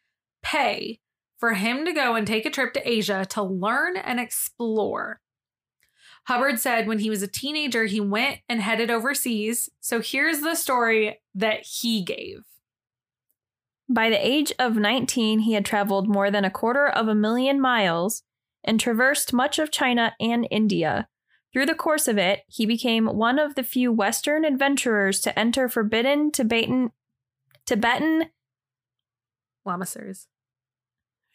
pay 0.45 0.99
for 1.37 1.53
him 1.53 1.85
to 1.85 1.91
go 1.91 2.15
and 2.15 2.25
take 2.25 2.45
a 2.45 2.49
trip 2.49 2.73
to 2.73 2.89
Asia 2.89 3.25
to 3.31 3.43
learn 3.43 3.97
and 3.97 4.19
explore. 4.19 5.19
Hubbard 6.27 6.59
said 6.59 6.87
when 6.87 6.99
he 6.99 7.09
was 7.09 7.21
a 7.21 7.27
teenager, 7.27 7.85
he 7.85 7.99
went 7.99 8.39
and 8.47 8.61
headed 8.61 8.89
overseas. 8.89 9.69
So 9.81 10.01
here's 10.01 10.41
the 10.41 10.55
story 10.55 11.19
that 11.35 11.65
he 11.65 12.03
gave. 12.03 12.43
By 13.87 14.09
the 14.09 14.25
age 14.25 14.51
of 14.57 14.75
19, 14.75 15.39
he 15.39 15.53
had 15.53 15.65
traveled 15.65 16.07
more 16.07 16.31
than 16.31 16.45
a 16.45 16.49
quarter 16.49 16.87
of 16.87 17.07
a 17.07 17.13
million 17.13 17.61
miles 17.61 18.23
and 18.63 18.79
traversed 18.79 19.33
much 19.33 19.59
of 19.59 19.71
China 19.71 20.15
and 20.19 20.47
India. 20.49 21.07
Through 21.53 21.67
the 21.67 21.75
course 21.75 22.07
of 22.07 22.17
it, 22.17 22.41
he 22.47 22.65
became 22.65 23.05
one 23.05 23.37
of 23.37 23.53
the 23.53 23.63
few 23.63 23.91
Western 23.91 24.43
adventurers 24.43 25.19
to 25.21 25.37
enter 25.37 25.69
forbidden 25.69 26.31
Tibetan. 26.31 26.91
Tibetan. 27.67 28.29
Lamaseries. 29.65 30.25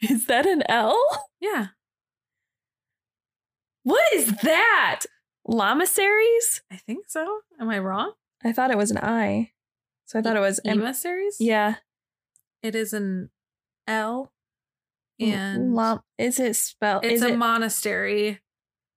Is 0.10 0.26
that 0.26 0.46
an 0.46 0.62
L? 0.68 0.98
Yeah. 1.40 1.68
What 3.82 4.02
is 4.14 4.26
that? 4.42 5.02
Lamaseries? 5.48 6.60
I 6.70 6.76
think 6.76 7.06
so. 7.08 7.40
Am 7.58 7.68
I 7.70 7.78
wrong? 7.78 8.12
I 8.44 8.52
thought 8.52 8.70
it 8.70 8.76
was 8.76 8.90
an 8.90 8.98
I. 8.98 9.52
So 10.06 10.18
I 10.18 10.22
thought 10.22 10.36
it 10.36 10.40
was 10.40 10.60
M- 10.64 10.80
Emissaries? 10.80 11.36
Yeah. 11.40 11.76
It 12.62 12.74
is 12.74 12.92
an 12.92 13.30
L. 13.86 14.32
And 15.18 15.74
Lam- 15.74 16.00
is 16.18 16.38
it 16.40 16.56
spelled? 16.56 17.04
it's 17.04 17.16
is 17.16 17.22
a 17.22 17.28
it, 17.32 17.36
monastery 17.36 18.40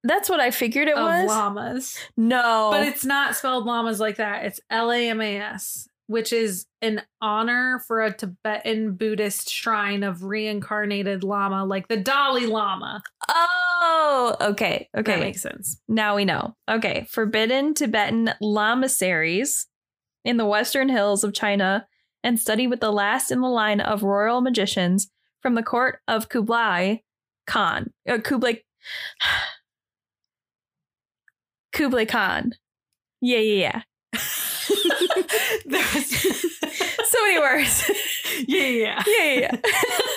that's 0.05 0.29
what 0.29 0.39
I 0.41 0.51
figured 0.51 0.89
it 0.89 0.97
of 0.97 1.03
was. 1.05 1.29
llamas. 1.29 1.97
no. 2.17 2.69
But 2.71 2.87
it's 2.87 3.05
not 3.05 3.35
spelled 3.35 3.65
llamas 3.65 3.99
like 4.01 4.17
that. 4.17 4.45
It's 4.45 4.59
L 4.69 4.91
A 4.91 5.09
M 5.09 5.21
A 5.21 5.37
S, 5.37 5.87
which 6.07 6.33
is 6.33 6.65
an 6.81 7.01
honor 7.21 7.81
for 7.87 8.01
a 8.01 8.13
Tibetan 8.13 8.95
Buddhist 8.95 9.49
shrine 9.49 10.03
of 10.03 10.23
reincarnated 10.23 11.23
Lama, 11.23 11.65
like 11.65 11.87
the 11.87 11.97
Dalai 11.97 12.45
Lama. 12.45 13.01
Oh, 13.29 14.35
okay. 14.41 14.89
Okay. 14.95 15.13
That 15.13 15.19
makes 15.19 15.41
sense. 15.41 15.79
now 15.87 16.15
we 16.15 16.25
know. 16.25 16.55
Okay. 16.69 17.07
Forbidden 17.09 17.73
Tibetan 17.73 18.31
lamaseries 18.41 19.65
in 20.25 20.37
the 20.37 20.45
western 20.45 20.89
hills 20.89 21.23
of 21.23 21.33
China 21.33 21.87
and 22.23 22.39
study 22.39 22.67
with 22.67 22.79
the 22.79 22.91
last 22.91 23.31
in 23.31 23.41
the 23.41 23.49
line 23.49 23.81
of 23.81 24.03
royal 24.03 24.41
magicians 24.41 25.09
from 25.41 25.55
the 25.55 25.63
court 25.63 25.99
of 26.07 26.29
Kublai 26.29 26.97
Khan. 27.45 27.91
Uh, 28.07 28.17
Kublai. 28.17 28.61
Kublai 31.73 32.05
Khan. 32.05 32.53
Yeah, 33.21 33.39
yeah, 33.39 33.81
yeah. 34.13 34.19
so 37.05 37.21
many 37.25 37.39
words. 37.39 37.89
yeah, 38.47 38.65
yeah. 38.67 39.03
yeah, 39.07 39.33
yeah, 39.33 39.57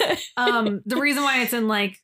yeah. 0.01 0.17
um 0.37 0.83
the 0.87 0.97
reason 0.97 1.23
why 1.23 1.43
it's 1.43 1.53
in 1.53 1.69
like 1.69 1.99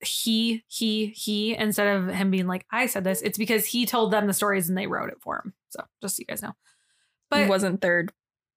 he 0.00 0.62
he 0.68 1.06
he 1.06 1.56
instead 1.56 1.96
of 1.96 2.08
him 2.08 2.30
being 2.30 2.46
like 2.46 2.64
i 2.70 2.86
said 2.86 3.02
this 3.02 3.20
it's 3.20 3.36
because 3.36 3.66
he 3.66 3.84
told 3.84 4.12
them 4.12 4.28
the 4.28 4.32
stories 4.32 4.68
and 4.68 4.78
they 4.78 4.86
wrote 4.86 5.08
it 5.10 5.20
for 5.20 5.42
him 5.44 5.52
so 5.70 5.82
just 6.00 6.14
so 6.16 6.20
you 6.20 6.26
guys 6.26 6.40
know 6.40 6.52
but 7.30 7.40
it 7.40 7.48
wasn't 7.48 7.80
third. 7.82 8.12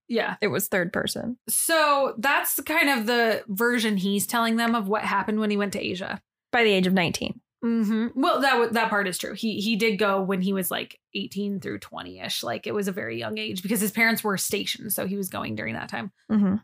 yeah 0.07 0.35
It 0.39 0.47
was 0.49 0.67
third 0.67 0.93
person. 0.93 1.37
so 1.49 2.13
that's 2.19 2.59
kind 2.61 2.89
of 2.91 3.07
the 3.07 3.43
version 3.47 3.97
he's 3.97 4.27
telling 4.27 4.57
them 4.57 4.75
of 4.75 4.87
what 4.87 5.01
happened 5.03 5.39
when 5.39 5.49
he 5.49 5.57
went 5.57 5.73
to 5.73 5.83
asia 5.83 6.21
By 6.51 6.63
the 6.63 6.71
age 6.71 6.85
of 6.85 6.93
19. 6.93 7.41
Hmm 7.61 8.07
well 8.15 8.41
that 8.41 8.53
w- 8.53 8.71
that 8.71 8.89
part 8.89 9.07
is 9.07 9.17
true 9.17 9.33
he 9.33 9.61
he 9.61 9.75
did 9.75 9.97
go 9.97 10.21
when 10.21 10.41
he 10.41 10.51
was 10.51 10.71
like 10.71 10.99
18 11.13 11.59
through 11.59 11.79
20ish 11.79 12.43
like 12.43 12.65
it 12.65 12.73
was 12.73 12.87
a 12.87 12.91
very 12.91 13.19
young 13.19 13.37
age 13.37 13.61
because 13.61 13.79
his 13.79 13.91
parents 13.91 14.23
were 14.23 14.37
stationed 14.37 14.91
so 14.91 15.05
he 15.05 15.15
was 15.15 15.29
going 15.29 15.55
during 15.55 15.75
that 15.75 15.89
time 15.89 16.11
Mm-hmm. 16.31 16.55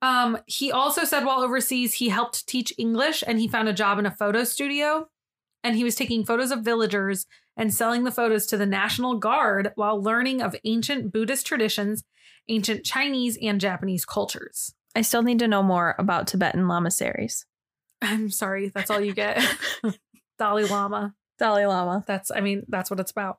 Um, 0.00 0.38
he 0.46 0.70
also 0.70 1.04
said 1.04 1.24
while 1.24 1.40
overseas, 1.40 1.94
he 1.94 2.08
helped 2.08 2.46
teach 2.46 2.72
English 2.78 3.24
and 3.26 3.38
he 3.38 3.48
found 3.48 3.68
a 3.68 3.72
job 3.72 3.98
in 3.98 4.06
a 4.06 4.10
photo 4.10 4.44
studio. 4.44 5.08
And 5.64 5.74
he 5.74 5.84
was 5.84 5.96
taking 5.96 6.24
photos 6.24 6.52
of 6.52 6.60
villagers 6.60 7.26
and 7.56 7.74
selling 7.74 8.04
the 8.04 8.12
photos 8.12 8.46
to 8.46 8.56
the 8.56 8.66
National 8.66 9.18
Guard 9.18 9.72
while 9.74 10.00
learning 10.00 10.40
of 10.40 10.54
ancient 10.64 11.12
Buddhist 11.12 11.46
traditions, 11.46 12.04
ancient 12.48 12.84
Chinese 12.84 13.36
and 13.42 13.60
Japanese 13.60 14.04
cultures. 14.04 14.72
I 14.94 15.02
still 15.02 15.22
need 15.22 15.40
to 15.40 15.48
know 15.48 15.64
more 15.64 15.96
about 15.98 16.28
Tibetan 16.28 16.66
lamaseries. 16.66 17.44
I'm 18.00 18.30
sorry, 18.30 18.68
that's 18.68 18.90
all 18.90 19.00
you 19.00 19.12
get. 19.12 19.44
Dalai 20.38 20.64
Lama. 20.64 21.14
Dalai 21.38 21.66
Lama. 21.66 22.04
That's, 22.06 22.30
I 22.30 22.40
mean, 22.40 22.64
that's 22.68 22.90
what 22.90 23.00
it's 23.00 23.10
about. 23.10 23.38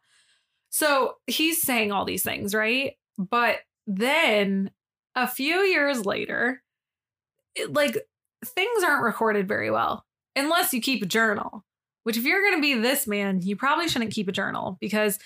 So 0.69 1.15
he's 1.27 1.61
saying 1.61 1.91
all 1.91 2.05
these 2.05 2.23
things, 2.23 2.53
right? 2.53 2.93
But 3.17 3.57
then 3.87 4.71
a 5.15 5.27
few 5.27 5.59
years 5.59 6.05
later, 6.05 6.61
it, 7.55 7.73
like 7.73 7.97
things 8.45 8.83
aren't 8.83 9.03
recorded 9.03 9.47
very 9.47 9.71
well 9.71 10.05
unless 10.35 10.73
you 10.73 10.81
keep 10.81 11.03
a 11.03 11.07
journal. 11.07 11.65
Which, 12.03 12.17
if 12.17 12.23
you're 12.23 12.41
going 12.41 12.55
to 12.55 12.61
be 12.61 12.75
this 12.75 13.05
man, 13.07 13.41
you 13.41 13.55
probably 13.55 13.87
shouldn't 13.87 14.13
keep 14.13 14.29
a 14.29 14.31
journal 14.31 14.77
because 14.79 15.19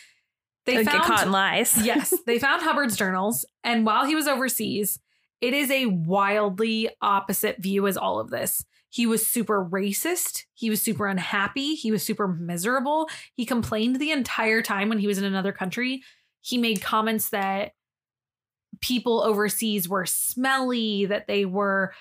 they 0.65 0.83
get 0.83 0.85
found 0.85 1.03
caught 1.03 1.25
in 1.27 1.31
lies. 1.31 1.77
yes, 1.85 2.13
they 2.25 2.39
found 2.39 2.61
Hubbard's 2.61 2.97
journals, 2.97 3.45
and 3.63 3.85
while 3.85 4.05
he 4.05 4.15
was 4.15 4.27
overseas, 4.27 4.99
it 5.39 5.53
is 5.53 5.69
a 5.69 5.85
wildly 5.85 6.89
opposite 7.01 7.61
view 7.61 7.87
as 7.87 7.95
all 7.95 8.19
of 8.19 8.31
this. 8.31 8.65
He 8.93 9.07
was 9.07 9.25
super 9.25 9.65
racist. 9.65 10.43
He 10.53 10.69
was 10.69 10.79
super 10.79 11.07
unhappy. 11.07 11.73
He 11.73 11.91
was 11.91 12.03
super 12.05 12.27
miserable. 12.27 13.09
He 13.33 13.43
complained 13.43 13.95
the 13.95 14.11
entire 14.11 14.61
time 14.61 14.87
when 14.87 14.99
he 14.99 15.07
was 15.07 15.17
in 15.17 15.23
another 15.23 15.51
country. 15.51 16.03
He 16.41 16.59
made 16.59 16.79
comments 16.79 17.31
that 17.31 17.71
people 18.81 19.23
overseas 19.23 19.89
were 19.89 20.05
smelly, 20.05 21.07
that 21.07 21.25
they 21.25 21.43
were 21.45 21.91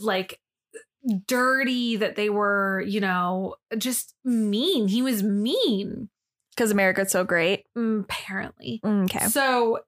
like 0.00 0.38
dirty, 1.26 1.96
that 1.96 2.16
they 2.16 2.28
were, 2.28 2.84
you 2.86 3.00
know, 3.00 3.54
just 3.78 4.14
mean. 4.26 4.88
He 4.88 5.00
was 5.00 5.22
mean, 5.22 6.10
Because 6.54 6.70
America's 6.70 7.12
so 7.12 7.24
great. 7.24 7.64
mm, 7.74 8.02
apparently. 8.02 8.82
Okay. 8.84 9.24
So 9.28 9.78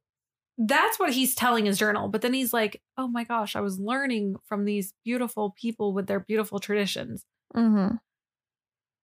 that's 0.63 0.99
what 0.99 1.15
he's 1.15 1.35
telling 1.35 1.65
his 1.65 1.79
journal. 1.79 2.09
But 2.09 2.21
then 2.21 2.35
he's 2.35 2.53
like, 2.53 2.83
oh 2.99 3.09
my 3.09 3.25
gosh, 3.25 3.57
I 3.57 3.61
was 3.61 3.81
learning 3.81 4.37
from 4.47 4.67
these 4.67 4.93
beautiful 5.05 5.55
people 5.59 5.95
with 5.95 6.07
their 6.07 6.21
beautiful 6.21 6.59
traditions. 6.59 7.25
Mm-hmm. 7.57 7.97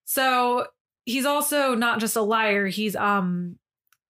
So 0.05 0.67
he's 1.05 1.25
also 1.25 1.73
not 1.73 1.99
just 1.99 2.15
a 2.15 2.21
liar, 2.21 2.67
he's 2.67 2.95
um 2.95 3.57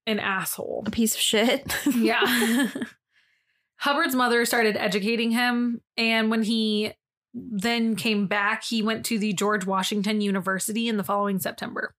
an 0.06 0.20
asshole. 0.20 0.84
A 0.86 0.92
piece 0.92 1.16
of 1.16 1.22
shit. 1.22 1.74
Yeah. 1.96 2.68
Hubbard's 3.80 4.16
mother 4.16 4.44
started 4.44 4.76
educating 4.76 5.32
him. 5.32 5.82
And 5.96 6.32
when 6.32 6.44
he 6.44 6.94
then 7.34 7.96
came 7.96 8.28
back, 8.28 8.64
he 8.64 8.82
went 8.82 9.06
to 9.06 9.20
the 9.20 9.34
George 9.34 9.66
Washington 9.66 10.20
University 10.20 10.88
in 10.88 10.98
the 10.98 11.04
following 11.04 11.40
September. 11.40 11.94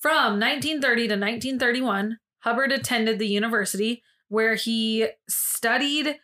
From 0.00 0.40
1930 0.40 1.02
to 1.08 1.14
1931, 1.14 2.18
Hubbard 2.40 2.72
attended 2.72 3.18
the 3.18 3.28
university 3.28 4.02
where 4.28 4.54
he 4.54 5.08
studied 5.28 6.16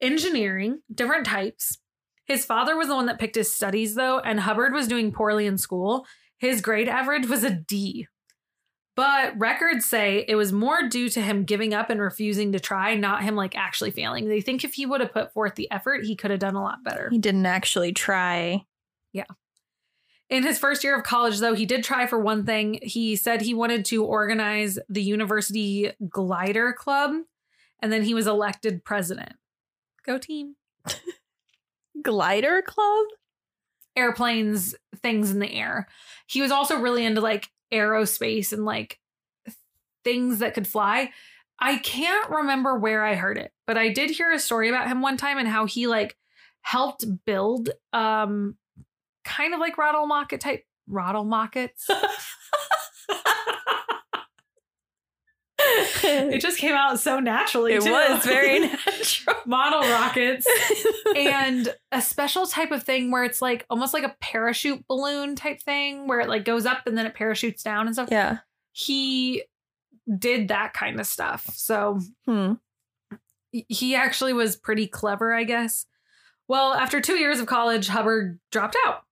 engineering, 0.00 0.80
different 0.92 1.26
types. 1.26 1.78
His 2.24 2.44
father 2.44 2.76
was 2.76 2.88
the 2.88 2.94
one 2.94 3.06
that 3.06 3.18
picked 3.18 3.34
his 3.34 3.54
studies, 3.54 3.94
though, 3.94 4.18
and 4.18 4.40
Hubbard 4.40 4.72
was 4.72 4.88
doing 4.88 5.12
poorly 5.12 5.46
in 5.46 5.58
school. 5.58 6.06
His 6.38 6.60
grade 6.60 6.88
average 6.88 7.28
was 7.28 7.44
a 7.44 7.50
D. 7.50 8.06
But 8.94 9.38
records 9.38 9.86
say 9.86 10.24
it 10.28 10.34
was 10.34 10.52
more 10.52 10.88
due 10.88 11.08
to 11.10 11.20
him 11.20 11.44
giving 11.44 11.72
up 11.72 11.88
and 11.88 12.00
refusing 12.00 12.52
to 12.52 12.60
try, 12.60 12.94
not 12.94 13.22
him 13.22 13.36
like 13.36 13.56
actually 13.56 13.90
failing. 13.90 14.28
They 14.28 14.42
think 14.42 14.64
if 14.64 14.74
he 14.74 14.84
would 14.84 15.00
have 15.00 15.12
put 15.12 15.32
forth 15.32 15.54
the 15.54 15.70
effort, 15.70 16.04
he 16.04 16.14
could 16.14 16.30
have 16.30 16.40
done 16.40 16.56
a 16.56 16.62
lot 16.62 16.84
better. 16.84 17.08
he 17.10 17.18
didn't 17.18 17.46
actually 17.46 17.92
try. 17.92 18.64
Yeah. 19.12 19.24
In 20.28 20.42
his 20.42 20.58
first 20.58 20.84
year 20.84 20.96
of 20.96 21.04
college, 21.04 21.38
though, 21.38 21.54
he 21.54 21.66
did 21.66 21.84
try 21.84 22.06
for 22.06 22.18
one 22.18 22.44
thing. 22.44 22.80
He 22.82 23.16
said 23.16 23.40
he 23.40 23.54
wanted 23.54 23.84
to 23.86 24.04
organize 24.04 24.78
the 24.88 25.02
university 25.02 25.92
glider 26.08 26.72
club, 26.72 27.12
and 27.82 27.92
then 27.92 28.04
he 28.04 28.14
was 28.14 28.26
elected 28.26 28.84
president. 28.84 29.34
Go 30.06 30.16
team. 30.16 30.54
Glider 32.02 32.62
club? 32.62 33.06
Airplanes, 33.96 34.74
things 35.02 35.30
in 35.30 35.40
the 35.40 35.52
air. 35.52 35.88
He 36.26 36.40
was 36.40 36.50
also 36.50 36.78
really 36.78 37.04
into 37.04 37.20
like 37.20 37.50
aerospace 37.72 38.52
and 38.52 38.64
like 38.64 38.98
things 40.04 40.38
that 40.38 40.54
could 40.54 40.66
fly. 40.66 41.10
I 41.58 41.76
can't 41.78 42.30
remember 42.30 42.78
where 42.78 43.04
I 43.04 43.14
heard 43.14 43.36
it, 43.36 43.52
but 43.66 43.76
I 43.76 43.88
did 43.88 44.10
hear 44.10 44.32
a 44.32 44.38
story 44.38 44.68
about 44.68 44.88
him 44.88 45.02
one 45.02 45.16
time 45.16 45.38
and 45.38 45.48
how 45.48 45.66
he 45.66 45.86
like 45.86 46.16
helped 46.62 47.04
build 47.24 47.70
um 47.92 48.56
kind 49.24 49.52
of 49.52 49.60
like 49.60 49.76
rattle 49.78 50.06
mocket 50.06 50.40
type 50.40 50.64
rattle 50.86 51.24
mockets. 51.24 51.88
it 56.04 56.40
just 56.40 56.58
came 56.58 56.74
out 56.74 56.98
so 57.00 57.18
naturally. 57.20 57.74
It 57.74 57.82
too. 57.82 57.90
was 57.90 58.24
very 58.24 58.60
natural. 58.60 59.36
model 59.46 59.80
rockets 59.90 60.46
and 61.16 61.74
a 61.90 62.00
special 62.02 62.46
type 62.46 62.70
of 62.70 62.82
thing 62.82 63.10
where 63.10 63.24
it's 63.24 63.40
like 63.42 63.64
almost 63.70 63.94
like 63.94 64.04
a 64.04 64.14
parachute 64.20 64.86
balloon 64.88 65.36
type 65.36 65.60
thing 65.60 66.06
where 66.08 66.20
it 66.20 66.28
like 66.28 66.44
goes 66.44 66.66
up 66.66 66.86
and 66.86 66.96
then 66.96 67.06
it 67.06 67.14
parachutes 67.14 67.62
down 67.62 67.86
and 67.86 67.94
stuff. 67.94 68.08
yeah. 68.10 68.38
He 68.72 69.42
did 70.18 70.48
that 70.48 70.72
kind 70.72 70.98
of 71.00 71.06
stuff. 71.06 71.48
So 71.54 72.00
Hmm. 72.26 72.54
he 73.50 73.94
actually 73.94 74.32
was 74.32 74.56
pretty 74.56 74.86
clever, 74.86 75.32
I 75.34 75.44
guess. 75.44 75.86
Well, 76.48 76.74
after 76.74 77.00
two 77.00 77.14
years 77.16 77.38
of 77.40 77.46
college, 77.46 77.88
Hubbard 77.88 78.38
dropped 78.50 78.76
out. 78.86 79.02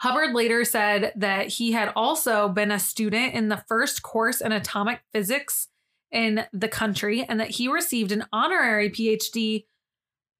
Hubbard 0.00 0.34
later 0.34 0.64
said 0.64 1.12
that 1.16 1.48
he 1.48 1.72
had 1.72 1.92
also 1.96 2.48
been 2.48 2.70
a 2.70 2.78
student 2.78 3.34
in 3.34 3.48
the 3.48 3.62
first 3.68 4.02
course 4.02 4.40
in 4.40 4.52
atomic 4.52 5.00
physics 5.12 5.68
in 6.12 6.44
the 6.52 6.68
country 6.68 7.24
and 7.28 7.40
that 7.40 7.50
he 7.50 7.68
received 7.68 8.12
an 8.12 8.24
honorary 8.32 8.90
PhD. 8.90 9.64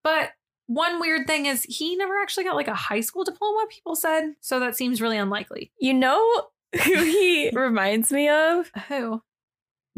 But 0.05 0.31
one 0.67 1.01
weird 1.01 1.27
thing 1.27 1.47
is 1.47 1.65
he 1.65 1.97
never 1.97 2.19
actually 2.21 2.45
got 2.45 2.57
like 2.57 2.69
a 2.69 2.75
high 2.75 3.01
school 3.01 3.25
diploma, 3.25 3.67
people 3.71 3.97
said. 3.97 4.35
So 4.41 4.61
that 4.61 4.77
seems 4.77 5.03
really 5.03 5.19
unlikely. 5.19 5.73
You 5.81 5.95
know 5.95 6.47
who 6.85 6.95
he 7.03 7.51
reminds 7.55 8.13
me 8.13 8.29
of? 8.29 8.71
Who? 8.89 9.23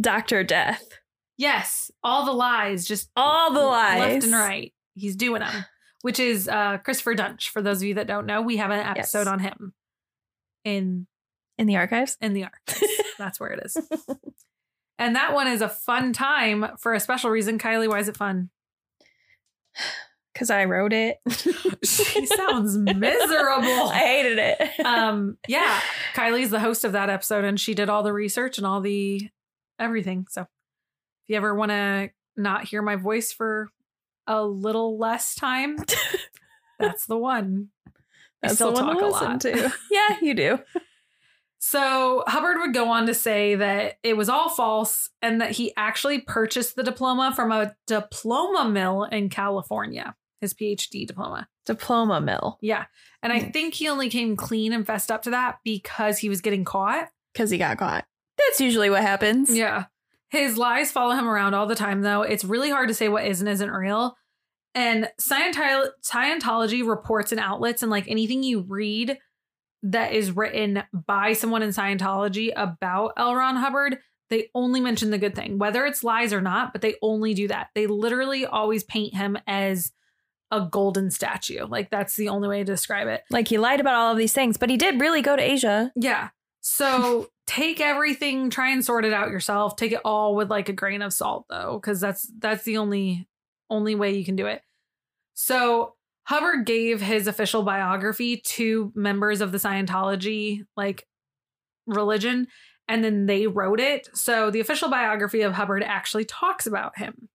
Dr. 0.01 0.43
Death. 0.45 0.89
Yes, 1.37 1.91
all 2.03 2.25
the 2.25 2.33
lies, 2.33 2.85
just 2.87 3.11
All 3.17 3.53
the 3.53 3.61
lies. 3.61 3.99
left 3.99 4.25
and 4.25 4.33
right. 4.33 4.73
He's 4.95 5.17
doing 5.17 5.41
them, 5.41 5.65
which 6.03 6.19
is 6.21 6.49
uh, 6.49 6.79
Christopher 6.79 7.15
Duntsch. 7.15 7.49
For 7.49 7.63
those 7.63 7.79
of 7.79 7.85
you 7.89 7.95
that 7.95 8.07
don't 8.07 8.27
know, 8.27 8.41
we 8.43 8.57
have 8.59 8.71
an 8.71 8.81
episode 8.81 9.21
Yes. 9.21 9.27
on 9.29 9.39
him 9.41 9.75
in 10.65 11.07
In 11.59 11.67
the 11.67 11.77
archives? 11.77 12.17
in 12.21 12.33
the 12.35 12.45
archives. 12.45 12.85
That's 13.19 13.39
where 13.41 13.51
it 13.51 13.61
is. 13.65 13.77
And 14.99 15.17
that 15.17 15.33
one 15.35 15.47
is 15.49 15.63
a 15.63 15.69
fun 15.69 16.13
time 16.13 16.67
for 16.79 16.93
a 16.95 17.01
special 17.01 17.31
reason. 17.31 17.59
Kylie, 17.59 17.89
why 17.89 17.99
is 18.01 18.09
it 18.09 18.17
fun? 18.17 18.51
Because 20.33 20.49
I 20.51 20.65
wrote 20.65 20.93
it. 20.93 21.19
She 21.85 22.25
sounds 22.27 22.77
miserable. 22.79 23.67
I 23.91 23.99
hated 23.99 24.39
it. 24.39 24.87
Um, 24.87 25.39
yeah, 25.49 25.81
Kylie's 26.15 26.51
the 26.51 26.61
host 26.61 26.85
of 26.85 26.93
that 26.93 27.11
episode, 27.11 27.45
and 27.45 27.59
she 27.59 27.75
did 27.75 27.89
all 27.89 28.03
the 28.03 28.13
research 28.13 28.57
and 28.59 28.67
all 28.67 28.81
the 28.81 29.29
everything. 29.79 30.27
So, 30.31 30.43
if 30.43 30.49
you 31.29 31.37
ever 31.37 31.55
want 31.55 31.71
to 31.71 32.11
not 32.37 32.65
hear 32.65 32.81
my 32.83 32.97
voice 32.97 33.33
for 33.33 33.69
a 34.31 34.45
little 34.45 34.97
less 34.99 35.35
time, 35.35 35.77
that's 36.79 37.07
the 37.07 37.19
one. 37.19 37.69
I 38.43 38.49
That's 38.49 38.55
still 38.55 38.73
the 38.73 38.83
one 38.85 38.95
talk 38.95 38.99
to 38.99 39.05
a 39.05 39.11
listen 39.11 39.29
lot. 39.29 39.41
to. 39.43 39.75
Yeah, 39.91 40.17
you 40.23 40.35
do. 40.35 40.59
So 41.59 42.25
Hubbard 42.27 42.57
would 42.61 42.73
go 42.73 42.89
on 42.89 43.07
to 43.07 43.13
say 43.13 43.55
that 43.57 43.99
it 44.03 44.17
was 44.17 44.31
all 44.31 44.49
false 44.49 45.11
and 45.21 45.41
that 45.43 45.51
he 45.53 45.75
actually 45.77 46.21
purchased 46.21 46.75
the 46.75 46.83
diploma 46.83 47.33
from 47.37 47.53
a 47.53 47.75
diploma 47.87 48.67
mill 48.71 49.05
in 49.05 49.29
California, 49.29 50.15
his 50.41 50.55
PhD 50.55 51.07
diploma. 51.07 51.49
Diploma 51.67 52.21
mill. 52.23 52.57
Yeah. 52.63 52.87
And 53.23 53.31
I 53.31 53.41
think 53.41 53.75
he 53.75 53.89
only 53.89 54.09
came 54.09 54.37
clean 54.37 54.73
and 54.73 54.87
fessed 54.87 55.11
up 55.11 55.23
to 55.25 55.31
that 55.31 55.59
because 55.63 56.19
he 56.19 56.31
was 56.31 56.41
getting 56.41 56.65
caught. 56.65 57.09
Because 57.35 57.51
he 57.51 57.59
got 57.59 57.77
caught. 57.77 58.07
That's 58.39 58.61
usually 58.61 58.89
what 58.89 59.03
happens. 59.03 59.55
Yeah. 59.55 59.85
His 60.31 60.57
lies 60.57 60.91
follow 60.91 61.15
him 61.15 61.29
around 61.29 61.53
all 61.55 61.67
the 61.67 61.75
time, 61.75 62.01
though. 62.01 62.23
It's 62.23 62.45
really 62.45 62.71
hard 62.71 62.89
to 62.89 62.95
say 62.95 63.09
what 63.09 63.27
is 63.27 63.41
and 63.41 63.49
isn't 63.51 63.71
real. 63.71 64.17
And 64.75 65.11
Scientolo- 65.21 65.91
Scientology 66.03 66.87
reports 66.87 67.33
and 67.33 67.41
outlets, 67.41 67.83
and 67.83 67.91
like 67.91 68.09
anything 68.09 68.43
you 68.43 68.61
read 68.61 69.19
that 69.83 70.13
is 70.13 70.33
written 70.33 70.83
by 70.93 71.33
someone 71.33 71.63
in 71.63 71.71
Scientology 71.71 72.53
about 72.55 73.15
L. 73.17 73.35
Ron 73.35 73.57
Hubbard, 73.57 73.99
they 74.29 74.49
only 74.55 74.81
mention 74.81 75.11
the 75.11 75.19
good 75.19 75.35
thing, 75.35 75.59
whether 75.59 75.85
it's 75.87 76.05
lies 76.05 76.33
or 76.33 76.41
not, 76.41 76.73
but 76.73 76.83
they 76.83 76.95
only 77.03 77.35
do 77.35 77.49
that. 77.49 77.69
They 77.75 77.87
literally 77.87 78.47
always 78.47 78.85
paint 78.85 79.15
him 79.15 79.37
as 79.47 79.93
a 80.51 80.61
golden 80.61 81.11
statue. 81.11 81.67
Like 81.67 81.91
that's 81.91 82.17
the 82.17 82.29
only 82.29 82.49
way 82.49 82.59
to 82.59 82.65
describe 82.65 83.09
it. 83.09 83.23
Like 83.31 83.49
he 83.49 83.59
lied 83.59 83.81
about 83.81 83.95
all 83.95 84.13
of 84.13 84.19
these 84.19 84.33
things, 84.33 84.57
but 84.57 84.71
he 84.71 84.77
did 84.77 85.01
really 85.01 85.23
go 85.23 85.37
to 85.37 85.43
Asia. 85.43 85.93
Yeah. 85.97 86.31
So 86.61 87.29
take 87.47 87.81
everything, 87.81 88.51
try 88.51 88.71
and 88.71 88.85
sort 88.85 89.05
it 89.05 89.13
out 89.13 89.31
yourself. 89.31 89.77
Take 89.77 89.93
it 89.93 90.01
all 90.05 90.35
with 90.35 90.51
like 90.51 90.69
a 90.69 90.73
grain 90.73 91.03
of 91.03 91.13
salt 91.13 91.47
though, 91.49 91.79
because 91.81 92.01
that's 92.01 92.31
that's 92.39 92.65
the 92.65 92.79
only 92.79 93.29
only 93.71 93.95
way 93.95 94.13
you 94.13 94.25
can 94.25 94.37
do 94.37 94.47
it. 94.47 94.63
So 95.35 95.95
Hubbard 96.25 96.67
gave 96.67 97.01
his 97.01 97.27
official 97.27 97.63
biography 97.63 98.39
to 98.39 98.93
members 98.95 99.41
of 99.41 99.53
the 99.53 99.59
Scientology 99.59 100.65
like 100.77 101.07
religion, 101.87 102.47
and 102.89 103.03
then 103.03 103.27
they 103.27 103.47
wrote 103.47 103.81
it. 103.81 104.09
So 104.15 104.51
the 104.51 104.61
official 104.61 104.91
biography 104.91 105.43
of 105.43 105.55
Hubbard 105.55 105.83
actually 105.83 106.25
talks 106.25 106.67
about 106.67 106.99
him. 106.99 107.29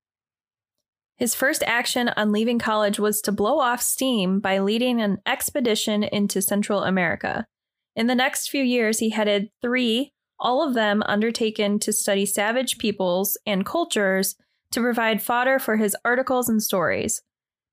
His 1.16 1.34
first 1.34 1.62
action 1.66 2.10
on 2.10 2.30
leaving 2.30 2.58
college 2.58 2.98
was 2.98 3.22
to 3.22 3.32
blow 3.32 3.58
off 3.58 3.80
steam 3.80 4.38
by 4.38 4.58
leading 4.58 5.00
an 5.00 5.18
expedition 5.24 6.02
into 6.02 6.42
Central 6.42 6.84
America. 6.84 7.46
In 7.94 8.06
the 8.06 8.14
next 8.14 8.50
few 8.50 8.62
years, 8.62 8.98
he 8.98 9.10
headed 9.10 9.48
three, 9.62 10.12
all 10.38 10.66
of 10.66 10.74
them 10.74 11.02
undertaken 11.06 11.78
to 11.80 11.92
study 11.92 12.26
savage 12.26 12.76
peoples 12.76 13.38
and 13.46 13.64
cultures 13.64 14.36
to 14.72 14.80
provide 14.80 15.22
fodder 15.22 15.58
for 15.58 15.76
his 15.76 15.96
articles 16.04 16.48
and 16.48 16.62
stories. 16.62 17.22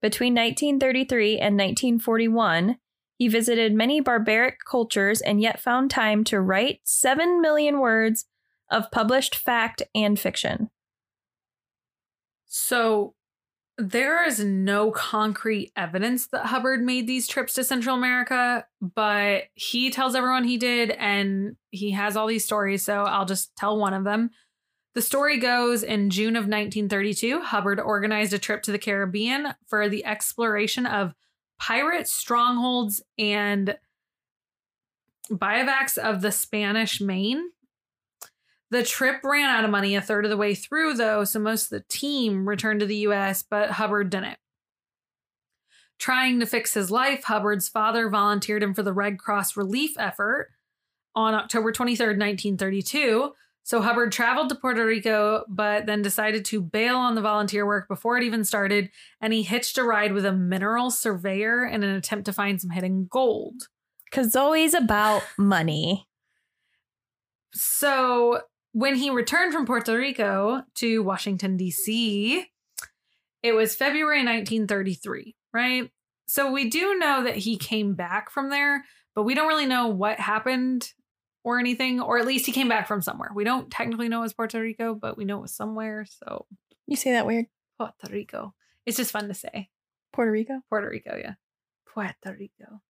Between 0.02 0.34
1933 0.34 1.40
and 1.40 1.56
1941, 1.56 2.78
he 3.18 3.28
visited 3.28 3.74
many 3.74 4.02
barbaric 4.02 4.58
cultures 4.70 5.22
and 5.22 5.42
yet 5.42 5.62
found 5.62 5.90
time 5.90 6.24
to 6.26 6.42
write 6.42 6.82
7 6.84 7.42
million 7.42 7.80
words 7.80 8.26
of 8.70 8.92
published 8.92 9.36
fact 9.36 9.82
and 9.96 10.20
fiction. 10.20 10.70
So 12.46 13.16
there 13.78 14.28
is 14.28 14.44
no 14.44 14.92
concrete 14.92 15.72
evidence 15.76 16.28
that 16.28 16.48
Hubbard 16.48 16.84
made 16.84 17.08
these 17.08 17.28
trips 17.28 17.56
to 17.56 17.64
Central 17.64 17.96
America, 17.96 18.66
but 18.80 19.46
he 19.56 19.90
tells 19.90 20.16
everyone 20.16 20.44
he 20.44 20.58
did, 20.58 20.92
and 20.92 21.56
he 21.72 21.92
has 21.92 22.16
all 22.16 22.28
these 22.28 22.46
stories. 22.46 22.84
So 22.84 23.04
I'll 23.04 23.26
just 23.26 23.56
tell 23.56 23.78
one 23.78 23.94
of 23.94 24.04
them. 24.04 24.30
The 24.96 25.02
story 25.02 25.40
goes 25.40 25.82
in 25.82 26.12
June 26.12 26.36
of 26.36 26.44
1932, 26.44 27.42
Hubbard 27.42 27.80
organized 27.80 28.34
a 28.34 28.40
trip 28.40 28.62
to 28.64 28.72
the 28.72 28.78
Caribbean 28.78 29.56
for 29.68 29.90
the 29.90 30.06
exploration 30.06 30.86
of 30.86 31.16
pirate 31.60 32.08
strongholds 32.08 33.02
and 33.18 33.76
bivouacs 35.32 35.98
of 35.98 36.22
the 36.22 36.32
Spanish 36.32 37.02
Main. 37.02 37.50
The 38.70 38.84
trip 38.84 39.24
ran 39.24 39.50
out 39.50 39.64
of 39.64 39.72
money 39.72 39.96
a 39.96 40.02
third 40.02 40.26
of 40.26 40.32
the 40.32 40.38
way 40.38 40.54
through, 40.54 40.96
though, 40.96 41.24
so 41.24 41.40
most 41.40 41.72
of 41.72 41.80
the 41.80 41.86
team 41.90 42.48
returned 42.48 42.80
to 42.82 42.86
the 42.86 43.08
US, 43.08 43.44
but 43.44 43.72
Hubbard 43.72 44.12
didn't. 44.12 44.38
Trying 45.98 46.40
to 46.40 46.46
fix 46.46 46.74
his 46.74 46.92
life, 46.92 47.24
Hubbard's 47.24 47.70
father 47.70 48.10
volunteered 48.10 48.62
him 48.62 48.74
for 48.74 48.84
the 48.84 48.94
Red 48.94 49.18
Cross 49.18 49.56
relief 49.56 49.96
effort 49.98 50.50
on 51.16 51.34
October 51.34 51.72
23rd, 51.72 52.18
1932. 52.20 53.32
So 53.66 53.82
Hubbard 53.82 54.12
traveled 54.12 54.50
to 54.50 54.56
Puerto 54.56 54.86
Rico, 54.86 55.46
but 55.48 55.86
then 55.86 56.02
decided 56.02 56.44
to 56.46 56.62
bail 56.62 56.98
on 56.98 57.16
the 57.16 57.22
volunteer 57.22 57.66
work 57.66 57.88
before 57.88 58.18
it 58.18 58.24
even 58.24 58.44
started, 58.44 58.90
and 59.22 59.32
he 59.32 59.42
hitched 59.42 59.78
a 59.78 59.84
ride 59.84 60.12
with 60.12 60.26
a 60.26 60.34
mineral 60.34 60.92
surveyor 60.92 61.66
in 61.66 61.82
an 61.82 61.96
attempt 61.96 62.26
to 62.26 62.34
find 62.34 62.60
some 62.60 62.72
hidden 62.72 63.08
gold. 63.10 63.70
Because 64.06 64.28
it's 64.28 64.36
always 64.36 64.74
about 64.74 65.24
money. 65.38 66.08
So 67.54 68.42
when 68.74 68.96
he 68.96 69.10
returned 69.10 69.54
from 69.54 69.66
Puerto 69.66 69.98
Rico 69.98 70.64
to 70.76 71.02
Washington, 71.02 71.56
D.C., 71.56 72.46
it 73.44 73.54
was 73.54 73.76
February 73.76 74.20
1933, 74.20 75.36
right? 75.54 75.90
So 76.28 76.52
we 76.52 76.70
do 76.70 76.98
know 76.98 77.24
that 77.24 77.38
he 77.38 77.58
came 77.58 77.96
back 77.96 78.30
from 78.30 78.50
there, 78.50 78.84
but 79.16 79.24
we 79.24 79.36
don't 79.36 79.48
really 79.48 79.66
know 79.66 79.88
what 79.88 80.20
happened 80.20 80.92
or 81.44 81.60
anything, 81.60 82.00
or 82.00 82.18
at 82.20 82.26
least 82.26 82.46
he 82.46 82.52
came 82.52 82.70
back 82.70 82.88
from 82.88 83.02
somewhere. 83.02 83.32
We 83.34 83.44
don't 83.44 83.70
technically 83.72 84.08
know 84.10 84.20
it 84.20 84.24
was 84.24 84.34
Puerto 84.34 84.60
Rico, 84.60 84.96
but 84.96 85.18
we 85.18 85.26
know 85.26 85.38
it 85.40 85.42
was 85.44 85.54
somewhere. 85.56 86.06
So 86.06 86.46
You 86.88 86.96
say 86.96 87.12
that 87.12 87.26
weird. 87.26 87.46
Puerto 87.78 88.12
Rico. 88.12 88.54
It's 88.86 88.98
just 88.98 89.12
fun 89.12 89.28
to 89.28 89.34
say. 89.34 89.70
Puerto 90.12 90.32
Rico? 90.32 90.62
Puerto 90.70 90.90
Rico, 90.90 91.16
yeah. 91.18 91.34
Puerto 91.86 92.36
Rico. 92.38 92.82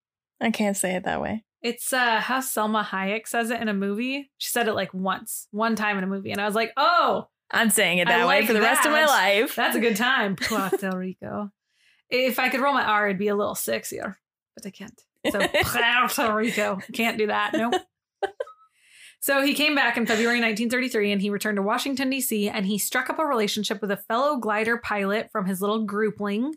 I 0.42 0.52
can't 0.52 0.78
say 0.78 0.96
it 0.96 1.04
that 1.06 1.22
way. 1.22 1.44
It's 1.62 1.94
uh 1.94 2.20
how 2.20 2.40
Salma 2.40 2.84
Hayek 2.84 3.28
says 3.28 3.50
it 3.50 3.62
in 3.62 3.70
a 3.70 3.74
movie. 3.74 4.30
She 4.38 4.50
said 4.50 4.68
it 4.68 4.74
like 4.74 4.94
once, 4.94 5.48
one 5.52 5.76
time 5.76 5.98
in 5.98 6.04
a 6.04 6.08
movie, 6.08 6.32
and 6.32 6.42
I 6.42 6.46
was 6.46 6.56
like, 6.56 6.74
oh, 6.76 7.30
I'm 7.52 7.70
saying 7.70 8.00
it 8.00 8.08
I 8.10 8.18
that 8.18 8.28
way 8.28 8.40
like 8.40 8.48
for 8.48 8.54
the 8.54 8.62
rest 8.62 8.86
of 8.86 8.92
my 8.92 9.06
life. 9.06 9.56
that's 9.56 9.76
a 9.76 9.80
good 9.80 9.96
time. 9.96 10.36
Puerto 10.42 10.98
Rico. 10.98 11.52
If 12.10 12.38
I 12.40 12.50
could 12.50 12.60
roll 12.60 12.74
my 12.74 12.84
R, 12.84 13.08
it'd 13.08 13.18
be 13.18 13.30
a 13.30 13.36
little 13.36 13.56
sexier, 13.56 14.16
but 14.56 14.66
I 14.66 14.72
can't. 14.72 15.02
So 15.32 15.40
Puerto 15.64 16.36
Rico. 16.36 16.80
Can't 16.94 17.18
do 17.18 17.28
that. 17.28 17.54
Nope. 17.54 17.76
So 19.20 19.42
he 19.42 19.54
came 19.54 19.74
back 19.74 19.96
in 19.96 20.06
February 20.06 20.42
1933 20.42 21.14
and 21.14 21.22
he 21.22 21.30
returned 21.30 21.56
to 21.56 21.62
Washington, 21.62 22.10
D.C., 22.10 22.50
and 22.50 22.66
he 22.66 22.78
struck 22.78 23.10
up 23.10 23.20
a 23.20 23.26
relationship 23.26 23.80
with 23.80 23.90
a 23.90 23.96
fellow 23.96 24.36
glider 24.36 24.78
pilot 24.78 25.30
from 25.32 25.46
his 25.46 25.62
little 25.62 25.86
groupling 25.86 26.56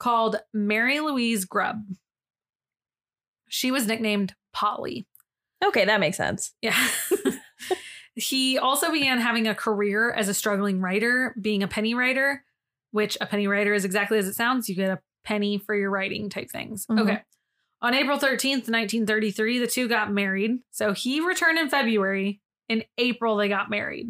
called 0.00 0.34
Mary 0.52 0.98
Louise 0.98 1.44
Grubb. 1.44 1.76
She 3.48 3.70
was 3.70 3.86
nicknamed 3.86 4.34
Polly. 4.52 5.06
okay, 5.64 5.84
that 5.84 6.00
makes 6.00 6.16
sense. 6.16 6.52
Yeah. 6.60 6.76
he 8.16 8.58
also 8.58 8.90
began 8.90 9.20
having 9.20 9.46
a 9.46 9.54
career 9.54 10.10
as 10.12 10.28
a 10.28 10.34
struggling 10.34 10.80
writer, 10.80 11.36
being 11.40 11.62
a 11.62 11.68
penny 11.68 11.94
writer, 11.94 12.42
which 12.90 13.16
a 13.20 13.26
penny 13.26 13.46
writer 13.46 13.74
is 13.74 13.84
exactly 13.84 14.18
as 14.18 14.26
it 14.26 14.34
sounds. 14.34 14.68
You 14.68 14.74
get 14.74 14.90
a 14.90 14.98
penny 15.22 15.58
for 15.58 15.72
your 15.72 15.90
writing 15.90 16.30
type 16.30 16.50
things. 16.50 16.84
Mhm. 16.86 17.00
Okay. 17.00 17.22
On 17.80 17.94
April 17.94 18.18
13th, 18.18 18.68
1933, 18.68 19.58
the 19.60 19.66
two 19.66 19.88
got 19.88 20.12
married. 20.12 20.58
So 20.70 20.92
he 20.92 21.20
returned 21.20 21.58
in 21.58 21.68
February. 21.68 22.40
In 22.68 22.82
April, 22.98 23.36
they 23.36 23.48
got 23.48 23.70
married. 23.70 24.08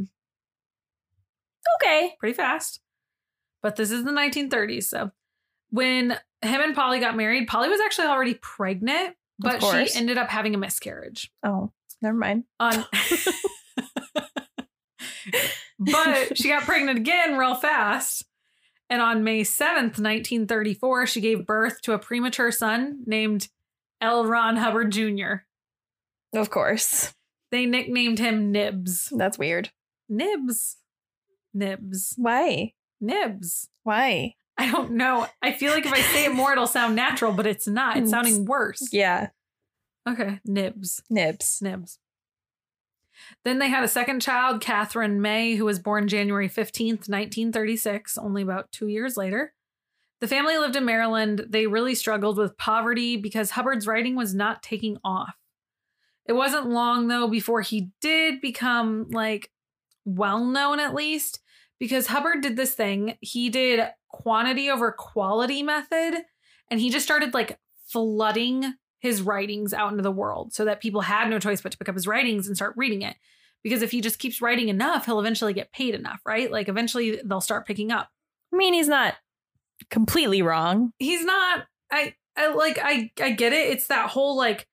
Okay. 1.77 2.15
Pretty 2.19 2.35
fast. 2.35 2.81
But 3.63 3.77
this 3.77 3.91
is 3.91 4.05
the 4.05 4.11
1930s. 4.11 4.85
So 4.85 5.11
when 5.71 6.13
him 6.43 6.61
and 6.61 6.75
Polly 6.75 6.99
got 6.99 7.17
married, 7.17 7.47
Polly 7.47 7.69
was 7.69 7.81
actually 7.81 8.07
already 8.09 8.35
pregnant, 8.35 9.15
but 9.39 9.63
she 9.63 9.99
ended 9.99 10.17
up 10.19 10.29
having 10.31 10.55
a 10.55 10.59
miscarriage. 10.59 11.31
Oh, 11.45 11.73
never 12.01 12.17
mind. 12.17 12.45
on 12.59 12.85
but 15.79 16.37
she 16.37 16.49
got 16.49 16.63
pregnant 16.65 16.99
again 16.99 17.37
real 17.37 17.55
fast 17.55 18.25
and 18.91 19.01
on 19.01 19.23
may 19.23 19.43
7th 19.43 19.99
1934 20.01 21.07
she 21.07 21.21
gave 21.21 21.47
birth 21.47 21.81
to 21.83 21.93
a 21.93 21.99
premature 21.99 22.51
son 22.51 23.01
named 23.07 23.49
l 24.01 24.25
ron 24.27 24.57
hubbard 24.57 24.91
jr 24.93 25.45
Of 26.35 26.51
course. 26.51 27.15
they 27.51 27.67
nicknamed 27.67 28.19
him 28.19 28.53
nibs 28.53 29.13
That's 29.17 29.39
weird. 29.39 29.71
nibs 30.09 30.77
nibs 31.55 32.15
Why? 32.17 32.75
nibs 33.01 33.69
Why? 33.85 34.35
i 34.57 34.71
don't 34.71 34.93
know 34.93 35.27
i 35.43 35.53
feel 35.53 35.73
like 35.73 35.87
if 35.87 35.93
i 35.93 36.01
say 36.01 36.25
it 36.27 36.35
more 36.35 36.53
it'll 36.53 36.67
sound 36.67 36.97
natural 36.97 37.33
but 37.33 37.47
it's 37.47 37.67
not 37.69 37.97
it's 37.97 38.11
sounding 38.11 38.45
worse 38.45 38.89
Yeah. 38.93 39.29
okay 40.09 40.41
nibs 40.45 41.03
Nibs. 41.11 41.61
Nibs. 41.63 41.99
Then 43.45 43.59
they 43.59 43.69
had 43.69 43.83
a 43.83 43.89
second 43.89 44.21
child, 44.23 44.61
Catherine 44.61 45.21
May, 45.21 45.57
who 45.57 45.65
was 45.65 45.81
born 45.81 46.07
January 46.07 46.49
15th, 46.49 47.09
1936, 47.09 48.17
only 48.17 48.43
about 48.43 48.71
two 48.71 48.87
years 48.87 49.17
later. 49.17 49.55
The 50.21 50.29
family 50.29 50.59
lived 50.59 50.77
in 50.77 50.85
Maryland. 50.85 51.47
They 51.49 51.67
really 51.67 51.95
struggled 51.95 52.39
with 52.39 52.59
poverty 52.59 53.17
because 53.17 53.53
Hubbard's 53.53 53.87
writing 53.87 54.17
was 54.17 54.35
not 54.35 54.63
taking 54.63 54.99
off. 55.05 55.35
It 56.27 56.33
wasn't 56.33 56.69
long, 56.69 57.09
though, 57.09 57.29
before 57.29 57.63
he 57.63 57.91
did 58.01 58.41
become 58.41 59.07
like 59.11 59.51
well 60.05 60.45
known, 60.45 60.81
at 60.81 60.95
least, 60.95 61.41
because 61.79 62.09
Hubbard 62.09 62.43
did 62.43 62.57
this 62.57 62.75
thing. 62.75 63.17
He 63.21 63.49
did 63.49 63.89
quantity 64.09 64.69
over 64.69 64.93
quality 64.93 65.63
method, 65.63 66.23
and 66.71 66.81
he 66.81 66.91
just 66.91 67.07
started 67.07 67.33
like 67.33 67.59
flooding 67.87 68.75
his 68.99 69.23
writings 69.23 69.73
out 69.73 69.93
into 69.93 70.03
the 70.03 70.11
world 70.11 70.53
so 70.53 70.65
that 70.65 70.81
people 70.81 71.03
had 71.03 71.31
no 71.31 71.39
choice 71.39 71.61
but 71.61 71.73
to 71.73 71.79
pick 71.79 71.89
up 71.89 71.95
his 71.95 72.07
writings 72.07 72.47
and 72.47 72.57
start 72.57 72.75
reading 72.77 73.03
it. 73.03 73.17
Because 73.63 73.83
if 73.83 73.91
he 73.91 74.01
just 74.01 74.19
keeps 74.19 74.43
writing 74.43 74.69
enough, 74.69 75.07
he'll 75.07 75.21
eventually 75.21 75.53
get 75.53 75.73
paid 75.73 75.95
enough, 75.95 76.21
right? 76.27 76.51
Like 76.51 76.69
eventually 76.69 77.21
they'll 77.25 77.41
start 77.41 77.67
picking 77.67 77.91
up. 77.91 78.09
I 78.53 78.57
mean, 78.57 78.75
he's 78.75 78.89
not 78.89 79.15
completely 79.91 80.43
wrong. 80.43 80.93
He's 80.99 81.25
not 81.25 81.65
I 81.91 82.15
I 82.37 82.53
like 82.55 82.79
I 82.83 83.11
I 83.21 83.31
get 83.31 83.53
it. 83.53 83.71
It's 83.71 83.89
that 83.89 84.11
whole 84.11 84.37
like 84.37 84.67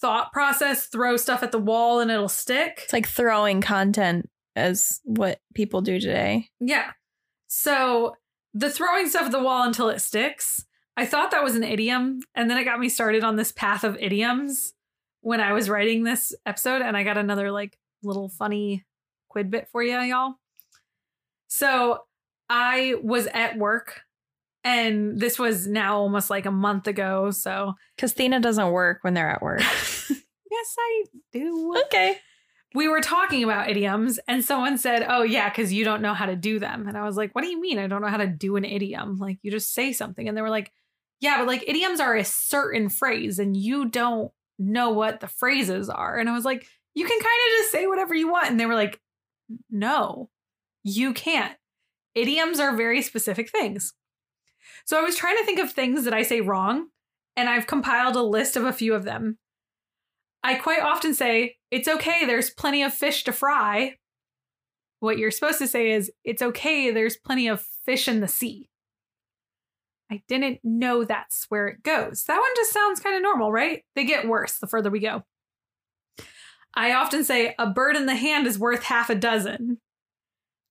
thought 0.00 0.32
process, 0.32 0.86
throw 0.86 1.16
stuff 1.16 1.42
at 1.42 1.52
the 1.52 1.58
wall 1.58 2.00
and 2.00 2.10
it'll 2.10 2.28
stick. 2.28 2.82
It's 2.84 2.92
like 2.92 3.08
throwing 3.08 3.60
content 3.60 4.28
as 4.56 5.00
what 5.04 5.40
people 5.54 5.80
do 5.80 6.00
today. 6.00 6.48
Yeah. 6.60 6.92
So 7.46 8.16
the 8.54 8.70
throwing 8.70 9.08
stuff 9.08 9.26
at 9.26 9.32
the 9.32 9.42
wall 9.42 9.64
until 9.64 9.88
it 9.88 10.00
sticks. 10.00 10.64
I 10.96 11.06
thought 11.06 11.30
that 11.30 11.44
was 11.44 11.54
an 11.54 11.64
idiom, 11.64 12.20
and 12.34 12.50
then 12.50 12.58
it 12.58 12.64
got 12.64 12.80
me 12.80 12.88
started 12.88 13.24
on 13.24 13.36
this 13.36 13.52
path 13.52 13.84
of 13.84 13.96
idioms 13.98 14.74
when 15.22 15.40
I 15.40 15.52
was 15.52 15.70
writing 15.70 16.02
this 16.02 16.34
episode, 16.44 16.82
and 16.82 16.96
I 16.96 17.04
got 17.04 17.16
another 17.16 17.50
like 17.50 17.78
little 18.02 18.28
funny 18.28 18.84
quid 19.28 19.50
bit 19.50 19.68
for 19.70 19.82
you, 19.82 19.98
y'all. 20.00 20.34
So 21.48 22.00
I 22.48 22.96
was 23.02 23.28
at 23.28 23.56
work, 23.56 24.02
and 24.64 25.18
this 25.18 25.38
was 25.38 25.66
now 25.66 25.98
almost 25.98 26.30
like 26.30 26.46
a 26.46 26.50
month 26.50 26.86
ago. 26.86 27.30
So 27.30 27.74
Because 27.96 28.14
Thena 28.14 28.40
doesn't 28.40 28.72
work 28.72 28.98
when 29.02 29.14
they're 29.14 29.30
at 29.30 29.42
work. 29.42 29.60
yes, 30.50 30.76
I 30.78 31.04
do. 31.32 31.74
okay. 31.86 32.16
we 32.74 32.86
were 32.88 33.00
talking 33.00 33.42
about 33.42 33.68
idioms 33.68 34.18
and 34.28 34.44
someone 34.44 34.78
said, 34.78 35.04
"Oh 35.08 35.22
yeah, 35.22 35.48
cuz 35.50 35.72
you 35.72 35.84
don't 35.84 36.02
know 36.02 36.14
how 36.14 36.26
to 36.26 36.36
do 36.36 36.58
them." 36.58 36.86
And 36.86 36.96
I 36.96 37.04
was 37.04 37.16
like, 37.16 37.34
"What 37.34 37.42
do 37.42 37.48
you 37.48 37.60
mean 37.60 37.78
I 37.78 37.86
don't 37.88 38.02
know 38.02 38.08
how 38.08 38.16
to 38.18 38.26
do 38.26 38.56
an 38.56 38.64
idiom? 38.64 39.16
Like 39.18 39.38
you 39.42 39.50
just 39.50 39.72
say 39.74 39.92
something." 39.92 40.28
And 40.28 40.36
they 40.36 40.42
were 40.42 40.50
like, 40.50 40.70
"Yeah, 41.20 41.38
but 41.38 41.46
like 41.46 41.64
idioms 41.68 41.98
are 42.00 42.14
a 42.16 42.24
certain 42.24 42.88
phrase 42.88 43.38
and 43.38 43.56
you 43.56 43.86
don't 43.88 44.30
know 44.58 44.90
what 44.90 45.20
the 45.20 45.28
phrases 45.28 45.88
are." 45.90 46.18
And 46.18 46.28
I 46.28 46.32
was 46.32 46.44
like, 46.44 46.66
"You 46.94 47.04
can 47.06 47.18
kind 47.18 47.40
of 47.46 47.58
just 47.58 47.72
say 47.72 47.86
whatever 47.86 48.14
you 48.14 48.30
want." 48.30 48.50
And 48.50 48.60
they 48.60 48.66
were 48.66 48.74
like, 48.74 49.00
"No. 49.70 50.30
You 50.82 51.12
can't. 51.12 51.56
Idioms 52.14 52.60
are 52.60 52.76
very 52.76 53.02
specific 53.02 53.50
things." 53.50 53.94
So 54.90 54.98
I 54.98 55.02
was 55.02 55.14
trying 55.14 55.36
to 55.36 55.44
think 55.44 55.60
of 55.60 55.70
things 55.70 56.02
that 56.02 56.12
I 56.12 56.22
say 56.22 56.40
wrong, 56.40 56.88
and 57.36 57.48
I've 57.48 57.68
compiled 57.68 58.16
a 58.16 58.24
list 58.24 58.56
of 58.56 58.64
a 58.64 58.72
few 58.72 58.92
of 58.92 59.04
them. 59.04 59.38
I 60.42 60.56
quite 60.56 60.82
often 60.82 61.14
say, 61.14 61.58
it's 61.70 61.86
okay, 61.86 62.26
there's 62.26 62.50
plenty 62.50 62.82
of 62.82 62.92
fish 62.92 63.22
to 63.22 63.32
fry. 63.32 63.98
What 64.98 65.16
you're 65.16 65.30
supposed 65.30 65.58
to 65.58 65.68
say 65.68 65.92
is, 65.92 66.10
it's 66.24 66.42
okay, 66.42 66.90
there's 66.90 67.16
plenty 67.16 67.46
of 67.46 67.64
fish 67.84 68.08
in 68.08 68.18
the 68.18 68.26
sea. 68.26 68.68
I 70.10 70.22
didn't 70.26 70.58
know 70.64 71.04
that's 71.04 71.46
where 71.50 71.68
it 71.68 71.84
goes. 71.84 72.24
That 72.24 72.40
one 72.40 72.50
just 72.56 72.72
sounds 72.72 72.98
kind 72.98 73.14
of 73.14 73.22
normal, 73.22 73.52
right? 73.52 73.84
They 73.94 74.04
get 74.04 74.26
worse 74.26 74.58
the 74.58 74.66
further 74.66 74.90
we 74.90 74.98
go. 74.98 75.22
I 76.74 76.94
often 76.94 77.22
say, 77.22 77.54
a 77.60 77.70
bird 77.70 77.94
in 77.94 78.06
the 78.06 78.16
hand 78.16 78.48
is 78.48 78.58
worth 78.58 78.82
half 78.82 79.08
a 79.08 79.14
dozen. 79.14 79.78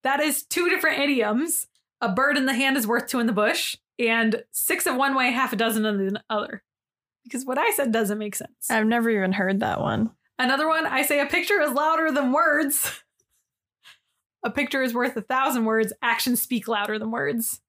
That 0.03 0.19
is 0.19 0.43
two 0.43 0.67
different 0.67 0.99
idioms. 0.99 1.67
A 2.01 2.11
bird 2.11 2.35
in 2.35 2.47
the 2.47 2.53
hand 2.53 2.75
is 2.75 2.85
worth 2.85 3.07
two 3.07 3.21
in 3.21 3.25
the 3.25 3.31
bush, 3.31 3.77
and 3.99 4.43
six 4.51 4.85
of 4.87 4.95
one 4.95 5.15
way, 5.15 5.31
half 5.31 5.53
a 5.53 5.55
dozen 5.55 5.85
in 5.85 6.13
the 6.13 6.23
other. 6.29 6.63
Because 7.23 7.45
what 7.45 7.57
I 7.57 7.71
said 7.71 7.91
doesn't 7.91 8.17
make 8.17 8.35
sense. 8.35 8.69
I've 8.69 8.87
never 8.87 9.09
even 9.09 9.33
heard 9.33 9.59
that 9.59 9.81
one. 9.81 10.11
Another 10.39 10.67
one, 10.67 10.85
I 10.85 11.01
say 11.03 11.19
a 11.19 11.25
picture 11.25 11.59
is 11.61 11.71
louder 11.71 12.11
than 12.11 12.31
words. 12.31 13.01
a 14.43 14.49
picture 14.49 14.81
is 14.81 14.93
worth 14.93 15.15
a 15.17 15.21
thousand 15.21 15.65
words. 15.65 15.91
Actions 16.01 16.41
speak 16.41 16.67
louder 16.67 16.97
than 16.97 17.11
words. 17.11 17.61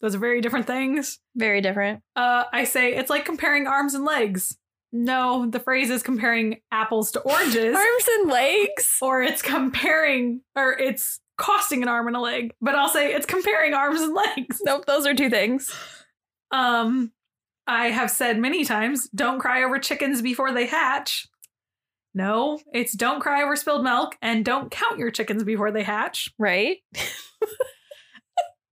Those 0.00 0.14
are 0.14 0.18
very 0.18 0.40
different 0.40 0.66
things. 0.66 1.18
Very 1.34 1.60
different. 1.60 2.02
Uh, 2.16 2.44
I 2.52 2.64
say 2.64 2.94
it's 2.94 3.10
like 3.10 3.24
comparing 3.24 3.66
arms 3.66 3.94
and 3.94 4.04
legs. 4.04 4.56
no, 4.92 5.46
the 5.48 5.60
phrase 5.60 5.90
is 5.90 6.02
comparing 6.02 6.60
apples 6.72 7.10
to 7.12 7.20
oranges, 7.20 7.76
Arms 7.76 8.08
and 8.20 8.30
legs. 8.30 8.98
or 9.02 9.22
it's 9.22 9.42
comparing, 9.42 10.40
or 10.54 10.72
it's 10.72 11.20
costing 11.36 11.82
an 11.82 11.88
arm 11.88 12.06
and 12.06 12.16
a 12.16 12.20
leg. 12.20 12.54
But 12.60 12.74
I'll 12.74 12.88
say 12.88 13.12
it's 13.12 13.26
comparing 13.26 13.74
arms 13.74 14.00
and 14.00 14.14
legs. 14.36 14.60
Nope, 14.64 14.86
those 14.86 15.06
are 15.06 15.14
two 15.14 15.30
things. 15.30 15.72
Um, 16.50 17.12
I 17.66 17.88
have 17.88 18.10
said 18.10 18.38
many 18.38 18.64
times, 18.64 19.08
don't 19.14 19.40
cry 19.40 19.64
over 19.64 19.78
chickens 19.78 20.22
before 20.22 20.52
they 20.52 20.66
hatch. 20.66 21.28
No, 22.14 22.58
it's 22.72 22.94
don't 22.94 23.20
cry 23.20 23.42
over 23.42 23.56
spilled 23.56 23.84
milk 23.84 24.16
and 24.22 24.44
don't 24.44 24.70
count 24.70 24.98
your 24.98 25.10
chickens 25.10 25.44
before 25.44 25.70
they 25.70 25.82
hatch. 25.82 26.32
Right? 26.38 26.78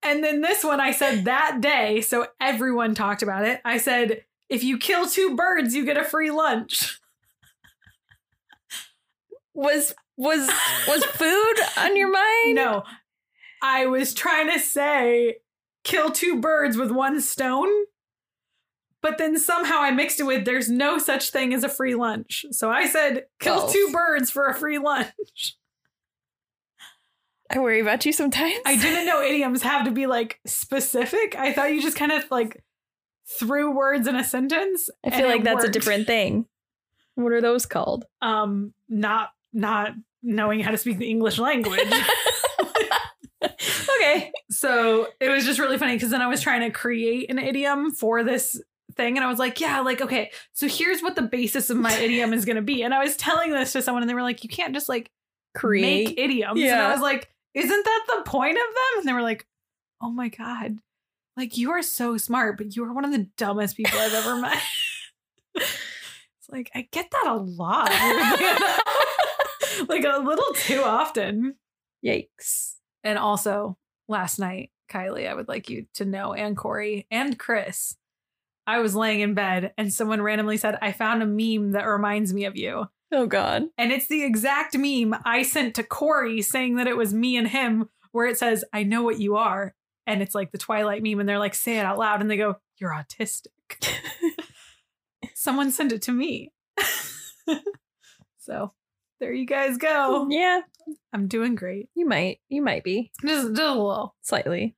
And 0.05 0.23
then 0.23 0.43
this 0.43 0.63
one 0.63 0.81
I 0.81 0.93
said 0.93 1.25
that 1.25 1.63
day, 1.63 2.03
so 2.03 2.27
everyone 2.39 2.95
talked 2.95 3.23
about 3.23 3.47
it. 3.47 3.63
I 3.65 3.79
said, 3.79 4.25
if 4.51 4.63
you 4.63 4.77
kill 4.77 5.07
two 5.07 5.35
birds, 5.35 5.75
you 5.75 5.87
get 5.87 5.97
a 5.97 6.05
free 6.05 6.31
lunch. 6.31 7.01
Was 9.55 9.95
was 10.17 10.49
was 10.89 11.05
food 11.05 11.55
on 11.77 11.97
your 11.97 12.11
mind? 12.11 12.55
No, 12.55 12.85
I 13.63 13.87
was 13.87 14.15
trying 14.15 14.51
to 14.53 14.59
say 14.59 15.37
kill 15.83 16.11
two 16.11 16.41
birds 16.41 16.77
with 16.77 16.91
one 16.91 17.21
stone, 17.21 17.69
but 19.03 19.19
then 19.19 19.39
somehow 19.39 19.81
I 19.81 19.91
mixed 19.91 20.21
it 20.21 20.25
with 20.25 20.45
there's 20.45 20.69
no 20.71 20.99
such 20.99 21.31
thing 21.31 21.53
as 21.53 21.65
a 21.65 21.69
free 21.69 21.95
lunch. 21.95 22.47
So 22.51 22.71
I 22.71 22.87
said 22.87 23.25
kill 23.41 23.63
Both. 23.63 23.73
two 23.73 23.91
birds 23.93 24.31
for 24.31 24.47
a 24.47 24.55
free 24.55 24.79
lunch. 24.79 25.57
I 27.51 27.59
worry 27.59 27.81
about 27.81 28.07
you 28.07 28.13
sometimes. 28.13 28.55
I 28.65 28.77
didn't 28.77 29.07
know 29.07 29.23
idioms 29.23 29.63
have 29.63 29.85
to 29.85 29.91
be 29.91 30.07
like 30.07 30.41
specific. 30.47 31.37
I 31.37 31.53
thought 31.53 31.73
you 31.73 31.83
just 31.83 31.97
kind 31.97 32.11
of 32.11 32.25
like 32.31 32.65
threw 33.39 33.71
words 33.71 34.09
in 34.09 34.17
a 34.17 34.25
sentence. 34.25 34.89
I 35.05 35.11
feel 35.11 35.29
like 35.29 35.45
that's 35.45 35.65
a 35.65 35.69
different 35.69 36.07
thing. 36.07 36.47
What 37.17 37.33
are 37.33 37.41
those 37.43 37.67
called? 37.67 38.07
um 38.23 38.73
not 38.89 39.31
not 39.55 39.93
knowing 40.23 40.61
how 40.61 40.71
to 40.71 40.77
speak 40.79 40.99
the 40.99 41.09
English 41.09 41.39
language. 41.39 41.81
okay. 43.43 44.33
so 44.51 45.09
it 45.21 45.29
was 45.29 45.45
just 45.45 45.59
really 45.59 45.79
funny 45.79 45.95
because 45.95 46.11
then 46.11 46.23
I 46.23 46.27
was 46.29 46.41
trying 46.41 46.61
to 46.61 46.71
create 46.71 47.31
an 47.31 47.39
idiom 47.39 47.91
for 47.93 48.23
this 48.25 48.61
thing 48.97 49.17
and 49.17 49.25
I 49.25 49.29
was 49.29 49.39
like, 49.39 49.61
yeah, 49.61 49.81
like 49.81 50.01
okay, 50.01 50.31
so 50.53 50.69
here's 50.69 51.03
what 51.03 51.17
the 51.17 51.23
basis 51.23 51.71
of 51.71 51.77
my 51.77 51.93
idiom 51.99 52.33
is 52.33 52.45
going 52.45 52.57
to 52.57 52.63
be. 52.63 52.83
And 52.83 52.95
I 52.95 53.03
was 53.03 53.17
telling 53.17 53.51
this 53.53 53.73
to 53.73 53.83
someone 53.83 54.03
and 54.03 54.11
they 54.11 54.15
were 54.15 54.23
like, 54.23 54.43
you 54.45 54.49
can't 54.51 54.75
just 54.75 54.89
like 54.89 55.11
Create. 55.55 56.09
make 56.09 56.19
idioms. 56.19 56.59
And 56.61 56.69
Yeah. 56.69 56.89
I 56.89 56.93
was 56.93 57.01
like, 57.01 57.29
isn't 57.55 57.85
that 57.85 58.05
the 58.09 58.23
point 58.31 58.57
of 58.57 58.75
them? 58.75 58.99
And 58.99 59.09
they 59.09 59.13
were 59.13 59.23
like, 59.23 59.47
oh 60.01 60.11
my 60.11 60.29
god. 60.29 60.79
Like 61.37 61.57
you 61.59 61.73
are 61.73 61.83
so 61.83 62.17
smart, 62.17 62.57
but 62.57 62.77
you 62.77 62.85
are 62.85 62.93
one 62.93 63.05
of 63.05 63.11
the 63.13 63.29
dumbest 63.37 63.77
people 63.77 63.99
I've 63.99 64.15
ever 64.15 64.37
met. 64.41 64.63
it's 65.57 66.49
like 66.51 66.71
I 66.75 66.87
get 66.93 67.11
that 67.11 67.27
a 67.27 67.35
lot. 67.35 67.91
like 69.89 70.05
a 70.05 70.19
little 70.19 70.53
too 70.55 70.83
often. 70.83 71.57
Yikes. 72.05 72.75
And 73.03 73.19
also, 73.19 73.77
last 74.09 74.39
night, 74.39 74.71
Kylie, 74.91 75.29
I 75.29 75.35
would 75.35 75.49
like 75.49 75.71
you 75.71 75.87
to 75.95 76.05
know, 76.05 76.35
and 76.35 76.57
Corey 76.57 77.07
and 77.11 77.39
Chris, 77.39 77.97
I 78.67 78.79
was 78.79 78.97
laying 78.97 79.21
in 79.21 79.35
bed 79.35 79.73
and 79.77 79.93
someone 79.93 80.23
randomly 80.23 80.57
said, 80.57 80.79
I 80.81 80.93
found 80.93 81.23
a 81.23 81.27
meme 81.27 81.73
that 81.73 81.85
reminds 81.85 82.33
me 82.33 82.45
of 82.45 82.57
you. 82.57 82.87
Oh 83.13 83.27
God. 83.27 83.65
And 83.77 83.93
it's 83.93 84.09
the 84.09 84.25
exact 84.25 84.77
meme 84.77 85.15
I 85.25 85.43
sent 85.43 85.75
to 85.75 85.83
Corey 85.83 86.43
saying 86.43 86.77
that 86.77 86.87
it 86.87 86.97
was 86.97 87.13
me 87.13 87.37
and 87.37 87.47
him, 87.47 87.89
where 88.13 88.27
it 88.27 88.39
says, 88.39 88.65
I 88.73 88.83
know 88.83 89.03
what 89.03 89.21
you 89.21 89.37
are. 89.37 89.75
And 90.07 90.23
it's 90.23 90.35
like 90.35 90.53
the 90.53 90.59
Twilight 90.59 91.03
meme. 91.03 91.21
And 91.21 91.29
they're 91.29 91.39
like, 91.39 91.55
say 91.55 91.79
it 91.79 91.85
out 91.85 91.99
loud. 91.99 92.21
And 92.21 92.31
they 92.31 92.37
go, 92.37 92.57
You're 92.79 92.91
autistic. 92.91 93.49
Someone 95.35 95.71
sent 95.71 95.93
it 95.93 96.03
to 96.03 96.13
me. 96.13 96.53
so 98.39 98.73
there 99.25 99.33
you 99.33 99.47
guys 99.47 99.79
go. 99.79 100.27
Yeah, 100.31 100.61
I'm 101.15 101.29
doing 101.29 101.55
great. 101.55 101.89
you 101.95 102.07
might. 102.07 102.41
You 102.51 102.61
might 102.63 102.85
be 102.85 103.11
Just, 103.23 103.49
just 103.49 103.61
a 103.61 103.73
little. 103.73 104.15
slightly. 104.23 104.77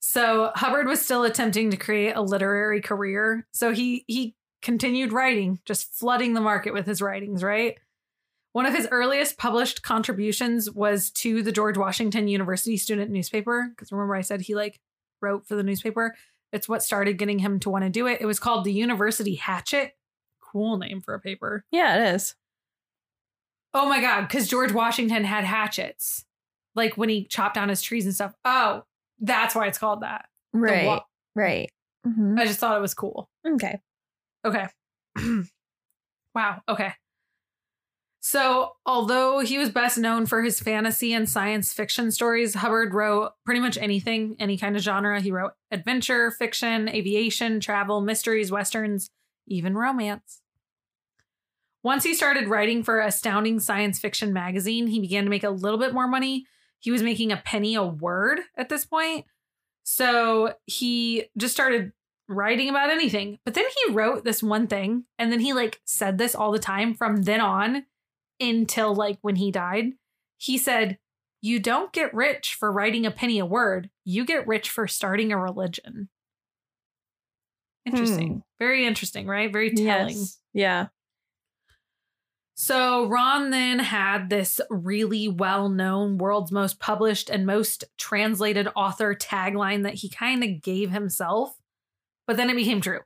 So 0.00 0.52
Hubbard 0.54 0.86
was 0.86 1.00
still 1.00 1.24
attempting 1.24 1.70
to 1.70 1.76
create 1.78 2.12
a 2.14 2.20
literary 2.22 2.80
career. 2.82 3.46
So 3.52 3.72
he 3.72 4.04
he 4.06 4.34
continued 4.62 5.12
writing, 5.12 5.60
just 5.64 5.94
flooding 5.94 6.34
the 6.34 6.40
market 6.40 6.74
with 6.74 6.86
his 6.86 7.00
writings, 7.00 7.42
right? 7.42 7.76
One 8.52 8.66
of 8.66 8.74
his 8.74 8.86
earliest 8.90 9.38
published 9.38 9.82
contributions 9.82 10.70
was 10.70 11.10
to 11.12 11.42
the 11.42 11.52
George 11.52 11.76
Washington 11.78 12.28
University 12.28 12.76
student 12.76 13.10
newspaper. 13.10 13.68
Because 13.70 13.90
remember, 13.92 14.14
I 14.14 14.20
said 14.22 14.42
he 14.42 14.54
like 14.54 14.78
wrote 15.22 15.46
for 15.46 15.56
the 15.56 15.62
newspaper. 15.62 16.14
It's 16.52 16.68
what 16.68 16.82
started 16.82 17.18
getting 17.18 17.38
him 17.38 17.58
to 17.60 17.70
want 17.70 17.84
to 17.84 17.90
do 17.90 18.06
it. 18.06 18.20
It 18.20 18.26
was 18.26 18.38
called 18.38 18.64
the 18.64 18.72
University 18.72 19.34
Hatchet. 19.36 19.92
Cool 20.40 20.76
name 20.78 21.00
for 21.00 21.14
a 21.14 21.20
paper. 21.20 21.64
Yeah, 21.70 21.96
it 21.96 22.14
is. 22.14 22.34
Oh 23.78 23.86
my 23.88 24.00
God, 24.00 24.22
because 24.22 24.48
George 24.48 24.72
Washington 24.72 25.24
had 25.24 25.44
hatchets. 25.44 26.24
Like 26.74 26.96
when 26.96 27.08
he 27.10 27.24
chopped 27.24 27.54
down 27.54 27.68
his 27.68 27.82
trees 27.82 28.06
and 28.06 28.14
stuff. 28.14 28.34
Oh, 28.44 28.84
that's 29.20 29.54
why 29.54 29.66
it's 29.66 29.78
called 29.78 30.00
that. 30.00 30.26
Right. 30.54 30.86
wa- 30.86 31.04
right. 31.34 31.70
Mhm. 32.06 32.38
I 32.38 32.46
just 32.46 32.58
thought 32.58 32.76
it 32.76 32.80
was 32.80 32.94
cool. 32.94 33.28
Okay. 33.46 33.80
Okay. 34.44 34.66
wow. 36.34 36.62
Okay. 36.68 36.92
So, 38.20 38.72
although 38.84 39.38
he 39.40 39.56
was 39.56 39.70
best 39.70 39.98
known 39.98 40.26
for 40.26 40.42
his 40.42 40.58
fantasy 40.58 41.12
and 41.12 41.28
science 41.28 41.72
fiction 41.72 42.10
stories, 42.10 42.54
Hubbard 42.54 42.92
wrote 42.92 43.32
pretty 43.44 43.60
much 43.60 43.78
anything, 43.78 44.34
any 44.40 44.56
kind 44.58 44.74
of 44.74 44.82
genre. 44.82 45.20
He 45.20 45.30
wrote 45.30 45.52
adventure, 45.70 46.30
fiction, 46.32 46.88
aviation, 46.88 47.60
travel, 47.60 48.00
mysteries, 48.00 48.50
westerns, 48.50 49.10
even 49.46 49.76
romance. 49.76 50.40
Once 51.86 52.02
he 52.02 52.14
started 52.14 52.48
writing 52.48 52.82
for 52.82 52.98
Astounding 52.98 53.60
Science 53.60 54.00
Fiction 54.00 54.32
magazine, 54.32 54.88
he 54.88 54.98
began 54.98 55.22
to 55.22 55.30
make 55.30 55.44
a 55.44 55.50
little 55.50 55.78
bit 55.78 55.94
more 55.94 56.08
money. 56.08 56.44
He 56.80 56.90
was 56.90 57.00
making 57.00 57.30
a 57.30 57.36
penny 57.36 57.76
a 57.76 57.84
word 57.84 58.40
at 58.58 58.68
this 58.68 58.84
point. 58.84 59.24
So 59.84 60.54
he 60.64 61.26
just 61.36 61.54
started 61.54 61.92
writing 62.28 62.68
about 62.68 62.90
anything. 62.90 63.38
But 63.44 63.54
then 63.54 63.66
he 63.84 63.92
wrote 63.92 64.24
this 64.24 64.42
one 64.42 64.66
thing 64.66 65.04
and 65.16 65.30
then 65.30 65.38
he 65.38 65.52
like 65.52 65.80
said 65.84 66.18
this 66.18 66.34
all 66.34 66.50
the 66.50 66.58
time 66.58 66.92
from 66.92 67.22
then 67.22 67.40
on 67.40 67.84
until 68.40 68.92
like 68.92 69.18
when 69.22 69.36
he 69.36 69.52
died. 69.52 69.92
He 70.38 70.58
said, 70.58 70.98
You 71.40 71.60
don't 71.60 71.92
get 71.92 72.12
rich 72.12 72.56
for 72.58 72.72
writing 72.72 73.06
a 73.06 73.12
penny 73.12 73.38
a 73.38 73.46
word. 73.46 73.90
You 74.04 74.24
get 74.24 74.48
rich 74.48 74.70
for 74.70 74.88
starting 74.88 75.30
a 75.30 75.38
religion. 75.38 76.08
Interesting. 77.84 78.32
Hmm. 78.32 78.38
Very 78.58 78.84
interesting, 78.84 79.28
right? 79.28 79.52
Very 79.52 79.70
telling. 79.70 80.16
Yes. 80.16 80.40
Yeah. 80.52 80.86
So 82.58 83.06
Ron 83.06 83.50
then 83.50 83.80
had 83.80 84.30
this 84.30 84.62
really 84.70 85.28
well 85.28 85.68
known, 85.68 86.16
world's 86.16 86.50
most 86.50 86.80
published 86.80 87.28
and 87.28 87.44
most 87.44 87.84
translated 87.98 88.66
author 88.74 89.14
tagline 89.14 89.82
that 89.82 89.96
he 89.96 90.08
kind 90.08 90.42
of 90.42 90.62
gave 90.62 90.90
himself, 90.90 91.58
but 92.26 92.38
then 92.38 92.48
it 92.48 92.56
became 92.56 92.80
true. 92.80 93.00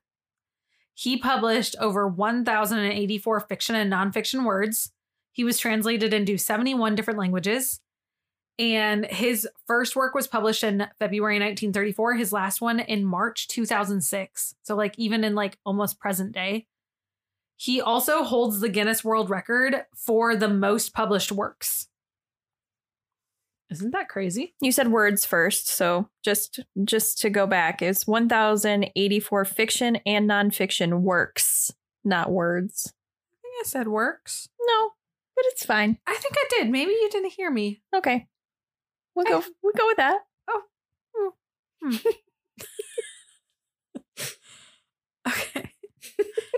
He 0.94 1.16
published 1.16 1.74
over 1.80 2.06
1,084 2.06 3.40
fiction 3.40 3.74
and 3.74 3.92
nonfiction 3.92 4.44
words. 4.44 4.92
He 5.32 5.42
was 5.42 5.58
translated 5.58 6.14
into 6.14 6.38
71 6.38 6.94
different 6.94 7.18
languages. 7.18 7.80
And 8.56 9.04
his 9.06 9.48
first 9.66 9.96
work 9.96 10.14
was 10.14 10.28
published 10.28 10.62
in 10.62 10.86
February 11.00 11.36
1934, 11.36 12.14
his 12.14 12.32
last 12.32 12.60
one 12.60 12.78
in 12.78 13.04
March 13.04 13.48
2006. 13.48 14.54
So, 14.62 14.76
like, 14.76 14.96
even 14.96 15.24
in 15.24 15.34
like 15.34 15.58
almost 15.64 15.98
present 15.98 16.30
day. 16.32 16.66
He 17.60 17.78
also 17.78 18.24
holds 18.24 18.60
the 18.60 18.70
Guinness 18.70 19.04
World 19.04 19.28
Record 19.28 19.84
for 19.94 20.34
the 20.34 20.48
most 20.48 20.94
published 20.94 21.30
works. 21.30 21.88
Isn't 23.68 23.90
that 23.90 24.08
crazy? 24.08 24.54
You 24.62 24.72
said 24.72 24.88
words 24.88 25.26
first, 25.26 25.68
so 25.68 26.08
just 26.24 26.60
just 26.84 27.18
to 27.18 27.28
go 27.28 27.46
back, 27.46 27.82
it's 27.82 28.06
1084 28.06 29.44
fiction 29.44 29.96
and 30.06 30.26
nonfiction 30.26 31.02
works, 31.02 31.70
not 32.02 32.30
words. 32.30 32.94
I 33.30 33.36
think 33.42 33.54
I 33.60 33.68
said 33.68 33.88
works. 33.88 34.48
No, 34.66 34.92
but 35.36 35.44
it's 35.48 35.66
fine. 35.66 35.98
I 36.06 36.16
think 36.16 36.36
I 36.38 36.44
did. 36.48 36.70
Maybe 36.70 36.92
you 36.92 37.10
didn't 37.12 37.34
hear 37.34 37.50
me. 37.50 37.82
Okay. 37.94 38.26
We'll 39.14 39.26
go 39.26 39.44
we'll 39.62 39.74
go 39.76 39.86
with 39.86 39.98
that. 39.98 40.20
Oh. 40.48 40.62
Hmm. 41.82 41.96
Okay. 45.28 45.74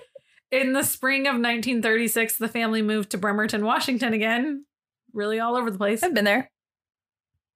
In 0.53 0.74
the 0.74 0.82
spring 0.82 1.22
of 1.22 1.32
1936, 1.34 2.36
the 2.36 2.46
family 2.46 2.82
moved 2.82 3.11
to 3.11 3.18
Bremerton, 3.18 3.64
Washington 3.64 4.12
again. 4.12 4.66
Really 5.14 5.40
all 5.40 5.57
over 5.57 5.70
the 5.70 5.78
place. 5.78 6.03
I've 6.03 6.14
been 6.14 6.24
there. 6.26 6.50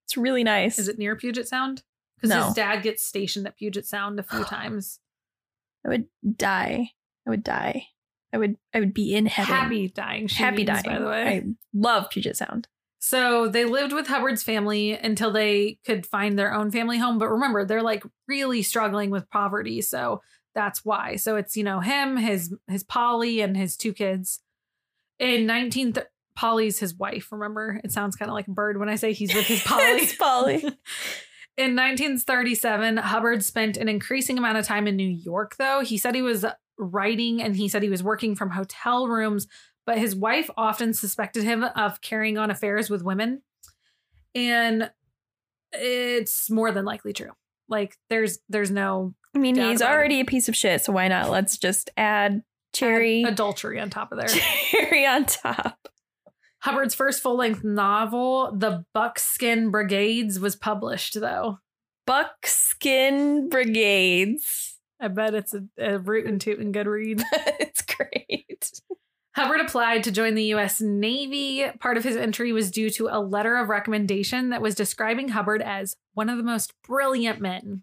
It's 0.07 0.17
really 0.17 0.43
nice. 0.45 0.79
Is 0.79 0.89
it 0.89 0.99
near 0.99 1.15
Puget 1.15 1.47
Sound? 1.47 1.83
Because 2.17 2.31
No. 2.31 2.47
his 2.47 2.55
dad 2.55 2.83
gets 2.83 3.05
stationed 3.05 3.47
at 3.47 3.57
Puget 3.57 3.87
Sound 3.87 4.19
a 4.19 4.23
few 4.23 4.45
times. 4.45 4.99
I 5.85 5.91
would 5.91 6.07
die. 6.37 6.91
I 7.27 7.31
would 7.31 7.45
die. 7.45 7.87
I 8.33 8.39
would 8.39 8.57
I 8.75 8.81
would 8.81 8.95
be 8.95 9.15
in 9.15 9.27
heaven. 9.27 9.55
Happy 9.55 9.89
dying. 9.89 10.29
Happy 10.29 10.59
means, 10.65 10.69
dying. 10.69 10.83
by 10.85 10.99
the 10.99 11.07
way. 11.07 11.23
I 11.27 11.45
love 11.75 12.09
Puget 12.11 12.37
Sound. 12.37 12.67
So 12.99 13.47
they 13.49 13.65
lived 13.67 13.93
with 13.93 14.07
Hubbard's 14.09 14.43
family 14.43 14.93
until 14.93 15.31
they 15.31 15.79
could 15.85 16.07
find 16.07 16.39
their 16.39 16.53
own 16.53 16.71
family 16.71 16.99
home. 16.99 17.19
But 17.19 17.29
remember, 17.31 17.65
they're 17.65 17.83
like 17.83 18.05
really 18.27 18.63
struggling 18.63 19.11
with 19.11 19.29
poverty. 19.31 19.81
So 19.83 20.23
that's 20.57 20.85
why. 20.85 21.17
So 21.17 21.37
it's, 21.37 21.57
you 21.57 21.63
know, 21.63 21.81
him, 21.81 22.17
his 22.17 22.53
his 22.67 22.83
Polly 22.83 23.41
and 23.43 23.57
his 23.57 23.77
two 23.77 23.93
kids. 23.93 24.41
In 25.19 25.47
19 25.47 25.93
th- 25.93 26.07
Polly's 26.35 26.79
his 26.79 26.95
wife, 26.95 27.31
remember? 27.31 27.81
It 27.85 27.93
sounds 27.93 28.17
kind 28.17 28.31
of 28.31 28.35
like 28.35 28.49
a 28.49 28.53
bird 28.53 28.79
when 28.81 28.89
I 28.89 28.97
say 28.97 29.13
he's 29.13 29.35
with 29.35 29.47
his 29.47 29.63
Polly. 29.63 30.07
Polly. 30.19 30.57
In 31.59 31.75
1937, 31.75 32.99
Hubbard 32.99 33.43
spent 33.43 33.79
an 33.79 33.89
increasing 33.89 34.37
amount 34.37 34.59
of 34.59 34.67
time 34.67 34.87
in 34.87 34.95
New 34.95 35.09
York, 35.09 35.57
though. 35.57 35.81
He 35.81 35.97
said 35.97 36.15
he 36.15 36.21
was 36.21 36.45
writing 36.79 37.43
and 37.43 37.57
he 37.57 37.67
said 37.67 37.83
he 37.83 37.89
was 37.89 38.03
working 38.03 38.35
from 38.35 38.51
hotel 38.51 39.09
rooms, 39.09 39.47
but 39.87 39.97
his 39.97 40.15
wife 40.15 40.51
often 40.59 40.93
suspected 40.93 41.45
him 41.45 41.65
of 41.65 42.03
carrying 42.03 42.37
on 42.37 42.51
affairs 42.51 42.91
with 42.91 43.03
women. 43.03 43.41
And 44.35 44.91
it's 45.73 46.51
more 46.51 46.73
than 46.73 46.85
likely 46.85 47.15
true. 47.15 47.33
Like 47.71 47.97
there's 48.11 48.39
there's 48.51 48.71
no 48.71 49.15
I 49.37 49.39
mean, 49.39 49.57
he's 49.57 49.83
about 49.83 49.93
it. 49.93 49.95
already 49.95 50.21
a 50.21 50.25
piece 50.25 50.49
of 50.49 50.57
shit, 50.57 50.83
so 50.83 50.95
why 50.95 51.09
not? 51.09 51.29
Let's 51.29 51.59
just 51.59 51.91
add 51.99 52.43
cherry, 52.73 53.23
adultery 53.23 53.79
on 53.79 53.91
top 53.91 54.11
of 54.13 54.19
there. 54.19 54.29
cherry 54.71 55.05
on 55.05 55.27
top. 55.27 55.77
Hubbard's 56.61 56.95
first 56.95 57.23
full-length 57.23 57.63
novel, 57.63 58.51
The 58.57 58.87
Buckskin 58.95 59.71
Brigades, 59.71 60.41
was 60.41 60.57
published 60.57 61.21
though. 61.21 61.59
Buckskin 62.07 63.51
Brigades. 63.51 64.79
I 64.99 65.09
bet 65.09 65.35
it's 65.35 65.55
a, 65.55 65.65
a 65.79 65.99
root 65.99 66.27
and 66.27 66.41
toot 66.41 66.59
and 66.59 66.73
good 66.73 66.87
read. 66.87 67.23
it's 67.61 67.83
great. 67.83 68.73
Hubbard 69.35 69.61
applied 69.61 70.03
to 70.05 70.11
join 70.11 70.35
the 70.35 70.45
U.S. 70.45 70.81
Navy. 70.81 71.67
Part 71.79 71.99
of 71.99 72.05
his 72.05 72.17
entry 72.17 72.53
was 72.53 72.71
due 72.71 72.89
to 72.91 73.09
a 73.09 73.21
letter 73.21 73.57
of 73.57 73.69
recommendation 73.69 74.49
that 74.49 74.63
was 74.63 74.75
describing 74.75 75.29
Hubbard 75.29 75.61
as 75.61 75.95
one 76.15 76.31
of 76.31 76.39
the 76.39 76.43
most 76.43 76.73
brilliant 76.87 77.39
men. 77.39 77.83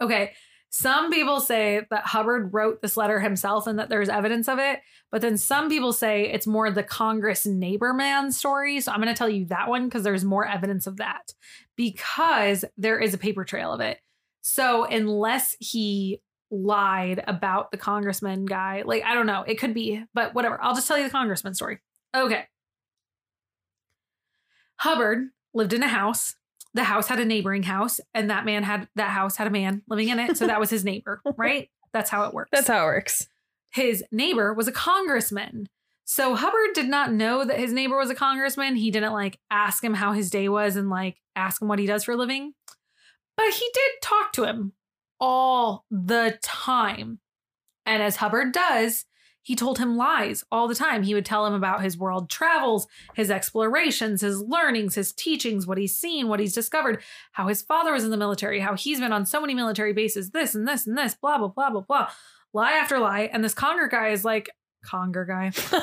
Okay, 0.00 0.32
some 0.70 1.10
people 1.10 1.40
say 1.40 1.86
that 1.90 2.06
Hubbard 2.06 2.52
wrote 2.52 2.82
this 2.82 2.96
letter 2.96 3.20
himself 3.20 3.66
and 3.66 3.78
that 3.78 3.88
there's 3.88 4.08
evidence 4.08 4.48
of 4.48 4.58
it, 4.58 4.80
but 5.10 5.22
then 5.22 5.38
some 5.38 5.68
people 5.68 5.92
say 5.92 6.30
it's 6.30 6.46
more 6.46 6.70
the 6.70 6.82
Congress 6.82 7.46
neighbor 7.46 7.94
man 7.94 8.30
story. 8.32 8.80
So 8.80 8.92
I'm 8.92 9.00
going 9.00 9.12
to 9.12 9.18
tell 9.18 9.30
you 9.30 9.46
that 9.46 9.68
one 9.68 9.86
because 9.86 10.02
there's 10.02 10.24
more 10.24 10.46
evidence 10.46 10.86
of 10.86 10.98
that 10.98 11.32
because 11.76 12.64
there 12.76 12.98
is 12.98 13.14
a 13.14 13.18
paper 13.18 13.44
trail 13.44 13.72
of 13.72 13.80
it. 13.80 13.98
So 14.42 14.84
unless 14.84 15.56
he 15.58 16.20
lied 16.50 17.22
about 17.26 17.70
the 17.70 17.76
congressman 17.76 18.46
guy. 18.46 18.82
Like, 18.84 19.04
I 19.04 19.14
don't 19.14 19.26
know. 19.26 19.42
It 19.46 19.58
could 19.58 19.74
be, 19.74 20.02
but 20.14 20.34
whatever. 20.34 20.58
I'll 20.62 20.74
just 20.74 20.88
tell 20.88 20.98
you 20.98 21.04
the 21.04 21.10
congressman 21.10 21.54
story. 21.54 21.78
Okay. 22.16 22.44
Hubbard 24.76 25.28
lived 25.54 25.72
in 25.72 25.82
a 25.82 25.88
house. 25.88 26.34
The 26.74 26.84
house 26.84 27.08
had 27.08 27.18
a 27.18 27.24
neighboring 27.24 27.62
house, 27.64 28.00
and 28.14 28.30
that 28.30 28.44
man 28.44 28.62
had 28.62 28.88
that 28.94 29.10
house 29.10 29.36
had 29.36 29.46
a 29.46 29.50
man 29.50 29.82
living 29.88 30.08
in 30.08 30.18
it. 30.18 30.36
So 30.36 30.46
that 30.46 30.60
was 30.60 30.70
his 30.70 30.84
neighbor, 30.84 31.20
right? 31.36 31.70
That's 31.92 32.10
how 32.10 32.24
it 32.24 32.34
works. 32.34 32.50
That's 32.52 32.68
how 32.68 32.82
it 32.82 32.86
works. 32.86 33.26
his 33.72 34.04
neighbor 34.12 34.52
was 34.52 34.68
a 34.68 34.72
congressman. 34.72 35.68
So 36.04 36.34
Hubbard 36.34 36.74
did 36.74 36.88
not 36.88 37.12
know 37.12 37.44
that 37.44 37.58
his 37.58 37.72
neighbor 37.72 37.96
was 37.96 38.08
a 38.10 38.14
congressman. 38.14 38.76
He 38.76 38.90
didn't 38.90 39.12
like 39.12 39.38
ask 39.50 39.84
him 39.84 39.94
how 39.94 40.12
his 40.12 40.30
day 40.30 40.48
was 40.48 40.76
and 40.76 40.88
like 40.88 41.16
ask 41.36 41.60
him 41.60 41.68
what 41.68 41.78
he 41.78 41.86
does 41.86 42.04
for 42.04 42.12
a 42.12 42.16
living. 42.16 42.54
But 43.36 43.50
he 43.52 43.68
did 43.74 43.90
talk 44.02 44.32
to 44.32 44.44
him 44.44 44.72
all 45.20 45.84
the 45.90 46.38
time. 46.42 47.20
And 47.84 48.02
as 48.02 48.16
Hubbard 48.16 48.52
does, 48.52 49.04
he 49.48 49.56
told 49.56 49.78
him 49.78 49.96
lies 49.96 50.44
all 50.52 50.68
the 50.68 50.74
time. 50.74 51.02
He 51.02 51.14
would 51.14 51.24
tell 51.24 51.46
him 51.46 51.54
about 51.54 51.82
his 51.82 51.96
world 51.96 52.28
travels, 52.28 52.86
his 53.14 53.30
explorations, 53.30 54.20
his 54.20 54.42
learnings, 54.42 54.94
his 54.94 55.10
teachings, 55.10 55.66
what 55.66 55.78
he's 55.78 55.96
seen, 55.96 56.28
what 56.28 56.38
he's 56.38 56.52
discovered, 56.52 57.02
how 57.32 57.48
his 57.48 57.62
father 57.62 57.94
was 57.94 58.04
in 58.04 58.10
the 58.10 58.18
military, 58.18 58.60
how 58.60 58.74
he's 58.74 59.00
been 59.00 59.10
on 59.10 59.24
so 59.24 59.40
many 59.40 59.54
military 59.54 59.94
bases, 59.94 60.32
this 60.32 60.54
and 60.54 60.68
this 60.68 60.86
and 60.86 60.98
this, 60.98 61.14
blah, 61.14 61.38
blah, 61.38 61.48
blah, 61.48 61.70
blah, 61.70 61.80
blah. 61.80 62.10
Lie 62.52 62.72
after 62.72 62.98
lie. 62.98 63.30
And 63.32 63.42
this 63.42 63.54
conger 63.54 63.88
guy 63.88 64.08
is 64.08 64.22
like, 64.22 64.50
conger 64.84 65.24
guy. 65.24 65.50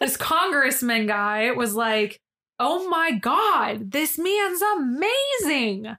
this 0.00 0.16
congressman 0.16 1.08
guy 1.08 1.50
was 1.50 1.74
like, 1.74 2.20
oh 2.60 2.88
my 2.88 3.10
God, 3.10 3.90
this 3.90 4.20
man's 4.20 4.62
amazing. 4.62 5.96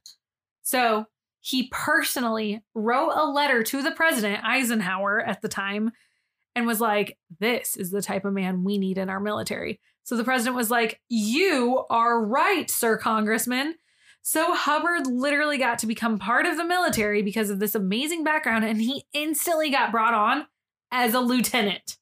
So 0.61 1.07
he 1.45 1.67
personally 1.73 2.63
wrote 2.73 3.11
a 3.11 3.29
letter 3.29 3.63
to 3.63 3.81
the 3.81 3.91
president, 3.91 4.45
Eisenhower, 4.45 5.19
at 5.19 5.41
the 5.41 5.49
time, 5.49 5.91
and 6.55 6.65
was 6.65 6.79
like, 6.79 7.17
this 7.41 7.75
is 7.75 7.91
the 7.91 8.01
type 8.01 8.23
of 8.23 8.31
man 8.31 8.63
we 8.63 8.77
need 8.77 8.97
in 8.97 9.09
our 9.09 9.19
military. 9.19 9.81
So 10.03 10.15
the 10.15 10.23
president 10.23 10.55
was 10.55 10.71
like, 10.71 11.01
you 11.09 11.83
are 11.89 12.23
right, 12.23 12.71
sir 12.71 12.97
congressman. 12.97 13.75
So 14.21 14.53
Hubbard 14.53 15.05
literally 15.05 15.57
got 15.57 15.79
to 15.79 15.87
become 15.87 16.17
part 16.17 16.45
of 16.45 16.55
the 16.55 16.63
military 16.63 17.21
because 17.21 17.49
of 17.49 17.59
this 17.59 17.75
amazing 17.75 18.23
background, 18.23 18.63
and 18.63 18.79
he 18.79 19.03
instantly 19.11 19.69
got 19.69 19.91
brought 19.91 20.13
on 20.13 20.47
as 20.91 21.13
a 21.13 21.19
lieutenant, 21.19 21.97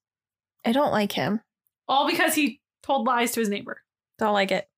I 0.64 0.72
don't 0.72 0.92
like 0.92 1.14
him. 1.14 1.42
all 1.88 2.08
because 2.08 2.36
he 2.36 2.62
told 2.84 3.08
lies 3.08 3.32
to 3.32 3.40
his 3.40 3.50
neighbor. 3.50 3.82
Don't 4.20 4.34
like 4.34 4.52
it. 4.52 4.70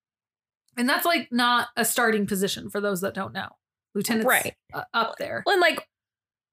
And 0.78 0.88
that's 0.88 1.06
like 1.06 1.28
not 1.32 1.68
a 1.76 1.84
starting 1.84 2.28
position 2.28 2.70
for 2.70 2.80
those 2.80 3.02
that 3.02 3.14
don't 3.14 3.34
know. 3.34 3.50
Lieutenant's 3.96 4.28
Right. 4.28 4.56
uh, 4.74 4.84
up 4.94 5.16
there. 5.20 5.44
And 5.46 5.62
like, 5.62 5.88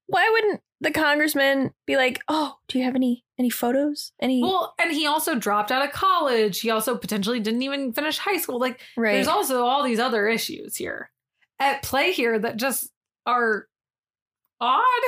why 0.07 0.29
wouldn't 0.33 0.61
the 0.81 0.91
congressman 0.91 1.73
be 1.87 1.97
like, 1.97 2.21
"Oh, 2.29 2.57
do 2.69 2.79
you 2.79 2.85
have 2.85 2.95
any 2.97 3.25
any 3.39 3.51
photos? 3.51 4.13
Any 4.21 4.43
Well, 4.43 4.75
and 4.81 4.93
he 4.93 5.07
also 5.07 5.35
dropped 5.35 5.71
out 5.71 5.85
of 5.85 5.93
college. 5.93 6.61
He 6.61 6.71
also 6.71 6.97
potentially 6.97 7.41
didn't 7.41 7.63
even 7.63 7.93
finish 7.93 8.19
high 8.19 8.39
school. 8.39 8.59
Like, 8.59 8.81
right? 8.97 9.15
there's 9.15 9.29
also 9.29 9.65
all 9.65 9.83
these 9.85 9.99
other 10.01 10.27
issues 10.29 10.77
here 10.77 11.11
at 11.59 11.83
play 11.83 12.13
here 12.13 12.39
that 12.39 12.57
just 12.57 12.91
are 13.27 13.67
odd. 14.61 15.03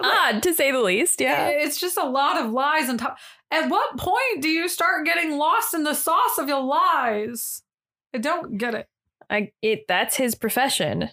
odd 0.00 0.42
to 0.42 0.54
say 0.54 0.70
the 0.72 0.80
least. 0.80 1.20
Yeah, 1.20 1.48
It's 1.48 1.78
just 1.78 1.96
a 1.96 2.06
lot 2.08 2.38
of 2.38 2.50
lies 2.52 2.88
on 2.88 2.98
top. 2.98 3.18
At 3.50 3.68
what 3.70 3.96
point 3.96 4.40
do 4.42 4.48
you 4.48 4.68
start 4.68 5.04
getting 5.04 5.36
lost 5.38 5.74
in 5.74 5.84
the 5.84 5.94
sauce 5.94 6.38
of 6.38 6.48
your 6.48 6.62
lies? 6.62 7.62
I 8.14 8.18
don't 8.18 8.56
get 8.58 8.74
it. 8.74 8.86
I 9.30 9.52
it 9.62 9.86
that's 9.88 10.16
his 10.16 10.34
profession. 10.34 11.10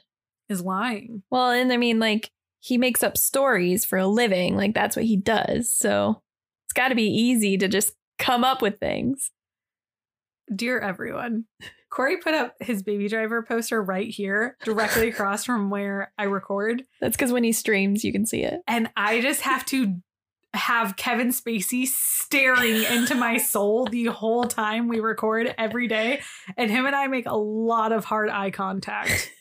Is 0.52 0.62
lying. 0.62 1.24
Well, 1.30 1.52
and 1.52 1.72
I 1.72 1.78
mean, 1.78 1.98
like, 1.98 2.30
he 2.60 2.78
makes 2.78 3.04
up 3.04 3.18
stories 3.18 3.86
for 3.86 3.98
a 3.98 4.06
living. 4.06 4.56
Like, 4.56 4.74
that's 4.74 4.96
what 4.96 5.06
he 5.06 5.16
does. 5.16 5.74
So 5.74 6.22
it's 6.66 6.74
got 6.74 6.90
to 6.90 6.96
be 6.96 7.08
easy 7.08 7.58
to 7.58 7.68
just 7.68 7.94
come 8.20 8.44
up 8.44 8.62
with 8.62 8.78
things. 8.80 9.32
Dear 10.54 10.80
everyone, 10.80 11.46
Corey 11.90 12.18
put 12.18 12.34
up 12.34 12.56
his 12.60 12.84
baby 12.84 13.08
driver 13.08 13.42
poster 13.42 13.82
right 13.82 14.10
here, 14.10 14.58
directly 14.66 15.08
across 15.08 15.46
from 15.46 15.70
where 15.70 16.12
I 16.18 16.24
record. 16.24 16.84
That's 17.00 17.16
because 17.16 17.32
when 17.32 17.46
he 17.46 17.54
streams, 17.54 18.04
you 18.04 18.12
can 18.12 18.26
see 18.26 18.44
it. 18.44 18.62
And 18.68 18.90
I 18.98 19.22
just 19.22 19.42
have 19.42 19.66
to 19.68 19.96
have 20.54 20.98
Kevin 20.98 21.30
Spacey 21.30 21.88
staring 21.88 22.84
into 22.84 23.16
my 23.16 23.38
soul 23.38 23.86
the 23.86 24.06
whole 24.08 24.44
time 24.44 24.90
we 24.90 25.00
record 25.00 25.56
every 25.58 25.88
day. 25.88 26.22
And 26.58 26.70
him 26.70 26.86
and 26.86 26.96
I 26.96 27.08
make 27.08 27.26
a 27.26 27.38
lot 27.38 27.94
of 27.94 28.04
hard 28.04 28.30
eye 28.30 28.52
contact. 28.52 29.32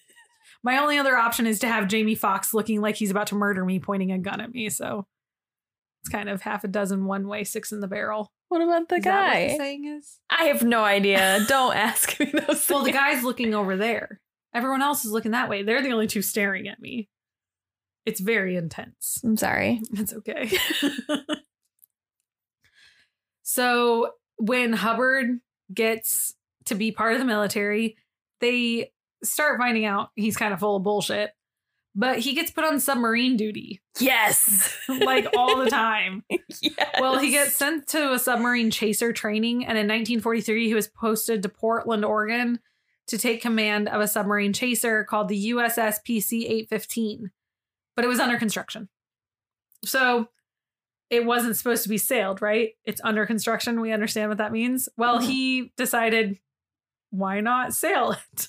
My 0.63 0.79
only 0.79 0.99
other 0.99 1.17
option 1.17 1.47
is 1.47 1.59
to 1.61 1.69
have 1.69 1.89
Jamie 1.89 2.15
Foxx 2.15 2.53
looking 2.53 2.81
like 2.81 2.97
he's 2.97 3.11
about 3.11 3.29
to 3.29 3.35
murder 3.35 3.65
me, 3.65 3.81
pointing 3.81 4.13
a 4.13 4.19
gun 4.19 4.41
at 4.41 4.53
me. 4.53 4.69
So 4.69 5.07
it's 6.03 6.11
kind 6.11 6.29
of 6.29 6.43
half 6.43 6.65
a 6.65 6.69
dozen 6.69 7.07
one 7.07 7.29
way, 7.29 7.45
six 7.45 7.73
in 7.73 7.81
the 7.81 7.89
barrel. 7.89 8.31
What 8.49 8.61
about 8.61 8.89
the 8.89 8.97
Is 8.97 9.05
that 9.05 9.25
what 9.25 9.33
the 9.33 9.49
guy? 9.49 9.57
saying 9.57 9.85
is? 9.87 10.19
I 10.29 10.45
have 10.45 10.63
no 10.63 10.85
idea. 10.85 11.45
Don't 11.49 11.77
ask 11.77 12.19
me 12.19 12.33
those. 12.47 12.69
Well, 12.69 12.83
the 12.83 12.93
guy's 12.93 13.25
looking 13.25 13.55
over 13.55 13.77
there. 13.77 14.21
Everyone 14.53 14.83
else 14.83 15.05
is 15.05 15.13
looking 15.13 15.33
that 15.33 15.49
way. 15.49 15.63
They're 15.63 15.83
the 15.83 15.93
only 15.93 16.09
two 16.09 16.23
staring 16.23 16.69
at 16.69 16.81
me. 16.81 17.09
It's 18.05 18.21
very 18.21 18.57
intense. 18.57 19.21
I'm 19.23 19.37
sorry. 19.37 19.81
It's 19.93 20.13
okay. 20.13 20.51
so 23.43 24.11
when 24.37 24.73
Hubbard 24.73 25.39
gets 25.73 26.35
to 26.65 26.75
be 26.75 26.91
part 26.91 27.13
of 27.13 27.21
the 27.21 27.25
military, 27.25 27.97
they 28.41 28.91
start 29.23 29.59
finding 29.59 29.85
out 29.85 30.11
he's 30.17 30.37
kind 30.37 30.53
of 30.53 30.61
full 30.61 30.77
of 30.77 30.83
bullshit. 30.83 31.31
But 31.97 32.21
he 32.21 32.35
gets 32.35 32.53
put 32.53 32.65
on 32.65 32.79
submarine 32.79 33.37
duty 33.37 33.81
Yes. 33.99 34.79
like 34.89 35.27
all 35.37 35.57
the 35.59 35.69
time. 35.69 36.23
yes. 36.31 36.61
Well, 37.01 37.19
he 37.19 37.33
gets 37.33 37.57
sent 37.57 37.89
to 37.89 38.13
a 38.13 38.19
submarine 38.19 38.71
chaser 38.71 39.13
training, 39.13 39.65
and 39.67 39.77
in 39.77 39.89
1943, 39.89 40.69
he 40.69 40.75
was 40.75 40.87
posted 40.87 41.43
to 41.43 41.49
Portland, 41.49 42.05
Oregon, 42.05 42.61
to 43.09 43.19
take 43.19 43.43
command 43.43 43.89
of 43.89 44.01
a 44.01 44.07
submarine 44.07 44.53
chaser 44.53 45.03
called 45.03 45.29
the 45.29 45.51
USS 45.51 45.97
PC 46.09 46.45
815. 46.45 47.33
But 47.97 48.05
it 48.05 48.09
was 48.09 48.21
under 48.21 48.39
construction. 48.39 48.89
So 49.85 50.29
it 51.11 51.25
wasn't 51.27 51.57
supposed 51.57 51.83
to 51.83 51.89
be 51.89 51.99
sailed, 51.99 52.41
right? 52.41 52.71
It's 52.85 53.01
under 53.03 53.27
construction. 53.27 53.81
We 53.81 53.91
understand 53.91 54.29
what 54.29 54.39
that 54.39 54.53
means. 54.53 54.89
Well, 54.97 55.19
Mhm. 55.19 55.25
he 55.27 55.73
decided, 55.77 56.39
why 57.11 57.41
not 57.41 57.75
sail 57.75 58.13
it? 58.13 58.49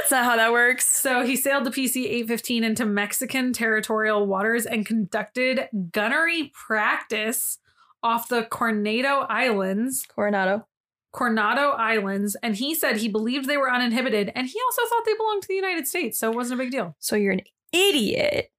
That's 0.00 0.10
not 0.10 0.24
how 0.24 0.36
that 0.36 0.52
works. 0.52 0.86
So 0.86 1.24
he 1.24 1.36
sailed 1.36 1.64
the 1.64 1.70
PC 1.70 2.04
815 2.04 2.64
into 2.64 2.84
Mexican 2.84 3.52
territorial 3.52 4.26
waters 4.26 4.66
and 4.66 4.86
conducted 4.86 5.68
gunnery 5.90 6.52
practice 6.54 7.58
off 8.02 8.28
the 8.28 8.44
Coronado 8.44 9.26
Islands, 9.28 10.06
Coronado. 10.06 10.66
Coronado 11.12 11.70
Islands, 11.70 12.36
and 12.42 12.56
he 12.56 12.74
said 12.74 12.98
he 12.98 13.08
believed 13.08 13.46
they 13.46 13.56
were 13.56 13.72
uninhibited 13.72 14.30
and 14.34 14.46
he 14.46 14.60
also 14.66 14.82
thought 14.86 15.04
they 15.06 15.14
belonged 15.14 15.42
to 15.42 15.48
the 15.48 15.54
United 15.54 15.88
States, 15.88 16.18
so 16.18 16.30
it 16.30 16.36
wasn't 16.36 16.60
a 16.60 16.62
big 16.62 16.70
deal. 16.70 16.94
So 16.98 17.16
you're 17.16 17.32
an 17.32 17.40
idiot. 17.72 18.50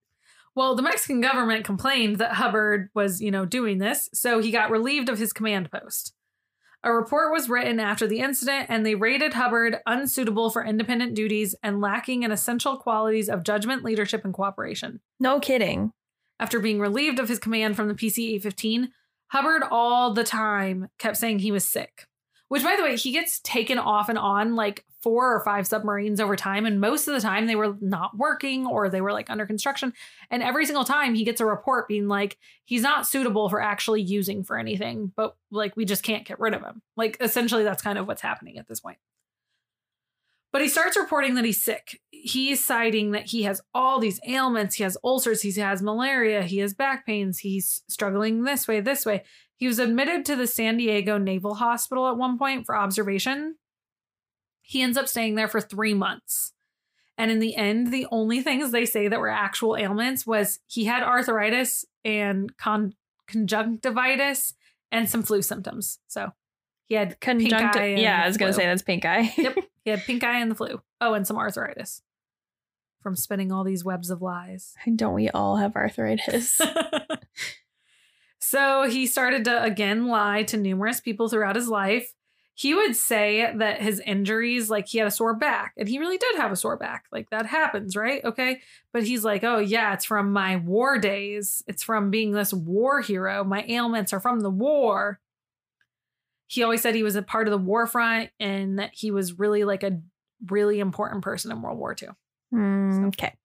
Well, 0.55 0.75
the 0.75 0.81
Mexican 0.81 1.21
government 1.21 1.65
complained 1.65 2.17
that 2.17 2.33
Hubbard 2.33 2.89
was, 2.95 3.21
you 3.21 3.29
know, 3.29 3.45
doing 3.45 3.77
this, 3.77 4.09
so 4.11 4.39
he 4.39 4.49
got 4.49 4.71
relieved 4.71 5.07
of 5.07 5.19
his 5.19 5.33
command 5.33 5.69
post. 5.69 6.15
A 6.83 6.93
report 6.93 7.33
was 7.33 7.49
written 7.49 7.79
after 7.79 8.07
the 8.07 8.19
incident, 8.19 8.67
and 8.69 8.85
they 8.85 8.95
rated 8.95 9.33
Hubbard 9.33 9.77
unsuitable 9.85 10.49
for 10.49 10.63
independent 10.63 11.15
duties 11.15 11.55
and 11.63 11.81
lacking 11.81 12.23
in 12.23 12.31
essential 12.31 12.77
qualities 12.77 13.29
of 13.29 13.43
judgment, 13.43 13.83
leadership, 13.83 14.23
and 14.23 14.33
cooperation. 14.33 15.01
No 15.19 15.39
kidding. 15.39 15.91
After 16.39 16.59
being 16.59 16.79
relieved 16.79 17.19
of 17.19 17.29
his 17.29 17.39
command 17.39 17.75
from 17.75 17.87
the 17.87 17.95
PC 17.95 18.29
815, 18.35 18.89
Hubbard 19.27 19.63
all 19.69 20.13
the 20.13 20.23
time 20.23 20.89
kept 20.99 21.17
saying 21.17 21.39
he 21.39 21.51
was 21.51 21.67
sick. 21.67 22.05
Which, 22.47 22.63
by 22.63 22.75
the 22.77 22.83
way, 22.83 22.95
he 22.95 23.11
gets 23.11 23.39
taken 23.41 23.77
off 23.77 24.07
and 24.07 24.17
on 24.17 24.55
like 24.55 24.85
four 25.07 25.33
or 25.33 25.39
five 25.39 25.65
submarines 25.65 26.19
over 26.19 26.35
time. 26.35 26.65
And 26.65 26.81
most 26.81 27.07
of 27.07 27.13
the 27.13 27.21
time 27.21 27.47
they 27.47 27.55
were 27.55 27.77
not 27.79 28.17
working 28.17 28.67
or 28.67 28.89
they 28.89 28.99
were 28.99 29.13
like 29.13 29.29
under 29.29 29.45
construction. 29.45 29.93
And 30.29 30.43
every 30.43 30.65
single 30.65 30.83
time 30.83 31.15
he 31.15 31.23
gets 31.23 31.39
a 31.39 31.45
report 31.45 31.87
being 31.87 32.09
like, 32.09 32.37
he's 32.65 32.81
not 32.81 33.07
suitable 33.07 33.47
for 33.47 33.61
actually 33.61 34.01
using 34.01 34.43
for 34.43 34.59
anything, 34.59 35.13
but 35.15 35.37
like 35.49 35.77
we 35.77 35.85
just 35.85 36.03
can't 36.03 36.27
get 36.27 36.41
rid 36.41 36.53
of 36.53 36.61
him. 36.61 36.81
Like 36.97 37.15
essentially, 37.21 37.63
that's 37.63 37.81
kind 37.81 37.97
of 37.97 38.05
what's 38.05 38.21
happening 38.21 38.57
at 38.57 38.67
this 38.67 38.81
point. 38.81 38.97
But 40.51 40.61
he 40.61 40.67
starts 40.67 40.97
reporting 40.97 41.35
that 41.35 41.45
he's 41.45 41.63
sick. 41.63 42.01
He's 42.11 42.65
citing 42.65 43.11
that 43.11 43.27
he 43.27 43.43
has 43.43 43.61
all 43.73 43.99
these 43.99 44.19
ailments. 44.27 44.75
He 44.75 44.83
has 44.83 44.97
ulcers, 45.05 45.41
he 45.41 45.53
has 45.53 45.81
malaria, 45.81 46.43
he 46.43 46.57
has 46.57 46.73
back 46.73 47.05
pains, 47.05 47.39
he's 47.39 47.81
struggling 47.87 48.43
this 48.43 48.67
way, 48.67 48.81
this 48.81 49.05
way. 49.05 49.23
He 49.55 49.67
was 49.67 49.79
admitted 49.79 50.25
to 50.25 50.35
the 50.35 50.47
San 50.47 50.75
Diego 50.75 51.17
Naval 51.17 51.55
Hospital 51.55 52.09
at 52.09 52.17
one 52.17 52.37
point 52.37 52.65
for 52.65 52.75
observation. 52.75 53.55
He 54.67 54.81
ends 54.81 54.97
up 54.97 55.07
staying 55.07 55.35
there 55.35 55.47
for 55.47 55.61
three 55.61 55.93
months. 55.93 56.51
And 57.17 57.31
in 57.31 57.39
the 57.39 57.55
end, 57.55 57.91
the 57.93 58.05
only 58.11 58.41
things 58.41 58.71
they 58.71 58.85
say 58.85 59.07
that 59.07 59.19
were 59.19 59.29
actual 59.29 59.77
ailments 59.77 60.27
was 60.27 60.59
he 60.67 60.83
had 60.83 61.03
arthritis 61.03 61.85
and 62.03 62.55
con- 62.57 62.93
conjunctivitis 63.27 64.55
and 64.91 65.09
some 65.09 65.23
flu 65.23 65.41
symptoms. 65.41 65.99
So 66.07 66.33
he 66.85 66.95
had 66.95 67.17
pink 67.21 67.41
eye 67.53 67.59
Conjunctive. 67.59 67.81
and 67.81 67.99
Yeah, 68.01 68.21
I 68.21 68.27
was 68.27 68.35
going 68.35 68.51
to 68.51 68.53
say 68.53 68.65
that's 68.65 68.81
pink 68.81 69.05
eye. 69.05 69.33
Yep. 69.37 69.57
He 69.85 69.91
had 69.91 70.01
pink 70.01 70.21
eye 70.25 70.39
and 70.41 70.51
the 70.51 70.55
flu. 70.55 70.81
Oh, 70.99 71.13
and 71.13 71.25
some 71.25 71.37
arthritis 71.37 72.01
from 73.01 73.15
spinning 73.15 73.53
all 73.53 73.63
these 73.63 73.85
webs 73.85 74.09
of 74.09 74.21
lies. 74.21 74.73
Don't 74.97 75.13
we 75.13 75.29
all 75.29 75.55
have 75.55 75.77
arthritis? 75.77 76.59
so 78.39 78.89
he 78.89 79.07
started 79.07 79.45
to 79.45 79.63
again 79.63 80.07
lie 80.07 80.43
to 80.43 80.57
numerous 80.57 80.99
people 80.99 81.29
throughout 81.29 81.55
his 81.55 81.69
life. 81.69 82.13
He 82.57 82.73
would 82.73 82.95
say 82.95 83.53
that 83.55 83.83
his 83.83 83.99
injuries, 83.99 84.67
like 84.67 84.87
he 84.87 84.97
had 84.97 85.05
a 85.05 85.11
sore 85.11 85.35
back, 85.35 85.73
and 85.77 85.87
he 85.87 85.99
really 85.99 86.17
did 86.17 86.37
have 86.37 86.51
a 86.51 86.55
sore 86.55 86.75
back. 86.75 87.05
Like 87.11 87.29
that 87.29 87.45
happens, 87.45 87.95
right? 87.95 88.25
Okay. 88.25 88.61
But 88.91 89.03
he's 89.03 89.23
like, 89.23 89.43
oh, 89.43 89.59
yeah, 89.59 89.93
it's 89.93 90.05
from 90.05 90.33
my 90.33 90.55
war 90.55 90.97
days. 90.97 91.63
It's 91.67 91.83
from 91.83 92.09
being 92.09 92.31
this 92.31 92.51
war 92.51 92.99
hero. 93.01 93.43
My 93.43 93.63
ailments 93.67 94.11
are 94.11 94.19
from 94.19 94.39
the 94.39 94.49
war. 94.49 95.19
He 96.47 96.63
always 96.63 96.81
said 96.81 96.95
he 96.95 97.03
was 97.03 97.15
a 97.15 97.21
part 97.21 97.47
of 97.47 97.51
the 97.51 97.59
war 97.59 97.85
front 97.85 98.31
and 98.39 98.79
that 98.79 98.89
he 98.91 99.11
was 99.11 99.37
really 99.37 99.63
like 99.63 99.83
a 99.83 100.01
really 100.47 100.79
important 100.79 101.23
person 101.23 101.51
in 101.51 101.61
World 101.61 101.77
War 101.77 101.95
II. 102.01 102.09
Mm, 102.51 103.09
okay. 103.09 103.35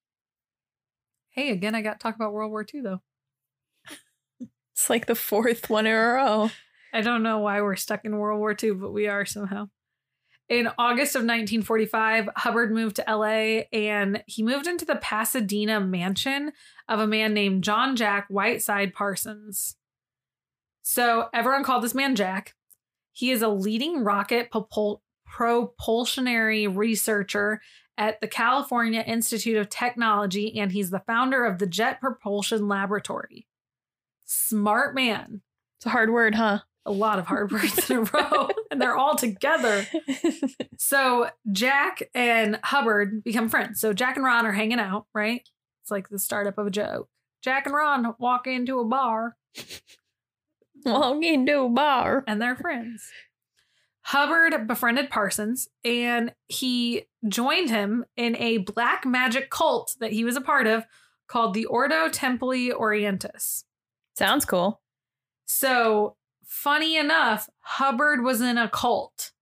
Hey, 1.32 1.50
again, 1.50 1.74
I 1.74 1.82
got 1.82 2.00
to 2.00 2.02
talk 2.02 2.14
about 2.16 2.32
World 2.32 2.50
War 2.50 2.64
II, 2.74 2.80
though. 2.80 3.02
It's 4.72 4.88
like 4.88 5.04
the 5.04 5.14
fourth 5.14 5.68
one 5.68 5.86
in 5.86 5.92
a 5.92 5.98
row. 5.98 6.50
I 6.93 7.01
don't 7.01 7.22
know 7.22 7.38
why 7.38 7.61
we're 7.61 7.76
stuck 7.76 8.05
in 8.05 8.16
World 8.18 8.38
War 8.38 8.57
II, 8.61 8.72
but 8.72 8.93
we 8.93 9.09
are 9.09 9.24
somehow. 9.24 9.68
In 10.49 10.68
August 10.76 11.14
of 11.14 11.20
1945, 11.20 12.28
Hubbard 12.36 12.72
moved 12.72 12.97
to 12.97 13.05
LA 13.09 13.62
and 13.72 14.22
he 14.26 14.43
moved 14.43 14.66
into 14.66 14.84
the 14.84 14.97
Pasadena 14.97 15.80
mansion 15.80 16.53
of 16.88 17.01
a 17.01 17.07
man 17.07 17.32
named 17.32 17.64
John 17.64 17.97
Jack 17.97 18.26
Whiteside 18.28 18.93
Parsons. 18.93 19.76
So 20.82 21.28
everyone 21.32 21.64
called 21.64 21.82
this 21.82 21.95
man 21.95 22.16
Jack. 22.16 22.55
He 23.12 23.30
is 23.30 23.40
a 23.40 23.49
leading 23.49 24.05
rocket 24.05 24.51
propul- 24.51 25.01
propulsionary 25.26 26.74
researcher 26.74 27.62
at 27.97 28.20
the 28.20 28.28
California 28.28 29.03
Institute 29.07 29.57
of 29.57 29.68
Technology, 29.68 30.59
and 30.59 30.72
he's 30.72 30.90
the 30.90 31.03
founder 31.07 31.45
of 31.45 31.59
the 31.59 31.66
Jet 31.66 32.01
Propulsion 32.01 32.68
Laboratory. 32.68 33.47
Smart 34.24 34.95
man 34.95 35.43
It's 35.78 35.86
a 35.86 35.90
hard 35.90 36.11
word, 36.11 36.34
huh? 36.34 36.61
A 36.85 36.91
lot 36.91 37.18
of 37.18 37.26
hard 37.26 37.53
words 37.53 37.91
in 37.91 37.99
a 37.99 38.03
row 38.03 38.49
and 38.70 38.80
they're 38.80 38.97
all 38.97 39.14
together. 39.16 39.87
So 40.78 41.28
Jack 41.53 42.03
and 42.14 42.59
Hubbard 42.64 43.22
become 43.22 43.49
friends. 43.49 43.80
So 43.80 43.93
Jack 43.93 44.16
and 44.16 44.24
Ron 44.24 44.47
are 44.47 44.53
hanging 44.53 44.80
out, 44.80 45.07
right? 45.14 45.49
It's 45.83 45.91
like 45.91 46.09
the 46.09 46.18
startup 46.18 46.59
of 46.59 46.66
a 46.66 46.70
joke. 46.70 47.09
Jack 47.43 47.66
and 47.66 47.74
Ron 47.74 48.14
walk 48.18 48.47
into 48.47 48.78
a 48.80 48.85
bar 48.85 49.37
Walk 50.85 51.22
into 51.22 51.61
a 51.61 51.68
bar. 51.68 52.24
and 52.26 52.41
they're 52.43 52.57
friends. 52.57 53.09
Hubbard 54.07 54.66
befriended 54.66 55.11
Parsons 55.11 55.68
and 55.85 56.35
he 56.49 57.05
joined 57.28 57.70
him 57.70 58.05
in 58.16 58.37
a 58.37 58.59
black 58.59 59.07
magic 59.07 59.49
cult 59.49 59.95
that 60.01 60.12
he 60.12 60.24
was 60.24 60.35
a 60.37 60.41
part 60.41 60.66
of 60.66 60.85
called 61.28 61.55
the 61.55 61.66
Ordo 61.66 62.09
Templi 62.09 62.72
Orientis. 62.72 63.62
Sounds 64.18 64.45
cool. 64.45 64.80
So, 65.47 66.16
funny 66.53 66.98
enough, 66.98 67.48
Hubbard 67.61 68.22
was 68.22 68.42
in 68.42 68.59
a 68.59 68.68
cult. 68.68 69.32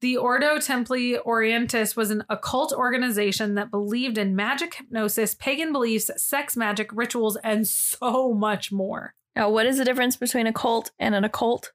The 0.00 0.16
Ordo 0.16 0.56
Templi 0.56 1.22
Orientis 1.22 1.96
was 1.96 2.10
an 2.10 2.24
occult 2.30 2.72
organization 2.72 3.56
that 3.56 3.70
believed 3.72 4.16
in 4.16 4.36
magic 4.36 4.74
hypnosis, 4.74 5.34
pagan 5.34 5.72
beliefs, 5.72 6.10
sex 6.16 6.56
magic, 6.56 6.90
rituals, 6.92 7.36
and 7.42 7.66
so 7.66 8.32
much 8.32 8.70
more. 8.70 9.14
Now, 9.34 9.50
what 9.50 9.66
is 9.66 9.78
the 9.78 9.84
difference 9.84 10.16
between 10.16 10.46
a 10.46 10.52
cult 10.52 10.92
and 10.98 11.14
an 11.14 11.24
occult? 11.24 11.72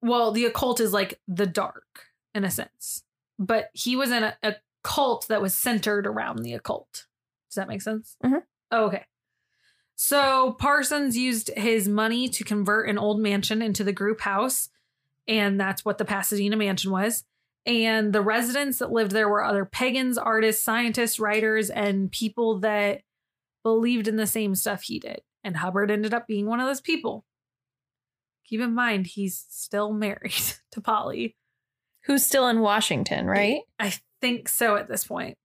Well, 0.00 0.32
the 0.32 0.46
occult 0.46 0.80
is 0.80 0.92
like 0.92 1.20
the 1.28 1.46
dark 1.46 2.06
in 2.34 2.44
a 2.44 2.50
sense, 2.50 3.04
but 3.38 3.68
he 3.74 3.94
was 3.94 4.10
in 4.10 4.24
a, 4.24 4.36
a 4.42 4.56
cult 4.82 5.28
that 5.28 5.42
was 5.42 5.54
centered 5.54 6.06
around 6.06 6.42
the 6.42 6.54
occult. 6.54 7.06
Does 7.50 7.56
that 7.56 7.68
make 7.68 7.82
sense? 7.82 8.16
Mhm. 8.24 8.42
Oh, 8.72 8.86
okay. 8.86 9.04
So 10.00 10.52
Parsons 10.52 11.18
used 11.18 11.50
his 11.56 11.88
money 11.88 12.28
to 12.28 12.44
convert 12.44 12.88
an 12.88 12.98
old 12.98 13.18
mansion 13.18 13.60
into 13.60 13.82
the 13.82 13.92
group 13.92 14.20
house, 14.20 14.68
and 15.26 15.60
that's 15.60 15.84
what 15.84 15.98
the 15.98 16.04
Pasadena 16.04 16.56
mansion 16.56 16.92
was. 16.92 17.24
And 17.66 18.12
the 18.12 18.22
residents 18.22 18.78
that 18.78 18.92
lived 18.92 19.10
there 19.10 19.28
were 19.28 19.42
other 19.42 19.64
pagans, 19.64 20.16
artists, 20.16 20.62
scientists, 20.62 21.18
writers, 21.18 21.68
and 21.68 22.12
people 22.12 22.60
that 22.60 23.02
believed 23.64 24.06
in 24.06 24.14
the 24.14 24.28
same 24.28 24.54
stuff 24.54 24.82
he 24.82 25.00
did. 25.00 25.20
And 25.42 25.56
Hubbard 25.56 25.90
ended 25.90 26.14
up 26.14 26.28
being 26.28 26.46
one 26.46 26.60
of 26.60 26.68
those 26.68 26.80
people. 26.80 27.24
Keep 28.46 28.60
in 28.60 28.74
mind, 28.76 29.08
he's 29.08 29.46
still 29.50 29.92
married 29.92 30.32
to 30.70 30.80
Polly. 30.80 31.34
Who's 32.04 32.24
still 32.24 32.46
in 32.46 32.60
Washington, 32.60 33.26
right? 33.26 33.62
I 33.80 33.94
think 34.20 34.48
so 34.48 34.76
at 34.76 34.86
this 34.86 35.04
point. 35.04 35.36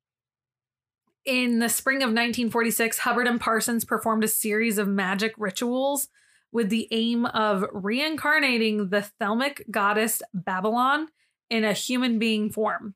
In 1.26 1.60
the 1.60 1.70
spring 1.70 1.98
of 1.98 2.10
1946, 2.10 2.98
Hubbard 3.00 3.28
and 3.28 3.40
Parsons 3.40 3.86
performed 3.86 4.26
a 4.26 4.28
series 4.28 4.78
of 4.78 4.90
magic 4.90 5.34
rituals 5.38 6.10
with 6.52 6.70
the 6.70 6.88
aim 6.92 7.26
of 7.28 7.66
reincarnating 7.72 8.90
the 8.90 9.08
Thelemic 9.22 9.72
goddess 9.72 10.22
Babalon 10.36 11.08
in 11.50 11.64
a 11.64 11.72
human 11.72 12.20
being 12.20 12.52
form. 12.52 12.96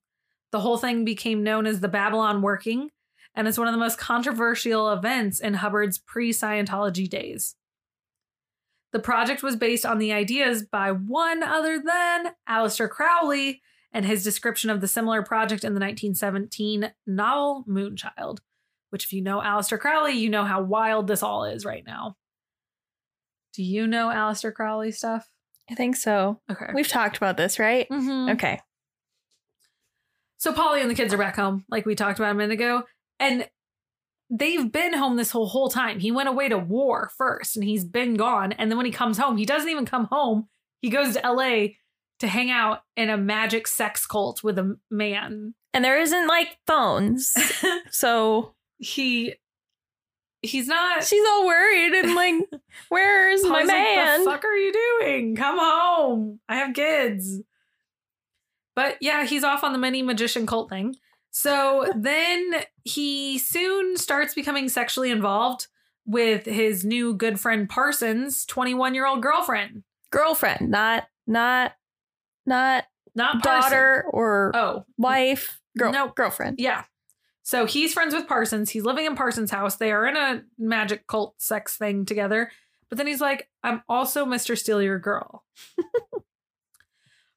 The 0.52 0.60
whole 0.60 0.78
thing 0.78 1.06
became 1.06 1.42
known 1.42 1.66
as 1.66 1.80
the 1.80 1.88
Babalon 1.88 2.42
Working, 2.42 2.90
and 3.34 3.48
it's 3.48 3.58
one 3.58 3.68
of 3.68 3.74
the 3.74 3.80
most 3.80 3.98
controversial 3.98 4.92
events 4.92 5.40
in 5.40 5.56
Hubbard's 5.56 5.98
pre 5.98 6.34
Scientology 6.34 7.10
days. 7.10 7.56
The 8.92 9.00
project 9.00 9.42
was 9.42 9.56
based 9.56 9.86
on 9.86 10.00
the 10.00 10.12
ideas 10.12 10.64
by 10.64 10.92
one 10.92 11.44
other 11.44 11.80
than 11.80 12.34
Aleister 12.50 12.90
Crowley, 12.90 13.62
and 13.98 14.06
his 14.06 14.24
description 14.24 14.70
of 14.70 14.80
the 14.80 14.88
similar 14.88 15.24
project 15.24 15.64
in 15.64 15.74
the 15.74 15.80
1917 15.80 16.92
novel 17.08 17.66
Moonchild, 17.68 18.38
which, 18.92 19.06
if 19.06 19.12
you 19.12 19.24
know 19.24 19.40
Aleister 19.40 19.80
Crowley, 19.80 20.12
you 20.14 20.30
know 20.30 20.46
how 20.46 20.62
wild 20.62 21.08
this 21.08 21.24
all 21.24 21.46
is 21.46 21.66
right 21.66 21.84
now. 21.84 22.16
Do 23.56 23.64
you 23.64 23.88
know 23.88 24.10
Aleister 24.10 24.54
Crowley 24.54 24.92
stuff? 24.92 25.28
I 25.68 25.74
think 25.74 25.96
so. 25.96 26.40
Okay. 26.52 26.68
We've 26.76 26.88
talked 26.88 27.18
about 27.18 27.38
this, 27.38 27.58
right? 27.58 27.90
Mhm. 27.90 28.34
Okay. 28.36 28.62
So 30.38 30.54
Polly 30.54 30.82
and 30.82 30.92
the 30.92 30.96
kids 30.96 31.12
are 31.12 31.18
back 31.18 31.36
home, 31.36 31.66
like 31.68 31.88
we 31.88 31.96
talked 31.96 32.20
about 32.20 32.30
a 32.32 32.36
minute 32.36 32.54
ago, 32.54 32.84
and 33.20 33.50
they've 34.30 34.72
been 34.72 34.94
home 34.94 35.16
this 35.16 35.32
whole 35.32 35.48
whole 35.48 35.70
time. 35.70 36.00
He 36.00 36.12
went 36.12 36.30
away 36.30 36.50
to 36.50 36.58
war 36.60 37.10
first, 37.18 37.56
and 37.56 37.66
he's 37.66 37.84
been 37.84 38.14
gone. 38.14 38.52
And 38.52 38.70
then 38.70 38.78
when 38.78 38.86
he 38.86 38.92
comes 38.92 39.18
home, 39.18 39.38
he 39.38 39.46
doesn't 39.48 39.70
even 39.70 39.88
come 39.88 40.06
home. 40.12 40.50
He 40.82 40.92
goes 40.92 41.14
to 41.14 41.26
L.A. 41.26 41.80
to 42.20 42.28
hang 42.28 42.50
out 42.50 42.84
in 42.96 43.10
a 43.10 43.18
magic 43.18 43.68
sex 43.68 44.06
cult 44.06 44.44
with 44.44 44.58
a 44.58 44.78
man. 44.90 45.54
And 45.74 45.86
there 45.86 46.00
isn't 46.00 46.28
like 46.28 46.58
phones. 46.66 47.34
so 47.92 48.56
he 48.78 49.36
he's 50.42 50.68
not 50.68 51.04
she's 51.04 51.26
all 51.28 51.46
worried 51.46 51.94
and 51.94 52.16
like, 52.16 52.36
where's 52.90 53.44
my 53.44 53.60
like, 53.60 53.68
man? 53.68 54.24
the 54.24 54.32
fuck 54.32 54.44
are 54.46 54.56
you 54.56 54.74
doing? 54.74 55.36
Come 55.36 55.60
home. 55.60 56.40
I 56.48 56.58
have 56.58 56.74
kids. 56.74 57.42
But 58.76 58.98
yeah, 59.02 59.26
he's 59.26 59.44
off 59.44 59.64
on 59.64 59.74
the 59.74 59.80
mini 59.80 60.04
magician 60.04 60.46
cult 60.46 60.70
thing. 60.70 60.96
So 61.32 61.92
then 61.96 62.64
he 62.84 63.38
soon 63.38 63.98
starts 63.98 64.34
becoming 64.34 64.70
sexually 64.70 65.12
involved 65.12 65.68
with 66.06 66.46
his 66.46 66.86
new 66.86 67.14
good 67.14 67.40
friend 67.40 67.70
Parsons' 67.70 68.46
21 68.46 68.96
year 68.96 69.06
old 69.06 69.22
girlfriend. 69.22 69.84
Girlfriend, 70.10 70.70
not 70.70 71.08
not 71.28 71.74
not 72.48 72.86
Not 73.16 73.44
Parsons. 73.44 73.72
daughter 73.72 74.06
or 74.10 74.52
Oh, 74.56 74.86
wife. 74.98 75.60
Girl, 75.78 75.92
Nope. 75.92 76.16
girlfriend. 76.16 76.60
yeah. 76.60 76.86
So 77.44 77.66
he's 77.66 77.94
friends 77.94 78.14
with 78.14 78.28
Parsons. 78.28 78.72
He's 78.72 78.84
living 78.84 79.06
in 79.06 79.16
Parsons' 79.16 79.52
house. 79.52 79.76
They 79.76 79.92
are 79.92 80.06
in 80.08 80.18
a 80.18 80.44
magic 80.58 81.08
cult 81.08 81.40
sex 81.42 81.78
thing 81.78 82.04
together. 82.06 82.52
But 82.90 82.98
then 82.98 83.08
he's 83.08 83.22
like, 83.22 83.50
I'm 83.64 83.84
also 83.88 84.26
Mr. 84.26 84.58
Steal 84.58 84.82
Your 84.82 85.00
Girl. 85.00 85.44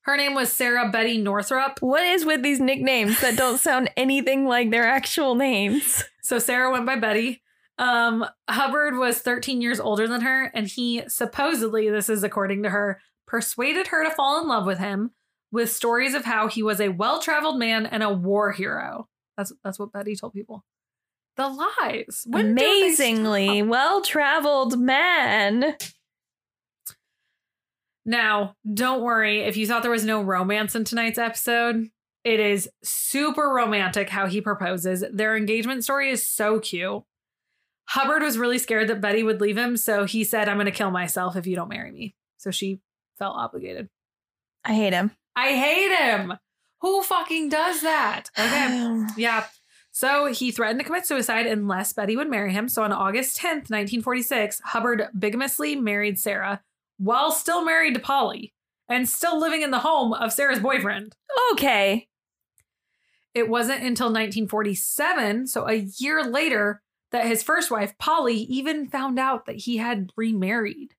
Her 0.03 0.17
name 0.17 0.35
was 0.35 0.51
Sarah 0.51 0.91
Betty 0.91 1.19
Northrup. 1.19 1.79
What 1.81 2.03
is 2.03 2.25
with 2.25 2.43
these 2.43 2.59
nicknames 2.59 3.21
that 3.21 3.37
don't 3.37 3.59
sound 3.61 3.91
anything 3.97 4.47
like 4.47 4.71
their 4.71 4.87
actual 4.89 5.35
names? 5.35 6.03
So 6.23 6.39
Sarah 6.39 6.71
went 6.73 6.87
by 6.87 6.97
Betty. 6.97 7.43
Um, 7.79 8.25
Hubbard 8.49 8.97
was 8.97 9.21
13 9.21 9.61
years 9.61 9.79
older 9.81 10.07
than 10.09 10.23
her, 10.23 10.45
and 10.55 10.67
he 10.67 11.03
supposedly, 11.09 11.89
this 11.91 12.09
is 12.09 12.23
according 12.25 12.63
to 12.65 12.71
her, 12.71 13.01
persuaded 13.31 13.87
her 13.87 14.03
to 14.03 14.11
fall 14.11 14.43
in 14.43 14.49
love 14.49 14.67
with 14.67 14.79
him 14.79 15.13
with 15.53 15.71
stories 15.71 16.15
of 16.15 16.25
how 16.25 16.49
he 16.49 16.63
was 16.63 16.81
a 16.81 16.89
well-traveled 16.89 17.59
man 17.59 17.87
and 17.87 18.03
a 18.03 18.13
war 18.13 18.51
hero. 18.51 19.09
That's 19.37 19.53
that's 19.63 19.79
what 19.79 19.93
Betty 19.93 20.17
told 20.17 20.33
people. 20.33 20.65
The 21.37 21.49
lies. 21.49 22.25
When 22.27 22.51
Amazingly 22.51 23.63
well 23.63 24.03
traveled 24.03 24.79
man. 24.79 25.77
Now, 28.05 28.57
don't 28.73 29.03
worry 29.03 29.41
if 29.41 29.57
you 29.57 29.67
thought 29.67 29.83
there 29.83 29.91
was 29.93 30.05
no 30.05 30.21
romance 30.21 30.75
in 30.75 30.85
tonight's 30.85 31.19
episode. 31.19 31.89
It 32.25 32.41
is 32.41 32.69
super 32.83 33.49
romantic 33.49 34.11
how 34.11 34.27
he 34.27 34.41
proposes. 34.41 35.05
Their 35.13 35.37
engagement 35.37 35.85
story 35.85 36.11
is 36.11 36.27
so 36.27 36.59
cute. 36.59 37.03
Hubbard 37.89 38.23
was 38.23 38.39
really 38.39 38.59
scared 38.59 38.89
that 38.89 39.01
Betty 39.01 39.23
would 39.23 39.41
leave 39.41 39.57
him, 39.57 39.77
so 39.77 40.05
he 40.05 40.25
said, 40.25 40.49
I'm 40.49 40.57
going 40.57 40.67
to 40.67 40.73
kill 40.73 40.91
myself 40.91 41.37
if 41.37 41.47
you 41.47 41.57
don't 41.57 41.69
marry 41.69 41.91
me. 41.93 42.15
So 42.37 42.51
she 42.51 42.81
felt 43.21 43.37
obligated. 43.37 43.89
I 44.65 44.75
hate 44.75 44.93
him. 44.93 45.13
I 45.37 45.51
hate 45.53 45.97
him. 45.97 46.33
Who 46.81 47.03
fucking 47.03 47.51
does 47.51 47.83
that? 47.83 48.25
Okay. 48.37 49.05
Yeah. 49.17 49.45
So 49.93 50.27
he 50.27 50.51
threatened 50.53 50.81
to 50.81 50.87
commit 50.87 51.05
suicide 51.05 51.47
unless 51.47 51.93
Betty 51.93 52.17
would 52.17 52.31
marry 52.31 52.53
him. 52.53 52.69
So 52.69 52.83
on 52.85 52.93
August 52.93 53.37
10th, 53.39 53.69
1946, 53.69 54.61
Hubbard 54.65 55.09
bigamously 55.19 55.77
married 55.77 56.19
Sarah 56.19 56.63
while 56.99 57.33
still 57.33 57.65
married 57.65 57.95
to 57.95 58.01
Polly 58.01 58.53
and 58.89 59.09
still 59.09 59.39
living 59.39 59.63
in 59.63 59.71
the 59.71 59.81
home 59.81 60.13
of 60.13 60.33
Sarah's 60.33 60.61
boyfriend. 60.61 61.15
okay. 61.53 62.09
It 63.35 63.49
wasn't 63.49 63.83
until 63.83 64.09
1947, 64.09 65.47
so 65.47 65.69
a 65.69 65.87
year 65.99 66.25
later, 66.25 66.83
that 67.13 67.27
his 67.27 67.43
first 67.43 67.71
wife, 67.71 67.97
Polly, 67.99 68.35
even 68.35 68.89
found 68.89 69.19
out 69.19 69.47
that 69.47 69.57
he 69.57 69.77
had 69.77 70.11
remarried. 70.17 70.95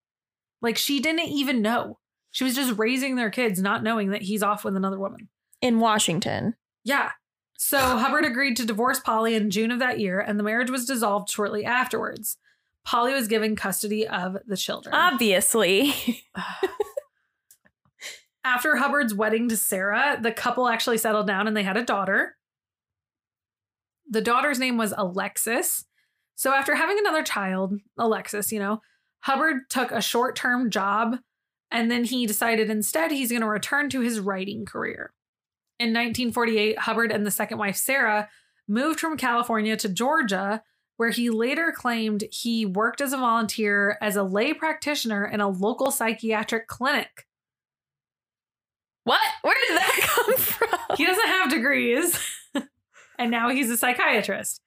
Like 0.61 0.77
she 0.77 0.99
didn't 0.99 1.27
even 1.29 1.61
know. 1.61 1.97
She 2.31 2.43
was 2.43 2.55
just 2.55 2.77
raising 2.77 3.15
their 3.15 3.29
kids, 3.29 3.61
not 3.61 3.83
knowing 3.83 4.09
that 4.11 4.21
he's 4.21 4.43
off 4.43 4.63
with 4.63 4.75
another 4.75 4.99
woman. 4.99 5.29
In 5.61 5.79
Washington. 5.79 6.55
Yeah. 6.83 7.11
So 7.57 7.77
Hubbard 7.77 8.25
agreed 8.25 8.57
to 8.57 8.65
divorce 8.65 8.99
Polly 8.99 9.35
in 9.35 9.51
June 9.51 9.69
of 9.69 9.79
that 9.79 9.99
year, 9.99 10.19
and 10.19 10.39
the 10.39 10.43
marriage 10.43 10.71
was 10.71 10.85
dissolved 10.85 11.29
shortly 11.29 11.63
afterwards. 11.63 12.37
Polly 12.83 13.13
was 13.13 13.27
given 13.27 13.55
custody 13.55 14.07
of 14.07 14.37
the 14.47 14.57
children. 14.57 14.95
Obviously. 14.95 15.93
After 18.43 18.75
Hubbard's 18.77 19.13
wedding 19.13 19.49
to 19.49 19.57
Sarah, 19.57 20.17
the 20.19 20.31
couple 20.31 20.67
actually 20.67 20.97
settled 20.97 21.27
down 21.27 21.47
and 21.47 21.55
they 21.55 21.61
had 21.61 21.77
a 21.77 21.85
daughter. 21.85 22.37
The 24.09 24.21
daughter's 24.21 24.57
name 24.57 24.77
was 24.77 24.95
Alexis. 24.97 25.85
So 26.35 26.51
after 26.51 26.73
having 26.73 26.97
another 26.97 27.21
child, 27.21 27.75
Alexis, 27.99 28.51
you 28.51 28.57
know, 28.57 28.81
Hubbard 29.19 29.69
took 29.69 29.91
a 29.91 30.01
short 30.01 30.35
term 30.35 30.71
job 30.71 31.17
and 31.71 31.89
then 31.89 32.03
he 32.03 32.25
decided 32.25 32.69
instead 32.69 33.11
he's 33.11 33.29
going 33.29 33.41
to 33.41 33.47
return 33.47 33.89
to 33.89 34.01
his 34.01 34.19
writing 34.19 34.65
career. 34.65 35.13
In 35.79 35.89
1948, 35.89 36.79
Hubbard 36.79 37.11
and 37.11 37.25
the 37.25 37.31
second 37.31 37.57
wife, 37.57 37.75
Sarah, 37.75 38.29
moved 38.67 38.99
from 38.99 39.17
California 39.17 39.75
to 39.77 39.89
Georgia, 39.89 40.61
where 40.97 41.09
he 41.09 41.29
later 41.29 41.73
claimed 41.75 42.25
he 42.31 42.65
worked 42.65 43.01
as 43.01 43.13
a 43.13 43.17
volunteer 43.17 43.97
as 44.01 44.15
a 44.15 44.23
lay 44.23 44.53
practitioner 44.53 45.25
in 45.25 45.41
a 45.41 45.49
local 45.49 45.89
psychiatric 45.89 46.67
clinic. 46.67 47.25
what? 49.03 49.19
Where 49.41 49.55
did 49.67 49.77
that 49.77 49.99
come 50.01 50.37
from? 50.37 50.97
He 50.97 51.05
doesn't 51.05 51.27
have 51.27 51.49
degrees. 51.49 52.19
and 53.17 53.31
now 53.31 53.49
he's 53.49 53.69
a 53.71 53.77
psychiatrist. 53.77 54.61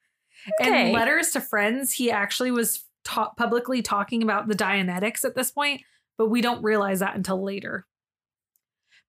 Okay. 0.61 0.89
In 0.89 0.93
letters 0.93 1.31
to 1.31 1.41
friends, 1.41 1.93
he 1.93 2.11
actually 2.11 2.51
was 2.51 2.85
ta- 3.05 3.33
publicly 3.37 3.83
talking 3.83 4.23
about 4.23 4.49
the 4.49 4.55
Dianetics 4.55 5.25
at 5.25 5.35
this 5.37 5.51
point, 5.51 5.83
but 6.17 6.29
we 6.29 6.41
don't 6.41 6.63
realize 6.63 7.01
that 7.01 7.17
until 7.17 7.43
later. 7.43 7.87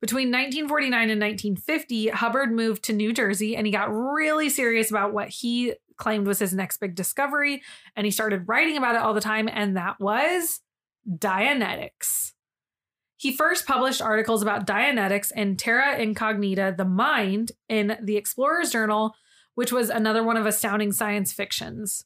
Between 0.02 0.28
1949 0.28 1.10
and 1.10 1.22
1950, 1.22 2.10
Hubbard 2.10 2.52
moved 2.52 2.84
to 2.84 2.94
New 2.94 3.14
Jersey 3.14 3.56
and 3.56 3.66
he 3.66 3.72
got 3.72 3.92
really 3.92 4.50
serious 4.50 4.90
about 4.90 5.14
what 5.14 5.30
he 5.30 5.74
claimed 5.98 6.28
was 6.28 6.40
his 6.40 6.54
next 6.54 6.78
big 6.78 6.96
discovery. 6.96 7.64
And 7.96 8.06
he 8.06 8.12
started 8.12 8.48
writing 8.48 8.78
about 8.78 8.96
it 8.96 9.02
all 9.02 9.14
the 9.14 9.22
time, 9.22 9.50
and 9.52 9.78
that 9.78 10.00
was 10.00 10.62
Dianetics. 11.10 12.34
He 13.18 13.32
first 13.32 13.66
published 13.66 14.02
articles 14.02 14.42
about 14.42 14.68
Dianetics 14.68 15.32
in 15.32 15.56
Terra 15.56 15.98
Incognita, 15.98 16.76
The 16.78 16.86
Mind, 16.86 17.54
in 17.70 17.98
the 18.02 18.18
Explorer's 18.18 18.72
Journal, 18.72 19.16
which 19.56 19.72
was 19.72 19.90
another 19.90 20.24
one 20.24 20.38
of 20.38 20.46
astounding 20.46 20.92
science 20.92 21.32
fictions. 21.32 22.06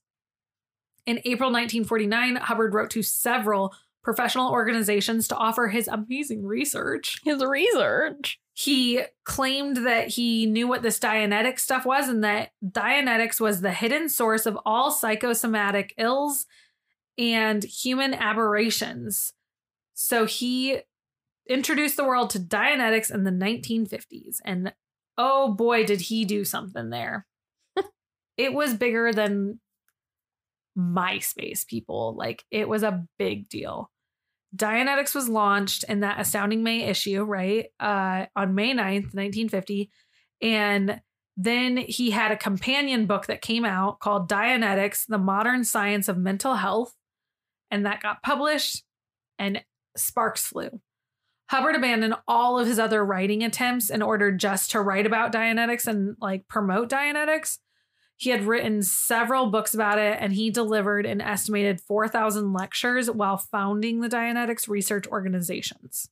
In 1.06 1.18
April 1.26 1.50
1949, 1.50 2.36
Hubbard 2.36 2.76
wrote 2.76 2.92
to 2.92 3.02
several 3.02 3.74
professional 4.10 4.52
organizations 4.52 5.28
to 5.28 5.36
offer 5.36 5.68
his 5.68 5.88
amazing 5.88 6.44
research. 6.44 7.22
His 7.24 7.44
research. 7.44 8.40
He 8.56 9.02
claimed 9.24 9.86
that 9.86 10.08
he 10.08 10.48
knew 10.48 10.68
what 10.68 10.82
this 10.82 10.98
Dianetic 10.98 11.60
stuff 11.60 11.86
was 11.86 12.10
and 12.10 12.24
that 12.24 12.50
Dianetics 12.66 13.40
was 13.40 13.62
the 13.62 13.72
hidden 13.72 14.10
source 14.10 14.48
of 14.48 14.58
all 14.66 14.90
psychosomatic 14.90 15.94
ills 16.00 16.48
and 17.20 17.64
human 17.64 18.16
aberrations. 18.16 19.34
So 19.94 20.26
he 20.26 20.80
introduced 21.48 21.96
the 21.96 22.04
world 22.04 22.32
to 22.32 22.40
Dianetics 22.40 23.14
in 23.14 23.26
the 23.26 23.32
1950s. 23.32 24.38
And 24.44 24.74
oh 25.20 25.54
boy, 25.54 25.86
did 25.86 26.02
he 26.02 26.26
do 26.26 26.44
something 26.44 26.90
there. 26.90 27.28
it 28.38 28.54
was 28.54 28.74
bigger 28.74 29.14
than 29.14 29.60
MySpace, 30.76 31.68
people. 31.68 32.16
Like 32.18 32.44
it 32.50 32.68
was 32.68 32.82
a 32.82 33.06
big 33.20 33.50
deal. 33.50 33.92
Dianetics 34.56 35.14
was 35.14 35.30
launched 35.30 35.84
in 35.84 36.00
that 36.00 36.20
astounding 36.20 36.64
May 36.64 36.84
issue, 36.84 37.24
right? 37.24 37.68
Uh, 37.80 38.26
on 38.36 38.56
May 38.56 38.74
9th, 38.74 39.14
1950. 39.14 39.92
And 40.42 41.02
then 41.38 41.78
he 41.78 42.12
had 42.12 42.32
a 42.32 42.38
companion 42.38 43.06
book 43.06 43.28
that 43.28 43.42
came 43.42 43.64
out 43.64 44.00
called 44.00 44.30
Dianetics, 44.30 45.06
The 45.08 45.18
Modern 45.18 45.64
Science 45.64 46.08
of 46.08 46.18
Mental 46.18 46.56
Health. 46.56 46.94
And 47.72 47.86
that 47.86 48.02
got 48.02 48.24
published 48.24 48.84
and 49.38 49.64
sparks 49.96 50.46
flew. 50.48 50.82
Hubbard 51.50 51.76
abandoned 51.76 52.16
all 52.28 52.60
of 52.60 52.68
his 52.68 52.78
other 52.78 53.04
writing 53.04 53.44
attempts 53.44 53.90
in 53.90 54.02
order 54.02 54.32
just 54.32 54.72
to 54.72 54.82
write 54.82 55.06
about 55.06 55.32
Dianetics 55.32 55.88
and 55.88 56.16
like 56.22 56.48
promote 56.48 56.90
Dianetics. 56.90 57.58
He 58.20 58.32
had 58.32 58.44
written 58.44 58.82
several 58.84 59.48
books 59.48 59.74
about 59.74 59.98
it 59.98 60.18
and 60.20 60.34
he 60.34 60.52
delivered 60.52 61.06
an 61.06 61.22
estimated 61.22 61.80
4,000 61.80 62.52
lectures 62.52 63.10
while 63.10 63.38
founding 63.38 64.02
the 64.02 64.10
Dianetics 64.10 64.68
research 64.68 65.08
organizations. 65.08 66.10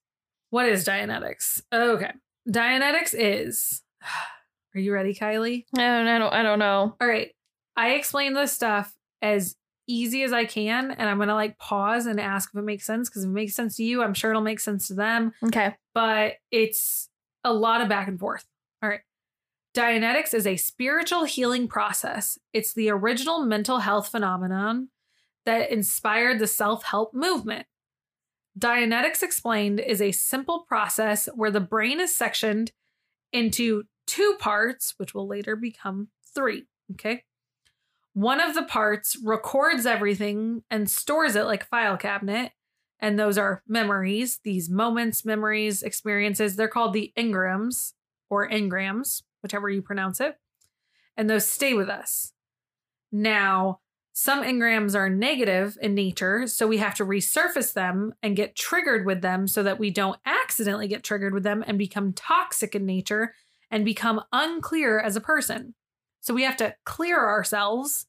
What 0.50 0.68
is 0.68 0.86
Dianetics? 0.86 1.62
Okay. 1.74 2.14
Dianetics 2.50 3.14
is. 3.14 3.84
Are 4.74 4.80
you 4.80 4.94
ready, 4.94 5.14
Kylie? 5.14 5.66
I 5.76 5.80
don't, 5.82 6.08
I 6.08 6.18
don't, 6.18 6.34
I 6.34 6.44
don't 6.44 6.60
know. 6.60 6.96
All 7.02 7.08
right. 7.08 7.32
I 7.76 7.90
explain 7.96 8.34
this 8.34 8.54
stuff 8.54 8.96
as 9.22 9.58
easy 9.86 10.24
as 10.24 10.32
I 10.32 10.46
can, 10.46 10.92
and 10.92 11.10
I'm 11.10 11.18
going 11.18 11.30
to 11.30 11.36
like 11.36 11.58
pause 11.58 12.06
and 12.06 12.20
ask 12.22 12.52
if 12.54 12.60
it 12.60 12.64
makes 12.64 12.86
sense 12.86 13.10
because 13.10 13.24
if 13.24 13.30
it 13.30 13.34
makes 13.34 13.54
sense 13.56 13.76
to 13.78 13.84
you, 13.84 14.02
I'm 14.02 14.14
sure 14.14 14.32
it'll 14.32 14.42
make 14.42 14.60
sense 14.62 14.88
to 14.88 14.94
them 14.94 15.34
Okay. 15.46 15.76
but 15.94 16.36
it's 16.52 17.10
a 17.44 17.52
lot 17.54 17.82
of 17.82 17.90
back 17.90 18.08
and 18.08 18.20
forth. 18.20 18.46
Dianetics 19.78 20.34
is 20.34 20.48
a 20.48 20.58
spiritual 20.58 21.26
healing 21.26 21.68
process. 21.68 22.40
It's 22.52 22.74
the 22.74 22.90
original 22.90 23.46
mental 23.46 23.78
health 23.78 24.08
phenomenon 24.08 24.90
that 25.46 25.70
inspired 25.70 26.40
the 26.40 26.48
self 26.48 26.84
help 26.84 27.14
movement. 27.14 27.68
Dianetics 28.58 29.22
Explained 29.22 29.80
is 29.80 30.02
a 30.02 30.12
simple 30.12 30.66
process 30.68 31.30
where 31.36 31.52
the 31.52 31.60
brain 31.60 32.00
is 32.00 32.18
sectioned 32.18 32.72
into 33.32 33.84
two 34.08 34.36
parts, 34.40 34.96
which 34.98 35.14
will 35.14 35.28
later 35.28 35.56
become 35.56 36.08
three. 36.34 36.66
Okay. 36.94 37.24
One 38.14 38.40
of 38.42 38.56
the 38.56 38.64
parts 38.64 39.16
records 39.24 39.86
everything 39.86 40.64
and 40.72 40.90
stores 40.90 41.36
it 41.36 41.44
like 41.44 41.62
a 41.62 41.68
file 41.68 41.98
cabinet. 41.98 42.52
And 43.00 43.20
those 43.20 43.38
are 43.38 43.62
memories, 43.68 44.40
these 44.44 44.72
moments, 44.72 45.24
memories, 45.24 45.84
experiences. 45.84 46.56
They're 46.56 46.68
called 46.68 46.94
the 46.94 47.14
engrams 47.16 47.94
or 48.28 48.50
engrams, 48.50 49.22
whichever 49.42 49.70
you 49.70 49.82
pronounce 49.82 50.20
it. 50.20 50.38
and 51.16 51.30
those 51.30 51.48
stay 51.48 51.74
with 51.74 51.90
us. 51.90 52.34
Now, 53.12 53.80
some 54.14 54.44
engrams 54.44 54.96
are 54.96 55.10
negative 55.10 55.78
in 55.82 55.94
nature, 55.94 56.48
so 56.48 56.68
we 56.68 56.78
have 56.78 56.96
to 56.96 57.06
resurface 57.06 57.74
them 57.74 58.14
and 58.24 58.36
get 58.36 58.56
triggered 58.56 59.06
with 59.06 59.22
them 59.22 59.48
so 59.48 59.64
that 59.64 59.80
we 59.80 59.92
don't 59.92 60.20
accidentally 60.26 60.88
get 60.88 61.04
triggered 61.04 61.34
with 61.34 61.44
them 61.44 61.64
and 61.68 61.78
become 61.78 62.14
toxic 62.14 62.76
in 62.76 62.86
nature 62.86 63.34
and 63.70 63.86
become 63.86 64.22
unclear 64.32 65.00
as 65.00 65.16
a 65.16 65.22
person. 65.22 65.76
So 66.20 66.34
we 66.34 66.44
have 66.44 66.58
to 66.58 66.76
clear 66.84 67.18
ourselves 67.28 68.08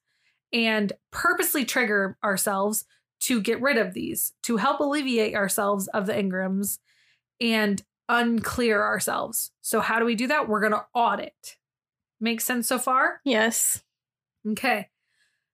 and 0.53 0.93
purposely 1.11 1.65
trigger 1.65 2.17
ourselves 2.25 2.85
to 3.21 3.41
get 3.41 3.61
rid 3.61 3.77
of 3.77 3.95
these, 3.95 4.33
to 4.45 4.57
help 4.57 4.81
alleviate 4.81 5.35
ourselves 5.35 5.89
of 5.89 6.07
the 6.07 6.15
engrams 6.15 6.79
and 7.41 7.83
unclear 8.09 8.83
ourselves. 8.83 9.51
So, 9.61 9.81
how 9.81 9.99
do 9.99 10.05
we 10.05 10.15
do 10.15 10.27
that? 10.29 10.49
We're 10.49 10.61
going 10.61 10.73
to 10.73 10.87
audit. 10.95 11.57
Make 12.21 12.41
sense 12.41 12.67
so 12.67 12.79
far? 12.79 13.21
Yes. 13.25 13.83
Okay. 14.47 14.89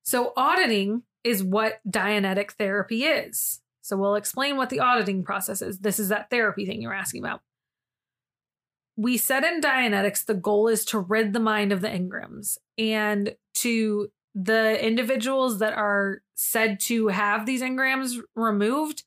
So, 0.03 0.33
auditing 0.37 1.03
is 1.23 1.43
what 1.43 1.81
Dianetic 1.89 2.53
therapy 2.53 3.05
is. 3.05 3.61
So, 3.83 3.97
we'll 3.97 4.15
explain 4.15 4.57
what 4.57 4.71
the 4.71 4.81
auditing 4.81 5.25
process 5.25 5.63
is. 5.63 5.79
This 5.79 5.99
is 5.99 6.09
that 6.09 6.31
therapy 6.31 6.67
thing 6.67 6.81
you're 6.81 6.95
asking 6.95 7.23
about. 7.23 7.41
We 8.97 9.17
said 9.17 9.43
in 9.43 9.61
Dianetics, 9.61 10.25
the 10.25 10.35
goal 10.35 10.69
is 10.69 10.85
to 10.87 11.01
rid 11.01 11.33
the 11.33 11.41
mind 11.41 11.73
of 11.73 11.81
the 11.81 11.89
engrams 11.89 12.59
and 12.79 13.35
to 13.55 14.11
the 14.35 14.85
individuals 14.85 15.59
that 15.59 15.73
are 15.73 16.23
said 16.35 16.81
to 16.81 17.09
have 17.09 17.47
these 17.47 17.63
engrams 17.63 18.19
removed, 18.35 19.05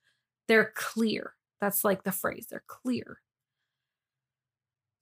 they're 0.48 0.72
clear. 0.76 1.34
That's 1.60 1.84
like 1.84 2.04
the 2.04 2.12
phrase, 2.12 2.48
they're 2.50 2.64
clear. 2.68 3.20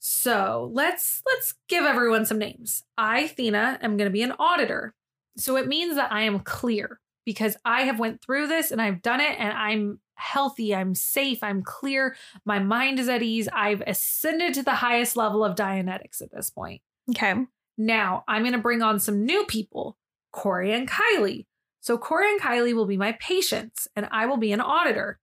So 0.08 0.70
let's 0.72 1.24
let's 1.26 1.56
give 1.68 1.84
everyone 1.84 2.28
some 2.28 2.38
names. 2.38 2.84
I, 2.96 3.22
Athena, 3.22 3.80
am 3.82 3.98
going 3.98 4.08
to 4.08 4.14
be 4.14 4.22
an 4.22 4.34
auditor. 4.38 4.94
So 5.36 5.58
it 5.58 5.68
means 5.68 5.96
that 5.96 6.12
I 6.12 6.22
am 6.22 6.42
clear 6.42 7.00
because 7.26 7.58
I 7.66 7.82
have 7.82 7.98
went 7.98 8.22
through 8.22 8.46
this 8.46 8.70
and 8.70 8.80
I've 8.80 9.02
done 9.02 9.20
it 9.20 9.36
and 9.40 9.52
I'm 9.52 10.00
healthy, 10.14 10.76
I'm 10.76 10.94
safe, 10.94 11.42
I'm 11.42 11.64
clear, 11.64 12.16
my 12.46 12.60
mind 12.60 13.00
is 13.00 13.10
at 13.10 13.24
ease. 13.24 13.50
I've 13.52 13.82
ascended 13.88 14.54
to 14.54 14.62
the 14.62 14.76
highest 14.76 15.18
level 15.18 15.44
of 15.44 15.56
Dianetics 15.56 16.22
at 16.22 16.32
this 16.32 16.52
point. 16.52 16.84
Okay. 17.10 17.34
Now 17.76 18.24
I'm 18.28 18.44
going 18.44 18.54
to 18.54 18.60
bring 18.60 18.84
on 18.84 19.00
some 19.00 19.26
new 19.26 19.44
people, 19.46 19.98
Corey 20.32 20.72
and 20.72 20.88
Kylie. 20.88 21.48
So 21.82 21.98
Corey 21.98 22.30
and 22.30 22.40
Kylie 22.40 22.76
will 22.76 22.86
be 22.86 22.96
my 22.96 23.14
patients 23.14 23.88
and 23.96 24.08
I 24.12 24.28
will 24.28 24.38
be 24.38 24.52
an 24.52 24.62
auditor. 24.62 25.20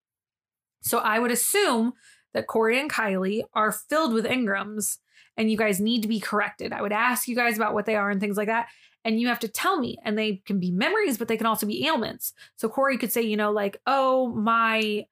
So 0.81 0.99
I 0.99 1.21
would 1.21 1.31
assume 1.31 1.93
that 2.35 2.47
Corey 2.47 2.81
and 2.81 2.91
Kylie 2.91 3.43
are 3.55 3.73
filled 3.73 4.13
with 4.13 4.25
engrams 4.25 4.99
and 5.37 5.51
you 5.51 5.57
guys 5.57 5.81
need 5.81 6.03
to 6.03 6.09
be 6.09 6.21
corrected. 6.21 6.73
I 6.73 6.83
would 6.83 6.93
ask 6.93 7.29
you 7.29 7.37
guys 7.37 7.57
about 7.57 7.75
what 7.75 7.87
they 7.87 7.97
are 7.97 8.11
and 8.11 8.21
things 8.21 8.37
like 8.37 8.49
that. 8.49 8.69
And 9.05 9.21
you 9.21 9.29
have 9.29 9.41
to 9.41 9.49
tell 9.49 9.79
me. 9.81 9.99
And 10.05 10.17
they 10.17 10.43
can 10.45 10.61
be 10.61 10.71
memories, 10.71 11.19
but 11.19 11.29
they 11.29 11.37
can 11.37 11.47
also 11.47 11.67
be 11.67 11.87
ailments. 11.87 12.33
So 12.57 12.69
Corey 12.69 12.99
could 12.99 13.13
say, 13.13 13.23
you 13.23 13.37
know, 13.37 13.51
like, 13.51 13.81
oh, 13.87 14.29
my 14.29 15.07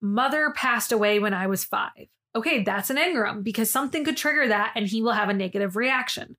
mother 0.00 0.52
passed 0.54 0.92
away 0.92 1.18
when 1.18 1.34
I 1.34 1.46
was 1.46 1.64
five. 1.64 2.06
Okay, 2.34 2.62
that's 2.62 2.90
an 2.90 2.96
engram 2.96 3.42
because 3.42 3.70
something 3.70 4.04
could 4.04 4.16
trigger 4.16 4.46
that 4.48 4.72
and 4.76 4.86
he 4.86 5.02
will 5.02 5.12
have 5.12 5.28
a 5.28 5.34
negative 5.34 5.74
reaction. 5.74 6.36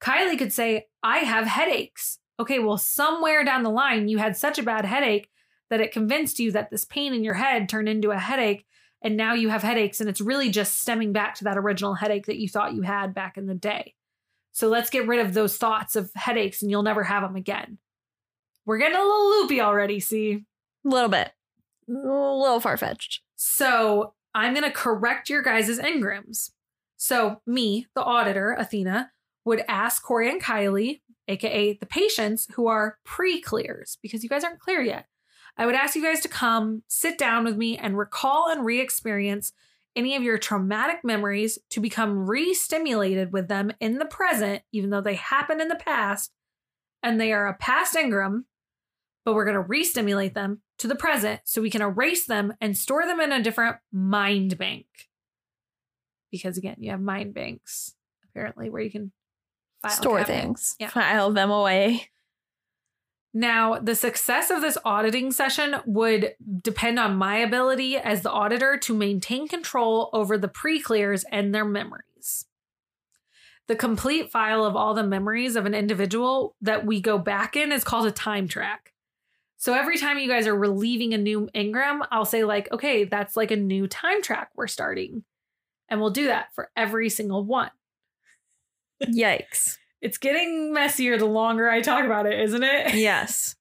Kylie 0.00 0.38
could 0.38 0.52
say, 0.52 0.86
I 1.02 1.18
have 1.18 1.46
headaches. 1.46 2.18
Okay, 2.40 2.58
well, 2.58 2.78
somewhere 2.78 3.44
down 3.44 3.62
the 3.62 3.70
line, 3.70 4.08
you 4.08 4.18
had 4.18 4.36
such 4.36 4.58
a 4.58 4.62
bad 4.62 4.84
headache 4.84 5.28
that 5.68 5.80
it 5.80 5.92
convinced 5.92 6.40
you 6.40 6.50
that 6.52 6.70
this 6.70 6.84
pain 6.84 7.14
in 7.14 7.22
your 7.22 7.34
head 7.34 7.68
turned 7.68 7.88
into 7.88 8.10
a 8.10 8.18
headache 8.18 8.66
and 9.02 9.16
now 9.16 9.34
you 9.34 9.48
have 9.48 9.62
headaches 9.62 10.00
and 10.00 10.10
it's 10.10 10.20
really 10.20 10.50
just 10.50 10.80
stemming 10.80 11.12
back 11.12 11.34
to 11.36 11.44
that 11.44 11.58
original 11.58 11.94
headache 11.94 12.26
that 12.26 12.38
you 12.38 12.48
thought 12.48 12.74
you 12.74 12.82
had 12.82 13.14
back 13.14 13.36
in 13.36 13.46
the 13.46 13.54
day. 13.54 13.94
So 14.52 14.68
let's 14.68 14.90
get 14.90 15.06
rid 15.06 15.20
of 15.20 15.32
those 15.32 15.56
thoughts 15.56 15.96
of 15.96 16.10
headaches 16.14 16.62
and 16.62 16.70
you'll 16.70 16.82
never 16.82 17.04
have 17.04 17.22
them 17.22 17.36
again. 17.36 17.78
We're 18.66 18.78
getting 18.78 18.98
a 18.98 19.02
little 19.02 19.30
loopy 19.30 19.60
already, 19.60 20.00
see? 20.00 20.44
A 20.84 20.88
little 20.88 21.08
bit. 21.08 21.30
A 21.88 21.92
little 21.92 22.60
far 22.60 22.76
fetched. 22.76 23.22
So 23.36 24.14
I'm 24.34 24.54
going 24.54 24.64
to 24.64 24.70
correct 24.70 25.30
your 25.30 25.42
guys' 25.42 25.78
engrams. 25.78 26.50
So, 26.96 27.40
me, 27.46 27.86
the 27.94 28.02
auditor, 28.02 28.54
Athena, 28.58 29.10
would 29.44 29.64
ask 29.66 30.02
Corey 30.02 30.30
and 30.30 30.42
Kylie, 30.42 31.00
aka 31.28 31.72
the 31.72 31.86
patients 31.86 32.46
who 32.54 32.66
are 32.66 32.98
pre 33.04 33.40
clears, 33.40 33.96
because 34.02 34.22
you 34.22 34.28
guys 34.28 34.44
aren't 34.44 34.60
clear 34.60 34.82
yet. 34.82 35.06
I 35.60 35.66
would 35.66 35.74
ask 35.74 35.94
you 35.94 36.02
guys 36.02 36.20
to 36.20 36.28
come 36.28 36.84
sit 36.88 37.18
down 37.18 37.44
with 37.44 37.54
me 37.54 37.76
and 37.76 37.98
recall 37.98 38.48
and 38.48 38.64
re 38.64 38.80
experience 38.80 39.52
any 39.94 40.16
of 40.16 40.22
your 40.22 40.38
traumatic 40.38 41.00
memories 41.04 41.58
to 41.68 41.80
become 41.80 42.26
re 42.26 42.54
stimulated 42.54 43.30
with 43.30 43.48
them 43.48 43.70
in 43.78 43.98
the 43.98 44.06
present, 44.06 44.62
even 44.72 44.88
though 44.88 45.02
they 45.02 45.16
happened 45.16 45.60
in 45.60 45.68
the 45.68 45.76
past 45.76 46.32
and 47.02 47.20
they 47.20 47.30
are 47.30 47.46
a 47.46 47.58
past 47.58 47.94
engram, 47.94 48.44
but 49.26 49.34
we're 49.34 49.44
going 49.44 49.54
to 49.54 49.60
re 49.60 49.84
stimulate 49.84 50.32
them 50.32 50.62
to 50.78 50.88
the 50.88 50.94
present 50.94 51.42
so 51.44 51.60
we 51.60 51.68
can 51.68 51.82
erase 51.82 52.24
them 52.24 52.54
and 52.62 52.74
store 52.74 53.04
them 53.04 53.20
in 53.20 53.30
a 53.30 53.42
different 53.42 53.76
mind 53.92 54.56
bank. 54.56 54.86
Because 56.30 56.56
again, 56.56 56.76
you 56.78 56.90
have 56.90 57.02
mind 57.02 57.34
banks 57.34 57.96
apparently 58.24 58.70
where 58.70 58.80
you 58.80 58.90
can 58.90 59.12
file 59.82 59.90
Store 59.90 60.18
cabinet. 60.20 60.40
things. 60.40 60.76
Yeah. 60.80 60.88
File 60.88 61.32
them 61.32 61.50
away. 61.50 62.08
Now, 63.32 63.78
the 63.78 63.94
success 63.94 64.50
of 64.50 64.60
this 64.60 64.76
auditing 64.84 65.30
session 65.30 65.76
would 65.86 66.34
depend 66.62 66.98
on 66.98 67.16
my 67.16 67.36
ability 67.36 67.96
as 67.96 68.22
the 68.22 68.30
auditor 68.30 68.76
to 68.78 68.94
maintain 68.94 69.46
control 69.46 70.10
over 70.12 70.36
the 70.36 70.48
pre 70.48 70.80
clears 70.80 71.24
and 71.30 71.54
their 71.54 71.64
memories. 71.64 72.46
The 73.68 73.76
complete 73.76 74.32
file 74.32 74.64
of 74.64 74.74
all 74.74 74.94
the 74.94 75.04
memories 75.04 75.54
of 75.54 75.64
an 75.64 75.74
individual 75.74 76.56
that 76.60 76.84
we 76.84 77.00
go 77.00 77.18
back 77.18 77.54
in 77.54 77.70
is 77.70 77.84
called 77.84 78.06
a 78.06 78.10
time 78.10 78.48
track. 78.48 78.92
So 79.58 79.74
every 79.74 79.96
time 79.96 80.18
you 80.18 80.26
guys 80.26 80.48
are 80.48 80.56
relieving 80.56 81.14
a 81.14 81.18
new 81.18 81.48
engram, 81.54 82.04
I'll 82.10 82.24
say, 82.24 82.42
like, 82.42 82.72
okay, 82.72 83.04
that's 83.04 83.36
like 83.36 83.52
a 83.52 83.56
new 83.56 83.86
time 83.86 84.22
track 84.22 84.50
we're 84.56 84.66
starting. 84.66 85.22
And 85.88 86.00
we'll 86.00 86.10
do 86.10 86.26
that 86.26 86.52
for 86.54 86.70
every 86.76 87.10
single 87.10 87.44
one. 87.44 87.70
Yikes. 89.04 89.76
It's 90.00 90.18
getting 90.18 90.72
messier 90.72 91.18
the 91.18 91.26
longer 91.26 91.68
I 91.68 91.80
talk 91.80 92.04
about 92.04 92.26
it, 92.26 92.40
isn't 92.40 92.62
it? 92.62 92.94
yes. 92.94 93.56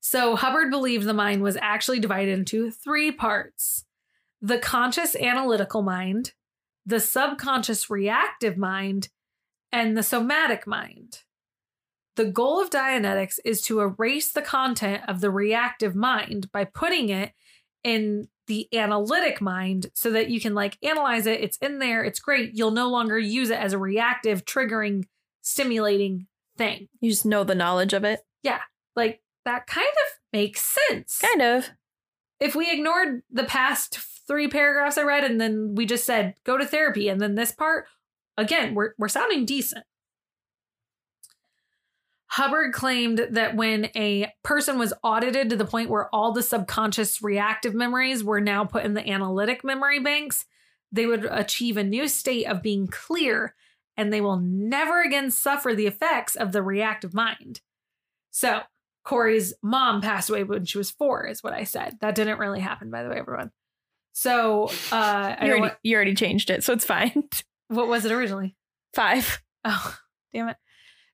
So 0.00 0.36
Hubbard 0.36 0.70
believed 0.70 1.04
the 1.04 1.14
mind 1.14 1.42
was 1.42 1.56
actually 1.60 2.00
divided 2.00 2.38
into 2.38 2.70
three 2.70 3.12
parts 3.12 3.84
the 4.42 4.58
conscious 4.58 5.14
analytical 5.16 5.82
mind, 5.82 6.32
the 6.86 7.00
subconscious 7.00 7.90
reactive 7.90 8.56
mind, 8.56 9.10
and 9.70 9.96
the 9.96 10.02
somatic 10.02 10.66
mind. 10.66 11.20
The 12.16 12.24
goal 12.24 12.60
of 12.60 12.70
Dianetics 12.70 13.38
is 13.44 13.60
to 13.62 13.80
erase 13.80 14.32
the 14.32 14.42
content 14.42 15.02
of 15.06 15.20
the 15.20 15.30
reactive 15.30 15.94
mind 15.94 16.50
by 16.52 16.64
putting 16.64 17.10
it 17.10 17.32
in 17.84 18.28
the 18.50 18.68
analytic 18.76 19.40
mind 19.40 19.86
so 19.94 20.10
that 20.10 20.28
you 20.28 20.40
can 20.40 20.54
like 20.54 20.76
analyze 20.82 21.24
it. 21.26 21.40
It's 21.40 21.56
in 21.58 21.78
there, 21.78 22.02
it's 22.02 22.18
great. 22.18 22.50
You'll 22.52 22.72
no 22.72 22.90
longer 22.90 23.16
use 23.16 23.48
it 23.50 23.60
as 23.60 23.72
a 23.72 23.78
reactive, 23.78 24.44
triggering, 24.44 25.04
stimulating 25.40 26.26
thing. 26.58 26.88
You 27.00 27.10
just 27.10 27.24
know 27.24 27.44
the 27.44 27.54
knowledge 27.54 27.92
of 27.92 28.04
it. 28.04 28.20
Yeah. 28.42 28.58
Like 28.96 29.22
that 29.44 29.68
kind 29.68 29.86
of 29.86 30.18
makes 30.32 30.60
sense. 30.88 31.18
Kind 31.18 31.40
of. 31.42 31.70
if 32.40 32.56
we 32.56 32.70
ignored 32.72 33.22
the 33.30 33.44
past 33.44 33.98
three 34.26 34.48
paragraphs 34.48 34.98
I 34.98 35.02
read 35.02 35.22
and 35.24 35.40
then 35.40 35.74
we 35.76 35.86
just 35.86 36.04
said 36.04 36.34
go 36.44 36.58
to 36.58 36.66
therapy 36.66 37.08
and 37.08 37.20
then 37.20 37.36
this 37.36 37.52
part, 37.52 37.86
again, 38.36 38.74
we're 38.74 38.94
we're 38.98 39.08
sounding 39.08 39.44
decent. 39.46 39.84
Hubbard 42.32 42.72
claimed 42.72 43.26
that 43.32 43.56
when 43.56 43.90
a 43.96 44.32
person 44.44 44.78
was 44.78 44.94
audited 45.02 45.50
to 45.50 45.56
the 45.56 45.64
point 45.64 45.90
where 45.90 46.14
all 46.14 46.30
the 46.32 46.42
subconscious 46.44 47.20
reactive 47.22 47.74
memories 47.74 48.22
were 48.22 48.40
now 48.40 48.64
put 48.64 48.84
in 48.84 48.94
the 48.94 49.08
analytic 49.08 49.64
memory 49.64 49.98
banks, 49.98 50.44
they 50.92 51.06
would 51.06 51.24
achieve 51.24 51.76
a 51.76 51.82
new 51.82 52.06
state 52.06 52.46
of 52.46 52.62
being 52.62 52.86
clear 52.86 53.54
and 53.96 54.12
they 54.12 54.20
will 54.20 54.38
never 54.38 55.02
again 55.02 55.30
suffer 55.30 55.74
the 55.74 55.86
effects 55.88 56.36
of 56.36 56.52
the 56.52 56.62
reactive 56.62 57.12
mind. 57.12 57.60
So, 58.30 58.60
Corey's 59.04 59.52
mom 59.62 60.00
passed 60.00 60.30
away 60.30 60.44
when 60.44 60.64
she 60.64 60.78
was 60.78 60.90
four, 60.90 61.26
is 61.26 61.42
what 61.42 61.52
I 61.52 61.64
said. 61.64 61.98
That 62.00 62.14
didn't 62.14 62.38
really 62.38 62.60
happen, 62.60 62.90
by 62.90 63.02
the 63.02 63.08
way, 63.08 63.18
everyone. 63.18 63.50
So, 64.12 64.70
uh, 64.92 65.34
You 65.40 65.46
already, 65.48 65.60
want- 65.60 65.74
you 65.82 65.96
already 65.96 66.14
changed 66.14 66.50
it, 66.50 66.62
so 66.62 66.72
it's 66.74 66.84
fine. 66.84 67.24
what 67.68 67.88
was 67.88 68.04
it 68.04 68.12
originally? 68.12 68.54
Five. 68.94 69.42
Oh, 69.64 69.96
damn 70.32 70.48
it. 70.50 70.56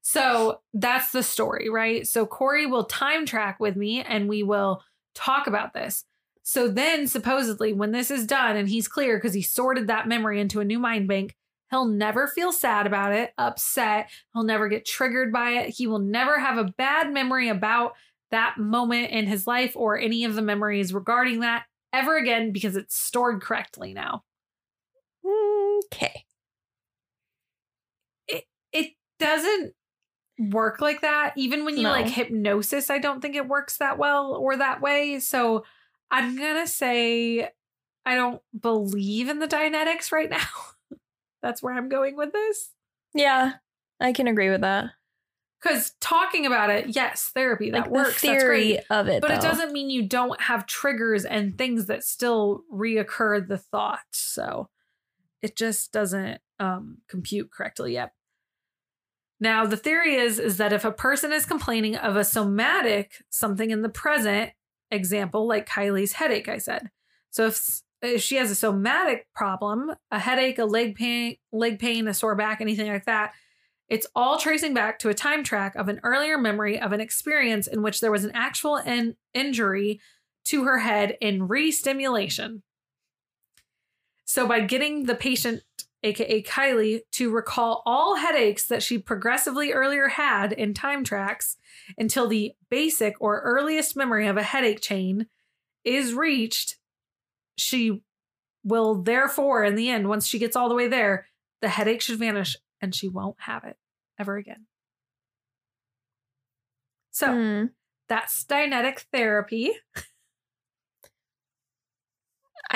So 0.08 0.60
that's 0.72 1.10
the 1.10 1.24
story, 1.24 1.68
right? 1.68 2.06
So 2.06 2.26
Corey 2.26 2.64
will 2.64 2.84
time 2.84 3.26
track 3.26 3.58
with 3.58 3.74
me 3.74 4.02
and 4.02 4.28
we 4.28 4.44
will 4.44 4.84
talk 5.16 5.48
about 5.48 5.74
this. 5.74 6.04
So 6.44 6.68
then, 6.68 7.08
supposedly, 7.08 7.72
when 7.72 7.90
this 7.90 8.08
is 8.12 8.24
done 8.24 8.56
and 8.56 8.68
he's 8.68 8.86
clear 8.86 9.16
because 9.16 9.34
he 9.34 9.42
sorted 9.42 9.88
that 9.88 10.06
memory 10.06 10.40
into 10.40 10.60
a 10.60 10.64
new 10.64 10.78
mind 10.78 11.08
bank, 11.08 11.34
he'll 11.72 11.86
never 11.86 12.28
feel 12.28 12.52
sad 12.52 12.86
about 12.86 13.14
it, 13.14 13.32
upset. 13.36 14.08
He'll 14.32 14.44
never 14.44 14.68
get 14.68 14.86
triggered 14.86 15.32
by 15.32 15.50
it. 15.54 15.70
He 15.70 15.88
will 15.88 15.98
never 15.98 16.38
have 16.38 16.56
a 16.56 16.72
bad 16.78 17.12
memory 17.12 17.48
about 17.48 17.94
that 18.30 18.58
moment 18.58 19.10
in 19.10 19.26
his 19.26 19.44
life 19.44 19.72
or 19.74 19.98
any 19.98 20.22
of 20.22 20.36
the 20.36 20.42
memories 20.42 20.94
regarding 20.94 21.40
that 21.40 21.64
ever 21.92 22.16
again 22.16 22.52
because 22.52 22.76
it's 22.76 22.96
stored 22.96 23.42
correctly 23.42 23.92
now. 23.92 24.22
Okay. 25.92 26.26
it 28.72 28.92
doesn't 29.18 29.74
work 30.38 30.80
like 30.80 31.00
that. 31.00 31.32
Even 31.36 31.64
when 31.64 31.76
you 31.76 31.84
No. 31.84 31.90
like 31.90 32.08
hypnosis, 32.08 32.90
I 32.90 32.98
don't 32.98 33.20
think 33.20 33.34
it 33.36 33.48
works 33.48 33.78
that 33.78 33.98
well 33.98 34.34
or 34.34 34.56
that 34.56 34.80
way. 34.80 35.18
So 35.20 35.64
I'm 36.10 36.36
gonna 36.36 36.66
say 36.66 37.50
I 38.04 38.14
don't 38.14 38.40
believe 38.58 39.28
in 39.28 39.38
the 39.40 39.48
Dianetics 39.48 40.12
right 40.12 40.30
now. 40.30 40.46
That's 41.42 41.62
where 41.62 41.74
I'm 41.74 41.88
going 41.88 42.16
with 42.16 42.32
this. 42.32 42.70
Yeah, 43.14 43.54
I 44.00 44.12
can 44.12 44.26
agree 44.26 44.50
with 44.50 44.60
that. 44.60 44.90
Because 45.62 45.92
talking 46.00 46.44
about 46.46 46.70
it, 46.70 46.94
yes, 46.94 47.30
therapy 47.34 47.70
that 47.70 47.82
like 47.82 47.90
works. 47.90 48.20
the 48.20 48.28
theory 48.28 48.78
of 48.90 49.08
it, 49.08 49.22
But 49.22 49.30
it 49.32 49.40
doesn't 49.40 49.72
mean 49.72 49.90
you 49.90 50.02
don't 50.06 50.40
have 50.42 50.66
triggers 50.66 51.24
and 51.24 51.56
things 51.56 51.86
that 51.86 52.04
still 52.04 52.62
reoccur 52.72 53.46
the 53.48 53.58
thought. 53.58 54.00
So 54.12 54.68
it 55.42 55.56
just 55.56 55.92
doesn't 55.92 56.40
um, 56.60 56.98
compute 57.08 57.50
correctly 57.50 57.94
yet. 57.94 58.12
Now 59.38 59.66
the 59.66 59.76
theory 59.76 60.14
is 60.14 60.38
is 60.38 60.56
that 60.56 60.72
if 60.72 60.84
a 60.84 60.92
person 60.92 61.32
is 61.32 61.44
complaining 61.44 61.96
of 61.96 62.16
a 62.16 62.24
somatic 62.24 63.22
something 63.30 63.70
in 63.70 63.82
the 63.82 63.88
present, 63.88 64.52
example 64.90 65.46
like 65.46 65.68
Kylie's 65.68 66.12
headache, 66.12 66.48
I 66.48 66.58
said. 66.58 66.90
So 67.30 67.46
if 67.46 67.82
if 68.02 68.22
she 68.22 68.36
has 68.36 68.50
a 68.50 68.54
somatic 68.54 69.26
problem, 69.34 69.92
a 70.10 70.18
headache, 70.18 70.58
a 70.58 70.64
leg 70.64 70.94
pain, 70.94 71.36
leg 71.52 71.78
pain, 71.78 72.06
a 72.08 72.14
sore 72.14 72.34
back, 72.34 72.60
anything 72.60 72.88
like 72.88 73.06
that, 73.06 73.32
it's 73.88 74.06
all 74.14 74.38
tracing 74.38 74.74
back 74.74 74.98
to 75.00 75.08
a 75.08 75.14
time 75.14 75.44
track 75.44 75.74
of 75.76 75.88
an 75.88 76.00
earlier 76.02 76.38
memory 76.38 76.78
of 76.78 76.92
an 76.92 77.00
experience 77.00 77.66
in 77.66 77.82
which 77.82 78.00
there 78.00 78.10
was 78.10 78.24
an 78.24 78.32
actual 78.34 78.76
in- 78.76 79.16
injury 79.32 80.00
to 80.44 80.64
her 80.64 80.78
head 80.78 81.16
in 81.20 81.48
re-stimulation. 81.48 82.62
So 84.24 84.46
by 84.46 84.60
getting 84.60 85.04
the 85.04 85.14
patient, 85.14 85.62
aka 86.06 86.42
Kylie, 86.42 87.00
to 87.12 87.30
recall 87.30 87.82
all 87.84 88.16
headaches 88.16 88.66
that 88.68 88.82
she 88.82 88.98
progressively 88.98 89.72
earlier 89.72 90.08
had 90.08 90.52
in 90.52 90.72
time 90.74 91.04
tracks 91.04 91.56
until 91.98 92.28
the 92.28 92.52
basic 92.70 93.14
or 93.20 93.40
earliest 93.40 93.96
memory 93.96 94.26
of 94.26 94.36
a 94.36 94.42
headache 94.42 94.80
chain 94.80 95.26
is 95.84 96.14
reached, 96.14 96.76
she 97.56 98.02
will 98.64 99.02
therefore, 99.02 99.64
in 99.64 99.74
the 99.74 99.88
end, 99.88 100.08
once 100.08 100.26
she 100.26 100.38
gets 100.38 100.56
all 100.56 100.68
the 100.68 100.74
way 100.74 100.88
there, 100.88 101.26
the 101.62 101.68
headache 101.68 102.00
should 102.00 102.18
vanish 102.18 102.56
and 102.80 102.94
she 102.94 103.08
won't 103.08 103.36
have 103.40 103.64
it 103.64 103.76
ever 104.18 104.36
again. 104.36 104.66
So 107.10 107.32
Hmm. 107.32 107.64
that's 108.08 108.44
Dianetic 108.44 109.04
therapy. 109.12 109.72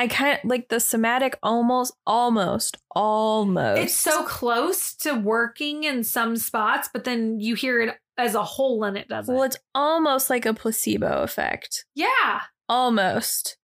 I 0.01 0.09
kind 0.09 0.39
of 0.43 0.49
like 0.49 0.69
the 0.71 0.81
somatic 0.81 1.39
almost, 1.43 1.93
almost, 2.07 2.79
almost. 2.93 3.83
It's 3.83 3.95
so 3.95 4.23
close 4.25 4.95
to 4.97 5.13
working 5.15 5.85
in 5.85 6.05
some 6.05 6.39
spots, 6.39 6.89
but 6.91 7.05
then 7.05 7.39
you 7.39 7.55
hear 7.55 7.83
it 7.83 7.97
as 8.17 8.35
a 8.35 8.43
whole 8.43 8.83
and 8.85 8.97
it 8.97 9.09
doesn't. 9.09 9.35
well, 9.35 9.45
it's 9.45 9.59
almost 9.75 10.31
like 10.31 10.47
a 10.47 10.55
placebo 10.55 11.23
effect. 11.23 11.85
yeah. 11.95 12.41
Almost. 12.67 13.59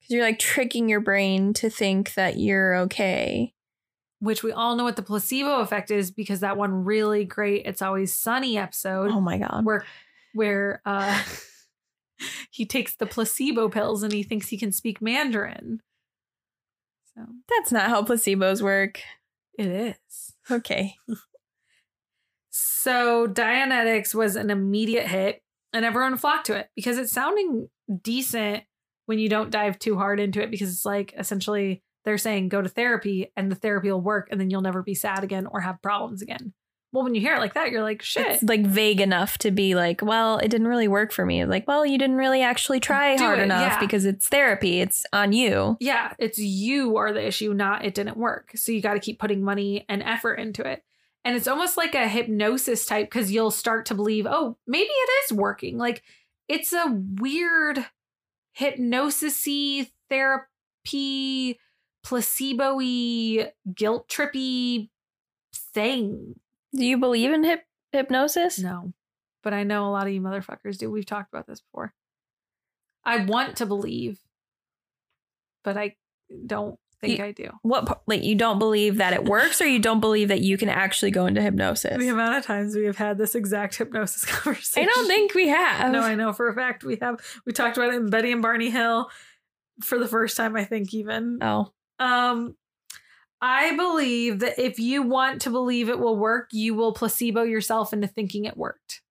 Because 0.00 0.14
you're 0.14 0.24
like 0.24 0.38
tricking 0.38 0.90
your 0.90 1.00
brain 1.00 1.54
to 1.54 1.70
think 1.70 2.12
that 2.14 2.38
you're 2.38 2.76
okay. 2.80 3.54
Which 4.18 4.42
we 4.42 4.52
all 4.52 4.76
know 4.76 4.84
what 4.84 4.96
the 4.96 5.02
placebo 5.02 5.60
effect 5.60 5.90
is 5.90 6.10
because 6.10 6.40
that 6.40 6.58
one 6.58 6.84
really 6.84 7.24
great 7.24 7.64
It's 7.64 7.80
Always 7.80 8.14
Sunny 8.14 8.58
episode 8.58 9.10
Oh 9.10 9.20
my 9.22 9.38
God. 9.38 9.64
where 9.64 9.86
where 10.34 10.82
uh 10.84 11.22
he 12.50 12.64
takes 12.66 12.94
the 12.96 13.06
placebo 13.06 13.68
pills 13.68 14.02
and 14.02 14.12
he 14.12 14.22
thinks 14.22 14.48
he 14.48 14.58
can 14.58 14.72
speak 14.72 15.00
Mandarin. 15.02 15.80
So 17.14 17.22
That's 17.48 17.72
not 17.72 17.88
how 17.90 18.02
placebos 18.02 18.62
work. 18.62 19.00
it 19.58 19.66
is. 19.66 20.34
Okay. 20.50 20.94
So 22.50 23.26
Dianetics 23.28 24.14
was 24.14 24.36
an 24.36 24.50
immediate 24.50 25.06
hit 25.06 25.42
and 25.72 25.84
everyone 25.84 26.16
flocked 26.16 26.46
to 26.46 26.56
it 26.56 26.68
because 26.76 26.98
it's 26.98 27.12
sounding 27.12 27.68
decent 28.02 28.64
when 29.06 29.18
you 29.18 29.28
don't 29.28 29.50
dive 29.50 29.78
too 29.78 29.96
hard 29.96 30.20
into 30.20 30.42
it 30.42 30.50
because 30.50 30.70
it's 30.72 30.84
like 30.84 31.14
essentially 31.18 31.82
they're 32.04 32.18
saying 32.18 32.48
go 32.48 32.60
to 32.60 32.68
therapy 32.68 33.30
and 33.36 33.50
the 33.50 33.56
therapy 33.56 33.90
will 33.90 34.00
work 34.00 34.28
and 34.30 34.40
then 34.40 34.50
you'll 34.50 34.60
never 34.60 34.82
be 34.82 34.94
sad 34.94 35.22
again 35.24 35.46
or 35.46 35.60
have 35.60 35.80
problems 35.82 36.22
again. 36.22 36.52
Well, 36.92 37.04
when 37.04 37.14
you 37.14 37.22
hear 37.22 37.36
it 37.36 37.40
like 37.40 37.54
that, 37.54 37.70
you're 37.70 37.82
like, 37.82 38.02
shit. 38.02 38.26
It's 38.26 38.42
like 38.42 38.66
vague 38.66 39.00
enough 39.00 39.38
to 39.38 39.50
be 39.50 39.74
like, 39.74 40.02
well, 40.02 40.36
it 40.36 40.48
didn't 40.48 40.68
really 40.68 40.88
work 40.88 41.10
for 41.10 41.24
me. 41.24 41.44
Like, 41.46 41.66
well, 41.66 41.86
you 41.86 41.96
didn't 41.96 42.16
really 42.16 42.42
actually 42.42 42.80
try 42.80 43.16
Do 43.16 43.24
hard 43.24 43.38
it, 43.38 43.44
enough 43.44 43.72
yeah. 43.72 43.80
because 43.80 44.04
it's 44.04 44.28
therapy. 44.28 44.80
It's 44.80 45.02
on 45.12 45.32
you. 45.32 45.78
yeah, 45.80 46.12
it's 46.18 46.38
you 46.38 46.98
are 46.98 47.12
the 47.12 47.26
issue, 47.26 47.54
not 47.54 47.86
it 47.86 47.94
didn't 47.94 48.18
work. 48.18 48.50
So 48.56 48.72
you 48.72 48.82
got 48.82 48.94
to 48.94 49.00
keep 49.00 49.18
putting 49.18 49.42
money 49.42 49.86
and 49.88 50.02
effort 50.02 50.34
into 50.34 50.62
it. 50.68 50.82
And 51.24 51.34
it's 51.36 51.48
almost 51.48 51.76
like 51.76 51.94
a 51.94 52.08
hypnosis 52.08 52.84
type 52.84 53.06
because 53.06 53.32
you'll 53.32 53.52
start 53.52 53.86
to 53.86 53.94
believe, 53.94 54.26
oh, 54.28 54.58
maybe 54.66 54.90
it 54.90 55.10
is 55.24 55.32
working. 55.32 55.78
Like 55.78 56.02
it's 56.48 56.72
a 56.74 56.94
weird 57.20 57.86
hypnosis 58.52 59.46
therapy, 60.10 61.58
placebo 62.04 62.76
y, 62.76 63.52
guilt 63.74 64.08
trippy 64.08 64.90
thing. 65.54 66.34
Do 66.74 66.84
you 66.86 66.96
believe 66.98 67.32
in 67.32 67.44
hip- 67.44 67.66
hypnosis? 67.92 68.58
No, 68.58 68.92
but 69.42 69.52
I 69.52 69.62
know 69.64 69.86
a 69.88 69.90
lot 69.90 70.06
of 70.06 70.12
you 70.12 70.20
motherfuckers 70.20 70.78
do. 70.78 70.90
We've 70.90 71.06
talked 71.06 71.32
about 71.32 71.46
this 71.46 71.60
before. 71.60 71.92
I 73.04 73.24
want 73.24 73.56
to 73.56 73.66
believe, 73.66 74.20
but 75.64 75.76
I 75.76 75.96
don't 76.46 76.78
think 77.00 77.18
You- 77.18 77.24
I 77.24 77.32
do. 77.32 77.50
What, 77.62 78.02
like, 78.06 78.22
you 78.22 78.36
don't 78.36 78.58
believe 78.60 78.98
that 78.98 79.12
it 79.12 79.24
works 79.24 79.60
or 79.60 79.66
you 79.66 79.80
don't 79.80 80.00
believe 80.00 80.28
that 80.28 80.40
you 80.40 80.56
can 80.56 80.68
actually 80.68 81.10
go 81.10 81.26
into 81.26 81.42
hypnosis? 81.42 81.98
The 81.98 82.08
amount 82.08 82.36
of 82.38 82.44
times 82.44 82.74
we 82.76 82.84
have 82.84 82.96
had 82.96 83.18
this 83.18 83.34
exact 83.34 83.74
hypnosis 83.76 84.24
conversation. 84.30 84.88
I 84.88 84.92
don't 84.94 85.06
think 85.08 85.34
we 85.34 85.48
have. 85.48 85.90
No, 85.92 86.00
I 86.00 86.14
know 86.14 86.32
for 86.32 86.48
a 86.48 86.54
fact 86.54 86.84
we 86.84 86.96
have. 87.02 87.20
We 87.44 87.52
talked 87.52 87.76
about 87.76 87.92
it 87.92 87.96
in 87.96 88.08
Betty 88.08 88.30
and 88.32 88.40
Barney 88.40 88.70
Hill 88.70 89.10
for 89.82 89.98
the 89.98 90.06
first 90.08 90.36
time, 90.36 90.54
I 90.56 90.64
think, 90.64 90.94
even. 90.94 91.38
Oh, 91.42 91.72
Um, 91.98 92.54
I 93.44 93.76
believe 93.76 94.38
that 94.38 94.56
if 94.56 94.78
you 94.78 95.02
want 95.02 95.42
to 95.42 95.50
believe 95.50 95.88
it 95.88 95.98
will 95.98 96.16
work, 96.16 96.50
you 96.52 96.76
will 96.76 96.92
placebo 96.92 97.42
yourself 97.42 97.92
into 97.92 98.06
thinking 98.06 98.44
it 98.44 98.56
worked. 98.56 99.02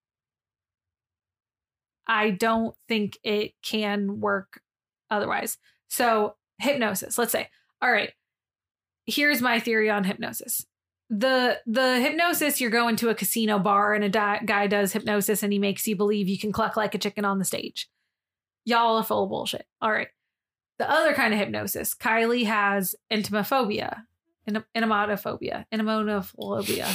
I 2.08 2.30
don't 2.30 2.74
think 2.88 3.20
it 3.24 3.52
can 3.62 4.22
work 4.22 4.62
otherwise. 5.10 5.58
So, 5.90 6.36
hypnosis, 6.60 7.18
let's 7.18 7.34
say. 7.34 7.50
All 7.82 7.92
right. 7.92 8.12
Here's 9.06 9.42
my 9.42 9.60
theory 9.60 9.90
on 9.90 10.06
hypnosis. 10.06 10.66
The 11.10 11.60
the 11.66 12.00
hypnosis 12.00 12.62
you're 12.62 12.72
going 12.72 12.96
to 12.98 13.10
a 13.10 13.16
casino 13.16 13.60
bar 13.60 13.94
and 13.94 14.04
a 14.04 14.10
di- 14.10 14.44
guy 14.46 14.68
does 14.68 14.94
hypnosis 14.94 15.44
and 15.44 15.52
he 15.52 15.60
makes 15.60 15.86
you 15.86 15.98
believe 15.98 16.30
you 16.30 16.40
can 16.40 16.54
cluck 16.54 16.78
like 16.78 16.96
a 16.96 17.00
chicken 17.00 17.26
on 17.26 17.38
the 17.38 17.44
stage. 17.44 17.90
Y'all 18.64 18.96
are 18.96 19.04
full 19.04 19.24
of 19.24 19.30
bullshit. 19.30 19.66
All 19.82 19.92
right. 19.92 20.08
The 20.80 20.90
other 20.90 21.14
kind 21.14 21.34
of 21.34 21.40
hypnosis, 21.40 21.94
Kylie 21.94 22.46
has 22.46 22.96
entomophobia, 23.12 24.04
en- 24.48 24.64
enemotophobia, 24.76 25.66
enemonophobia, 25.74 26.86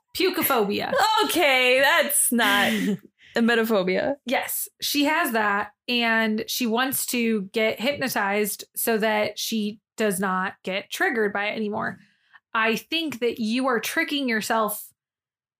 pucophobia. 0.16 0.92
okay. 1.24 1.80
That's 1.80 2.32
not 2.32 2.72
emetophobia. 3.36 4.14
Yes, 4.24 4.68
she 4.80 5.04
has 5.04 5.32
that, 5.32 5.70
and 5.88 6.44
she 6.48 6.66
wants 6.66 7.06
to 7.06 7.42
get 7.52 7.80
hypnotized 7.80 8.64
so 8.74 8.98
that 8.98 9.38
she 9.38 9.80
does 9.96 10.20
not 10.20 10.54
get 10.62 10.90
triggered 10.90 11.32
by 11.32 11.46
it 11.46 11.56
anymore. 11.56 11.98
I 12.54 12.76
think 12.76 13.20
that 13.20 13.38
you 13.38 13.66
are 13.66 13.80
tricking 13.80 14.28
yourself 14.28 14.88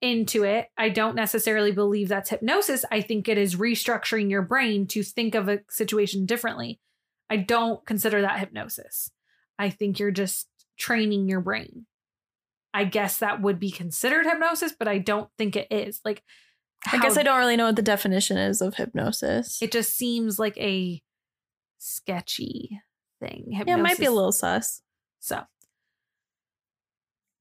into 0.02 0.44
it. 0.44 0.66
I 0.76 0.88
don't 0.90 1.14
necessarily 1.14 1.72
believe 1.72 2.09
that's 2.09 2.30
hypnosis. 2.30 2.84
I 2.90 3.01
think 3.01 3.28
it 3.28 3.38
is 3.38 3.56
restructuring 3.56 4.30
your 4.30 4.43
brain 4.43 4.86
to 4.88 5.02
think 5.02 5.34
of 5.34 5.48
a 5.48 5.60
situation 5.70 6.26
differently. 6.26 6.80
I 7.28 7.36
don't 7.38 7.84
consider 7.86 8.22
that 8.22 8.38
hypnosis. 8.38 9.10
I 9.59 9.70
think 9.70 9.98
you're 9.98 10.10
just 10.10 10.48
training 10.76 11.28
your 11.28 11.40
brain. 11.40 11.86
I 12.74 12.84
guess 12.84 13.18
that 13.18 13.40
would 13.40 13.58
be 13.58 13.70
considered 13.70 14.26
hypnosis, 14.26 14.74
but 14.78 14.88
I 14.88 14.98
don't 14.98 15.30
think 15.38 15.56
it 15.56 15.68
is. 15.70 16.00
Like, 16.04 16.22
I 16.92 16.98
guess 16.98 17.16
I 17.16 17.22
don't 17.22 17.38
really 17.38 17.56
know 17.56 17.66
what 17.66 17.76
the 17.76 17.82
definition 17.82 18.36
is 18.36 18.60
of 18.60 18.74
hypnosis. 18.74 19.60
it 19.62 19.72
just 19.72 19.96
seems 19.96 20.38
like 20.38 20.56
a 20.58 21.02
sketchy 21.78 22.80
thing. 23.20 23.46
yeah, 23.50 23.76
it 23.76 23.82
might 23.82 23.98
be 23.98 24.04
a 24.04 24.10
little 24.10 24.32
sus. 24.32 24.82
so. 25.20 25.42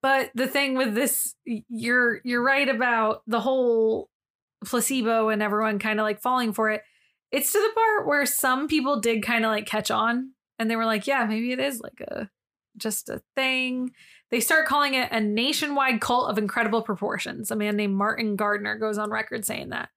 But 0.01 0.29
the 0.35 0.47
thing 0.47 0.77
with 0.77 0.93
this, 0.93 1.33
you're 1.45 2.21
you're 2.23 2.43
right 2.43 2.69
about 2.69 3.23
the 3.25 3.39
whole 3.39 4.09
placebo 4.63 5.29
and 5.29 5.41
everyone 5.41 5.79
kind 5.79 5.99
of 5.99 6.03
like 6.03 6.21
falling 6.21 6.53
for 6.53 6.69
it. 6.69 6.81
It's 7.31 7.51
to 7.51 7.59
the 7.59 7.73
part 7.73 8.07
where 8.07 8.25
some 8.25 8.67
people 8.67 8.99
did 8.99 9.23
kind 9.23 9.45
of 9.45 9.51
like 9.51 9.65
catch 9.65 9.89
on 9.91 10.31
and 10.59 10.69
they 10.69 10.75
were 10.75 10.85
like, 10.85 11.07
yeah, 11.07 11.25
maybe 11.25 11.51
it 11.51 11.59
is 11.59 11.81
like 11.81 11.99
a 12.01 12.29
just 12.77 13.09
a 13.09 13.21
thing. 13.35 13.91
They 14.31 14.39
start 14.39 14.67
calling 14.67 14.93
it 14.95 15.11
a 15.11 15.19
nationwide 15.19 16.01
cult 16.01 16.29
of 16.29 16.37
incredible 16.37 16.81
proportions. 16.81 17.51
A 17.51 17.55
man 17.55 17.75
named 17.75 17.95
Martin 17.95 18.35
Gardner 18.35 18.77
goes 18.77 18.97
on 18.97 19.11
record 19.11 19.45
saying 19.45 19.69
that. 19.69 19.89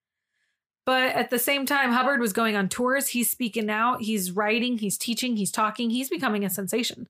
But 0.85 1.15
at 1.15 1.31
the 1.31 1.39
same 1.39 1.67
time, 1.67 1.93
Hubbard 1.93 2.21
was 2.21 2.33
going 2.33 2.57
on 2.57 2.69
tours. 2.69 3.09
He's 3.09 3.29
speaking 3.29 3.69
out, 3.69 4.03
he's 4.03 4.33
writing, 4.33 4.79
he's 4.79 4.97
teaching, 4.97 5.37
he's 5.37 5.53
talking, 5.53 5.91
he's 5.91 6.09
becoming 6.09 6.45
a 6.45 6.51
sensation. 6.51 7.09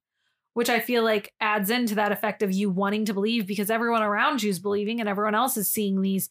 which 0.58 0.68
I 0.68 0.80
feel 0.80 1.04
like 1.04 1.32
adds 1.40 1.70
into 1.70 1.94
that 1.94 2.10
effect 2.10 2.42
of 2.42 2.50
you 2.50 2.68
wanting 2.68 3.04
to 3.04 3.14
believe 3.14 3.46
because 3.46 3.70
everyone 3.70 4.02
around 4.02 4.42
you 4.42 4.50
is 4.50 4.58
believing 4.58 4.98
and 4.98 5.08
everyone 5.08 5.36
else 5.36 5.56
is 5.56 5.70
seeing 5.70 6.02
these 6.02 6.30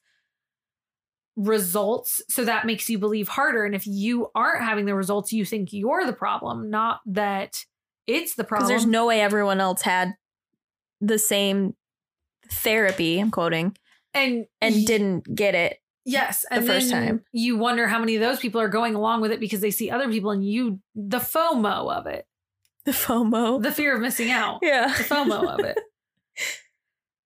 results. 1.38 2.22
So 2.28 2.44
that 2.44 2.66
makes 2.66 2.90
you 2.90 3.00
believe 3.00 3.30
harder. 3.30 3.64
And 3.64 3.74
if 3.74 3.88
you 3.88 4.30
aren't 4.36 4.66
having 4.66 4.84
the 4.84 4.96
results, 4.96 5.32
you 5.32 5.46
think 5.46 5.72
you're 5.72 6.06
the 6.06 6.12
problem, 6.12 6.70
not 6.70 7.00
that 7.06 7.64
it's 8.08 8.36
the 8.36 8.44
problem. 8.44 8.70
Because 8.70 8.84
there's 8.84 8.90
no 8.92 9.06
way 9.06 9.22
everyone 9.22 9.60
else 9.60 9.82
had 9.84 10.16
the 11.02 11.20
same 11.20 11.76
therapy, 12.52 13.20
I'm 13.20 13.30
quoting, 13.32 13.78
and 14.14 14.46
and 14.62 14.76
y- 14.76 14.84
didn't 14.86 15.36
get 15.36 15.54
it. 15.56 15.78
Yes, 16.06 16.46
the 16.50 16.56
and 16.58 16.66
first 16.68 16.90
time. 16.90 17.24
you 17.34 17.58
wonder 17.58 17.86
how 17.88 18.00
many 18.00 18.16
of 18.16 18.22
those 18.22 18.40
people 18.40 18.62
are 18.62 18.70
going 18.70 18.96
along 18.96 19.20
with 19.22 19.32
it 19.32 19.42
because 19.42 19.60
they 19.60 19.72
see 19.72 19.92
other 19.92 20.10
people 20.10 20.32
and 20.32 20.48
you 20.48 20.80
the 20.96 21.20
FOMO 21.20 21.92
of 21.94 22.08
it, 22.08 22.26
The 22.86 22.94
FOMO. 22.94 23.62
the 23.62 23.74
fear 23.74 23.94
of 23.94 24.02
missing 24.02 24.32
out, 24.32 24.60
yeah. 24.64 24.88
the 24.88 25.04
FOMO 25.04 25.54
of 25.60 25.66
it. 25.66 25.78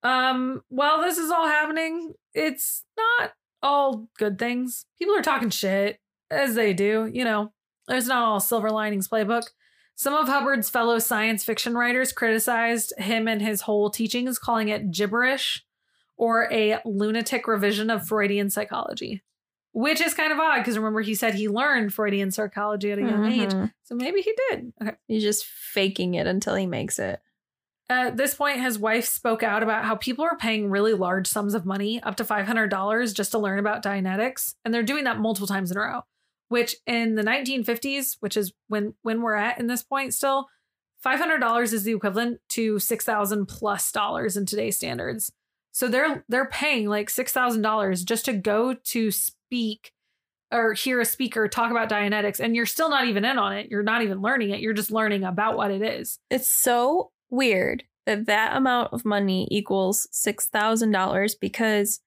Um, 0.03 0.62
while 0.70 1.02
this 1.03 1.18
is 1.20 1.30
all 1.30 1.48
happening, 1.48 2.14
it's 2.34 2.84
not 2.98 3.34
all 3.62 4.08
good 4.18 4.40
things. 4.40 4.86
People 4.98 5.16
are 5.16 5.22
talking 5.22 5.52
shit 5.52 5.99
as 6.32 6.56
they 6.56 6.74
do. 6.74 7.08
You 7.14 7.24
know, 7.24 7.53
there's 7.88 8.08
not 8.08 8.24
all 8.24 8.40
silver 8.40 8.72
linings 8.72 9.08
playbook. 9.08 9.44
Some 9.96 10.14
of 10.16 10.28
Hubbard's 10.28 10.70
fellow 10.70 10.98
science 11.00 11.44
fiction 11.44 11.76
writers 11.76 12.12
criticized 12.12 12.94
him 12.98 13.28
and 13.28 13.42
his 13.42 13.62
whole 13.62 13.90
teachings, 13.90 14.40
calling 14.40 14.70
it 14.70 14.92
gibberish 14.92 15.64
or 16.18 16.52
a 16.52 16.80
lunatic 16.86 17.48
revision 17.48 17.90
of 17.90 18.08
Freudian 18.08 18.50
psychology, 18.50 19.22
which 19.74 20.02
is 20.02 20.14
kind 20.14 20.32
of 20.32 20.40
odd 20.40 20.60
because 20.60 20.78
remember 20.78 21.02
he 21.02 21.14
said 21.16 21.36
he 21.36 21.48
learned 21.50 21.94
Freudian 21.94 22.32
psychology 22.32 22.92
at 22.92 22.98
a 23.00 23.02
young 23.02 23.26
age, 23.26 23.52
Mhm. 23.52 23.72
so 23.84 23.96
maybe 23.96 24.22
he 24.22 24.34
did. 24.50 24.74
Okay. 24.82 24.96
He's 25.08 25.24
just 25.24 25.46
faking 25.46 26.16
it 26.16 26.28
until 26.28 26.56
he 26.56 26.66
makes 26.66 26.98
it. 27.00 27.22
At 27.90 28.16
this 28.18 28.34
point, 28.36 28.62
his 28.62 28.80
wife 28.80 29.06
spoke 29.06 29.44
out 29.44 29.64
about 29.64 29.84
how 29.84 29.96
people 29.96 30.24
are 30.24 30.38
paying 30.38 30.70
really 30.70 30.94
large 30.94 31.28
sums 31.28 31.54
of 31.54 31.66
money, 31.66 32.02
up 32.04 32.16
to 32.18 32.24
$500, 32.24 33.14
just 33.14 33.32
to 33.32 33.38
learn 33.38 33.60
about 33.60 33.84
Dianetics. 33.84 34.56
And 34.64 34.74
they're 34.74 34.82
doing 34.82 35.04
that 35.04 35.20
multiple 35.20 35.48
times 35.48 35.72
in 35.72 35.78
a 35.78 35.82
row, 35.82 36.02
which 36.52 36.76
in 36.86 37.15
the 37.15 37.23
1950s, 37.23 38.18
which 38.19 38.36
is 38.36 38.52
when, 38.68 38.94
when 39.03 39.22
we're 39.22 39.36
at 39.36 39.57
in 39.57 39.68
this 39.68 39.84
point 39.84 40.14
still, 40.14 40.48
$500 41.03 41.73
is 41.73 41.84
the 41.84 41.94
equivalent 41.94 42.41
to 42.49 42.78
6000 42.78 43.45
plus 43.45 43.90
dollars 43.91 44.36
in 44.36 44.45
today's 44.45 44.76
standards. 44.76 45.32
So 45.72 45.88
they're 45.88 46.26
they're 46.28 46.49
paying 46.49 46.90
like 46.90 47.07
$6,000 47.07 48.03
just 48.03 48.26
to 48.26 48.34
go 48.34 48.73
to 48.73 49.11
speak 49.11 49.94
or 50.52 50.73
hear 50.73 50.99
a 50.99 51.06
speaker 51.06 51.48
talk 51.48 51.72
about 51.72 51.90
Dianetics 51.90 52.41
and 52.41 52.53
you're 52.53 52.65
still 52.65 52.90
not 52.90 53.07
even 53.07 53.23
in 53.23 53.40
on 53.40 53.53
it. 53.53 53.72
You're 53.72 53.82
not 53.82 54.02
even 54.02 54.22
learning 54.22 54.49
it. 54.49 54.60
You're 54.60 54.73
just 54.73 54.91
learning 54.91 55.23
about 55.23 55.56
what 55.56 55.72
it 55.72 55.82
is. 55.82 56.19
It's 56.30 56.53
so 56.53 57.11
weird 57.30 57.86
that 58.06 58.26
that 58.26 58.57
amount 58.57 58.91
of 58.91 59.06
money 59.06 59.48
equals 59.49 60.10
$6,000 60.11 61.36
because 61.40 62.02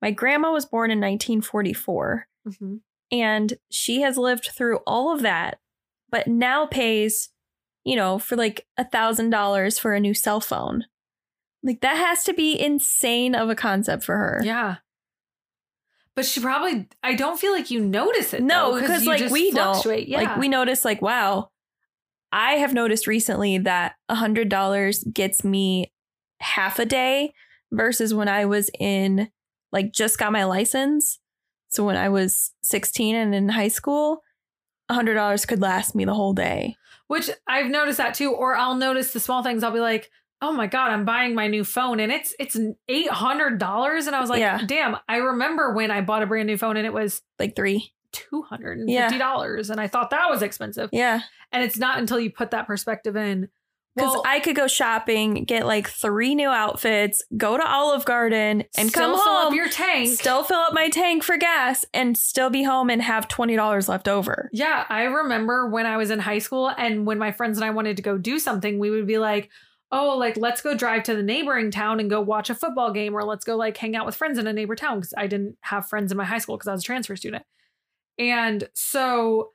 my 0.00 0.12
grandma 0.12 0.52
was 0.52 0.64
born 0.64 0.92
in 0.92 1.00
1944 1.00 2.28
Mm-hmm. 2.48 2.76
And 3.10 3.54
she 3.70 4.02
has 4.02 4.16
lived 4.16 4.50
through 4.54 4.78
all 4.86 5.12
of 5.14 5.22
that, 5.22 5.58
but 6.10 6.26
now 6.26 6.66
pays, 6.66 7.30
you 7.84 7.96
know, 7.96 8.18
for 8.18 8.36
like 8.36 8.66
a 8.76 8.84
$1,000 8.84 9.80
for 9.80 9.92
a 9.92 10.00
new 10.00 10.14
cell 10.14 10.40
phone. 10.40 10.84
Like 11.62 11.80
that 11.80 11.96
has 11.96 12.24
to 12.24 12.32
be 12.32 12.58
insane 12.58 13.34
of 13.34 13.50
a 13.50 13.54
concept 13.54 14.04
for 14.04 14.16
her. 14.16 14.40
Yeah. 14.42 14.76
But 16.16 16.24
she 16.24 16.40
probably 16.40 16.88
I 17.02 17.14
don't 17.14 17.38
feel 17.38 17.52
like 17.52 17.70
you 17.70 17.80
notice 17.80 18.34
it. 18.34 18.42
No, 18.42 18.78
because 18.78 19.06
like 19.06 19.30
we 19.30 19.52
fluctuate. 19.52 20.08
don't. 20.08 20.08
Yeah. 20.08 20.30
Like 20.30 20.36
we 20.38 20.48
notice, 20.48 20.84
like 20.84 21.00
wow, 21.00 21.50
I 22.32 22.54
have 22.54 22.74
noticed 22.74 23.06
recently 23.06 23.58
that 23.58 23.94
a 24.08 24.16
hundred 24.16 24.48
dollars 24.48 25.04
gets 25.04 25.44
me 25.44 25.92
half 26.40 26.78
a 26.78 26.84
day 26.84 27.32
versus 27.70 28.12
when 28.12 28.28
I 28.28 28.44
was 28.44 28.70
in 28.78 29.30
like 29.72 29.92
just 29.92 30.18
got 30.18 30.32
my 30.32 30.44
license. 30.44 31.19
So 31.70 31.84
when 31.84 31.96
I 31.96 32.08
was 32.10 32.52
sixteen 32.62 33.16
and 33.16 33.34
in 33.34 33.48
high 33.48 33.68
school, 33.68 34.22
a 34.88 34.94
hundred 34.94 35.14
dollars 35.14 35.46
could 35.46 35.60
last 35.62 35.94
me 35.94 36.04
the 36.04 36.14
whole 36.14 36.34
day. 36.34 36.76
Which 37.06 37.30
I've 37.46 37.70
noticed 37.70 37.98
that 37.98 38.14
too. 38.14 38.32
Or 38.32 38.54
I'll 38.56 38.74
notice 38.76 39.12
the 39.12 39.20
small 39.20 39.42
things. 39.42 39.64
I'll 39.64 39.72
be 39.72 39.80
like, 39.80 40.10
oh 40.42 40.52
my 40.52 40.66
God, 40.66 40.90
I'm 40.90 41.04
buying 41.04 41.34
my 41.34 41.46
new 41.48 41.64
phone 41.64 41.98
and 42.00 42.12
it's 42.12 42.34
it's 42.38 42.56
eight 42.88 43.10
hundred 43.10 43.58
dollars. 43.58 44.06
And 44.06 44.14
I 44.14 44.20
was 44.20 44.30
like, 44.30 44.40
Yeah. 44.40 44.60
damn, 44.66 44.96
I 45.08 45.16
remember 45.16 45.72
when 45.72 45.90
I 45.90 46.00
bought 46.02 46.22
a 46.22 46.26
brand 46.26 46.46
new 46.46 46.56
phone 46.58 46.76
and 46.76 46.86
it 46.86 46.92
was 46.92 47.22
Like 47.38 47.56
three. 47.56 47.92
two 48.12 48.42
hundred 48.42 48.78
and 48.78 48.88
fifty 48.88 49.18
dollars. 49.18 49.70
And 49.70 49.80
I 49.80 49.86
thought 49.88 50.10
that 50.10 50.28
was 50.30 50.42
expensive. 50.42 50.90
Yeah. 50.92 51.20
And 51.52 51.62
it's 51.64 51.78
not 51.78 51.98
until 51.98 52.18
you 52.20 52.30
put 52.30 52.50
that 52.52 52.66
perspective 52.66 53.16
in. 53.16 53.48
Because 53.96 54.14
Well, 54.14 54.22
I 54.24 54.38
could 54.40 54.54
go 54.54 54.68
shopping, 54.68 55.44
get 55.44 55.66
like 55.66 55.88
three 55.88 56.34
new 56.34 56.48
outfits, 56.48 57.22
go 57.36 57.56
to 57.56 57.66
Olive 57.66 58.04
Garden, 58.04 58.64
and 58.76 58.88
still 58.88 59.16
come 59.16 59.20
fill 59.20 59.34
home. 59.34 59.46
up 59.48 59.54
your 59.54 59.68
tank. 59.68 60.08
still 60.10 60.44
fill 60.44 60.58
up 60.60 60.72
my 60.72 60.88
tank 60.88 61.24
for 61.24 61.36
gas 61.36 61.84
and 61.92 62.16
still 62.16 62.50
be 62.50 62.62
home 62.62 62.88
and 62.88 63.02
have 63.02 63.26
$20 63.26 63.88
left 63.88 64.06
over. 64.06 64.48
Yeah, 64.52 64.84
I 64.88 65.02
remember 65.02 65.68
when 65.68 65.86
I 65.86 65.96
was 65.96 66.10
in 66.10 66.20
high 66.20 66.38
school 66.38 66.68
and 66.68 67.04
when 67.04 67.18
my 67.18 67.32
friends 67.32 67.58
and 67.58 67.64
I 67.64 67.70
wanted 67.70 67.96
to 67.96 68.02
go 68.02 68.16
do 68.16 68.38
something, 68.38 68.78
we 68.78 68.90
would 68.90 69.08
be 69.08 69.18
like, 69.18 69.50
oh, 69.92 70.16
like 70.16 70.36
let's 70.36 70.60
go 70.60 70.76
drive 70.76 71.02
to 71.04 71.16
the 71.16 71.22
neighboring 71.22 71.72
town 71.72 71.98
and 71.98 72.08
go 72.08 72.20
watch 72.20 72.48
a 72.48 72.54
football 72.54 72.92
game 72.92 73.12
or 73.14 73.24
let's 73.24 73.44
go 73.44 73.56
like 73.56 73.76
hang 73.76 73.96
out 73.96 74.06
with 74.06 74.14
friends 74.14 74.38
in 74.38 74.46
a 74.46 74.52
neighbor 74.52 74.76
town 74.76 74.98
because 75.00 75.14
I 75.16 75.26
didn't 75.26 75.56
have 75.62 75.88
friends 75.88 76.12
in 76.12 76.18
my 76.18 76.24
high 76.24 76.38
school 76.38 76.56
because 76.56 76.68
I 76.68 76.72
was 76.72 76.82
a 76.82 76.86
transfer 76.86 77.16
student. 77.16 77.44
And 78.18 78.68
so 78.74 79.50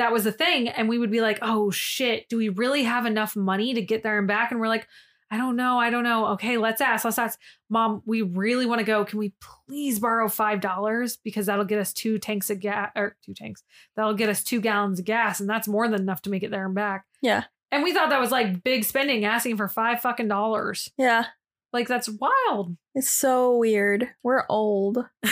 that 0.00 0.12
was 0.12 0.24
the 0.24 0.32
thing. 0.32 0.66
And 0.66 0.88
we 0.88 0.98
would 0.98 1.10
be 1.10 1.20
like, 1.20 1.38
oh 1.42 1.70
shit, 1.70 2.26
do 2.30 2.38
we 2.38 2.48
really 2.48 2.84
have 2.84 3.04
enough 3.04 3.36
money 3.36 3.74
to 3.74 3.82
get 3.82 4.02
there 4.02 4.18
and 4.18 4.26
back? 4.26 4.50
And 4.50 4.58
we're 4.58 4.66
like, 4.66 4.88
I 5.30 5.36
don't 5.36 5.56
know. 5.56 5.78
I 5.78 5.90
don't 5.90 6.04
know. 6.04 6.28
Okay, 6.28 6.56
let's 6.56 6.80
ask. 6.80 7.04
Let's 7.04 7.18
ask. 7.18 7.38
Mom, 7.68 8.02
we 8.06 8.22
really 8.22 8.64
want 8.64 8.78
to 8.78 8.84
go. 8.84 9.04
Can 9.04 9.18
we 9.18 9.34
please 9.68 10.00
borrow 10.00 10.26
$5? 10.26 11.18
Because 11.22 11.46
that'll 11.46 11.66
get 11.66 11.78
us 11.78 11.92
two 11.92 12.18
tanks 12.18 12.48
of 12.48 12.60
gas 12.60 12.90
or 12.96 13.14
two 13.22 13.34
tanks 13.34 13.62
that'll 13.94 14.14
get 14.14 14.30
us 14.30 14.42
two 14.42 14.62
gallons 14.62 14.98
of 14.98 15.04
gas, 15.04 15.38
and 15.38 15.48
that's 15.48 15.68
more 15.68 15.86
than 15.86 16.00
enough 16.00 16.22
to 16.22 16.30
make 16.30 16.42
it 16.42 16.50
there 16.50 16.64
and 16.64 16.74
back. 16.74 17.04
Yeah. 17.20 17.44
And 17.70 17.84
we 17.84 17.92
thought 17.92 18.08
that 18.08 18.20
was 18.20 18.32
like 18.32 18.64
big 18.64 18.84
spending, 18.84 19.26
asking 19.26 19.58
for 19.58 19.68
five 19.68 20.00
fucking 20.00 20.28
dollars. 20.28 20.90
Yeah. 20.96 21.26
Like 21.74 21.88
that's 21.88 22.08
wild. 22.08 22.76
It's 22.94 23.10
so 23.10 23.56
weird. 23.56 24.08
We're 24.22 24.44
old. 24.48 25.04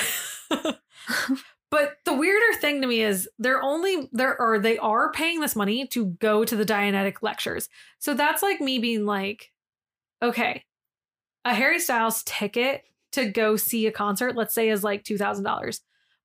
but 1.70 1.98
the 2.04 2.14
weirder 2.14 2.58
thing 2.60 2.80
to 2.80 2.86
me 2.86 3.02
is 3.02 3.28
they're 3.38 3.62
only 3.62 4.08
they're 4.12 4.40
or 4.40 4.58
they 4.58 4.78
are 4.78 5.12
paying 5.12 5.40
this 5.40 5.56
money 5.56 5.86
to 5.88 6.06
go 6.06 6.44
to 6.44 6.56
the 6.56 6.64
Dianetic 6.64 7.22
lectures. 7.22 7.68
So 7.98 8.14
that's 8.14 8.42
like 8.42 8.60
me 8.60 8.78
being 8.78 9.04
like, 9.04 9.52
okay, 10.22 10.64
a 11.44 11.54
Harry 11.54 11.78
Styles 11.78 12.22
ticket 12.24 12.84
to 13.12 13.30
go 13.30 13.56
see 13.56 13.86
a 13.86 13.92
concert, 13.92 14.36
let's 14.36 14.54
say, 14.54 14.68
is 14.68 14.84
like 14.84 15.04
two 15.04 15.18
thousand 15.18 15.44
dollars, 15.44 15.80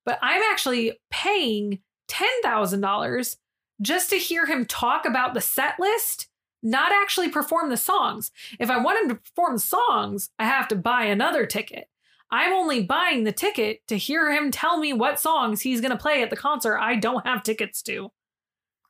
but 0.06 0.20
I'm 0.22 0.42
actually 0.52 1.00
paying 1.12 1.80
ten 2.08 2.30
thousand 2.42 2.82
dollars 2.82 3.38
just 3.82 4.10
to 4.12 4.18
hear 4.18 4.46
him 4.46 4.66
talk 4.66 5.06
about 5.06 5.34
the 5.34 5.42
set 5.42 5.80
list, 5.80 6.28
not 6.62 6.92
actually 6.92 7.30
perform 7.30 7.70
the 7.70 7.78
songs. 7.78 8.32
If 8.60 8.70
I 8.70 8.78
want 8.78 9.02
him 9.02 9.10
to 9.10 9.16
perform 9.16 9.58
songs, 9.58 10.30
I 10.40 10.46
have 10.46 10.68
to 10.70 10.76
buy 10.76 11.06
another 11.06 11.46
ticket. 11.46 11.90
I'm 12.34 12.52
only 12.52 12.82
buying 12.82 13.26
the 13.26 13.32
ticket 13.32 13.86
to 13.90 13.96
hear 13.98 14.32
him 14.32 14.50
tell 14.50 14.78
me 14.80 14.92
what 14.92 15.20
songs 15.20 15.62
he's 15.62 15.82
going 15.82 15.92
to 15.92 15.98
play 15.98 16.24
at 16.24 16.32
the 16.32 16.36
concert 16.36 16.80
I 16.80 16.96
don't 16.96 17.26
have 17.28 17.44
tickets 17.44 17.84
to. 17.84 18.12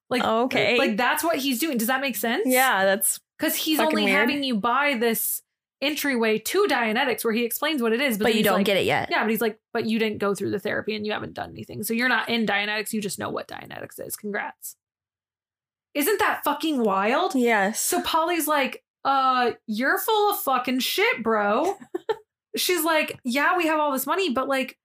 Like 0.09 0.23
Okay. 0.23 0.77
like 0.77 0.95
that's 0.95 1.23
what 1.25 1.35
he's 1.37 1.59
doing. 1.59 1.77
Does 1.77 1.87
that 1.89 1.99
make 1.99 2.15
sense? 2.15 2.43
Yeah, 2.45 2.85
that's 2.85 3.19
Cuz 3.39 3.55
he's 3.55 3.79
only 3.81 4.05
weird. 4.05 4.15
having 4.17 4.43
you 4.43 4.55
buy 4.55 4.95
this 4.97 5.41
entryway 5.81 6.39
to 6.39 6.65
Dianetics 6.69 7.25
where 7.25 7.33
he 7.33 7.43
explains 7.43 7.81
what 7.81 7.91
it 7.91 7.99
is, 7.99 8.17
but, 8.17 8.25
then 8.27 8.37
you 8.37 8.43
don't 8.43 8.59
like, 8.59 8.65
get 8.65 8.77
it 8.77 8.85
yet. 8.85 9.09
Yeah, 9.11 9.21
but 9.23 9.29
he's 9.31 9.41
like, 9.41 9.59
but 9.73 9.85
you 9.85 9.99
didn't 9.99 10.19
go 10.19 10.33
through 10.33 10.51
the 10.51 10.59
therapy 10.59 10.95
and 10.95 11.05
you 11.05 11.11
haven't 11.11 11.33
done 11.33 11.49
anything. 11.49 11.83
So 11.83 11.93
you're 11.93 12.07
not 12.07 12.29
in 12.29 12.45
Dianetics, 12.45 12.93
you 12.93 13.01
just 13.01 13.19
know 13.19 13.29
what 13.29 13.49
Dianetics 13.49 13.99
is. 13.99 14.15
Congrats. 14.15 14.77
Isn't 15.93 16.19
that 16.19 16.41
fucking 16.45 16.81
wild? 16.81 17.35
Yes. 17.35 17.81
So 17.81 18.01
Polly's 18.03 18.47
like, 18.47 18.83
uh, 19.03 19.51
you're 19.67 19.99
full 19.99 20.31
of 20.31 20.39
fucking 20.39 20.79
shit, 20.79 21.21
bro. 21.21 21.75
She's 22.55 22.83
like, 22.83 23.19
yeah, 23.23 23.57
we 23.57 23.67
have 23.67 23.79
all 23.79 23.91
this 23.91 24.05
money, 24.05 24.31
but 24.31 24.47
like, 24.47 24.77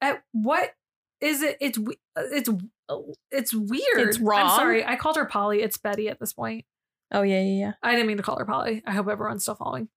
at 0.00 0.22
what 0.32 0.70
is 1.20 1.42
it? 1.42 1.56
It's 1.60 1.78
uh, 1.78 1.82
it's 2.16 2.48
it's 3.30 3.54
weird. 3.54 4.08
It's 4.08 4.18
wrong. 4.18 4.42
I'm 4.42 4.56
sorry, 4.56 4.84
I 4.84 4.96
called 4.96 5.16
her 5.16 5.26
Polly. 5.26 5.62
It's 5.62 5.76
Betty 5.76 6.08
at 6.08 6.18
this 6.18 6.32
point. 6.32 6.64
oh 7.12 7.22
yeah, 7.22 7.40
yeah, 7.42 7.66
yeah. 7.66 7.72
I 7.82 7.92
didn't 7.92 8.06
mean 8.06 8.16
to 8.16 8.22
call 8.22 8.38
her 8.38 8.44
Polly. 8.44 8.82
I 8.86 8.92
hope 8.92 9.08
everyone's 9.08 9.42
still 9.42 9.54
following. 9.54 9.88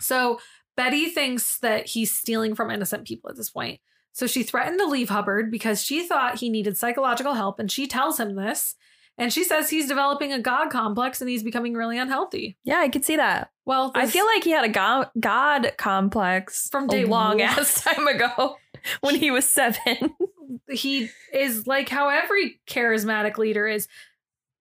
So 0.00 0.40
Betty 0.76 1.06
thinks 1.08 1.58
that 1.58 1.88
he's 1.88 2.12
stealing 2.14 2.54
from 2.54 2.70
innocent 2.70 3.06
people 3.06 3.30
at 3.30 3.36
this 3.36 3.50
point. 3.50 3.80
So 4.12 4.26
she 4.26 4.42
threatened 4.42 4.78
to 4.80 4.86
leave 4.86 5.08
Hubbard 5.10 5.50
because 5.50 5.82
she 5.82 6.06
thought 6.06 6.38
he 6.38 6.48
needed 6.48 6.76
psychological 6.76 7.34
help, 7.34 7.58
and 7.58 7.70
she 7.70 7.86
tells 7.86 8.20
him 8.20 8.34
this. 8.34 8.74
And 9.18 9.32
she 9.32 9.44
says 9.44 9.70
he's 9.70 9.88
developing 9.88 10.32
a 10.32 10.40
God 10.40 10.68
complex 10.70 11.20
and 11.20 11.30
he's 11.30 11.42
becoming 11.42 11.74
really 11.74 11.98
unhealthy. 11.98 12.58
Yeah, 12.64 12.80
I 12.80 12.88
could 12.88 13.04
see 13.04 13.16
that. 13.16 13.50
Well, 13.64 13.90
I 13.94 14.06
feel 14.06 14.26
like 14.26 14.44
he 14.44 14.50
had 14.50 14.64
a 14.64 14.68
god, 14.68 15.10
god 15.18 15.72
complex 15.78 16.68
From 16.70 16.86
day 16.86 17.04
long 17.04 17.38
one. 17.38 17.40
ass 17.40 17.82
time 17.84 18.06
ago 18.06 18.56
when 19.00 19.14
he 19.14 19.30
was 19.30 19.48
seven. 19.48 20.14
he 20.70 21.08
is 21.32 21.66
like 21.66 21.88
how 21.88 22.08
every 22.08 22.60
charismatic 22.66 23.38
leader 23.38 23.66
is. 23.66 23.88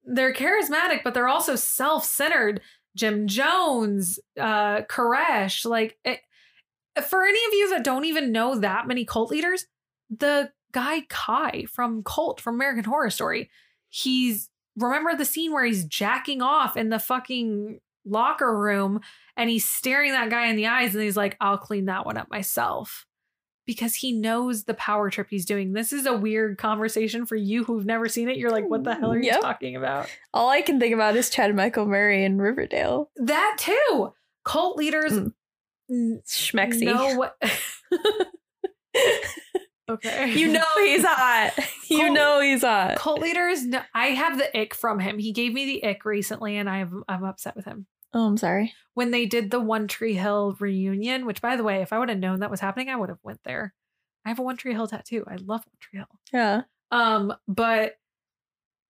They're 0.06 0.34
charismatic, 0.34 1.02
but 1.04 1.14
they're 1.14 1.28
also 1.28 1.56
self 1.56 2.06
centered. 2.06 2.62
Jim 2.96 3.28
Jones, 3.28 4.20
uh, 4.40 4.82
Koresh. 4.84 5.66
Like, 5.66 5.98
it, 6.06 6.22
for 7.10 7.26
any 7.26 7.46
of 7.46 7.54
you 7.54 7.70
that 7.72 7.84
don't 7.84 8.06
even 8.06 8.32
know 8.32 8.58
that 8.58 8.88
many 8.88 9.04
cult 9.04 9.32
leaders, 9.32 9.66
the 10.10 10.52
guy 10.72 11.02
Kai 11.10 11.66
from 11.70 12.04
Cult 12.04 12.40
from 12.40 12.56
American 12.56 12.86
Horror 12.86 13.10
Story, 13.10 13.50
he's 13.90 14.50
remember 14.78 15.16
the 15.16 15.26
scene 15.26 15.54
where 15.54 15.66
he's 15.66 15.86
jacking 15.86 16.42
off 16.42 16.76
in 16.76 16.90
the 16.90 17.00
fucking 17.00 17.80
locker 18.06 18.58
room 18.58 19.00
and 19.38 19.50
he's 19.50 19.68
staring 19.68 20.12
that 20.12 20.30
guy 20.30 20.48
in 20.48 20.56
the 20.56 20.68
eyes 20.68 20.94
and 20.94 21.04
he's 21.04 21.18
like, 21.18 21.38
I'll 21.40 21.58
clean 21.58 21.86
that 21.86 22.06
one 22.06 22.18
up 22.18 22.30
myself. 22.30 23.06
Because 23.66 23.96
he 23.96 24.12
knows 24.12 24.66
the 24.66 24.76
power 24.76 25.10
trip 25.10 25.28
he's 25.32 25.46
doing. 25.46 25.74
This 25.74 25.92
is 25.92 26.06
a 26.06 26.14
weird 26.16 26.60
conversation 26.60 27.26
for 27.26 27.36
you 27.36 27.64
who've 27.64 27.86
never 27.86 28.08
seen 28.08 28.30
it. 28.30 28.38
You're 28.38 28.52
like, 28.52 28.70
what 28.70 28.84
the 28.84 28.94
hell 28.94 29.12
are 29.12 29.20
you 29.20 29.32
talking 29.42 29.76
about? 29.76 30.08
All 30.36 30.50
I 30.50 30.62
can 30.62 30.80
think 30.80 30.94
about 30.94 31.16
is 31.16 31.32
Chad 31.32 31.56
Michael 31.56 31.88
Murray 31.88 32.24
in 32.24 32.38
Riverdale. 32.38 33.10
That 33.16 33.56
too. 33.60 34.14
Cult 34.44 34.78
leaders 34.78 35.14
Mm. 35.92 36.24
Schmexy. 36.28 36.84
know 36.86 37.16
what. 37.16 37.38
okay. 39.90 40.34
you 40.34 40.52
know 40.52 40.64
he's 40.78 41.04
hot. 41.06 41.54
You 41.90 42.00
Cult- 42.00 42.14
know 42.14 42.40
he's 42.42 42.62
hot. 42.62 42.98
cult 42.98 43.20
leaders. 43.22 43.62
kn- 43.70 43.84
I 43.94 44.08
have 44.08 44.38
the 44.38 44.58
ick 44.60 44.74
from 44.74 45.00
him. 45.00 45.20
He 45.20 45.32
gave 45.32 45.54
me 45.54 45.66
the 45.66 45.88
ick 45.88 46.06
recently, 46.06 46.58
and 46.58 46.70
I'm 46.70 47.04
I'm 47.08 47.24
upset 47.24 47.56
with 47.56 47.66
him. 47.66 47.88
Oh, 48.14 48.26
I'm 48.28 48.38
sorry. 48.38 48.74
when 48.94 49.12
they 49.12 49.26
did 49.26 49.52
the 49.52 49.60
One 49.60 49.88
Tree 49.90 50.14
Hill 50.14 50.56
reunion, 50.60 51.26
which 51.26 51.42
by 51.42 51.58
the 51.58 51.64
way, 51.64 51.82
if 51.82 51.92
I 51.92 52.00
would 52.00 52.08
have 52.10 52.18
known 52.20 52.40
that 52.40 52.50
was 52.52 52.62
happening, 52.62 52.90
I 52.90 52.96
would 52.96 53.10
have 53.10 53.20
went 53.24 53.42
there. 53.44 53.74
I 54.26 54.30
have 54.30 54.40
a 54.40 54.44
One 54.44 54.56
Tree 54.58 54.72
Hill 54.74 54.88
tattoo. 54.88 55.26
I 55.28 55.36
love 55.36 55.66
One 55.66 55.78
Tree 55.82 56.00
Hill. 56.00 56.08
Yeah. 56.32 56.62
Um, 56.92 57.34
but 57.48 57.96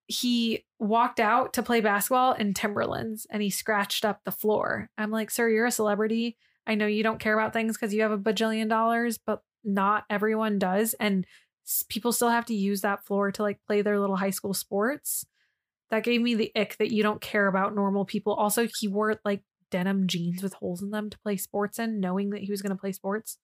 he 0.08 0.64
walked 0.80 1.20
out 1.20 1.54
to 1.54 1.64
play 1.64 1.82
basketball 1.82 2.34
in 2.34 2.54
Timberlands 2.54 3.26
and 3.32 3.42
he 3.42 3.50
scratched 3.50 4.06
up 4.06 4.22
the 4.24 4.32
floor. 4.32 4.90
I'm 4.98 5.10
like, 5.10 5.32
sir, 5.32 5.50
you're 5.50 5.66
a 5.66 5.72
celebrity. 5.72 6.38
I 6.68 6.76
know 6.76 6.86
you 6.86 7.02
don't 7.02 7.20
care 7.20 7.34
about 7.38 7.54
things 7.54 7.76
because 7.76 7.94
you 7.94 8.04
have 8.04 8.12
a 8.12 8.18
bajillion 8.18 8.70
dollars, 8.70 9.18
but 9.18 9.42
not 9.66 10.06
everyone 10.10 10.60
does. 10.60 10.94
And 11.00 11.26
people 11.90 12.12
still 12.12 12.30
have 12.30 12.46
to 12.46 12.54
use 12.56 12.82
that 12.82 13.06
floor 13.06 13.32
to 13.32 13.42
like 13.42 13.60
play 13.68 13.82
their 13.82 14.00
little 14.00 14.16
high 14.16 14.30
school 14.30 14.54
sports. 14.54 15.26
That 15.92 16.04
gave 16.04 16.22
me 16.22 16.36
the 16.36 16.52
ick 16.56 16.78
that 16.78 16.92
you 16.92 17.04
don't 17.04 17.22
care 17.22 17.48
about 17.48 17.76
normal 17.76 18.06
people. 18.06 18.34
Also, 18.34 18.68
he 18.80 18.88
wore 18.88 19.20
like 19.24 19.44
denim 19.72 20.08
jeans 20.08 20.42
with 20.42 20.54
holes 20.56 20.82
in 20.82 20.90
them 20.92 21.10
to 21.10 21.20
play 21.20 21.38
sports 21.38 21.80
in, 21.80 22.00
knowing 22.00 22.32
that 22.32 22.42
he 22.42 22.52
was 22.52 22.62
going 22.62 22.76
to 22.76 22.80
play 22.80 22.92
sports. 22.92 23.38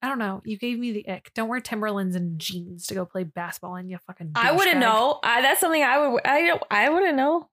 I 0.00 0.08
don't 0.08 0.18
know. 0.18 0.42
You 0.44 0.56
gave 0.56 0.78
me 0.78 0.92
the 0.92 1.08
ick. 1.08 1.32
Don't 1.34 1.48
wear 1.48 1.60
Timberlands 1.60 2.14
and 2.14 2.38
jeans 2.38 2.86
to 2.86 2.94
go 2.94 3.04
play 3.04 3.24
basketball 3.24 3.76
in, 3.76 3.88
you 3.88 3.98
fucking. 4.06 4.32
I 4.36 4.52
wouldn't 4.52 4.78
know. 4.78 5.18
I, 5.24 5.42
that's 5.42 5.60
something 5.60 5.82
I 5.82 6.06
would. 6.06 6.22
I 6.24 6.42
don't. 6.42 6.62
I 6.70 6.88
wouldn't 6.88 7.16
know. 7.16 7.48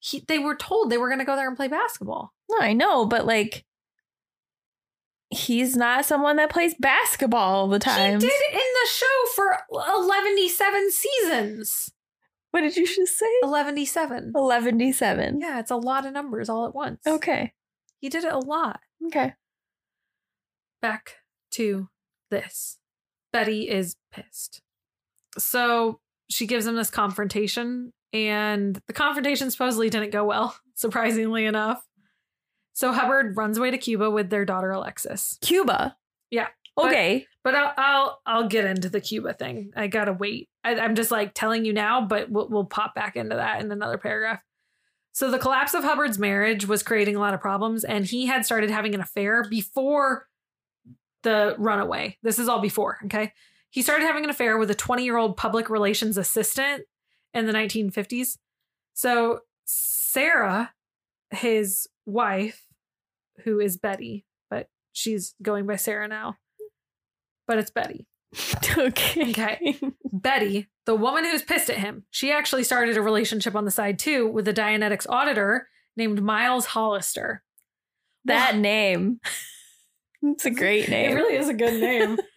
He, 0.00 0.24
they 0.26 0.38
were 0.38 0.56
told 0.56 0.90
they 0.90 0.96
were 0.96 1.08
going 1.08 1.18
to 1.18 1.24
go 1.24 1.36
there 1.36 1.48
and 1.48 1.56
play 1.56 1.68
basketball. 1.68 2.32
No, 2.50 2.58
I 2.60 2.72
know, 2.72 3.04
but 3.04 3.26
like, 3.26 3.64
he's 5.30 5.76
not 5.76 6.04
someone 6.04 6.36
that 6.36 6.50
plays 6.50 6.74
basketball 6.78 7.54
all 7.54 7.68
the 7.68 7.78
time. 7.78 8.14
He 8.14 8.26
did 8.26 8.32
it 8.32 8.54
in 8.54 8.58
the 8.58 8.88
show 8.90 9.32
for 9.34 9.58
117 9.68 10.90
seasons. 10.90 11.90
What 12.50 12.62
did 12.62 12.76
you 12.76 12.86
just 12.86 13.18
say? 13.18 13.26
117. 13.42 14.32
Eleven 14.34 14.92
seven. 14.92 15.40
Yeah, 15.40 15.60
it's 15.60 15.70
a 15.70 15.76
lot 15.76 16.06
of 16.06 16.12
numbers 16.12 16.48
all 16.48 16.66
at 16.66 16.74
once. 16.74 17.00
Okay. 17.06 17.52
He 18.00 18.08
did 18.08 18.24
it 18.24 18.32
a 18.32 18.38
lot. 18.38 18.80
Okay. 19.06 19.34
Back 20.80 21.16
to 21.52 21.88
this. 22.30 22.78
Betty 23.32 23.68
is 23.68 23.96
pissed. 24.12 24.62
So 25.36 26.00
she 26.30 26.46
gives 26.46 26.66
him 26.66 26.76
this 26.76 26.90
confrontation, 26.90 27.92
and 28.12 28.80
the 28.86 28.92
confrontation 28.92 29.50
supposedly 29.50 29.90
didn't 29.90 30.10
go 30.10 30.24
well, 30.24 30.56
surprisingly 30.74 31.44
enough. 31.44 31.82
So 32.78 32.92
Hubbard 32.92 33.36
runs 33.36 33.58
away 33.58 33.72
to 33.72 33.76
Cuba 33.78 34.08
with 34.08 34.30
their 34.30 34.44
daughter 34.44 34.70
Alexis. 34.70 35.36
Cuba. 35.40 35.96
Yeah, 36.30 36.46
but- 36.76 36.86
Okay. 36.86 37.26
But 37.42 37.56
I'll 37.56 37.72
I'll, 37.76 38.20
I'll 38.24 38.48
get 38.48 38.66
into 38.66 38.88
the 38.88 39.00
Cuba 39.00 39.32
thing. 39.32 39.72
I 39.74 39.88
gotta 39.88 40.12
wait. 40.12 40.48
I, 40.62 40.78
I'm 40.78 40.94
just 40.94 41.10
like 41.10 41.34
telling 41.34 41.64
you 41.64 41.72
now, 41.72 42.02
but 42.06 42.30
we'll, 42.30 42.48
we'll 42.48 42.66
pop 42.66 42.94
back 42.94 43.16
into 43.16 43.34
that 43.34 43.60
in 43.60 43.72
another 43.72 43.98
paragraph. 43.98 44.40
So 45.10 45.28
the 45.28 45.40
collapse 45.40 45.74
of 45.74 45.82
Hubbard's 45.82 46.20
marriage 46.20 46.68
was 46.68 46.84
creating 46.84 47.16
a 47.16 47.18
lot 47.18 47.34
of 47.34 47.40
problems, 47.40 47.82
and 47.82 48.04
he 48.06 48.26
had 48.26 48.46
started 48.46 48.70
having 48.70 48.94
an 48.94 49.00
affair 49.00 49.42
before 49.50 50.28
the 51.24 51.56
runaway. 51.58 52.16
This 52.22 52.38
is 52.38 52.48
all 52.48 52.60
before, 52.60 52.98
okay? 53.06 53.32
He 53.70 53.82
started 53.82 54.04
having 54.04 54.22
an 54.22 54.30
affair 54.30 54.56
with 54.56 54.70
a 54.70 54.74
20 54.76 55.02
year 55.04 55.16
old 55.16 55.36
public 55.36 55.68
relations 55.68 56.16
assistant 56.16 56.84
in 57.34 57.46
the 57.46 57.52
1950s. 57.52 58.36
So 58.94 59.40
Sarah, 59.64 60.72
his 61.30 61.88
wife, 62.06 62.62
who 63.44 63.60
is 63.60 63.76
Betty, 63.76 64.24
but 64.50 64.68
she's 64.92 65.34
going 65.42 65.66
by 65.66 65.76
Sarah 65.76 66.08
now, 66.08 66.36
but 67.46 67.58
it's 67.58 67.70
Betty. 67.70 68.06
okay. 68.78 69.30
Okay. 69.30 69.80
Betty, 70.12 70.68
the 70.86 70.94
woman 70.94 71.24
who's 71.24 71.42
pissed 71.42 71.70
at 71.70 71.78
him, 71.78 72.04
she 72.10 72.30
actually 72.30 72.64
started 72.64 72.96
a 72.96 73.02
relationship 73.02 73.54
on 73.54 73.64
the 73.64 73.70
side 73.70 73.98
too 73.98 74.26
with 74.26 74.46
a 74.48 74.52
Dianetics 74.52 75.06
auditor 75.08 75.68
named 75.96 76.22
Miles 76.22 76.66
Hollister. 76.66 77.42
That 78.24 78.56
name. 78.56 79.20
It's 80.22 80.44
a 80.44 80.50
great 80.50 80.88
name. 80.90 81.12
It 81.12 81.14
really 81.14 81.36
is 81.36 81.48
a 81.48 81.54
good 81.54 81.80
name. 81.80 82.18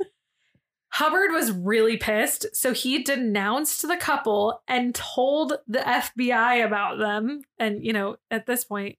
Hubbard 0.94 1.32
was 1.32 1.53
really 1.53 1.95
pissed, 1.95 2.53
so 2.53 2.73
he 2.73 3.02
denounced 3.02 3.82
the 3.88 3.95
couple 3.95 4.61
and 4.68 4.94
told 4.94 5.53
the 5.65 5.80
FBI 5.80 6.65
about 6.65 6.99
them. 6.99 7.44
And, 7.57 7.86
you 7.86 7.94
know, 7.94 8.18
at 8.30 8.45
this 8.45 8.65
point, 8.65 8.98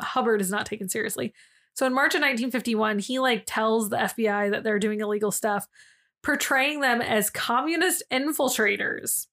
Hubbard 0.00 0.40
is 0.40 0.50
not 0.50 0.66
taken 0.66 0.88
seriously. 0.88 1.34
So 1.74 1.86
in 1.86 1.94
March 1.94 2.14
of 2.14 2.20
1951, 2.20 2.98
he 2.98 3.18
like 3.20 3.44
tells 3.46 3.88
the 3.88 3.98
FBI 3.98 4.50
that 4.50 4.64
they're 4.64 4.80
doing 4.80 5.00
illegal 5.00 5.30
stuff, 5.30 5.68
portraying 6.24 6.80
them 6.80 7.00
as 7.00 7.30
communist 7.30 8.02
infiltrators. 8.10 9.28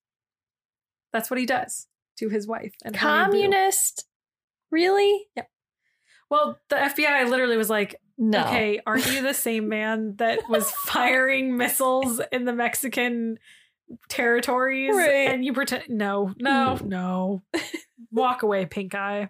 That's 1.11 1.31
what 1.31 1.39
he 1.39 1.45
does 1.45 1.87
to 2.17 2.29
his 2.29 2.47
wife 2.47 2.73
and 2.83 2.95
Communist. 2.95 4.05
Really? 4.71 5.27
Yep. 5.35 5.49
Well, 6.29 6.59
the 6.69 6.75
FBI 6.75 7.29
literally 7.29 7.57
was 7.57 7.69
like, 7.69 7.95
No. 8.17 8.41
Okay, 8.41 8.81
aren't 8.85 9.11
you 9.11 9.21
the 9.21 9.33
same 9.47 9.69
man 9.69 10.15
that 10.17 10.49
was 10.49 10.69
firing 10.85 11.57
missiles 11.57 12.21
in 12.31 12.45
the 12.45 12.53
Mexican 12.53 13.39
territories? 14.09 14.95
Right. 14.95 15.29
And 15.29 15.45
you 15.45 15.53
pretend 15.53 15.83
no, 15.89 16.33
no, 16.39 16.77
mm. 16.79 16.85
no. 16.85 17.43
Walk 18.11 18.43
away, 18.43 18.65
pink 18.65 18.95
eye. 18.95 19.29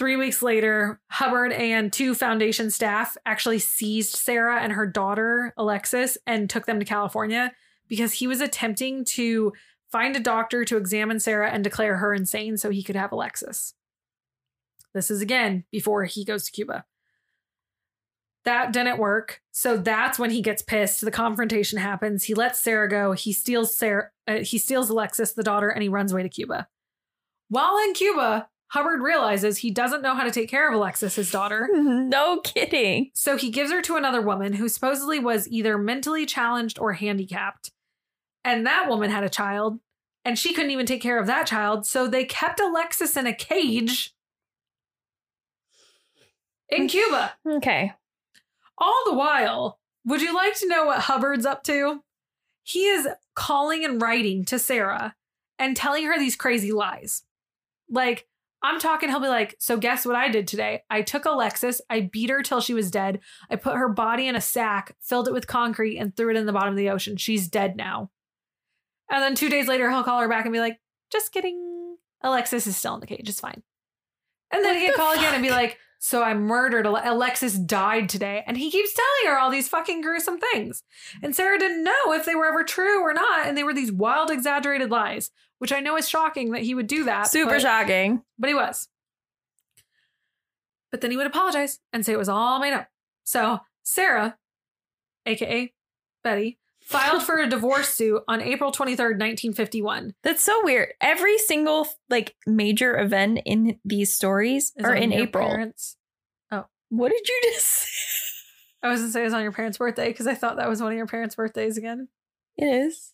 Three 0.00 0.16
weeks 0.16 0.40
later, 0.40 0.98
Hubbard 1.10 1.52
and 1.52 1.92
two 1.92 2.14
foundation 2.14 2.70
staff 2.70 3.18
actually 3.26 3.58
seized 3.58 4.16
Sarah 4.16 4.62
and 4.62 4.72
her 4.72 4.86
daughter, 4.86 5.52
Alexis, 5.58 6.16
and 6.26 6.48
took 6.48 6.64
them 6.64 6.78
to 6.78 6.86
California 6.86 7.52
because 7.86 8.14
he 8.14 8.26
was 8.26 8.40
attempting 8.40 9.04
to 9.04 9.52
find 9.92 10.16
a 10.16 10.20
doctor 10.20 10.64
to 10.64 10.78
examine 10.78 11.20
Sarah 11.20 11.50
and 11.50 11.62
declare 11.62 11.98
her 11.98 12.14
insane 12.14 12.56
so 12.56 12.70
he 12.70 12.82
could 12.82 12.96
have 12.96 13.12
Alexis. 13.12 13.74
This 14.94 15.10
is 15.10 15.20
again 15.20 15.64
before 15.70 16.04
he 16.04 16.24
goes 16.24 16.44
to 16.44 16.52
Cuba. 16.52 16.86
That 18.46 18.72
didn't 18.72 18.96
work. 18.96 19.42
So 19.52 19.76
that's 19.76 20.18
when 20.18 20.30
he 20.30 20.40
gets 20.40 20.62
pissed. 20.62 21.02
The 21.02 21.10
confrontation 21.10 21.78
happens. 21.78 22.24
He 22.24 22.32
lets 22.32 22.58
Sarah 22.58 22.88
go. 22.88 23.12
He 23.12 23.34
steals 23.34 23.76
Sarah. 23.76 24.08
Uh, 24.26 24.38
he 24.38 24.56
steals 24.56 24.88
Alexis, 24.88 25.32
the 25.32 25.42
daughter, 25.42 25.68
and 25.68 25.82
he 25.82 25.90
runs 25.90 26.10
away 26.10 26.22
to 26.22 26.30
Cuba. 26.30 26.68
While 27.50 27.76
in 27.84 27.92
Cuba, 27.92 28.48
Hubbard 28.70 29.02
realizes 29.02 29.58
he 29.58 29.70
doesn't 29.72 30.02
know 30.02 30.14
how 30.14 30.22
to 30.22 30.30
take 30.30 30.48
care 30.48 30.68
of 30.68 30.74
Alexis, 30.74 31.16
his 31.16 31.30
daughter. 31.30 31.68
No 32.10 32.40
kidding. 32.40 33.10
So 33.14 33.36
he 33.36 33.50
gives 33.50 33.70
her 33.70 33.80
to 33.82 33.94
another 33.94 34.20
woman 34.20 34.54
who 34.54 34.68
supposedly 34.68 35.20
was 35.20 35.48
either 35.48 35.78
mentally 35.78 36.26
challenged 36.26 36.76
or 36.78 36.94
handicapped. 36.94 37.70
And 38.44 38.66
that 38.66 38.88
woman 38.88 39.10
had 39.10 39.22
a 39.22 39.28
child, 39.28 39.78
and 40.24 40.36
she 40.36 40.52
couldn't 40.52 40.72
even 40.72 40.86
take 40.86 41.02
care 41.02 41.20
of 41.20 41.28
that 41.28 41.46
child. 41.46 41.86
So 41.86 42.08
they 42.08 42.24
kept 42.24 42.58
Alexis 42.58 43.16
in 43.16 43.26
a 43.28 43.34
cage 43.34 44.12
in 46.68 46.88
Cuba. 46.88 47.34
Okay. 47.46 47.92
All 48.78 49.02
the 49.06 49.14
while, 49.14 49.78
would 50.04 50.22
you 50.22 50.34
like 50.34 50.56
to 50.56 50.68
know 50.68 50.86
what 50.86 51.00
Hubbard's 51.00 51.46
up 51.46 51.62
to? 51.64 52.02
He 52.64 52.86
is 52.86 53.06
calling 53.34 53.84
and 53.84 54.02
writing 54.02 54.44
to 54.46 54.58
Sarah 54.58 55.14
and 55.58 55.76
telling 55.76 56.06
her 56.06 56.18
these 56.18 56.36
crazy 56.36 56.72
lies. 56.72 57.22
Like, 57.88 58.26
I'm 58.62 58.78
talking, 58.78 59.08
he'll 59.08 59.20
be 59.20 59.28
like, 59.28 59.56
So, 59.58 59.76
guess 59.76 60.04
what 60.04 60.16
I 60.16 60.28
did 60.28 60.46
today? 60.46 60.82
I 60.90 61.02
took 61.02 61.24
Alexis, 61.24 61.80
I 61.88 62.10
beat 62.12 62.30
her 62.30 62.42
till 62.42 62.60
she 62.60 62.74
was 62.74 62.90
dead. 62.90 63.20
I 63.50 63.56
put 63.56 63.76
her 63.76 63.88
body 63.88 64.26
in 64.28 64.36
a 64.36 64.40
sack, 64.40 64.96
filled 65.00 65.28
it 65.28 65.32
with 65.32 65.46
concrete, 65.46 65.98
and 65.98 66.14
threw 66.14 66.30
it 66.30 66.36
in 66.36 66.46
the 66.46 66.52
bottom 66.52 66.70
of 66.74 66.76
the 66.76 66.90
ocean. 66.90 67.16
She's 67.16 67.48
dead 67.48 67.76
now. 67.76 68.10
And 69.10 69.22
then 69.22 69.34
two 69.34 69.48
days 69.48 69.66
later, 69.66 69.90
he'll 69.90 70.04
call 70.04 70.20
her 70.20 70.28
back 70.28 70.44
and 70.44 70.52
be 70.52 70.60
like, 70.60 70.78
Just 71.10 71.32
kidding. 71.32 71.96
Alexis 72.22 72.66
is 72.66 72.76
still 72.76 72.94
in 72.94 73.00
the 73.00 73.06
cage. 73.06 73.28
It's 73.28 73.40
fine. 73.40 73.62
And 74.52 74.64
then 74.64 74.74
What 74.74 74.82
he'd 74.82 74.92
the 74.92 74.96
call 74.96 75.12
again 75.14 75.34
and 75.34 75.42
be 75.42 75.50
like, 75.50 75.78
so 76.02 76.22
I 76.22 76.32
murdered 76.32 76.86
Ale- 76.86 77.00
Alexis 77.04 77.54
died 77.58 78.08
today. 78.08 78.42
And 78.46 78.56
he 78.56 78.70
keeps 78.70 78.94
telling 78.94 79.34
her 79.34 79.38
all 79.38 79.50
these 79.50 79.68
fucking 79.68 80.00
gruesome 80.00 80.38
things. 80.38 80.82
And 81.22 81.36
Sarah 81.36 81.58
didn't 81.58 81.84
know 81.84 82.12
if 82.12 82.24
they 82.24 82.34
were 82.34 82.46
ever 82.46 82.64
true 82.64 83.02
or 83.02 83.12
not. 83.12 83.46
And 83.46 83.56
they 83.56 83.62
were 83.62 83.74
these 83.74 83.92
wild, 83.92 84.30
exaggerated 84.30 84.90
lies. 84.90 85.30
Which 85.60 85.72
I 85.72 85.80
know 85.80 85.96
is 85.96 86.08
shocking 86.08 86.52
that 86.52 86.62
he 86.62 86.74
would 86.74 86.86
do 86.86 87.04
that. 87.04 87.28
Super 87.28 87.52
but, 87.52 87.62
shocking. 87.62 88.22
But 88.38 88.48
he 88.48 88.54
was. 88.54 88.88
But 90.90 91.02
then 91.02 91.10
he 91.10 91.18
would 91.18 91.26
apologize 91.26 91.78
and 91.92 92.04
say 92.04 92.14
it 92.14 92.18
was 92.18 92.30
all 92.30 92.58
made 92.58 92.72
up. 92.72 92.88
So 93.24 93.60
Sarah, 93.82 94.38
aka 95.26 95.72
Betty, 96.24 96.58
filed 96.82 97.22
for 97.22 97.38
a 97.38 97.46
divorce 97.48 97.90
suit 97.90 98.22
on 98.26 98.40
April 98.40 98.72
23rd, 98.72 99.18
1951. 99.18 100.14
That's 100.22 100.42
so 100.42 100.64
weird. 100.64 100.94
Every 101.00 101.36
single 101.36 101.86
like 102.08 102.34
major 102.46 102.98
event 102.98 103.40
in 103.44 103.78
these 103.84 104.16
stories 104.16 104.72
Is 104.76 104.84
are 104.84 104.94
in 104.94 105.12
April. 105.12 105.46
Parents. 105.46 105.98
Oh. 106.50 106.64
What 106.88 107.12
did 107.12 107.28
you 107.28 107.40
just 107.52 107.66
say? 107.66 107.88
I 108.82 108.88
was 108.88 109.00
gonna 109.00 109.12
say 109.12 109.20
it 109.20 109.24
was 109.24 109.34
on 109.34 109.42
your 109.42 109.52
parents' 109.52 109.76
birthday 109.76 110.08
because 110.08 110.26
I 110.26 110.34
thought 110.34 110.56
that 110.56 110.70
was 110.70 110.80
one 110.80 110.90
of 110.90 110.96
your 110.96 111.06
parents' 111.06 111.34
birthdays 111.34 111.76
again. 111.76 112.08
It 112.56 112.64
is. 112.64 113.12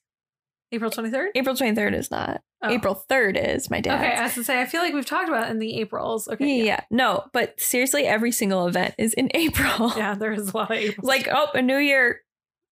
April 0.76 0.90
23rd? 0.90 1.28
April 1.34 1.54
23rd 1.56 1.94
is 1.94 2.10
not. 2.10 2.42
Oh. 2.62 2.70
April 2.70 3.04
3rd 3.10 3.54
is 3.56 3.68
my 3.70 3.80
dad's. 3.80 4.02
Okay, 4.02 4.14
I 4.14 4.22
was 4.24 4.34
gonna 4.34 4.44
say 4.44 4.60
I 4.60 4.66
feel 4.66 4.80
like 4.82 4.94
we've 4.94 5.04
talked 5.04 5.28
about 5.28 5.50
in 5.50 5.58
the 5.58 5.78
Aprils. 5.80 6.26
yeah, 6.28 6.34
Okay. 6.34 6.64
yeah. 6.64 6.80
No, 6.90 7.24
but 7.32 7.58
seriously, 7.60 8.06
every 8.06 8.30
single 8.32 8.66
event 8.68 8.94
is 8.98 9.12
in 9.14 9.30
April. 9.34 9.92
Yeah, 9.96 10.14
there 10.14 10.32
is 10.32 10.50
a 10.52 10.56
lot 10.56 10.70
of 10.70 10.76
Aprils. 10.76 11.06
like, 11.06 11.28
oh, 11.30 11.48
a 11.54 11.60
new 11.62 11.78
year. 11.78 12.20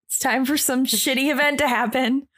It's 0.06 0.18
time 0.18 0.44
for 0.44 0.56
some 0.56 0.84
shitty 0.86 1.30
event 1.32 1.58
to 1.58 1.68
happen. 1.68 2.28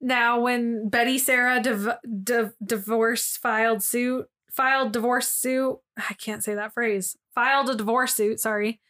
now 0.00 0.40
when 0.40 0.88
Betty 0.88 1.18
Sarah 1.18 1.60
div- 1.62 1.88
div- 2.24 2.54
divorce 2.64 3.36
filed 3.36 3.82
suit 3.82 4.26
filed 4.50 4.92
divorce 4.92 5.28
suit 5.28 5.78
I 5.96 6.14
can't 6.14 6.42
say 6.44 6.54
that 6.54 6.74
phrase 6.74 7.16
filed 7.34 7.70
a 7.70 7.74
divorce 7.74 8.14
suit 8.14 8.38
sorry 8.40 8.80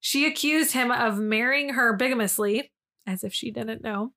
she 0.00 0.26
accused 0.26 0.72
him 0.72 0.90
of 0.92 1.18
marrying 1.18 1.70
her 1.70 1.96
bigamously 1.96 2.70
as 3.06 3.24
if 3.24 3.32
she 3.34 3.50
didn't 3.50 3.82
know 3.82 4.12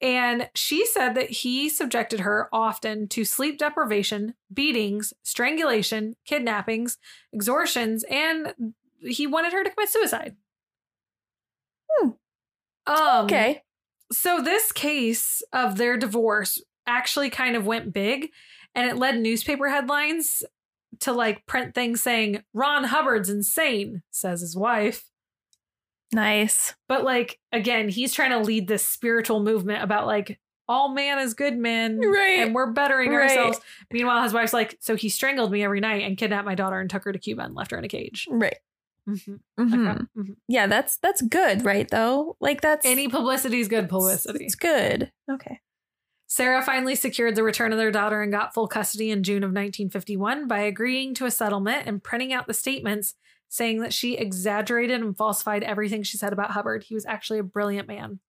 and 0.00 0.48
she 0.54 0.84
said 0.86 1.14
that 1.14 1.30
he 1.30 1.68
subjected 1.68 2.20
her 2.20 2.48
often 2.52 3.08
to 3.08 3.24
sleep 3.24 3.58
deprivation 3.58 4.34
beatings 4.52 5.12
strangulation 5.22 6.14
kidnappings 6.26 6.98
extortions 7.34 8.04
and 8.10 8.52
he 9.00 9.26
wanted 9.26 9.52
her 9.52 9.64
to 9.64 9.70
commit 9.70 9.88
suicide 9.88 10.36
Hmm. 11.98 12.08
um, 12.86 13.24
Okay. 13.24 13.62
so 14.12 14.40
this 14.42 14.72
case 14.72 15.42
of 15.52 15.76
their 15.76 15.96
divorce 15.96 16.60
actually 16.86 17.30
kind 17.30 17.56
of 17.56 17.66
went 17.66 17.92
big 17.92 18.30
and 18.74 18.88
it 18.88 18.96
led 18.96 19.18
newspaper 19.18 19.68
headlines 19.68 20.42
to 21.00 21.12
like 21.12 21.46
print 21.46 21.74
things 21.74 22.02
saying 22.02 22.42
Ron 22.54 22.84
Hubbard's 22.84 23.28
insane, 23.28 24.02
says 24.10 24.40
his 24.40 24.56
wife. 24.56 25.04
Nice. 26.12 26.74
But 26.88 27.04
like 27.04 27.38
again, 27.52 27.88
he's 27.88 28.12
trying 28.12 28.30
to 28.30 28.38
lead 28.38 28.68
this 28.68 28.84
spiritual 28.84 29.40
movement 29.42 29.82
about 29.82 30.06
like 30.06 30.38
all 30.68 30.88
man 30.88 31.18
is 31.20 31.34
good 31.34 31.56
men 31.56 32.00
Right. 32.00 32.40
and 32.40 32.54
we're 32.54 32.72
bettering 32.72 33.10
Right. 33.12 33.30
ourselves. 33.30 33.60
Meanwhile, 33.92 34.22
his 34.24 34.32
wife's 34.32 34.52
like, 34.52 34.76
so 34.80 34.96
he 34.96 35.08
strangled 35.08 35.52
me 35.52 35.62
every 35.62 35.78
night 35.80 36.02
and 36.02 36.16
kidnapped 36.16 36.44
my 36.46 36.56
daughter 36.56 36.80
and 36.80 36.90
took 36.90 37.04
her 37.04 37.12
to 37.12 37.18
Cuba 37.18 37.42
and 37.42 37.54
left 37.54 37.70
her 37.70 37.78
in 37.78 37.84
a 37.84 37.88
cage. 37.88 38.26
Right. 38.30 38.58
Mhm. 39.08 39.38
Mhm. 39.58 39.90
Okay. 39.90 40.02
Mhm. 40.16 40.36
Yeah, 40.48 40.66
that's 40.66 40.96
that's 40.96 41.22
good, 41.22 41.64
right? 41.64 41.88
Though, 41.88 42.36
like 42.40 42.60
that's 42.60 42.84
Any 42.84 43.06
publicity 43.08 43.60
is 43.60 43.68
good 43.68 43.88
publicity. 43.88 44.44
It's 44.44 44.56
good. 44.56 45.12
Okay. 45.30 45.60
Sarah 46.28 46.60
finally 46.62 46.96
secured 46.96 47.36
the 47.36 47.44
return 47.44 47.70
of 47.70 47.78
their 47.78 47.92
daughter 47.92 48.20
and 48.20 48.32
got 48.32 48.52
full 48.52 48.66
custody 48.66 49.12
in 49.12 49.22
June 49.22 49.44
of 49.44 49.52
1951 49.52 50.48
by 50.48 50.58
agreeing 50.58 51.14
to 51.14 51.24
a 51.26 51.30
settlement 51.30 51.86
and 51.86 52.02
printing 52.02 52.32
out 52.32 52.48
the 52.48 52.54
statements 52.54 53.14
saying 53.48 53.80
that 53.80 53.92
she 53.92 54.16
exaggerated 54.16 55.00
and 55.00 55.16
falsified 55.16 55.62
everything 55.62 56.02
she 56.02 56.16
said 56.18 56.32
about 56.32 56.50
Hubbard. 56.50 56.84
He 56.84 56.94
was 56.94 57.06
actually 57.06 57.38
a 57.38 57.44
brilliant 57.44 57.88
man. 57.88 58.20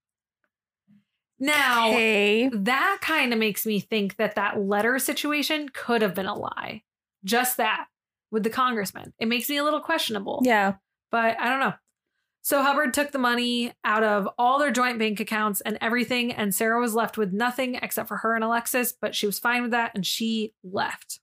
Now, 1.39 1.91
Hey. 1.91 2.49
that 2.52 2.99
kind 3.02 3.31
of 3.31 3.39
makes 3.39 3.65
me 3.65 3.80
think 3.80 4.15
that 4.18 4.35
that 4.35 4.60
letter 4.60 4.98
situation 4.99 5.69
could 5.69 6.02
have 6.02 6.15
been 6.15 6.26
a 6.26 6.34
lie. 6.38 6.84
Just 7.23 7.57
that 7.57 7.88
with 8.31 8.44
the 8.44 8.49
congressman. 8.49 9.14
It 9.19 9.27
makes 9.27 9.49
me 9.49 9.57
a 9.57 9.64
little 9.64 9.80
questionable 9.81 10.41
Yeah. 10.44 10.76
but 11.11 11.39
I 11.39 11.48
don't 11.49 11.60
know. 11.60 11.73
So 12.41 12.64
Hubbard 12.64 12.94
took 12.94 13.11
the 13.11 13.19
money 13.19 13.73
out 13.84 14.03
of 14.03 14.27
all 14.38 14.57
their 14.57 14.72
joint 14.72 14.99
bank 14.99 15.19
accounts 15.19 15.60
and 15.61 15.77
everything, 15.81 16.31
and 16.31 16.56
Sarah 16.56 16.80
was 16.80 16.95
left 16.95 17.18
with 17.18 17.34
nothing 17.34 17.76
except 17.76 18.07
for 18.07 18.18
her 18.18 18.35
and 18.35 18.44
Alexis, 18.44 18.94
but 18.94 19.14
she 19.14 19.26
was 19.26 19.38
fine 19.38 19.64
with 19.64 19.72
that 19.72 19.91
and 19.94 20.06
she 20.06 20.53
left. 20.64 21.19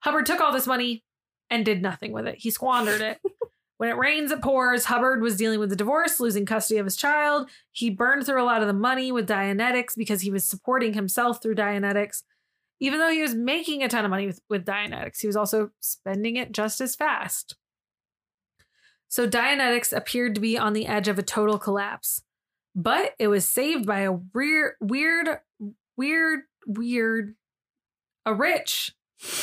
Hubbard 0.00 0.26
took 0.26 0.40
all 0.40 0.52
this 0.52 0.66
money 0.66 1.04
and 1.54 1.64
did 1.64 1.80
nothing 1.80 2.12
with 2.12 2.26
it. 2.26 2.36
He 2.38 2.50
squandered 2.50 3.00
it. 3.00 3.20
when 3.78 3.88
it 3.88 3.96
rains, 3.96 4.32
it 4.32 4.42
pours. 4.42 4.86
Hubbard 4.86 5.22
was 5.22 5.36
dealing 5.36 5.60
with 5.60 5.70
the 5.70 5.76
divorce, 5.76 6.18
losing 6.18 6.44
custody 6.44 6.78
of 6.78 6.86
his 6.86 6.96
child. 6.96 7.48
He 7.70 7.90
burned 7.90 8.26
through 8.26 8.42
a 8.42 8.44
lot 8.44 8.60
of 8.60 8.66
the 8.66 8.74
money 8.74 9.12
with 9.12 9.28
Dianetics 9.28 9.96
because 9.96 10.22
he 10.22 10.30
was 10.30 10.44
supporting 10.44 10.94
himself 10.94 11.40
through 11.40 11.54
Dianetics. 11.54 12.22
Even 12.80 12.98
though 12.98 13.10
he 13.10 13.22
was 13.22 13.34
making 13.34 13.82
a 13.82 13.88
ton 13.88 14.04
of 14.04 14.10
money 14.10 14.26
with, 14.26 14.40
with 14.50 14.66
Dianetics, 14.66 15.20
he 15.20 15.28
was 15.28 15.36
also 15.36 15.70
spending 15.80 16.36
it 16.36 16.52
just 16.52 16.80
as 16.80 16.96
fast. 16.96 17.56
So 19.08 19.28
Dianetics 19.28 19.96
appeared 19.96 20.34
to 20.34 20.40
be 20.40 20.58
on 20.58 20.72
the 20.72 20.86
edge 20.86 21.06
of 21.06 21.20
a 21.20 21.22
total 21.22 21.56
collapse, 21.56 22.22
but 22.74 23.14
it 23.20 23.28
was 23.28 23.48
saved 23.48 23.86
by 23.86 24.00
a 24.00 24.12
weird, 24.12 24.72
weird, 24.80 25.28
weird, 25.96 26.40
weird, 26.66 27.36
a 28.26 28.34
rich 28.34 28.92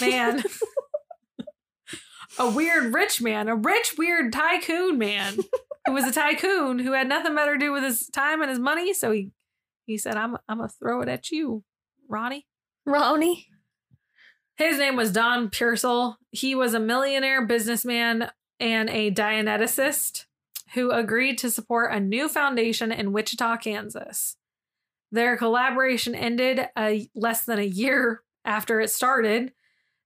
man, 0.01 0.43
a 2.41 2.49
weird 2.49 2.93
rich 2.93 3.21
man, 3.21 3.47
a 3.47 3.55
rich, 3.55 3.95
weird 3.97 4.33
tycoon 4.33 4.97
man 4.97 5.37
who 5.85 5.93
was 5.93 6.05
a 6.05 6.11
tycoon 6.11 6.79
who 6.79 6.93
had 6.93 7.07
nothing 7.07 7.35
better 7.35 7.53
to 7.53 7.59
do 7.59 7.71
with 7.71 7.83
his 7.83 8.07
time 8.07 8.41
and 8.41 8.49
his 8.49 8.59
money. 8.59 8.93
So 8.93 9.11
he, 9.11 9.31
he 9.85 9.97
said, 9.97 10.15
"I'm, 10.15 10.37
I'm 10.49 10.57
gonna 10.57 10.69
throw 10.69 11.01
it 11.01 11.09
at 11.09 11.31
you, 11.31 11.63
Ronnie." 12.09 12.47
Ronnie. 12.85 13.47
His 14.57 14.79
name 14.79 14.95
was 14.95 15.11
Don 15.11 15.49
Purcell. 15.49 16.17
He 16.31 16.55
was 16.55 16.73
a 16.73 16.79
millionaire 16.79 17.45
businessman 17.45 18.31
and 18.59 18.89
a 18.89 19.11
Dianeticist 19.11 20.25
who 20.73 20.91
agreed 20.91 21.37
to 21.39 21.49
support 21.49 21.93
a 21.93 21.99
new 21.99 22.29
foundation 22.29 22.91
in 22.91 23.11
Wichita, 23.11 23.57
Kansas. 23.57 24.37
Their 25.11 25.35
collaboration 25.35 26.15
ended 26.15 26.67
a, 26.77 27.09
less 27.13 27.43
than 27.43 27.59
a 27.59 27.63
year 27.63 28.23
after 28.45 28.79
it 28.79 28.89
started. 28.89 29.51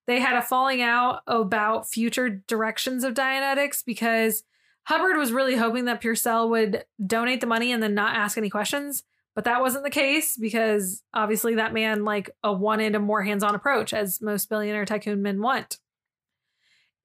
They 0.08 0.20
had 0.20 0.38
a 0.38 0.42
falling 0.42 0.82
out 0.82 1.22
about 1.28 1.90
future 1.90 2.30
directions 2.30 3.04
of 3.04 3.14
Dianetics 3.16 3.84
because 3.84 4.44
Hubbard 4.84 5.18
was 5.18 5.32
really 5.32 5.56
hoping 5.56 5.86
that 5.86 6.02
Purcell 6.02 6.50
would 6.50 6.86
donate 7.06 7.42
the 7.42 7.48
money 7.48 7.72
and 7.72 7.82
then 7.82 7.96
not 7.96 8.16
ask 8.16 8.38
any 8.38 8.50
questions. 8.50 9.04
But 9.34 9.44
that 9.44 9.62
wasn't 9.62 9.84
the 9.84 9.90
case 9.90 10.38
because 10.38 11.04
obviously 11.14 11.56
that 11.56 11.74
man 11.74 12.06
like 12.06 12.30
a 12.44 12.54
wanted 12.54 12.96
a 12.96 13.00
more 13.00 13.24
hands-on 13.24 13.56
approach 13.56 13.94
as 13.94 14.22
most 14.22 14.48
billionaire 14.48 14.86
tycoon 14.86 15.22
men 15.22 15.42
want. 15.42 15.78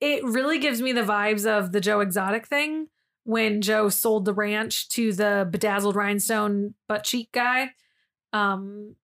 It 0.01 0.23
really 0.25 0.59
gives 0.59 0.81
me 0.81 0.93
the 0.93 1.03
vibes 1.03 1.45
of 1.45 1.73
the 1.73 1.81
Joe 1.81 2.01
Exotic 2.01 2.47
thing 2.47 2.89
when 3.25 3.63
Joe 3.63 3.89
sold 3.89 4.25
the 4.25 4.33
ranch 4.33 4.89
to 4.91 5.13
the 5.13 5.49
bedazzled 5.51 5.97
rhinestone 5.97 6.75
butt 6.87 7.05
cheek 7.05 7.31
guy. 7.33 7.71
Um 8.33 8.95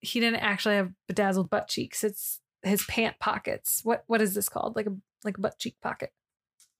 he 0.00 0.20
didn't 0.20 0.40
actually 0.40 0.76
have 0.76 0.92
bedazzled 1.08 1.50
butt 1.50 1.66
cheeks. 1.66 2.04
It's 2.04 2.40
his 2.64 2.84
pant 2.84 3.18
pockets. 3.20 3.80
What 3.84 4.04
what 4.06 4.20
is 4.22 4.34
this 4.34 4.48
called? 4.48 4.76
Like 4.76 4.86
a 4.86 4.96
like 5.24 5.38
a 5.38 5.40
butt 5.40 5.58
cheek 5.58 5.76
pocket. 5.82 6.10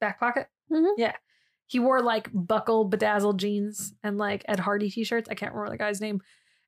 Back 0.00 0.18
pocket? 0.20 0.48
Mhm. 0.70 0.92
Yeah. 0.96 1.14
He 1.66 1.78
wore 1.78 2.02
like 2.02 2.28
buckle 2.32 2.84
bedazzled 2.84 3.38
jeans 3.38 3.94
and 4.02 4.18
like 4.18 4.44
Ed 4.46 4.60
Hardy 4.60 4.90
t-shirts. 4.90 5.28
I 5.30 5.34
can't 5.34 5.52
remember 5.52 5.70
the 5.70 5.78
guy's 5.78 6.00
name. 6.00 6.20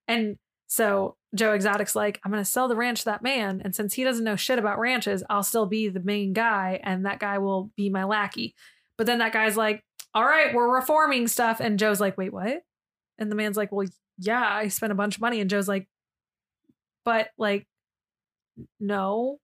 And 0.08 0.36
so 0.68 1.16
Joe 1.34 1.52
Exotic's 1.52 1.94
like, 1.94 2.18
I'm 2.24 2.30
gonna 2.32 2.44
sell 2.44 2.66
the 2.68 2.76
ranch 2.76 3.00
to 3.00 3.04
that 3.06 3.22
man. 3.22 3.60
And 3.64 3.74
since 3.74 3.94
he 3.94 4.04
doesn't 4.04 4.24
know 4.24 4.36
shit 4.36 4.58
about 4.58 4.78
ranches, 4.78 5.22
I'll 5.28 5.42
still 5.42 5.66
be 5.66 5.88
the 5.88 6.00
main 6.00 6.32
guy 6.32 6.80
and 6.82 7.04
that 7.06 7.18
guy 7.18 7.38
will 7.38 7.70
be 7.76 7.90
my 7.90 8.04
lackey. 8.04 8.54
But 8.96 9.06
then 9.06 9.18
that 9.18 9.32
guy's 9.32 9.56
like, 9.56 9.84
All 10.14 10.24
right, 10.24 10.54
we're 10.54 10.74
reforming 10.74 11.28
stuff. 11.28 11.60
And 11.60 11.78
Joe's 11.78 12.00
like, 12.00 12.16
Wait, 12.16 12.32
what? 12.32 12.62
And 13.18 13.30
the 13.30 13.36
man's 13.36 13.56
like, 13.56 13.70
Well, 13.72 13.86
yeah, 14.18 14.42
I 14.48 14.68
spent 14.68 14.92
a 14.92 14.96
bunch 14.96 15.16
of 15.16 15.20
money. 15.20 15.40
And 15.40 15.50
Joe's 15.50 15.68
like, 15.68 15.86
But 17.04 17.28
like, 17.38 17.66
no. 18.80 19.38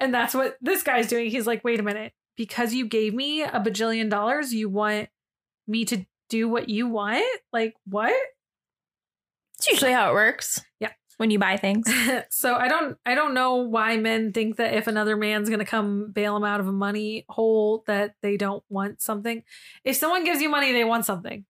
And 0.00 0.12
that's 0.12 0.34
what 0.34 0.56
this 0.60 0.82
guy's 0.82 1.08
doing. 1.08 1.30
He's 1.30 1.46
like, 1.46 1.64
Wait 1.64 1.80
a 1.80 1.82
minute 1.82 2.12
because 2.36 2.74
you 2.74 2.86
gave 2.86 3.14
me 3.14 3.42
a 3.42 3.60
bajillion 3.60 4.10
dollars, 4.10 4.52
you 4.52 4.68
want 4.68 5.08
me 5.66 5.86
to 5.86 6.04
do 6.28 6.48
what 6.48 6.68
you 6.68 6.86
want? 6.88 7.24
Like, 7.52 7.74
what? 7.86 8.14
It's 9.58 9.68
usually 9.68 9.92
how 9.92 10.10
it 10.10 10.14
works. 10.14 10.60
Yeah. 10.80 10.90
When 11.16 11.30
you 11.30 11.38
buy 11.38 11.56
things. 11.56 11.86
so 12.30 12.56
I 12.56 12.66
don't 12.66 12.98
I 13.06 13.14
don't 13.14 13.34
know 13.34 13.54
why 13.54 13.96
men 13.96 14.32
think 14.32 14.56
that 14.56 14.74
if 14.74 14.88
another 14.88 15.16
man's 15.16 15.48
going 15.48 15.60
to 15.60 15.64
come 15.64 16.10
bail 16.10 16.34
them 16.34 16.42
out 16.42 16.58
of 16.58 16.66
a 16.66 16.72
money 16.72 17.24
hole 17.28 17.84
that 17.86 18.16
they 18.20 18.36
don't 18.36 18.64
want 18.68 19.00
something. 19.00 19.44
If 19.84 19.94
someone 19.94 20.24
gives 20.24 20.42
you 20.42 20.48
money, 20.48 20.72
they 20.72 20.82
want 20.82 21.06
something. 21.06 21.44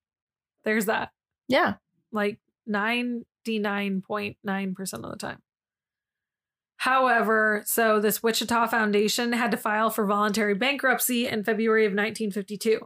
There's 0.64 0.84
that. 0.84 1.12
Yeah. 1.48 1.76
Like 2.12 2.40
99.9% 2.68 4.92
of 4.92 5.10
the 5.10 5.16
time. 5.16 5.40
However, 6.76 7.62
so 7.66 7.98
this 8.00 8.22
Wichita 8.22 8.66
Foundation 8.68 9.32
had 9.32 9.50
to 9.52 9.56
file 9.56 9.90
for 9.90 10.04
voluntary 10.06 10.54
bankruptcy 10.54 11.26
in 11.26 11.44
February 11.44 11.84
of 11.86 11.92
1952. 11.92 12.80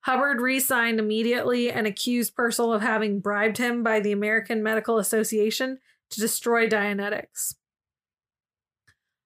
Hubbard 0.00 0.40
re-signed 0.40 0.98
immediately 0.98 1.70
and 1.70 1.86
accused 1.86 2.34
Purcell 2.34 2.74
of 2.74 2.82
having 2.82 3.20
bribed 3.20 3.56
him 3.56 3.82
by 3.82 4.00
the 4.00 4.12
American 4.12 4.62
Medical 4.62 4.98
Association 4.98 5.78
to 6.10 6.20
destroy 6.20 6.68
Dianetics. 6.68 7.54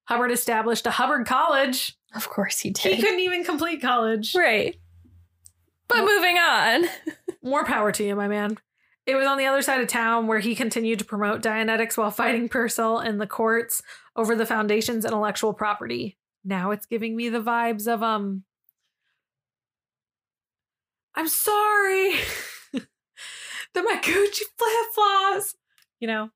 Hubbard 0.05 0.31
established 0.31 0.87
a 0.87 0.91
Hubbard 0.91 1.27
College. 1.27 1.97
Of 2.15 2.29
course 2.29 2.59
he 2.59 2.69
did. 2.69 2.95
He 2.95 3.01
couldn't 3.01 3.19
even 3.19 3.43
complete 3.43 3.81
college. 3.81 4.33
right. 4.33 4.75
But 5.89 6.05
moving 6.05 6.37
on. 6.37 6.85
More 7.43 7.65
power 7.65 7.91
to 7.91 8.03
you, 8.03 8.15
my 8.15 8.27
man. 8.27 8.57
It 9.09 9.15
was 9.15 9.25
on 9.25 9.39
the 9.39 9.47
other 9.47 9.63
side 9.63 9.81
of 9.81 9.87
town 9.87 10.27
where 10.27 10.37
he 10.37 10.53
continued 10.53 10.99
to 10.99 11.05
promote 11.05 11.41
Dianetics 11.41 11.97
while 11.97 12.11
fighting 12.11 12.47
Purcell 12.47 12.99
in 12.99 13.17
the 13.17 13.25
courts 13.25 13.81
over 14.15 14.35
the 14.35 14.45
foundation's 14.45 15.03
intellectual 15.03 15.51
property. 15.51 16.15
Now 16.45 16.69
it's 16.69 16.85
giving 16.85 17.15
me 17.15 17.27
the 17.29 17.41
vibes 17.41 17.91
of 17.91 18.03
um 18.03 18.43
I'm 21.15 21.27
sorry 21.27 22.17
that 22.73 23.83
my 23.83 23.99
Gucci 23.99 24.43
flip 24.59 24.93
flops, 24.93 25.55
you 25.99 26.07
know, 26.07 26.29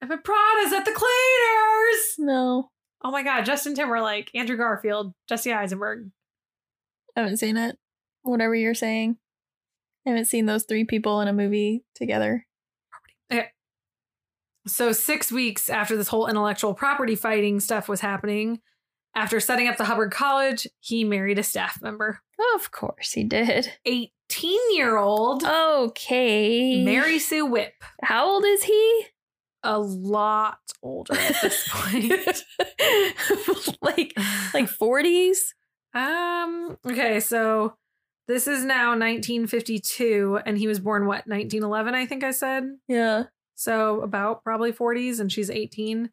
and 0.00 0.08
my 0.08 0.16
Prada's 0.18 0.72
at 0.72 0.84
the 0.84 0.92
cleaners. 0.92 2.14
No. 2.18 2.70
Oh 3.02 3.10
my 3.10 3.24
God, 3.24 3.44
Justin 3.44 3.74
Timberlake, 3.74 4.30
Andrew 4.32 4.56
Garfield, 4.56 5.12
Jesse 5.28 5.52
Eisenberg. 5.52 6.08
I 7.16 7.20
haven't 7.22 7.38
seen 7.38 7.56
it. 7.56 7.76
Whatever 8.22 8.54
you're 8.54 8.74
saying. 8.74 9.16
I 10.06 10.10
haven't 10.10 10.26
seen 10.26 10.46
those 10.46 10.64
three 10.64 10.84
people 10.84 11.20
in 11.20 11.28
a 11.28 11.32
movie 11.32 11.84
together. 11.94 12.46
Okay. 13.32 13.48
So, 14.66 14.92
six 14.92 15.32
weeks 15.32 15.68
after 15.68 15.96
this 15.96 16.08
whole 16.08 16.28
intellectual 16.28 16.74
property 16.74 17.14
fighting 17.16 17.58
stuff 17.60 17.88
was 17.88 18.00
happening, 18.00 18.60
after 19.14 19.40
setting 19.40 19.66
up 19.68 19.76
the 19.78 19.84
Hubbard 19.84 20.12
College, 20.12 20.66
he 20.80 21.02
married 21.04 21.38
a 21.38 21.42
staff 21.42 21.80
member. 21.82 22.20
Of 22.54 22.70
course 22.70 23.12
he 23.12 23.24
did. 23.24 23.72
18 23.86 24.76
year 24.76 24.96
old 24.98 25.42
Okay. 25.44 26.84
Mary 26.84 27.18
Sue 27.18 27.46
Whipp. 27.46 27.72
How 28.02 28.30
old 28.30 28.44
is 28.44 28.62
he? 28.64 29.06
A 29.62 29.78
lot 29.78 30.58
older 30.82 31.14
at 31.14 31.36
this 31.42 31.66
point. 31.72 32.12
like 33.82 34.12
like 34.54 34.68
40s? 34.68 35.38
um, 35.94 36.76
okay, 36.86 37.18
so 37.20 37.74
this 38.28 38.46
is 38.48 38.64
now 38.64 38.90
1952, 38.90 40.40
and 40.44 40.58
he 40.58 40.66
was 40.66 40.80
born 40.80 41.06
what, 41.06 41.26
1911, 41.26 41.94
I 41.94 42.06
think 42.06 42.24
I 42.24 42.32
said? 42.32 42.64
Yeah. 42.88 43.24
So 43.54 44.00
about 44.00 44.42
probably 44.42 44.72
40s, 44.72 45.20
and 45.20 45.30
she's 45.30 45.50
18. 45.50 46.10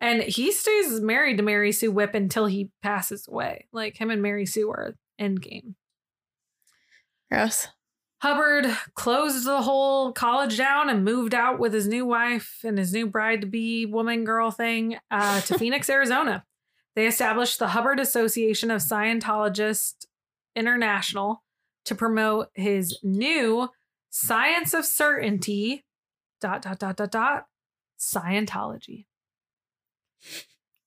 And 0.00 0.22
he 0.22 0.52
stays 0.52 1.00
married 1.00 1.38
to 1.38 1.42
Mary 1.42 1.72
Sue 1.72 1.90
Whipp 1.90 2.14
until 2.14 2.46
he 2.46 2.70
passes 2.82 3.26
away. 3.26 3.66
Like 3.72 3.96
him 3.96 4.10
and 4.10 4.22
Mary 4.22 4.46
Sue 4.46 4.70
are 4.70 4.94
endgame. 5.20 5.74
Gross. 7.30 7.68
Hubbard 8.20 8.66
closed 8.94 9.44
the 9.44 9.62
whole 9.62 10.12
college 10.12 10.56
down 10.56 10.88
and 10.88 11.04
moved 11.04 11.34
out 11.34 11.58
with 11.58 11.72
his 11.72 11.86
new 11.86 12.04
wife 12.04 12.60
and 12.64 12.78
his 12.78 12.92
new 12.92 13.06
bride 13.06 13.40
to 13.42 13.46
be 13.46 13.86
woman 13.86 14.24
girl 14.24 14.50
thing 14.50 14.98
uh, 15.10 15.40
to 15.42 15.58
Phoenix, 15.58 15.90
Arizona. 15.90 16.44
They 16.94 17.06
established 17.06 17.58
the 17.58 17.68
Hubbard 17.68 18.00
Association 18.00 18.70
of 18.70 18.80
Scientologists 18.80 20.06
International 20.56 21.42
to 21.88 21.94
promote 21.94 22.48
his 22.54 22.98
new 23.02 23.68
Science 24.10 24.74
of 24.74 24.84
Certainty 24.84 25.84
dot 26.40 26.62
dot 26.62 26.78
dot 26.78 26.96
dot 26.96 27.10
dot 27.10 27.46
Scientology. 27.98 29.06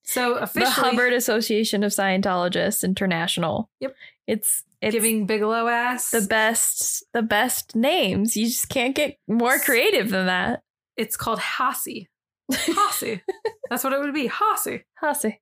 So 0.03 0.36
officially, 0.36 0.65
the 0.65 0.72
Hubbard 0.72 1.14
Association 1.14 1.84
of 1.84 1.91
Scientologists 1.91 2.84
International. 2.84 3.69
Yep. 3.80 3.95
It's 4.28 4.64
it's 4.82 4.94
giving 4.94 5.26
Bigelow 5.26 5.68
ass 5.68 6.11
the 6.11 6.22
best 6.22 7.03
the 7.14 7.22
best 7.22 7.76
names. 7.76 8.36
You 8.36 8.48
just 8.48 8.69
can't 8.69 8.95
get 8.95 9.18
more 9.28 9.60
creative 9.60 10.10
than 10.10 10.26
that. 10.26 10.64
It's 10.98 11.15
called 11.15 11.40
Hasi. 11.40 12.10
Hasi. 12.52 13.22
That's 13.69 13.84
what 13.84 13.94
it 13.94 13.99
would 13.99 14.14
be. 14.14 14.28
Hasi. 14.28 14.84
Hasi. 14.99 15.41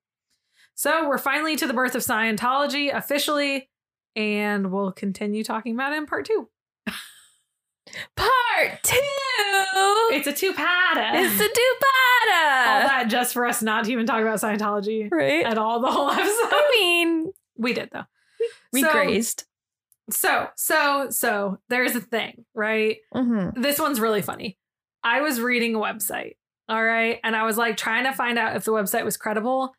So 0.74 1.08
we're 1.08 1.18
finally 1.18 1.56
to 1.56 1.66
the 1.66 1.74
birth 1.74 1.94
of 1.94 2.02
Scientology 2.02 2.94
officially, 2.94 3.69
and 4.16 4.70
we'll 4.72 4.92
continue 4.92 5.42
talking 5.44 5.74
about 5.74 5.92
it 5.92 5.96
in 5.96 6.06
part 6.06 6.24
two. 6.24 6.48
Part 8.16 8.82
two. 8.82 8.98
It's 10.12 10.26
a 10.26 10.32
two-parter. 10.32 11.10
It's 11.14 11.38
the 11.38 11.48
all 12.32 12.82
that 12.86 13.06
just 13.08 13.32
for 13.32 13.46
us 13.46 13.62
not 13.62 13.84
to 13.86 13.92
even 13.92 14.06
talk 14.06 14.20
about 14.20 14.38
Scientology 14.40 15.10
Right. 15.10 15.44
at 15.44 15.58
all 15.58 15.80
the 15.80 15.90
whole 15.90 16.10
episode. 16.10 16.28
I 16.52 16.68
mean, 16.72 17.32
We 17.56 17.72
did 17.72 17.88
though. 17.92 18.04
we 18.72 18.82
So- 18.82 18.92
grazed. 18.92 19.44
So, 20.10 20.48
so, 20.56 21.06
so 21.10 21.58
there's 21.68 21.94
a 21.94 22.00
thing, 22.00 22.44
right? 22.52 22.96
Mm-hmm. 23.14 23.60
This 23.60 23.78
one's 23.78 24.00
really 24.00 24.22
funny. 24.22 24.58
I 25.04 25.20
was 25.20 25.40
reading 25.40 25.76
a 25.76 25.78
website, 25.78 26.34
all 26.68 26.82
right, 26.82 27.20
and 27.22 27.36
I 27.36 27.44
was 27.44 27.56
like 27.56 27.76
trying 27.76 28.04
to 28.04 28.12
find 28.12 28.36
out 28.36 28.56
if 28.56 28.64
the 28.64 28.72
website 28.72 29.04
was 29.04 29.16
credible. 29.16 29.72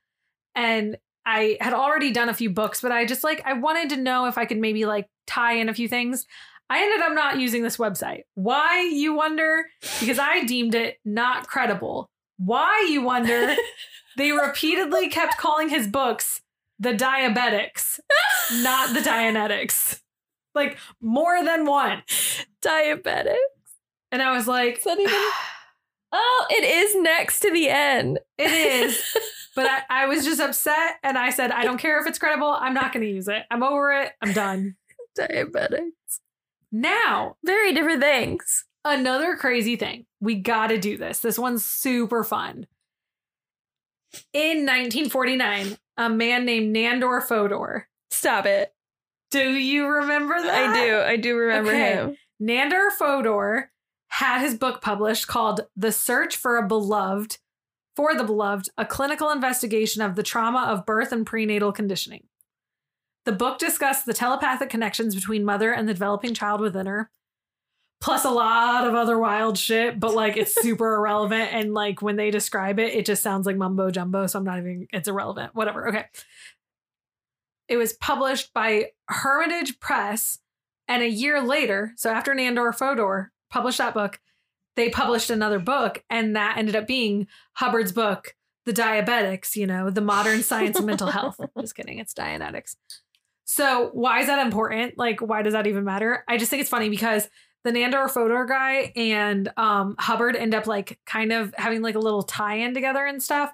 And 0.56 0.98
I 1.26 1.57
had 1.61 1.73
already 1.73 2.11
done 2.11 2.30
a 2.30 2.34
few 2.34 2.49
books, 2.49 2.81
but 2.81 2.91
I 2.91 3.06
just 3.06 3.23
like 3.23 3.41
I 3.45 3.53
wanted 3.53 3.89
to 3.89 3.98
know 3.98 4.26
if 4.26 4.38
I 4.38 4.45
could 4.45 4.57
maybe 4.57 4.85
like 4.85 5.07
tie 5.27 5.53
in 5.53 5.69
a 5.69 5.73
few 5.73 5.88
things. 5.88 6.26
I 6.69 6.81
ended 6.81 7.02
up 7.02 7.14
not 7.14 7.38
using 7.38 7.64
this 7.64 7.76
website. 7.77 8.22
Why, 8.35 8.89
you 8.93 9.14
wonder? 9.14 9.65
Because 9.99 10.19
I 10.19 10.45
deemed 10.45 10.73
it 10.73 10.99
not 11.03 11.48
credible. 11.48 12.10
Why, 12.38 12.88
you 12.89 13.02
wonder? 13.02 13.56
they 14.18 14.31
repeatedly 14.31 15.10
kept 15.10 15.38
calling 15.38 15.68
his 15.68 15.85
books 15.85 16.41
the 16.80 16.93
diabetics, 16.93 17.99
not 18.53 18.93
the 18.93 19.02
Dianetics. 19.02 20.02
Like 20.56 20.77
more 20.99 21.43
than 21.45 21.65
one. 21.65 22.03
Diabetics. 22.65 23.35
And 24.11 24.22
I 24.22 24.35
was 24.35 24.48
like, 24.48 24.80
Is 24.80 24.84
that 24.84 24.99
even? 24.99 25.14
Oh, 26.14 26.45
it 26.49 26.65
is 26.65 26.93
next 26.95 27.39
to 27.39 27.52
the 27.52 27.69
end. 27.69 28.19
It 28.38 28.52
is. 28.52 29.02
but 29.56 29.65
I, 29.68 29.82
I 29.90 30.06
was 30.07 30.23
just 30.23 30.40
upset 30.40 30.95
and 31.03 31.18
I 31.18 31.30
said, 31.30 31.52
I 31.52 31.64
don't 31.64 31.78
care 31.80 31.99
if 31.99 32.07
it's 32.07 32.19
credible. 32.19 32.48
I'm 32.52 32.73
not 32.73 32.94
going 32.94 33.06
to 33.06 33.11
use 33.11 33.28
it. 33.28 33.44
I'm 33.52 33.64
over 33.64 33.91
it. 33.91 34.11
I'm 34.22 34.34
done. 34.34 34.76
Diabetic. 35.19 35.90
Now, 36.72 37.36
Very 37.44 37.73
different 37.73 38.02
things. 38.02 38.65
another 38.86 39.36
crazy 39.36 39.76
thing. 39.76 40.06
We 40.22 40.36
got 40.36 40.68
to 40.68 40.78
do 40.78 40.98
this. 40.98 41.19
This 41.19 41.38
one's 41.38 41.65
super 41.65 42.23
fun. 42.23 42.65
In 44.34 44.65
1949, 44.65 45.78
a 45.98 46.10
man 46.10 46.45
named 46.45 46.76
Nandor 46.76 47.22
Fodor. 47.23 47.88
Stop 48.10 48.45
it. 48.45 48.73
Do 49.32 49.40
you 49.53 49.88
remember 49.88 50.41
that? 50.41 50.69
I 50.69 50.86
do. 50.86 50.99
I 50.99 51.15
do 51.18 51.36
remember 51.38 51.69
Okay. 51.72 51.94
him. 51.94 52.18
Nandor 52.41 52.91
Fodor 52.91 53.72
had 54.10 54.41
his 54.41 54.56
book 54.56 54.82
published 54.82 55.28
called 55.28 55.61
The 55.78 55.91
Search 55.94 56.36
for 56.36 56.57
a 56.57 56.68
Beloved, 56.68 57.38
for 57.96 58.16
the 58.16 58.24
Beloved, 58.24 58.70
a 58.78 58.86
clinical 58.86 59.32
investigation 59.32 60.02
of 60.02 60.16
the 60.16 60.24
trauma 60.24 60.66
of 60.70 60.86
birth 60.86 61.12
and 61.12 61.26
prenatal 61.26 61.72
conditioning. 61.72 62.24
The 63.26 63.32
book 63.32 63.60
discussed 63.60 64.06
the 64.06 64.14
telepathic 64.14 64.70
connections 64.70 65.14
between 65.14 65.46
mother 65.46 65.72
and 65.72 65.88
the 65.88 65.94
developing 65.94 66.34
child 66.34 66.62
within 66.62 66.88
her, 66.88 67.12
plus 68.00 68.26
a 68.26 68.30
lot 68.30 68.88
of 68.88 68.96
other 68.96 69.18
wild 69.20 69.58
shit, 69.58 70.00
but 70.00 70.14
like 70.14 70.38
it's 70.38 70.54
super 70.62 70.96
irrelevant. 70.96 71.54
And 71.54 71.74
like 71.74 72.02
when 72.02 72.16
they 72.16 72.32
describe 72.32 72.80
it, 72.80 72.94
it 72.94 73.06
just 73.06 73.22
sounds 73.22 73.46
like 73.46 73.58
mumbo 73.58 73.92
jumbo. 73.92 74.26
So 74.28 74.40
I'm 74.40 74.46
not 74.46 74.58
even, 74.58 74.88
it's 74.92 75.08
irrelevant. 75.08 75.54
Whatever. 75.54 75.88
Okay. 75.90 76.06
It 77.68 77.78
was 77.78 77.94
published 77.94 78.54
by 78.54 78.92
Hermitage 79.08 79.80
Press. 79.80 80.40
And 80.88 81.04
a 81.04 81.10
year 81.10 81.42
later, 81.42 81.94
so 81.96 82.10
after 82.10 82.34
Nandor 82.34 82.76
Fodor 82.76 83.32
published 83.50 83.78
that 83.78 83.94
book, 83.94 84.20
they 84.76 84.89
published 84.89 85.30
another 85.30 85.60
book. 85.60 86.03
And 86.10 86.35
that 86.35 86.57
ended 86.57 86.76
up 86.76 86.88
being 86.88 87.27
Hubbard's 87.53 87.91
book, 87.91 88.35
The 88.65 88.73
Diabetics, 88.73 89.56
you 89.56 89.68
know, 89.68 89.89
the 89.89 90.02
modern 90.02 90.43
science 90.43 90.80
of 90.80 90.85
mental 90.85 91.07
health. 91.07 91.39
Just 91.60 91.76
kidding. 91.76 91.99
It's 91.99 92.14
Dianetics. 92.14 92.76
So 93.45 93.89
why 93.93 94.22
is 94.22 94.27
that 94.27 94.45
important? 94.45 94.98
Like, 94.98 95.19
why 95.19 95.41
does 95.41 95.53
that 95.53 95.68
even 95.68 95.84
matter? 95.84 96.23
I 96.27 96.38
just 96.38 96.49
think 96.49 96.61
it's 96.61 96.69
funny 96.69 96.88
because 96.88 97.27
the 97.65 97.72
Nandor 97.72 98.10
Fodor 98.10 98.45
guy 98.45 98.93
and 98.95 99.52
um, 99.57 99.95
Hubbard 99.99 100.38
end 100.38 100.56
up 100.56 100.68
like 100.68 100.99
kind 101.06 101.34
of 101.34 101.53
having 101.57 101.81
like 101.81 101.95
a 101.95 101.99
little 101.99 102.23
tie-in 102.23 102.73
together 102.73 103.06
and 103.06 103.22
stuff, 103.22 103.52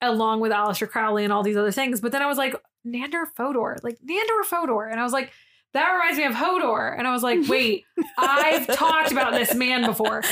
along 0.00 0.38
with 0.38 0.52
Aleister 0.52 0.88
Crowley 0.88 1.24
and 1.24 1.32
all 1.32 1.42
these 1.42 1.56
other 1.56 1.72
things. 1.72 2.00
But 2.00 2.12
then 2.12 2.22
I 2.22 2.26
was 2.26 2.38
like, 2.38 2.54
Nandor 2.86 3.26
Fodor, 3.36 3.76
like 3.82 3.98
Nandor 4.08 4.44
Fodor, 4.44 4.84
and 4.88 5.00
I 5.00 5.02
was 5.02 5.12
like, 5.12 5.32
that 5.74 5.92
reminds 5.92 6.18
me 6.18 6.24
of 6.24 6.34
Hodor, 6.34 6.96
and 6.96 7.06
I 7.06 7.12
was 7.12 7.22
like, 7.22 7.46
wait, 7.48 7.84
I've 8.18 8.66
talked 8.68 9.12
about 9.12 9.32
this 9.34 9.54
man 9.54 9.84
before. 9.84 10.22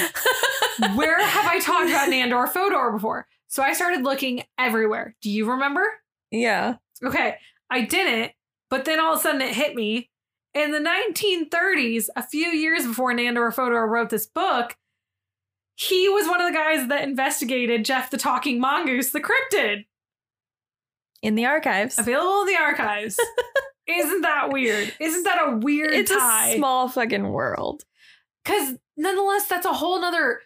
Where 0.95 1.23
have 1.25 1.47
I 1.47 1.61
talked 1.61 1.91
about 1.91 2.09
Nandor 2.09 2.49
Fodor 2.49 2.91
before? 2.93 3.27
So 3.49 3.63
I 3.63 3.75
started 3.75 4.03
looking 4.03 4.45
everywhere. 4.59 5.15
Do 5.21 5.31
you 5.31 5.51
remember? 5.51 5.85
Yeah. 6.31 6.77
Okay, 7.05 7.37
I 7.69 7.83
didn't, 7.83 8.33
but 8.71 8.85
then 8.87 8.99
all 9.01 9.13
of 9.15 9.19
a 9.19 9.23
sudden 9.23 9.43
it 9.43 9.55
hit 9.55 9.75
me. 9.75 10.09
In 10.55 10.71
the 10.71 10.79
1930s, 10.79 12.07
a 12.15 12.23
few 12.23 12.49
years 12.49 12.87
before 12.87 13.13
Nandor 13.13 13.53
Fodor 13.55 13.87
wrote 13.87 14.11
this 14.11 14.27
book, 14.27 14.77
he 15.75 16.09
was 16.09 16.29
one 16.29 16.41
of 16.41 16.47
the 16.53 16.57
guys 16.57 16.89
that 16.89 17.05
investigated 17.05 17.85
Jeff 17.85 18.11
the 18.11 18.19
Talking 18.19 18.61
Mongoose, 18.61 19.11
the 19.11 19.21
cryptid, 19.23 19.87
In 21.23 21.35
the 21.35 21.47
archives. 21.47 21.99
available 21.99 22.43
in 22.43 22.49
the 22.49 22.57
archives. 22.61 23.19
Isn't 23.87 24.23
that 24.23 24.51
weird? 24.53 24.93
Isn't 25.01 25.25
that 25.25 25.39
a 25.49 25.57
weird 25.57 25.93
It's 25.93 26.11
tie? 26.11 26.51
a 26.51 26.57
small 26.57 26.89
fucking 26.89 27.29
world. 27.31 27.85
Because 28.45 28.77
nonetheless, 28.97 29.47
that's 29.49 29.67
a 29.67 29.73
whole 29.73 30.01
nother 30.01 30.41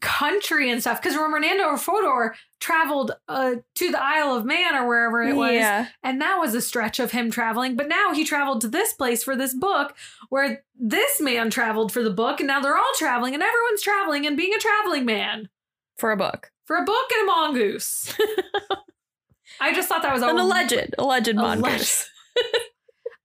country 0.00 0.70
and 0.70 0.80
stuff. 0.80 1.00
Because 1.00 1.16
remember, 1.16 1.40
Nando 1.40 1.76
Fodor 1.76 2.34
traveled 2.60 3.12
uh, 3.28 3.54
to 3.76 3.90
the 3.90 4.02
Isle 4.02 4.34
of 4.34 4.44
Man 4.44 4.74
or 4.74 4.86
wherever 4.86 5.22
it 5.22 5.34
was. 5.34 5.52
Yeah. 5.54 5.88
And 6.02 6.20
that 6.20 6.36
was 6.38 6.54
a 6.54 6.60
stretch 6.60 6.98
of 7.00 7.12
him 7.12 7.30
traveling. 7.30 7.76
But 7.76 7.88
now 7.88 8.12
he 8.12 8.24
traveled 8.24 8.60
to 8.62 8.68
this 8.68 8.92
place 8.92 9.22
for 9.22 9.34
this 9.36 9.54
book 9.54 9.94
where 10.28 10.64
this 10.78 11.20
man 11.20 11.50
traveled 11.50 11.92
for 11.92 12.02
the 12.02 12.10
book. 12.10 12.40
And 12.40 12.46
now 12.48 12.60
they're 12.60 12.76
all 12.76 12.92
traveling 12.96 13.34
and 13.34 13.42
everyone's 13.42 13.82
traveling 13.82 14.26
and 14.26 14.36
being 14.36 14.52
a 14.54 14.58
traveling 14.58 15.04
man 15.04 15.48
For 15.96 16.10
a 16.12 16.16
book. 16.16 16.50
for 16.64 16.76
a 16.76 16.84
book 16.84 17.10
and 17.18 17.22
a 17.22 17.32
mongoose. 17.32 18.12
I 19.60 19.72
just 19.72 19.88
thought 19.88 20.02
that 20.02 20.12
was 20.12 20.22
a 20.22 20.28
An 20.28 20.38
alleged 20.38 20.94
Alleged. 20.98 21.34
mongoose. 21.36 22.10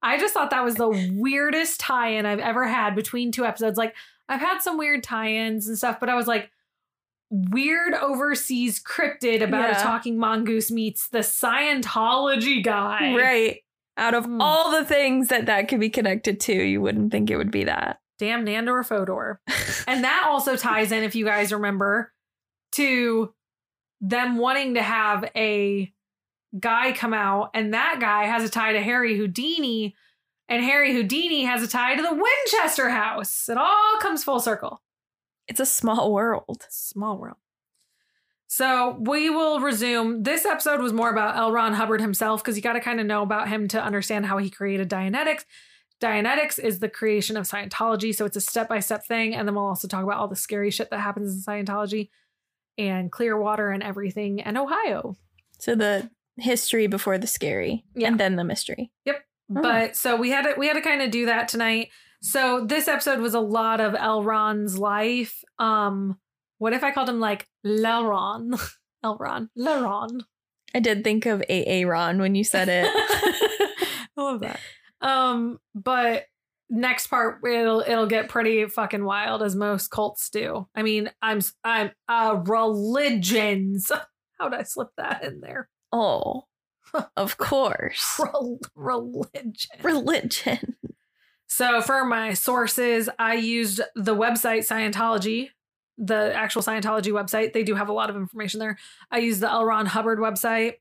I 0.03 0.17
just 0.17 0.33
thought 0.33 0.49
that 0.49 0.63
was 0.63 0.75
the 0.75 0.89
weirdest 1.13 1.79
tie-in 1.79 2.25
I've 2.25 2.39
ever 2.39 2.67
had 2.67 2.95
between 2.95 3.31
two 3.31 3.45
episodes. 3.45 3.77
Like 3.77 3.95
I've 4.27 4.39
had 4.39 4.59
some 4.59 4.77
weird 4.77 5.03
tie-ins 5.03 5.67
and 5.67 5.77
stuff, 5.77 5.99
but 5.99 6.09
I 6.09 6.15
was 6.15 6.27
like, 6.27 6.49
weird 7.29 7.93
overseas 7.93 8.81
cryptid 8.83 9.41
about 9.41 9.69
Yeah. 9.69 9.79
a 9.79 9.83
talking 9.83 10.17
mongoose 10.17 10.69
meets 10.71 11.07
the 11.09 11.19
Scientology 11.19 12.63
guy. 12.63 13.15
Right. 13.15 13.57
Out 13.97 14.13
of 14.13 14.25
Hmm. 14.25 14.41
all 14.41 14.71
the 14.71 14.83
things 14.85 15.27
that 15.29 15.45
that 15.45 15.67
could 15.67 15.79
be 15.79 15.89
connected 15.89 16.39
to, 16.41 16.53
you 16.53 16.81
wouldn't 16.81 17.11
think 17.11 17.29
it 17.29 17.37
would 17.37 17.51
be 17.51 17.63
that. 17.65 17.99
Damn 18.19 18.45
Nandor 18.45 18.85
Fodor. 18.85 19.39
and 19.87 20.03
that 20.03 20.25
also 20.27 20.55
ties 20.55 20.91
in, 20.91 21.03
if 21.03 21.15
you 21.15 21.25
guys 21.25 21.53
remember, 21.53 22.11
to 22.73 23.33
them 24.01 24.37
wanting 24.37 24.73
to 24.75 24.81
have 24.81 25.29
a 25.35 25.91
guy 26.59 26.91
come 26.91 27.13
out, 27.13 27.51
and 27.53 27.73
that 27.73 27.97
guy 27.99 28.25
has 28.25 28.43
a 28.43 28.49
tie 28.49 28.73
to 28.73 28.81
Harry 28.81 29.17
Houdini, 29.17 29.95
and 30.49 30.63
Harry 30.63 30.93
Houdini 30.93 31.45
has 31.45 31.63
a 31.63 31.67
tie 31.67 31.95
to 31.95 32.01
the 32.01 32.13
Winchester 32.13 32.89
House. 32.89 33.47
It 33.47 33.57
all 33.57 33.97
comes 33.99 34.23
full 34.23 34.39
circle. 34.39 34.81
It's 35.47 35.59
a 35.59 35.65
small 35.65 36.13
world. 36.13 36.65
Small 36.69 37.17
world. 37.17 37.37
So 38.47 38.97
we 38.99 39.29
will 39.29 39.61
resume. 39.61 40.23
This 40.23 40.45
episode 40.45 40.81
was 40.81 40.91
more 40.91 41.09
about 41.09 41.37
L. 41.37 41.53
Ron 41.53 41.73
Hubbard 41.73 42.01
himself 42.01 42.43
because 42.43 42.57
you 42.57 42.61
got 42.61 42.73
to 42.73 42.81
kind 42.81 42.99
of 42.99 43.05
know 43.05 43.23
about 43.23 43.47
him 43.47 43.69
to 43.69 43.81
understand 43.81 44.25
how 44.25 44.37
he 44.39 44.49
created 44.49 44.89
Dianetics. 44.89 45.45
Dianetics 46.01 46.59
is 46.59 46.79
the 46.79 46.89
creation 46.89 47.37
of 47.37 47.47
Scientology, 47.47 48.13
so 48.13 48.25
it's 48.25 48.35
a 48.35 48.41
step 48.41 48.67
by 48.67 48.79
step 48.79 49.05
thing. 49.05 49.35
And 49.35 49.47
then 49.47 49.55
we'll 49.55 49.67
also 49.67 49.87
talk 49.87 50.03
about 50.03 50.17
all 50.17 50.27
the 50.27 50.35
scary 50.35 50.69
shit 50.69 50.89
that 50.89 50.99
happens 50.99 51.33
in 51.33 51.41
Scientology 51.41 52.09
and 52.77 53.09
Clearwater 53.09 53.69
and 53.69 53.81
everything 53.83 54.41
and 54.41 54.57
Ohio. 54.57 55.15
So 55.59 55.75
the 55.75 56.09
history 56.37 56.87
before 56.87 57.17
the 57.17 57.27
scary, 57.27 57.85
Yeah. 57.95 58.07
and 58.09 58.19
then 58.19 58.35
the 58.35 58.43
mystery. 58.43 58.91
Oh. 59.07 59.13
But 59.61 59.95
so 59.97 60.15
we 60.15 60.29
had 60.29 60.43
to 60.43 60.53
we 60.57 60.67
had 60.67 60.75
to 60.75 60.81
kind 60.81 61.01
of 61.01 61.11
do 61.11 61.25
that 61.25 61.47
tonight. 61.49 61.89
So 62.21 62.63
this 62.65 62.87
episode 62.87 63.19
was 63.19 63.33
a 63.33 63.39
lot 63.41 63.81
of 63.81 63.93
Elron's 63.93 64.77
life. 64.77 65.43
Um, 65.59 66.19
what 66.59 66.71
if 66.73 66.83
I 66.83 66.91
called 66.91 67.09
him 67.09 67.19
like 67.19 67.47
Leron? 67.65 68.57
Elron, 69.05 69.49
Leron. 69.57 70.21
I 70.73 70.79
did 70.79 71.03
think 71.03 71.25
of 71.25 71.43
AA 71.49 71.81
Ron 71.85 72.19
when 72.19 72.33
you 72.35 72.43
said 72.45 72.69
it. 72.69 72.85
I 72.95 74.07
love 74.15 74.39
that. 74.41 74.59
Um, 75.01 75.59
but 75.75 76.25
next 76.69 77.07
part 77.07 77.39
it'll 77.45 77.81
it'll 77.81 78.05
get 78.05 78.29
pretty 78.29 78.65
fucking 78.67 79.03
wild 79.03 79.43
as 79.43 79.55
most 79.55 79.89
cults 79.89 80.29
do. 80.29 80.67
I 80.75 80.83
mean, 80.83 81.11
I'm 81.21 81.41
I'm 81.65 81.91
uh 82.07 82.39
religions. 82.45 83.91
How'd 84.39 84.53
I 84.53 84.63
slip 84.63 84.89
that 84.97 85.23
in 85.25 85.41
there? 85.41 85.67
Oh, 85.91 86.45
of 87.15 87.37
course. 87.37 88.19
Rel- 88.19 88.59
religion. 88.75 89.71
Religion. 89.81 90.75
So 91.47 91.81
for 91.81 92.05
my 92.05 92.33
sources, 92.33 93.09
I 93.19 93.33
used 93.33 93.81
the 93.95 94.15
website 94.15 94.59
Scientology, 94.59 95.49
the 95.97 96.33
actual 96.33 96.61
Scientology 96.61 97.11
website. 97.11 97.51
They 97.51 97.63
do 97.63 97.75
have 97.75 97.89
a 97.89 97.93
lot 97.93 98.09
of 98.09 98.15
information 98.15 98.59
there. 98.59 98.77
I 99.11 99.17
used 99.17 99.41
the 99.41 99.51
L. 99.51 99.65
Ron 99.65 99.85
Hubbard 99.85 100.19
website. 100.19 100.75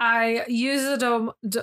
I 0.00 0.44
used 0.48 0.86
the 0.86 0.96
dom- 0.96 1.32
d- 1.46 1.60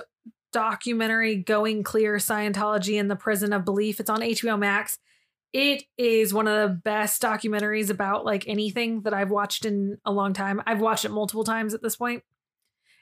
documentary 0.52 1.36
Going 1.36 1.82
Clear 1.82 2.16
Scientology 2.18 2.94
in 2.94 3.08
the 3.08 3.16
Prison 3.16 3.52
of 3.52 3.64
Belief. 3.64 3.98
It's 3.98 4.08
on 4.08 4.20
HBO 4.20 4.56
Max. 4.56 4.98
It 5.52 5.82
is 5.96 6.32
one 6.32 6.46
of 6.46 6.70
the 6.70 6.76
best 6.76 7.20
documentaries 7.20 7.90
about 7.90 8.24
like 8.24 8.46
anything 8.46 9.02
that 9.02 9.14
I've 9.14 9.30
watched 9.30 9.64
in 9.64 9.98
a 10.04 10.12
long 10.12 10.32
time. 10.32 10.62
I've 10.64 10.80
watched 10.80 11.04
it 11.04 11.10
multiple 11.10 11.44
times 11.44 11.74
at 11.74 11.82
this 11.82 11.96
point. 11.96 12.22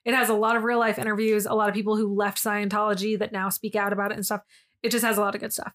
It 0.06 0.14
has 0.14 0.30
a 0.30 0.34
lot 0.34 0.56
of 0.56 0.62
real 0.64 0.78
life 0.78 0.98
interviews, 0.98 1.44
a 1.44 1.52
lot 1.52 1.68
of 1.68 1.74
people 1.74 1.96
who 1.96 2.14
left 2.14 2.42
Scientology 2.42 3.18
that 3.18 3.32
now 3.32 3.50
speak 3.50 3.74
out 3.76 3.92
about 3.92 4.10
it 4.12 4.14
and 4.14 4.24
stuff 4.24 4.40
it 4.82 4.90
just 4.90 5.04
has 5.04 5.18
a 5.18 5.20
lot 5.20 5.34
of 5.34 5.40
good 5.42 5.52
stuff. 5.52 5.72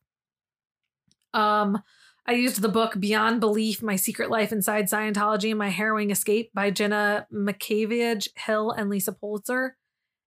Um, 1.34 1.82
I 2.26 2.34
used 2.34 2.62
the 2.62 2.70
book 2.70 3.00
Beyond 3.00 3.40
Belief: 3.42 3.82
My 3.84 3.96
Secret 3.98 4.30
Life 4.30 4.52
Inside 4.52 4.86
Scientology 4.86 5.50
and 5.50 5.60
My 5.60 5.70
Harrowing 5.70 6.12
Escape 6.12 6.52
by 6.54 6.72
Jenna 6.72 7.28
Miscavige 7.32 8.30
Hill 8.38 8.72
and 8.72 8.90
Lisa 8.90 9.12
Pulitzer. 9.12 9.76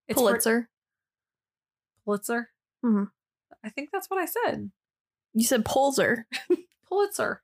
It's 0.06 0.20
for- 0.20 0.28
Pulitzer. 0.28 0.68
Pulitzer. 2.04 2.50
Mhm. 2.84 3.10
I 3.64 3.70
think 3.70 3.88
that's 3.90 4.10
what 4.10 4.20
I 4.20 4.26
said. 4.26 4.70
You 5.32 5.44
said 5.44 5.64
Pulitzer. 5.64 6.26
Pulitzer. 6.88 7.42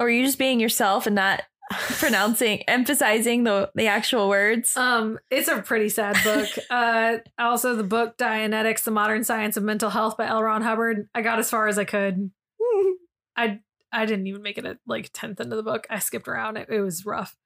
Or 0.00 0.06
are 0.06 0.10
you 0.10 0.24
just 0.24 0.38
being 0.38 0.58
yourself 0.58 1.06
and 1.06 1.14
not 1.14 1.42
pronouncing, 1.70 2.62
emphasizing 2.68 3.44
the 3.44 3.70
the 3.74 3.86
actual 3.86 4.28
words? 4.28 4.76
Um, 4.76 5.18
it's 5.30 5.48
a 5.48 5.62
pretty 5.62 5.88
sad 5.88 6.16
book. 6.24 6.48
uh, 6.70 7.18
also 7.38 7.74
the 7.74 7.84
book 7.84 8.16
Dianetics: 8.16 8.84
The 8.84 8.90
Modern 8.90 9.24
Science 9.24 9.56
of 9.56 9.62
Mental 9.62 9.90
Health 9.90 10.16
by 10.16 10.26
L. 10.26 10.42
Ron 10.42 10.62
Hubbard. 10.62 11.08
I 11.14 11.22
got 11.22 11.38
as 11.38 11.50
far 11.50 11.68
as 11.68 11.78
I 11.78 11.84
could. 11.84 12.30
I 13.36 13.60
I 13.92 14.06
didn't 14.06 14.26
even 14.26 14.42
make 14.42 14.58
it 14.58 14.66
at 14.66 14.78
like 14.86 15.10
tenth 15.12 15.40
into 15.40 15.56
the 15.56 15.62
book. 15.62 15.86
I 15.90 15.98
skipped 15.98 16.28
around. 16.28 16.56
It, 16.56 16.68
it 16.70 16.80
was 16.80 17.06
rough. 17.06 17.36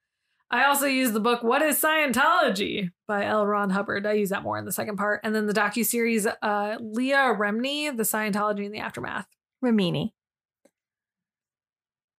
I 0.51 0.65
also 0.67 0.87
used 0.87 1.15
the 1.15 1.21
book 1.21 1.43
"What 1.43 1.63
Is 1.63 1.81
Scientology" 1.81 2.91
by 3.09 3.25
L. 3.27 3.47
Ron 3.47 3.71
Hubbard. 3.71 4.07
I 4.07 4.13
use 4.13 4.31
that 4.31 4.43
more 4.43 4.59
in 4.59 4.65
the 4.65 4.73
second 4.73 4.97
part, 4.97 5.21
and 5.25 5.35
then 5.35 5.47
the 5.47 5.55
docu 5.55 5.85
series 5.85 6.27
uh, 6.27 6.77
Leah 6.81 7.35
Remney: 7.39 7.95
The 7.95 8.03
Scientology 8.05 8.65
and 8.65 8.75
the 8.75 8.79
Aftermath. 8.79 9.27
Remini. 9.65 10.13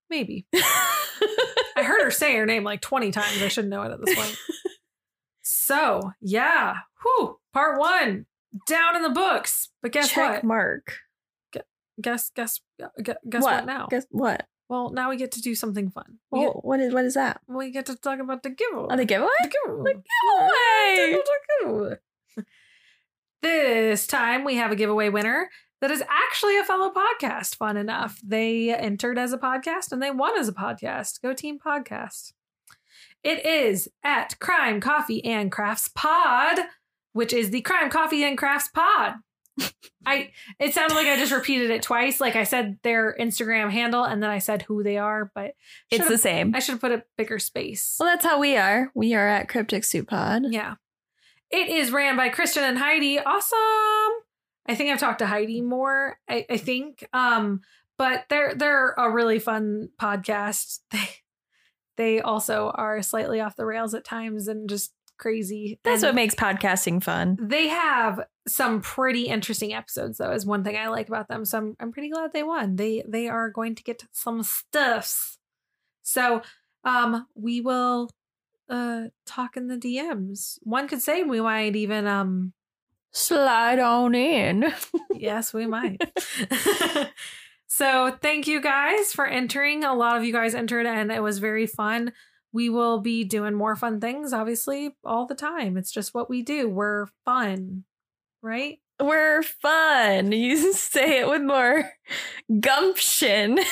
Maybe 0.10 0.46
heard 1.86 2.04
her 2.04 2.12
say 2.12 2.36
her 2.36 2.46
name 2.46 2.64
like 2.64 2.82
twenty 2.82 3.12
times. 3.12 3.42
I 3.42 3.48
should 3.48 3.68
know 3.68 3.82
it 3.84 3.92
at 3.92 4.00
this 4.06 4.16
point. 4.16 4.38
so 5.42 6.12
yeah, 6.22 6.76
whew, 7.04 7.40
part 7.54 7.80
one 7.80 8.26
down 8.68 8.96
in 8.96 9.02
the 9.02 9.10
books. 9.10 9.70
But 9.82 9.92
guess 9.92 10.10
Check 10.10 10.32
what? 10.36 10.44
mark. 10.44 10.98
Guess 12.02 12.32
guess 12.36 12.60
uh, 12.84 12.88
guess, 13.02 13.16
guess 13.30 13.42
what? 13.44 13.66
now? 13.66 13.88
Guess 13.90 14.06
what? 14.10 14.46
well, 14.68 14.90
now 14.90 15.10
we 15.10 15.16
get 15.18 15.32
to 15.34 15.42
do 15.42 15.56
something 15.56 15.90
fun. 15.92 16.18
We, 16.32 16.40
Oh, 16.40 16.46
get, 16.54 16.66
what 16.66 16.80
is 16.82 16.94
what 16.94 17.06
is 17.06 17.14
that? 17.14 17.40
we 17.48 17.72
get 17.72 17.86
to 17.86 17.96
talk 17.96 18.20
about 18.20 18.44
the 18.44 18.50
giveaway. 18.50 18.88
Oh, 18.90 18.98
the 18.98 19.06
giveaway? 19.06 19.30
The 19.44 19.50
giveaway. 19.66 19.94
giveaway! 19.94 21.12
The 21.24 21.24
giveaway. 21.64 21.96
This 23.42 24.08
time 24.08 24.44
we 24.44 24.56
have 24.56 24.72
a 24.72 24.76
giveaway 24.76 25.10
winner 25.10 25.50
that 25.86 25.94
is 25.94 26.04
actually 26.10 26.58
a 26.58 26.64
fellow 26.64 26.92
podcast. 26.92 27.58
Fun 27.58 27.78
enough. 27.78 28.20
They 28.26 28.74
entered 28.74 29.20
as 29.20 29.34
a 29.34 29.38
podcast 29.38 29.92
and 29.92 30.02
they 30.02 30.10
won 30.10 30.36
as 30.36 30.50
a 30.50 30.52
podcast. 30.52 31.22
Go 31.22 31.32
team 31.32 31.60
podcast. 31.60 32.34
It 33.24 33.46
is 33.46 33.88
at 34.04 34.40
Crime 34.40 34.82
Coffee 34.82 35.24
and 35.24 35.52
Crafts 35.52 35.88
Pod, 35.94 36.58
which 37.14 37.34
is 37.34 37.52
the 37.52 37.62
Crime 37.62 37.92
Coffee 37.92 38.24
and 38.24 38.36
Crafts 38.36 38.68
Pod. 38.70 39.14
I 40.08 40.32
it 40.60 40.74
sounded 40.74 40.96
like 40.96 41.06
I 41.06 41.18
just 41.18 41.32
repeated 41.32 41.70
it 41.70 41.84
twice. 41.84 42.20
Like 42.20 42.36
I 42.36 42.46
said 42.46 42.80
their 42.82 43.16
Instagram 43.20 43.70
handle 43.70 44.06
and 44.06 44.24
then 44.24 44.32
I 44.32 44.40
said 44.40 44.64
who 44.64 44.82
they 44.82 44.98
are, 44.98 45.32
but 45.36 45.52
It's 45.92 46.08
the 46.08 46.18
same. 46.18 46.56
I 46.56 46.60
should 46.60 46.74
have 46.74 46.82
put 46.82 46.94
a 46.94 47.04
bigger 47.16 47.38
space. 47.38 47.98
Well, 48.00 48.10
that's 48.10 48.26
how 48.26 48.40
we 48.40 48.58
are. 48.58 48.90
We 48.96 49.14
are 49.14 49.28
at 49.28 49.50
Cryptic 49.50 49.84
Soup 49.84 50.08
Pod. 50.08 50.46
Yeah. 50.50 50.78
It 51.52 51.70
is 51.70 51.92
ran 51.92 52.18
by 52.18 52.30
Christian 52.30 52.64
and 52.64 52.80
Heidi. 52.80 53.20
Awesome. 53.20 54.25
I 54.68 54.76
think 54.76 54.90
I've 54.92 55.00
talked 55.00 55.20
to 55.20 55.28
Heidi 55.28 55.62
more, 55.62 56.18
I, 56.28 56.46
I 56.50 56.58
think. 56.58 57.08
Um, 57.14 57.62
but 57.98 58.26
they're 58.30 58.56
they're 58.56 58.92
a 58.92 59.10
really 59.10 59.40
fun 59.40 59.90
podcast. 60.02 60.80
They 61.98 62.18
they 62.18 62.22
also 62.22 62.72
are 62.76 63.02
slightly 63.02 63.40
off 63.40 63.56
the 63.56 63.66
rails 63.66 63.94
at 63.94 64.04
times 64.04 64.50
and 64.50 64.68
just 64.68 64.92
crazy. 65.18 65.80
That's 65.84 66.04
And 66.04 66.10
what 66.10 66.16
makes 66.16 66.36
podcasting 66.36 67.02
fun. 67.02 67.38
they 67.42 67.70
have 67.70 68.20
some 68.50 68.82
pretty 68.82 69.28
interesting 69.28 69.74
episodes 69.74 70.18
though, 70.18 70.32
is 70.32 70.46
one 70.46 70.64
thing 70.66 70.76
I 70.76 70.90
like 70.90 71.08
about 71.08 71.30
them. 71.30 71.46
So 71.46 71.58
I'm 71.58 71.76
I'm 71.80 71.92
pretty 71.94 72.10
glad 72.10 72.34
they 72.34 72.44
won. 72.44 72.76
They 72.76 73.02
they 73.08 73.30
are 73.30 73.50
going 73.50 73.76
to 73.76 73.84
get 73.84 74.04
some 74.12 74.44
stuffs. 74.44 75.38
So 76.02 76.42
um 76.84 77.28
we 77.34 77.62
will 77.62 78.10
uh 78.70 79.04
talk 79.26 79.56
in 79.56 79.68
the 79.68 79.78
DMs. 79.78 80.58
One 80.64 80.90
could 80.90 81.02
say 81.02 81.24
we 81.24 81.40
might 81.40 81.78
even 81.78 82.08
um 82.08 82.52
Slide 83.16 83.80
on 83.80 84.14
in. 84.14 84.74
yes, 85.16 85.54
we 85.54 85.66
might. 85.66 86.02
so 87.68 88.16
thank 88.22 88.46
you 88.48 88.62
guys 88.62 89.14
for 89.14 89.26
entering. 89.26 89.84
A 89.86 89.94
lot 89.94 90.18
of 90.18 90.24
you 90.26 90.34
guys 90.34 90.54
entered 90.54 90.86
and 90.86 91.12
it 91.12 91.24
was 91.24 91.40
very 91.40 91.66
fun. 91.66 92.12
we 92.52 92.70
will 92.70 93.00
be 93.00 93.24
doing 93.24 93.54
more 93.54 93.76
fun 93.76 94.00
things, 94.02 94.34
obviously, 94.34 94.96
all 95.04 95.26
the 95.26 95.36
time. 95.36 95.78
It's 95.78 95.92
just 95.92 96.14
what 96.14 96.30
we 96.30 96.42
do. 96.42 96.70
We're 96.70 97.08
fun, 97.26 97.84
right? 98.42 98.80
We're 99.02 99.44
fun. 99.44 100.32
You 100.32 100.74
say 100.74 101.20
it 101.20 101.28
with 101.30 101.42
more 101.42 101.90
gumption. 102.60 103.60
I 103.60 103.64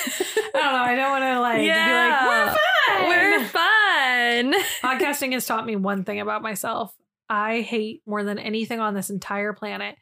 don't 0.53 0.53
know. 0.53 0.69
I 0.79 0.95
don't 0.95 1.11
want 1.11 1.23
to 1.23 1.39
like 1.41 1.65
Yeah. 1.65 1.87
be 1.87 2.13
like, 2.13 2.29
we're 2.29 2.55
fun. 2.55 3.07
We're 3.09 3.45
fun. 3.45 4.99
Podcasting 4.99 5.33
has 5.33 5.45
taught 5.45 5.65
me 5.65 5.75
one 5.75 6.03
thing 6.05 6.19
about 6.19 6.41
myself. 6.41 6.93
I 7.29 7.61
hate 7.61 8.01
more 8.05 8.23
than 8.23 8.37
anything 8.39 8.79
on 8.79 8.93
this 8.93 9.09
entire 9.09 9.53
planet. 9.53 9.95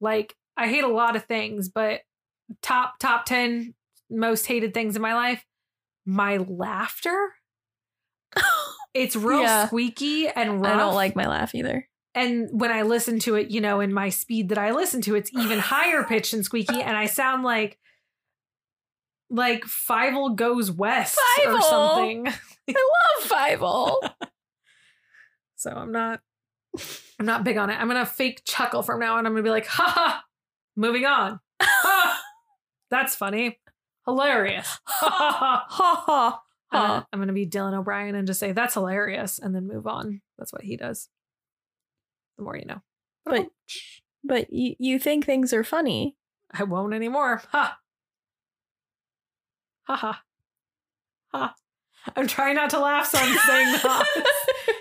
Like, 0.00 0.34
I 0.56 0.68
hate 0.68 0.84
a 0.84 0.88
lot 0.88 1.16
of 1.16 1.24
things, 1.24 1.68
but 1.68 2.00
top, 2.62 2.98
top 2.98 3.24
10 3.26 3.74
most 4.10 4.46
hated 4.46 4.74
things 4.74 4.94
in 4.96 5.02
my 5.02 5.14
life, 5.14 5.44
my 6.04 6.36
laughter. 6.38 7.34
It's 8.94 9.14
real 9.14 9.42
Yeah. 9.42 9.66
squeaky 9.66 10.26
and 10.26 10.62
rough. 10.62 10.72
I 10.72 10.76
don't 10.78 10.94
like 10.94 11.14
my 11.14 11.26
laugh 11.26 11.54
either. 11.54 11.86
and 12.14 12.48
when 12.50 12.72
I 12.72 12.80
listen 12.80 13.18
to 13.20 13.34
it, 13.34 13.50
you 13.50 13.60
know, 13.60 13.80
in 13.80 13.92
my 13.92 14.08
speed 14.08 14.48
that 14.48 14.56
I 14.56 14.70
listen 14.70 15.02
to, 15.02 15.14
it's 15.16 15.30
even 15.34 15.58
higher 15.74 16.02
pitched 16.02 16.32
and 16.32 16.42
squeaky, 16.42 16.80
and 16.80 16.96
I 16.96 17.04
sound 17.04 17.42
like 17.44 17.78
like 19.28 19.64
Fievel 19.64 20.34
goes 20.34 20.70
west 20.70 21.18
or 21.46 21.60
something. 21.60 22.26
I 22.26 22.32
love 22.72 23.30
Fievel. 23.30 23.98
So 25.56 25.70
I'm 25.72 25.90
not 25.92 26.20
I'm 27.18 27.26
not 27.26 27.44
big 27.44 27.56
on 27.56 27.70
it. 27.70 27.74
I'm 27.80 27.88
gonna 27.88 28.06
fake 28.06 28.42
chuckle 28.44 28.82
from 28.82 29.00
now 29.00 29.16
on. 29.16 29.26
I'm 29.26 29.32
gonna 29.32 29.42
be 29.42 29.50
like, 29.50 29.66
ha 29.66 29.84
ha, 29.88 30.22
moving 30.76 31.04
on. 31.06 31.40
Ha! 31.60 32.22
That's 32.90 33.14
funny. 33.14 33.58
Hilarious. 34.06 34.78
Ha 34.86 35.08
ha 35.10 35.30
ha. 35.30 35.66
ha 35.68 36.04
ha 36.06 36.42
I'm 36.70 36.80
gonna- 36.88 37.06
I'm 37.12 37.20
gonna 37.20 37.32
be 37.32 37.46
Dylan 37.46 37.74
O'Brien 37.78 38.14
and 38.14 38.26
just 38.26 38.40
say 38.40 38.52
that's 38.52 38.74
hilarious 38.74 39.38
and 39.38 39.54
then 39.54 39.66
move 39.66 39.86
on. 39.86 40.20
That's 40.38 40.52
what 40.52 40.62
he 40.62 40.76
does. 40.76 41.08
The 42.36 42.44
more 42.44 42.56
you 42.56 42.66
know. 42.66 42.82
But 43.24 43.48
but 44.24 44.52
you, 44.52 44.74
you 44.78 44.98
think 44.98 45.24
things 45.24 45.52
are 45.52 45.64
funny. 45.64 46.16
I 46.52 46.64
won't 46.64 46.92
anymore. 46.94 47.42
Ha. 47.52 47.78
Ha 49.84 49.96
ha. 49.96 50.22
Ha. 51.32 51.54
I'm 52.14 52.26
trying 52.26 52.54
not 52.54 52.70
to 52.70 52.78
laugh, 52.78 53.06
so 53.06 53.18
I'm 53.20 53.38
saying 53.46 53.72
that 53.72 54.04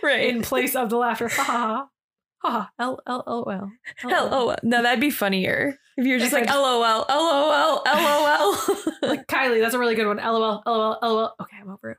right. 0.03 0.29
in 0.29 0.41
place 0.41 0.75
of 0.75 0.89
the 0.89 0.97
laughter. 0.97 1.27
Ha 1.29 1.43
ha 1.43 1.57
ha. 1.57 2.69
L 2.77 2.99
L 3.07 3.23
O 3.25 3.43
L. 3.43 3.71
Oh 4.03 4.55
no, 4.61 4.83
that'd 4.83 4.99
be 4.99 5.09
funnier 5.09 5.77
if 5.97 6.05
you're 6.05 6.19
just 6.19 6.33
like 6.33 6.47
LOL, 6.47 7.05
LOL, 7.09 7.83
LOL. 7.85 8.57
Like 9.01 9.27
Kylie, 9.27 9.61
that's 9.61 9.73
a 9.73 9.79
really 9.79 9.95
good 9.95 10.07
one. 10.07 10.17
LOL, 10.17 10.61
LOL, 10.65 10.97
LOL. 11.01 11.33
Okay, 11.41 11.57
I'm 11.59 11.69
over 11.69 11.91
it. 11.91 11.97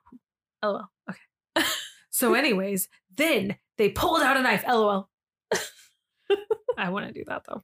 LOL. 0.62 0.88
Okay. 1.10 1.64
so, 2.10 2.34
anyways, 2.34 2.88
then 3.16 3.56
they 3.78 3.88
pulled 3.88 4.22
out 4.22 4.36
a 4.36 4.42
knife. 4.42 4.64
LOL. 4.68 5.08
I 6.78 6.90
want 6.90 7.06
to 7.06 7.12
do 7.12 7.24
that 7.26 7.42
though. 7.48 7.62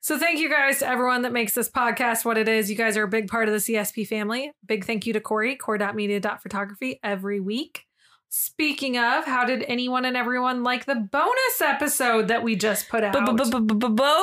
So, 0.00 0.18
thank 0.18 0.38
you 0.38 0.48
guys 0.48 0.78
to 0.78 0.86
everyone 0.86 1.22
that 1.22 1.32
makes 1.32 1.54
this 1.54 1.68
podcast 1.68 2.24
what 2.24 2.38
it 2.38 2.48
is. 2.48 2.70
You 2.70 2.76
guys 2.76 2.96
are 2.96 3.02
a 3.02 3.08
big 3.08 3.28
part 3.28 3.48
of 3.48 3.52
the 3.52 3.58
CSP 3.58 4.06
family. 4.06 4.52
Big 4.64 4.84
thank 4.84 5.06
you 5.06 5.12
to 5.12 5.20
Corey, 5.20 5.56
core.media.photography 5.56 7.00
every 7.02 7.40
week. 7.40 7.84
Speaking 8.30 8.98
of, 8.98 9.24
how 9.24 9.44
did 9.44 9.64
anyone 9.66 10.04
and 10.04 10.16
everyone 10.16 10.62
like 10.62 10.84
the 10.84 10.94
bonus 10.94 11.60
episode 11.62 12.28
that 12.28 12.42
we 12.42 12.56
just 12.56 12.88
put 12.88 13.02
out? 13.02 13.14
Bonus. 13.14 13.50
bonus, 13.50 13.50
bonus, 13.50 13.80
bonus, 13.82 14.18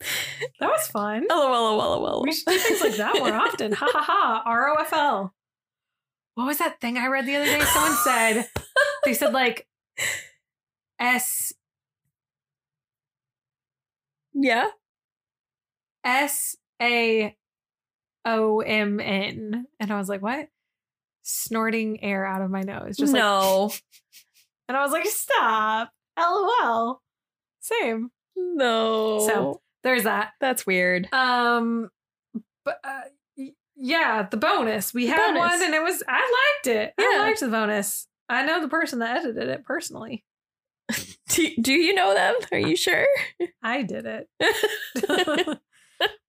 that 0.60 0.68
was 0.68 0.86
fun. 0.88 1.26
LOL, 1.28 1.76
LOL, 1.76 2.00
LOL. 2.02 2.22
We 2.22 2.32
should 2.32 2.46
do 2.46 2.58
things 2.58 2.80
like 2.80 2.96
that 2.96 3.14
more 3.18 3.32
often. 3.32 3.72
Ha 3.72 3.88
ha 3.92 4.02
ha. 4.02 4.42
R 4.46 4.68
O 4.70 4.74
F 4.80 4.92
L. 4.92 5.34
What 6.34 6.46
was 6.46 6.58
that 6.58 6.80
thing 6.80 6.96
I 6.96 7.08
read 7.08 7.26
the 7.26 7.36
other 7.36 7.44
day? 7.44 7.60
Someone 7.60 7.96
said 8.04 8.48
they 9.04 9.14
said 9.14 9.32
like 9.32 9.66
S 10.98 11.52
Yeah. 14.32 14.68
S 16.04 16.56
A 16.82 17.34
O 18.24 18.60
M 18.60 19.00
N, 19.00 19.66
and 19.80 19.92
I 19.92 19.98
was 19.98 20.08
like, 20.08 20.22
what? 20.22 20.48
Snorting 21.22 22.02
air 22.02 22.26
out 22.26 22.42
of 22.42 22.50
my 22.50 22.60
nose, 22.62 22.96
just 22.96 23.12
like, 23.12 23.20
no. 23.22 23.70
and 24.68 24.76
I 24.76 24.82
was 24.82 24.92
like, 24.92 25.06
stop. 25.06 25.90
LOL. 26.18 27.00
Same. 27.60 28.10
no. 28.36 29.20
So 29.26 29.60
there's 29.82 30.04
that. 30.04 30.32
that's 30.40 30.66
weird. 30.66 31.08
Um, 31.12 31.88
but 32.64 32.78
uh, 32.84 33.00
yeah, 33.76 34.26
the 34.30 34.36
bonus 34.36 34.92
we 34.94 35.06
had 35.06 35.16
bonus. 35.34 35.38
one, 35.38 35.62
and 35.62 35.74
it 35.74 35.82
was 35.82 36.02
I 36.06 36.52
liked 36.64 36.66
it. 36.76 36.94
I 36.98 37.10
Yeah. 37.14 37.20
liked 37.22 37.40
the 37.40 37.48
bonus. 37.48 38.06
I 38.28 38.44
know 38.44 38.60
the 38.60 38.68
person 38.68 39.00
that 39.00 39.18
edited 39.18 39.48
it 39.48 39.64
personally. 39.64 40.24
Do, 41.28 41.50
do 41.60 41.72
you 41.72 41.94
know 41.94 42.14
them? 42.14 42.34
Are 42.52 42.58
you 42.58 42.76
sure? 42.76 43.06
I 43.62 43.82
did 43.82 44.06
it. 44.06 44.28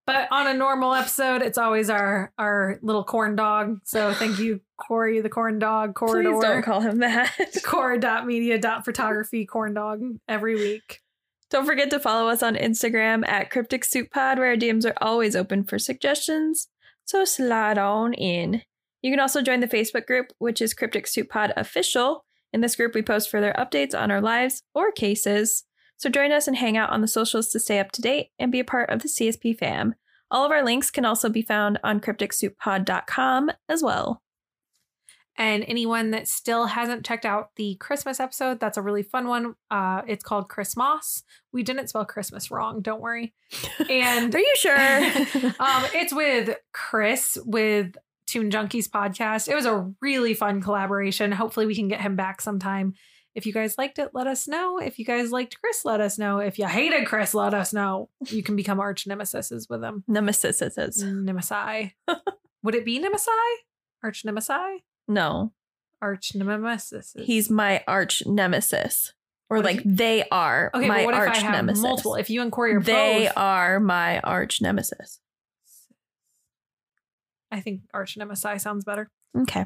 but 0.06 0.28
on 0.32 0.48
a 0.48 0.54
normal 0.54 0.94
episode, 0.94 1.42
it's 1.42 1.58
always 1.58 1.90
our 1.90 2.32
our 2.38 2.80
little 2.82 3.04
corn 3.04 3.36
dog. 3.36 3.82
So 3.84 4.14
thank 4.14 4.40
you, 4.40 4.62
Corey, 4.78 5.22
the 5.22 5.30
corn 5.30 5.60
dog 5.60 5.96
corridor. 5.96 6.32
Please 6.32 6.42
don't 6.42 6.64
call 6.64 6.80
him 6.82 7.00
that. 7.00 7.34
core.media.photography 7.64 9.46
corn 9.46 9.74
dog 9.74 10.02
every 10.28 10.56
week. 10.56 11.02
Don't 11.50 11.66
forget 11.66 11.90
to 11.92 12.00
follow 12.00 12.30
us 12.30 12.42
on 12.42 12.56
Instagram 12.56 13.28
at 13.28 13.52
Cryptic 13.52 13.86
Soup 13.86 14.10
Pod, 14.10 14.40
where 14.40 14.50
our 14.50 14.56
DMs 14.56 14.86
are 14.86 14.96
always 15.02 15.36
open 15.36 15.64
for 15.64 15.78
suggestions. 15.78 16.70
So 17.06 17.26
slide 17.26 17.78
on 17.78 18.14
in. 18.14 18.64
You 19.06 19.12
can 19.12 19.20
also 19.20 19.44
join 19.44 19.60
the 19.60 19.68
Facebook 19.68 20.08
group, 20.08 20.34
which 20.40 20.60
is 20.60 20.74
Cryptic 20.74 21.06
Soup 21.06 21.30
Pod 21.30 21.54
Official. 21.56 22.26
In 22.52 22.62
this 22.62 22.76
group, 22.76 22.96
we 22.96 23.04
post 23.04 23.30
further 23.30 23.54
updates 23.56 23.94
on 23.94 24.10
our 24.10 24.20
lives 24.20 24.64
or 24.74 24.92
cases. 24.92 25.64
So 25.96 26.10
join 26.10 26.32
us 26.32 26.48
and 26.48 26.58
hang 26.58 26.76
out 26.76 26.90
on 26.90 27.02
the 27.02 27.08
socials 27.08 27.50
to 27.50 27.60
stay 27.60 27.78
up 27.78 27.92
to 27.92 28.02
date 28.02 28.30
and 28.40 28.52
be 28.52 28.60
a 28.60 28.66
part 28.66 28.90
of 28.90 29.04
the 29.04 29.08
CSP 29.08 29.60
fam. 29.60 29.94
All 30.32 30.44
of 30.44 30.52
our 30.52 30.66
links 30.66 30.90
can 30.90 31.06
also 31.06 31.30
be 31.30 31.44
found 31.44 31.78
on 31.84 32.00
crypticsouppod.com 32.00 33.52
as 33.70 33.84
well. 33.84 34.24
And 35.38 35.64
anyone 35.68 36.10
that 36.10 36.28
still 36.28 36.66
hasn't 36.66 37.06
checked 37.06 37.26
out 37.26 37.52
the 37.58 37.76
Christmas 37.76 38.20
episode, 38.20 38.60
that's 38.60 38.78
a 38.78 38.82
really 38.82 39.04
fun 39.04 39.28
one. 39.28 39.54
Uh, 39.70 40.02
it's 40.08 40.24
called 40.24 40.50
Christmas. 40.50 41.24
We 41.52 41.62
didn't 41.62 41.90
spell 41.90 42.06
Christmas 42.06 42.50
wrong, 42.50 42.82
don't 42.82 43.02
worry. 43.02 43.36
And 43.88 44.34
Are 44.34 44.40
you 44.40 44.54
sure? 44.58 44.76
um, 45.60 45.86
it's 45.94 46.12
with 46.12 46.58
Chris 46.74 47.38
with 47.46 47.96
Tune 48.36 48.52
Junkies 48.52 48.90
podcast. 48.90 49.48
It 49.48 49.56
was 49.56 49.66
a 49.66 49.90
really 50.02 50.34
fun 50.34 50.62
collaboration. 50.62 51.32
Hopefully, 51.32 51.66
we 51.66 51.74
can 51.74 51.88
get 51.88 52.02
him 52.02 52.18
back 52.18 52.42
sometime. 52.42 52.94
If 53.34 53.46
you 53.46 53.54
guys 53.54 53.78
liked 53.78 53.98
it, 53.98 54.10
let 54.14 54.28
us 54.28 54.46
know. 54.46 54.78
If 54.78 55.00
you 55.00 55.06
guys 55.06 55.32
liked 55.32 55.56
Chris, 55.62 55.86
let 55.86 56.02
us 56.02 56.18
know. 56.18 56.40
If 56.40 56.60
you 56.60 56.68
hated 56.68 57.06
Chris, 57.08 57.34
let 57.34 57.54
us 57.54 57.72
know. 57.72 58.10
You 58.28 58.44
can 58.44 58.58
become 58.58 58.82
arch 58.82 59.08
nemesis 59.08 59.54
with 59.70 59.82
him. 59.82 60.04
Nemesis. 60.06 60.60
Nemesi. 60.62 61.94
Would 62.64 62.76
it 62.76 62.84
be 62.84 63.00
Nemesi? 63.00 63.28
Arch 64.04 64.24
nemesi? 64.24 64.80
No, 65.08 65.54
Arch 66.02 66.36
nemesis. 66.36 67.16
he's 67.18 67.50
my 67.50 67.86
arch 67.88 68.22
nemesis. 68.26 69.14
Or 69.50 69.58
What 69.62 69.66
if 69.70 69.76
like 69.78 69.84
they 69.86 70.28
are 70.30 70.72
okay. 70.74 70.88
my 70.90 71.06
what 71.06 71.14
if 71.14 71.20
arch 71.22 71.38
I 71.38 71.40
have 71.40 71.52
nemesis. 71.54 71.82
multiple? 71.82 72.16
If 72.16 72.30
you 72.30 72.42
and 72.42 72.52
Corey 72.52 72.76
are 72.76 72.82
they 72.82 73.28
both, 73.28 73.38
are 73.38 73.80
my 73.80 74.20
arch 74.20 74.62
nemesis. 74.62 75.22
I 77.56 77.62
think 77.62 77.82
arch 77.94 78.18
nemesi 78.18 78.60
sounds 78.60 78.84
better. 78.84 79.10
Okay. 79.38 79.66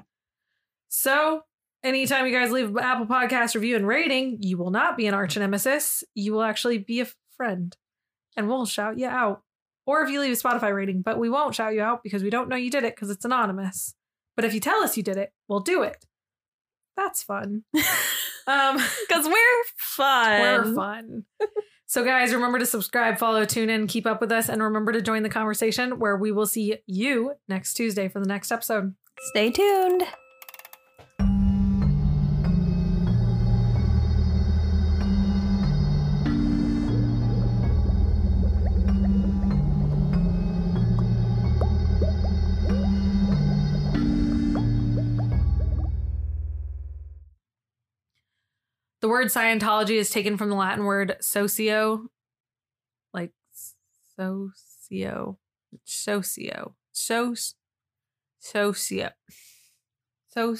So, 0.89 1.41
anytime 1.83 2.25
you 2.27 2.33
guys 2.33 2.51
leave 2.51 2.69
an 2.69 2.79
Apple 2.79 3.05
Podcast 3.05 3.55
review 3.55 3.75
and 3.75 3.87
rating, 3.87 4.37
you 4.41 4.57
will 4.57 4.71
not 4.71 4.97
be 4.97 5.07
an 5.07 5.13
arch 5.13 5.37
nemesis. 5.37 6.03
You 6.15 6.33
will 6.33 6.43
actually 6.43 6.77
be 6.77 7.01
a 7.01 7.07
friend, 7.35 7.75
and 8.37 8.47
we'll 8.47 8.65
shout 8.65 8.97
you 8.97 9.07
out. 9.07 9.41
Or 9.85 10.01
if 10.03 10.09
you 10.09 10.19
leave 10.21 10.31
a 10.33 10.35
Spotify 10.35 10.73
rating, 10.73 11.01
but 11.01 11.17
we 11.17 11.29
won't 11.29 11.55
shout 11.55 11.73
you 11.73 11.81
out 11.81 12.03
because 12.03 12.21
we 12.21 12.29
don't 12.29 12.47
know 12.49 12.55
you 12.55 12.69
did 12.69 12.83
it 12.83 12.95
because 12.95 13.09
it's 13.09 13.25
anonymous. 13.25 13.95
But 14.35 14.45
if 14.45 14.53
you 14.53 14.59
tell 14.59 14.81
us 14.81 14.95
you 14.97 15.03
did 15.03 15.17
it, 15.17 15.31
we'll 15.47 15.61
do 15.61 15.81
it. 15.83 16.05
That's 16.95 17.23
fun. 17.23 17.63
Um, 18.47 18.77
Because 19.07 19.27
we're 19.27 19.63
fun. 19.77 20.41
we're 20.41 20.73
fun. 20.73 21.25
So, 21.89 22.05
guys, 22.05 22.35
remember 22.35 22.59
to 22.59 22.67
subscribe, 22.67 23.17
follow, 23.17 23.45
tune 23.45 23.71
in, 23.71 23.87
keep 23.87 24.05
up 24.05 24.21
with 24.21 24.31
us, 24.31 24.47
and 24.47 24.61
remember 24.61 24.91
to 24.91 25.01
join 25.01 25.23
the 25.23 25.29
conversation 25.29 25.97
where 25.97 26.15
we 26.15 26.31
will 26.31 26.45
see 26.45 26.77
you 26.85 27.33
next 27.47 27.73
Tuesday 27.73 28.07
for 28.07 28.19
the 28.19 28.27
next 28.27 28.51
episode. 28.51 28.93
Stay 29.31 29.49
tuned. 29.49 30.03
The 49.01 49.09
word 49.09 49.27
Scientology 49.27 49.97
is 49.97 50.09
taken 50.09 50.37
from 50.37 50.49
the 50.49 50.55
Latin 50.55 50.85
word 50.85 51.15
socio, 51.21 52.07
like 53.13 53.31
socio. 54.17 55.37
Socio. 55.85 56.75
So. 56.91 57.35
Socio. 58.39 59.09
So. 60.29 60.55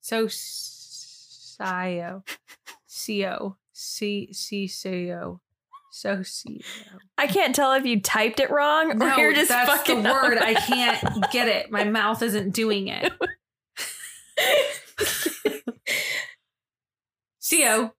Socio. 0.00 2.24
Co. 3.06 3.56
C. 3.72 4.32
C. 4.32 4.68
Co. 4.68 5.40
Socio. 5.92 6.58
I 7.16 7.26
can't 7.26 7.54
tell 7.54 7.72
if 7.74 7.86
you 7.86 8.00
typed 8.00 8.40
it 8.40 8.50
wrong 8.50 8.90
or 8.90 8.94
No, 8.94 9.16
you're 9.16 9.32
just 9.34 9.48
that's 9.50 9.70
fucking 9.70 10.02
the 10.02 10.10
word. 10.10 10.38
up. 10.38 10.42
I 10.44 10.54
can't 10.54 11.30
get 11.30 11.48
it. 11.48 11.70
My 11.70 11.84
mouth 11.84 12.22
isn't 12.22 12.50
doing 12.54 12.88
it. 12.88 13.12
Co. 17.50 17.92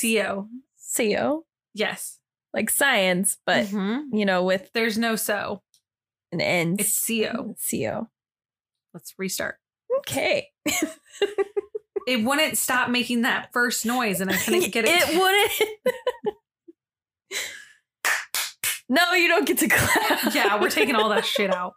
Co. 0.00 0.48
CO, 0.96 1.46
Yes. 1.72 2.18
like 2.52 2.70
science, 2.70 3.38
but 3.46 3.66
Mhm. 3.66 4.06
you 4.12 4.24
know, 4.24 4.44
with 4.44 4.70
there's 4.74 4.96
no 4.98 5.16
so. 5.16 5.62
an 6.32 6.40
end. 6.40 6.80
It's 6.80 7.06
CO. 7.06 7.54
CO. 7.58 8.10
Let's 8.92 9.14
restart. 9.18 9.58
Okay. 9.98 10.50
It 12.06 12.22
wouldn't 12.22 12.58
stop 12.58 12.90
making 12.90 13.22
that 13.22 13.50
first 13.54 13.86
noise, 13.86 14.20
and 14.20 14.30
I 14.30 14.36
couldn't 14.36 14.70
get 14.72 14.84
it. 14.84 14.90
It 14.90 15.18
wouldn't. 15.18 16.36
no, 18.90 19.12
you 19.14 19.26
don't 19.26 19.46
get 19.46 19.56
to 19.58 19.68
clap. 19.68 20.34
yeah, 20.34 20.60
we're 20.60 20.68
taking 20.68 20.96
all 20.96 21.08
that 21.08 21.24
shit 21.24 21.50
out. 21.50 21.72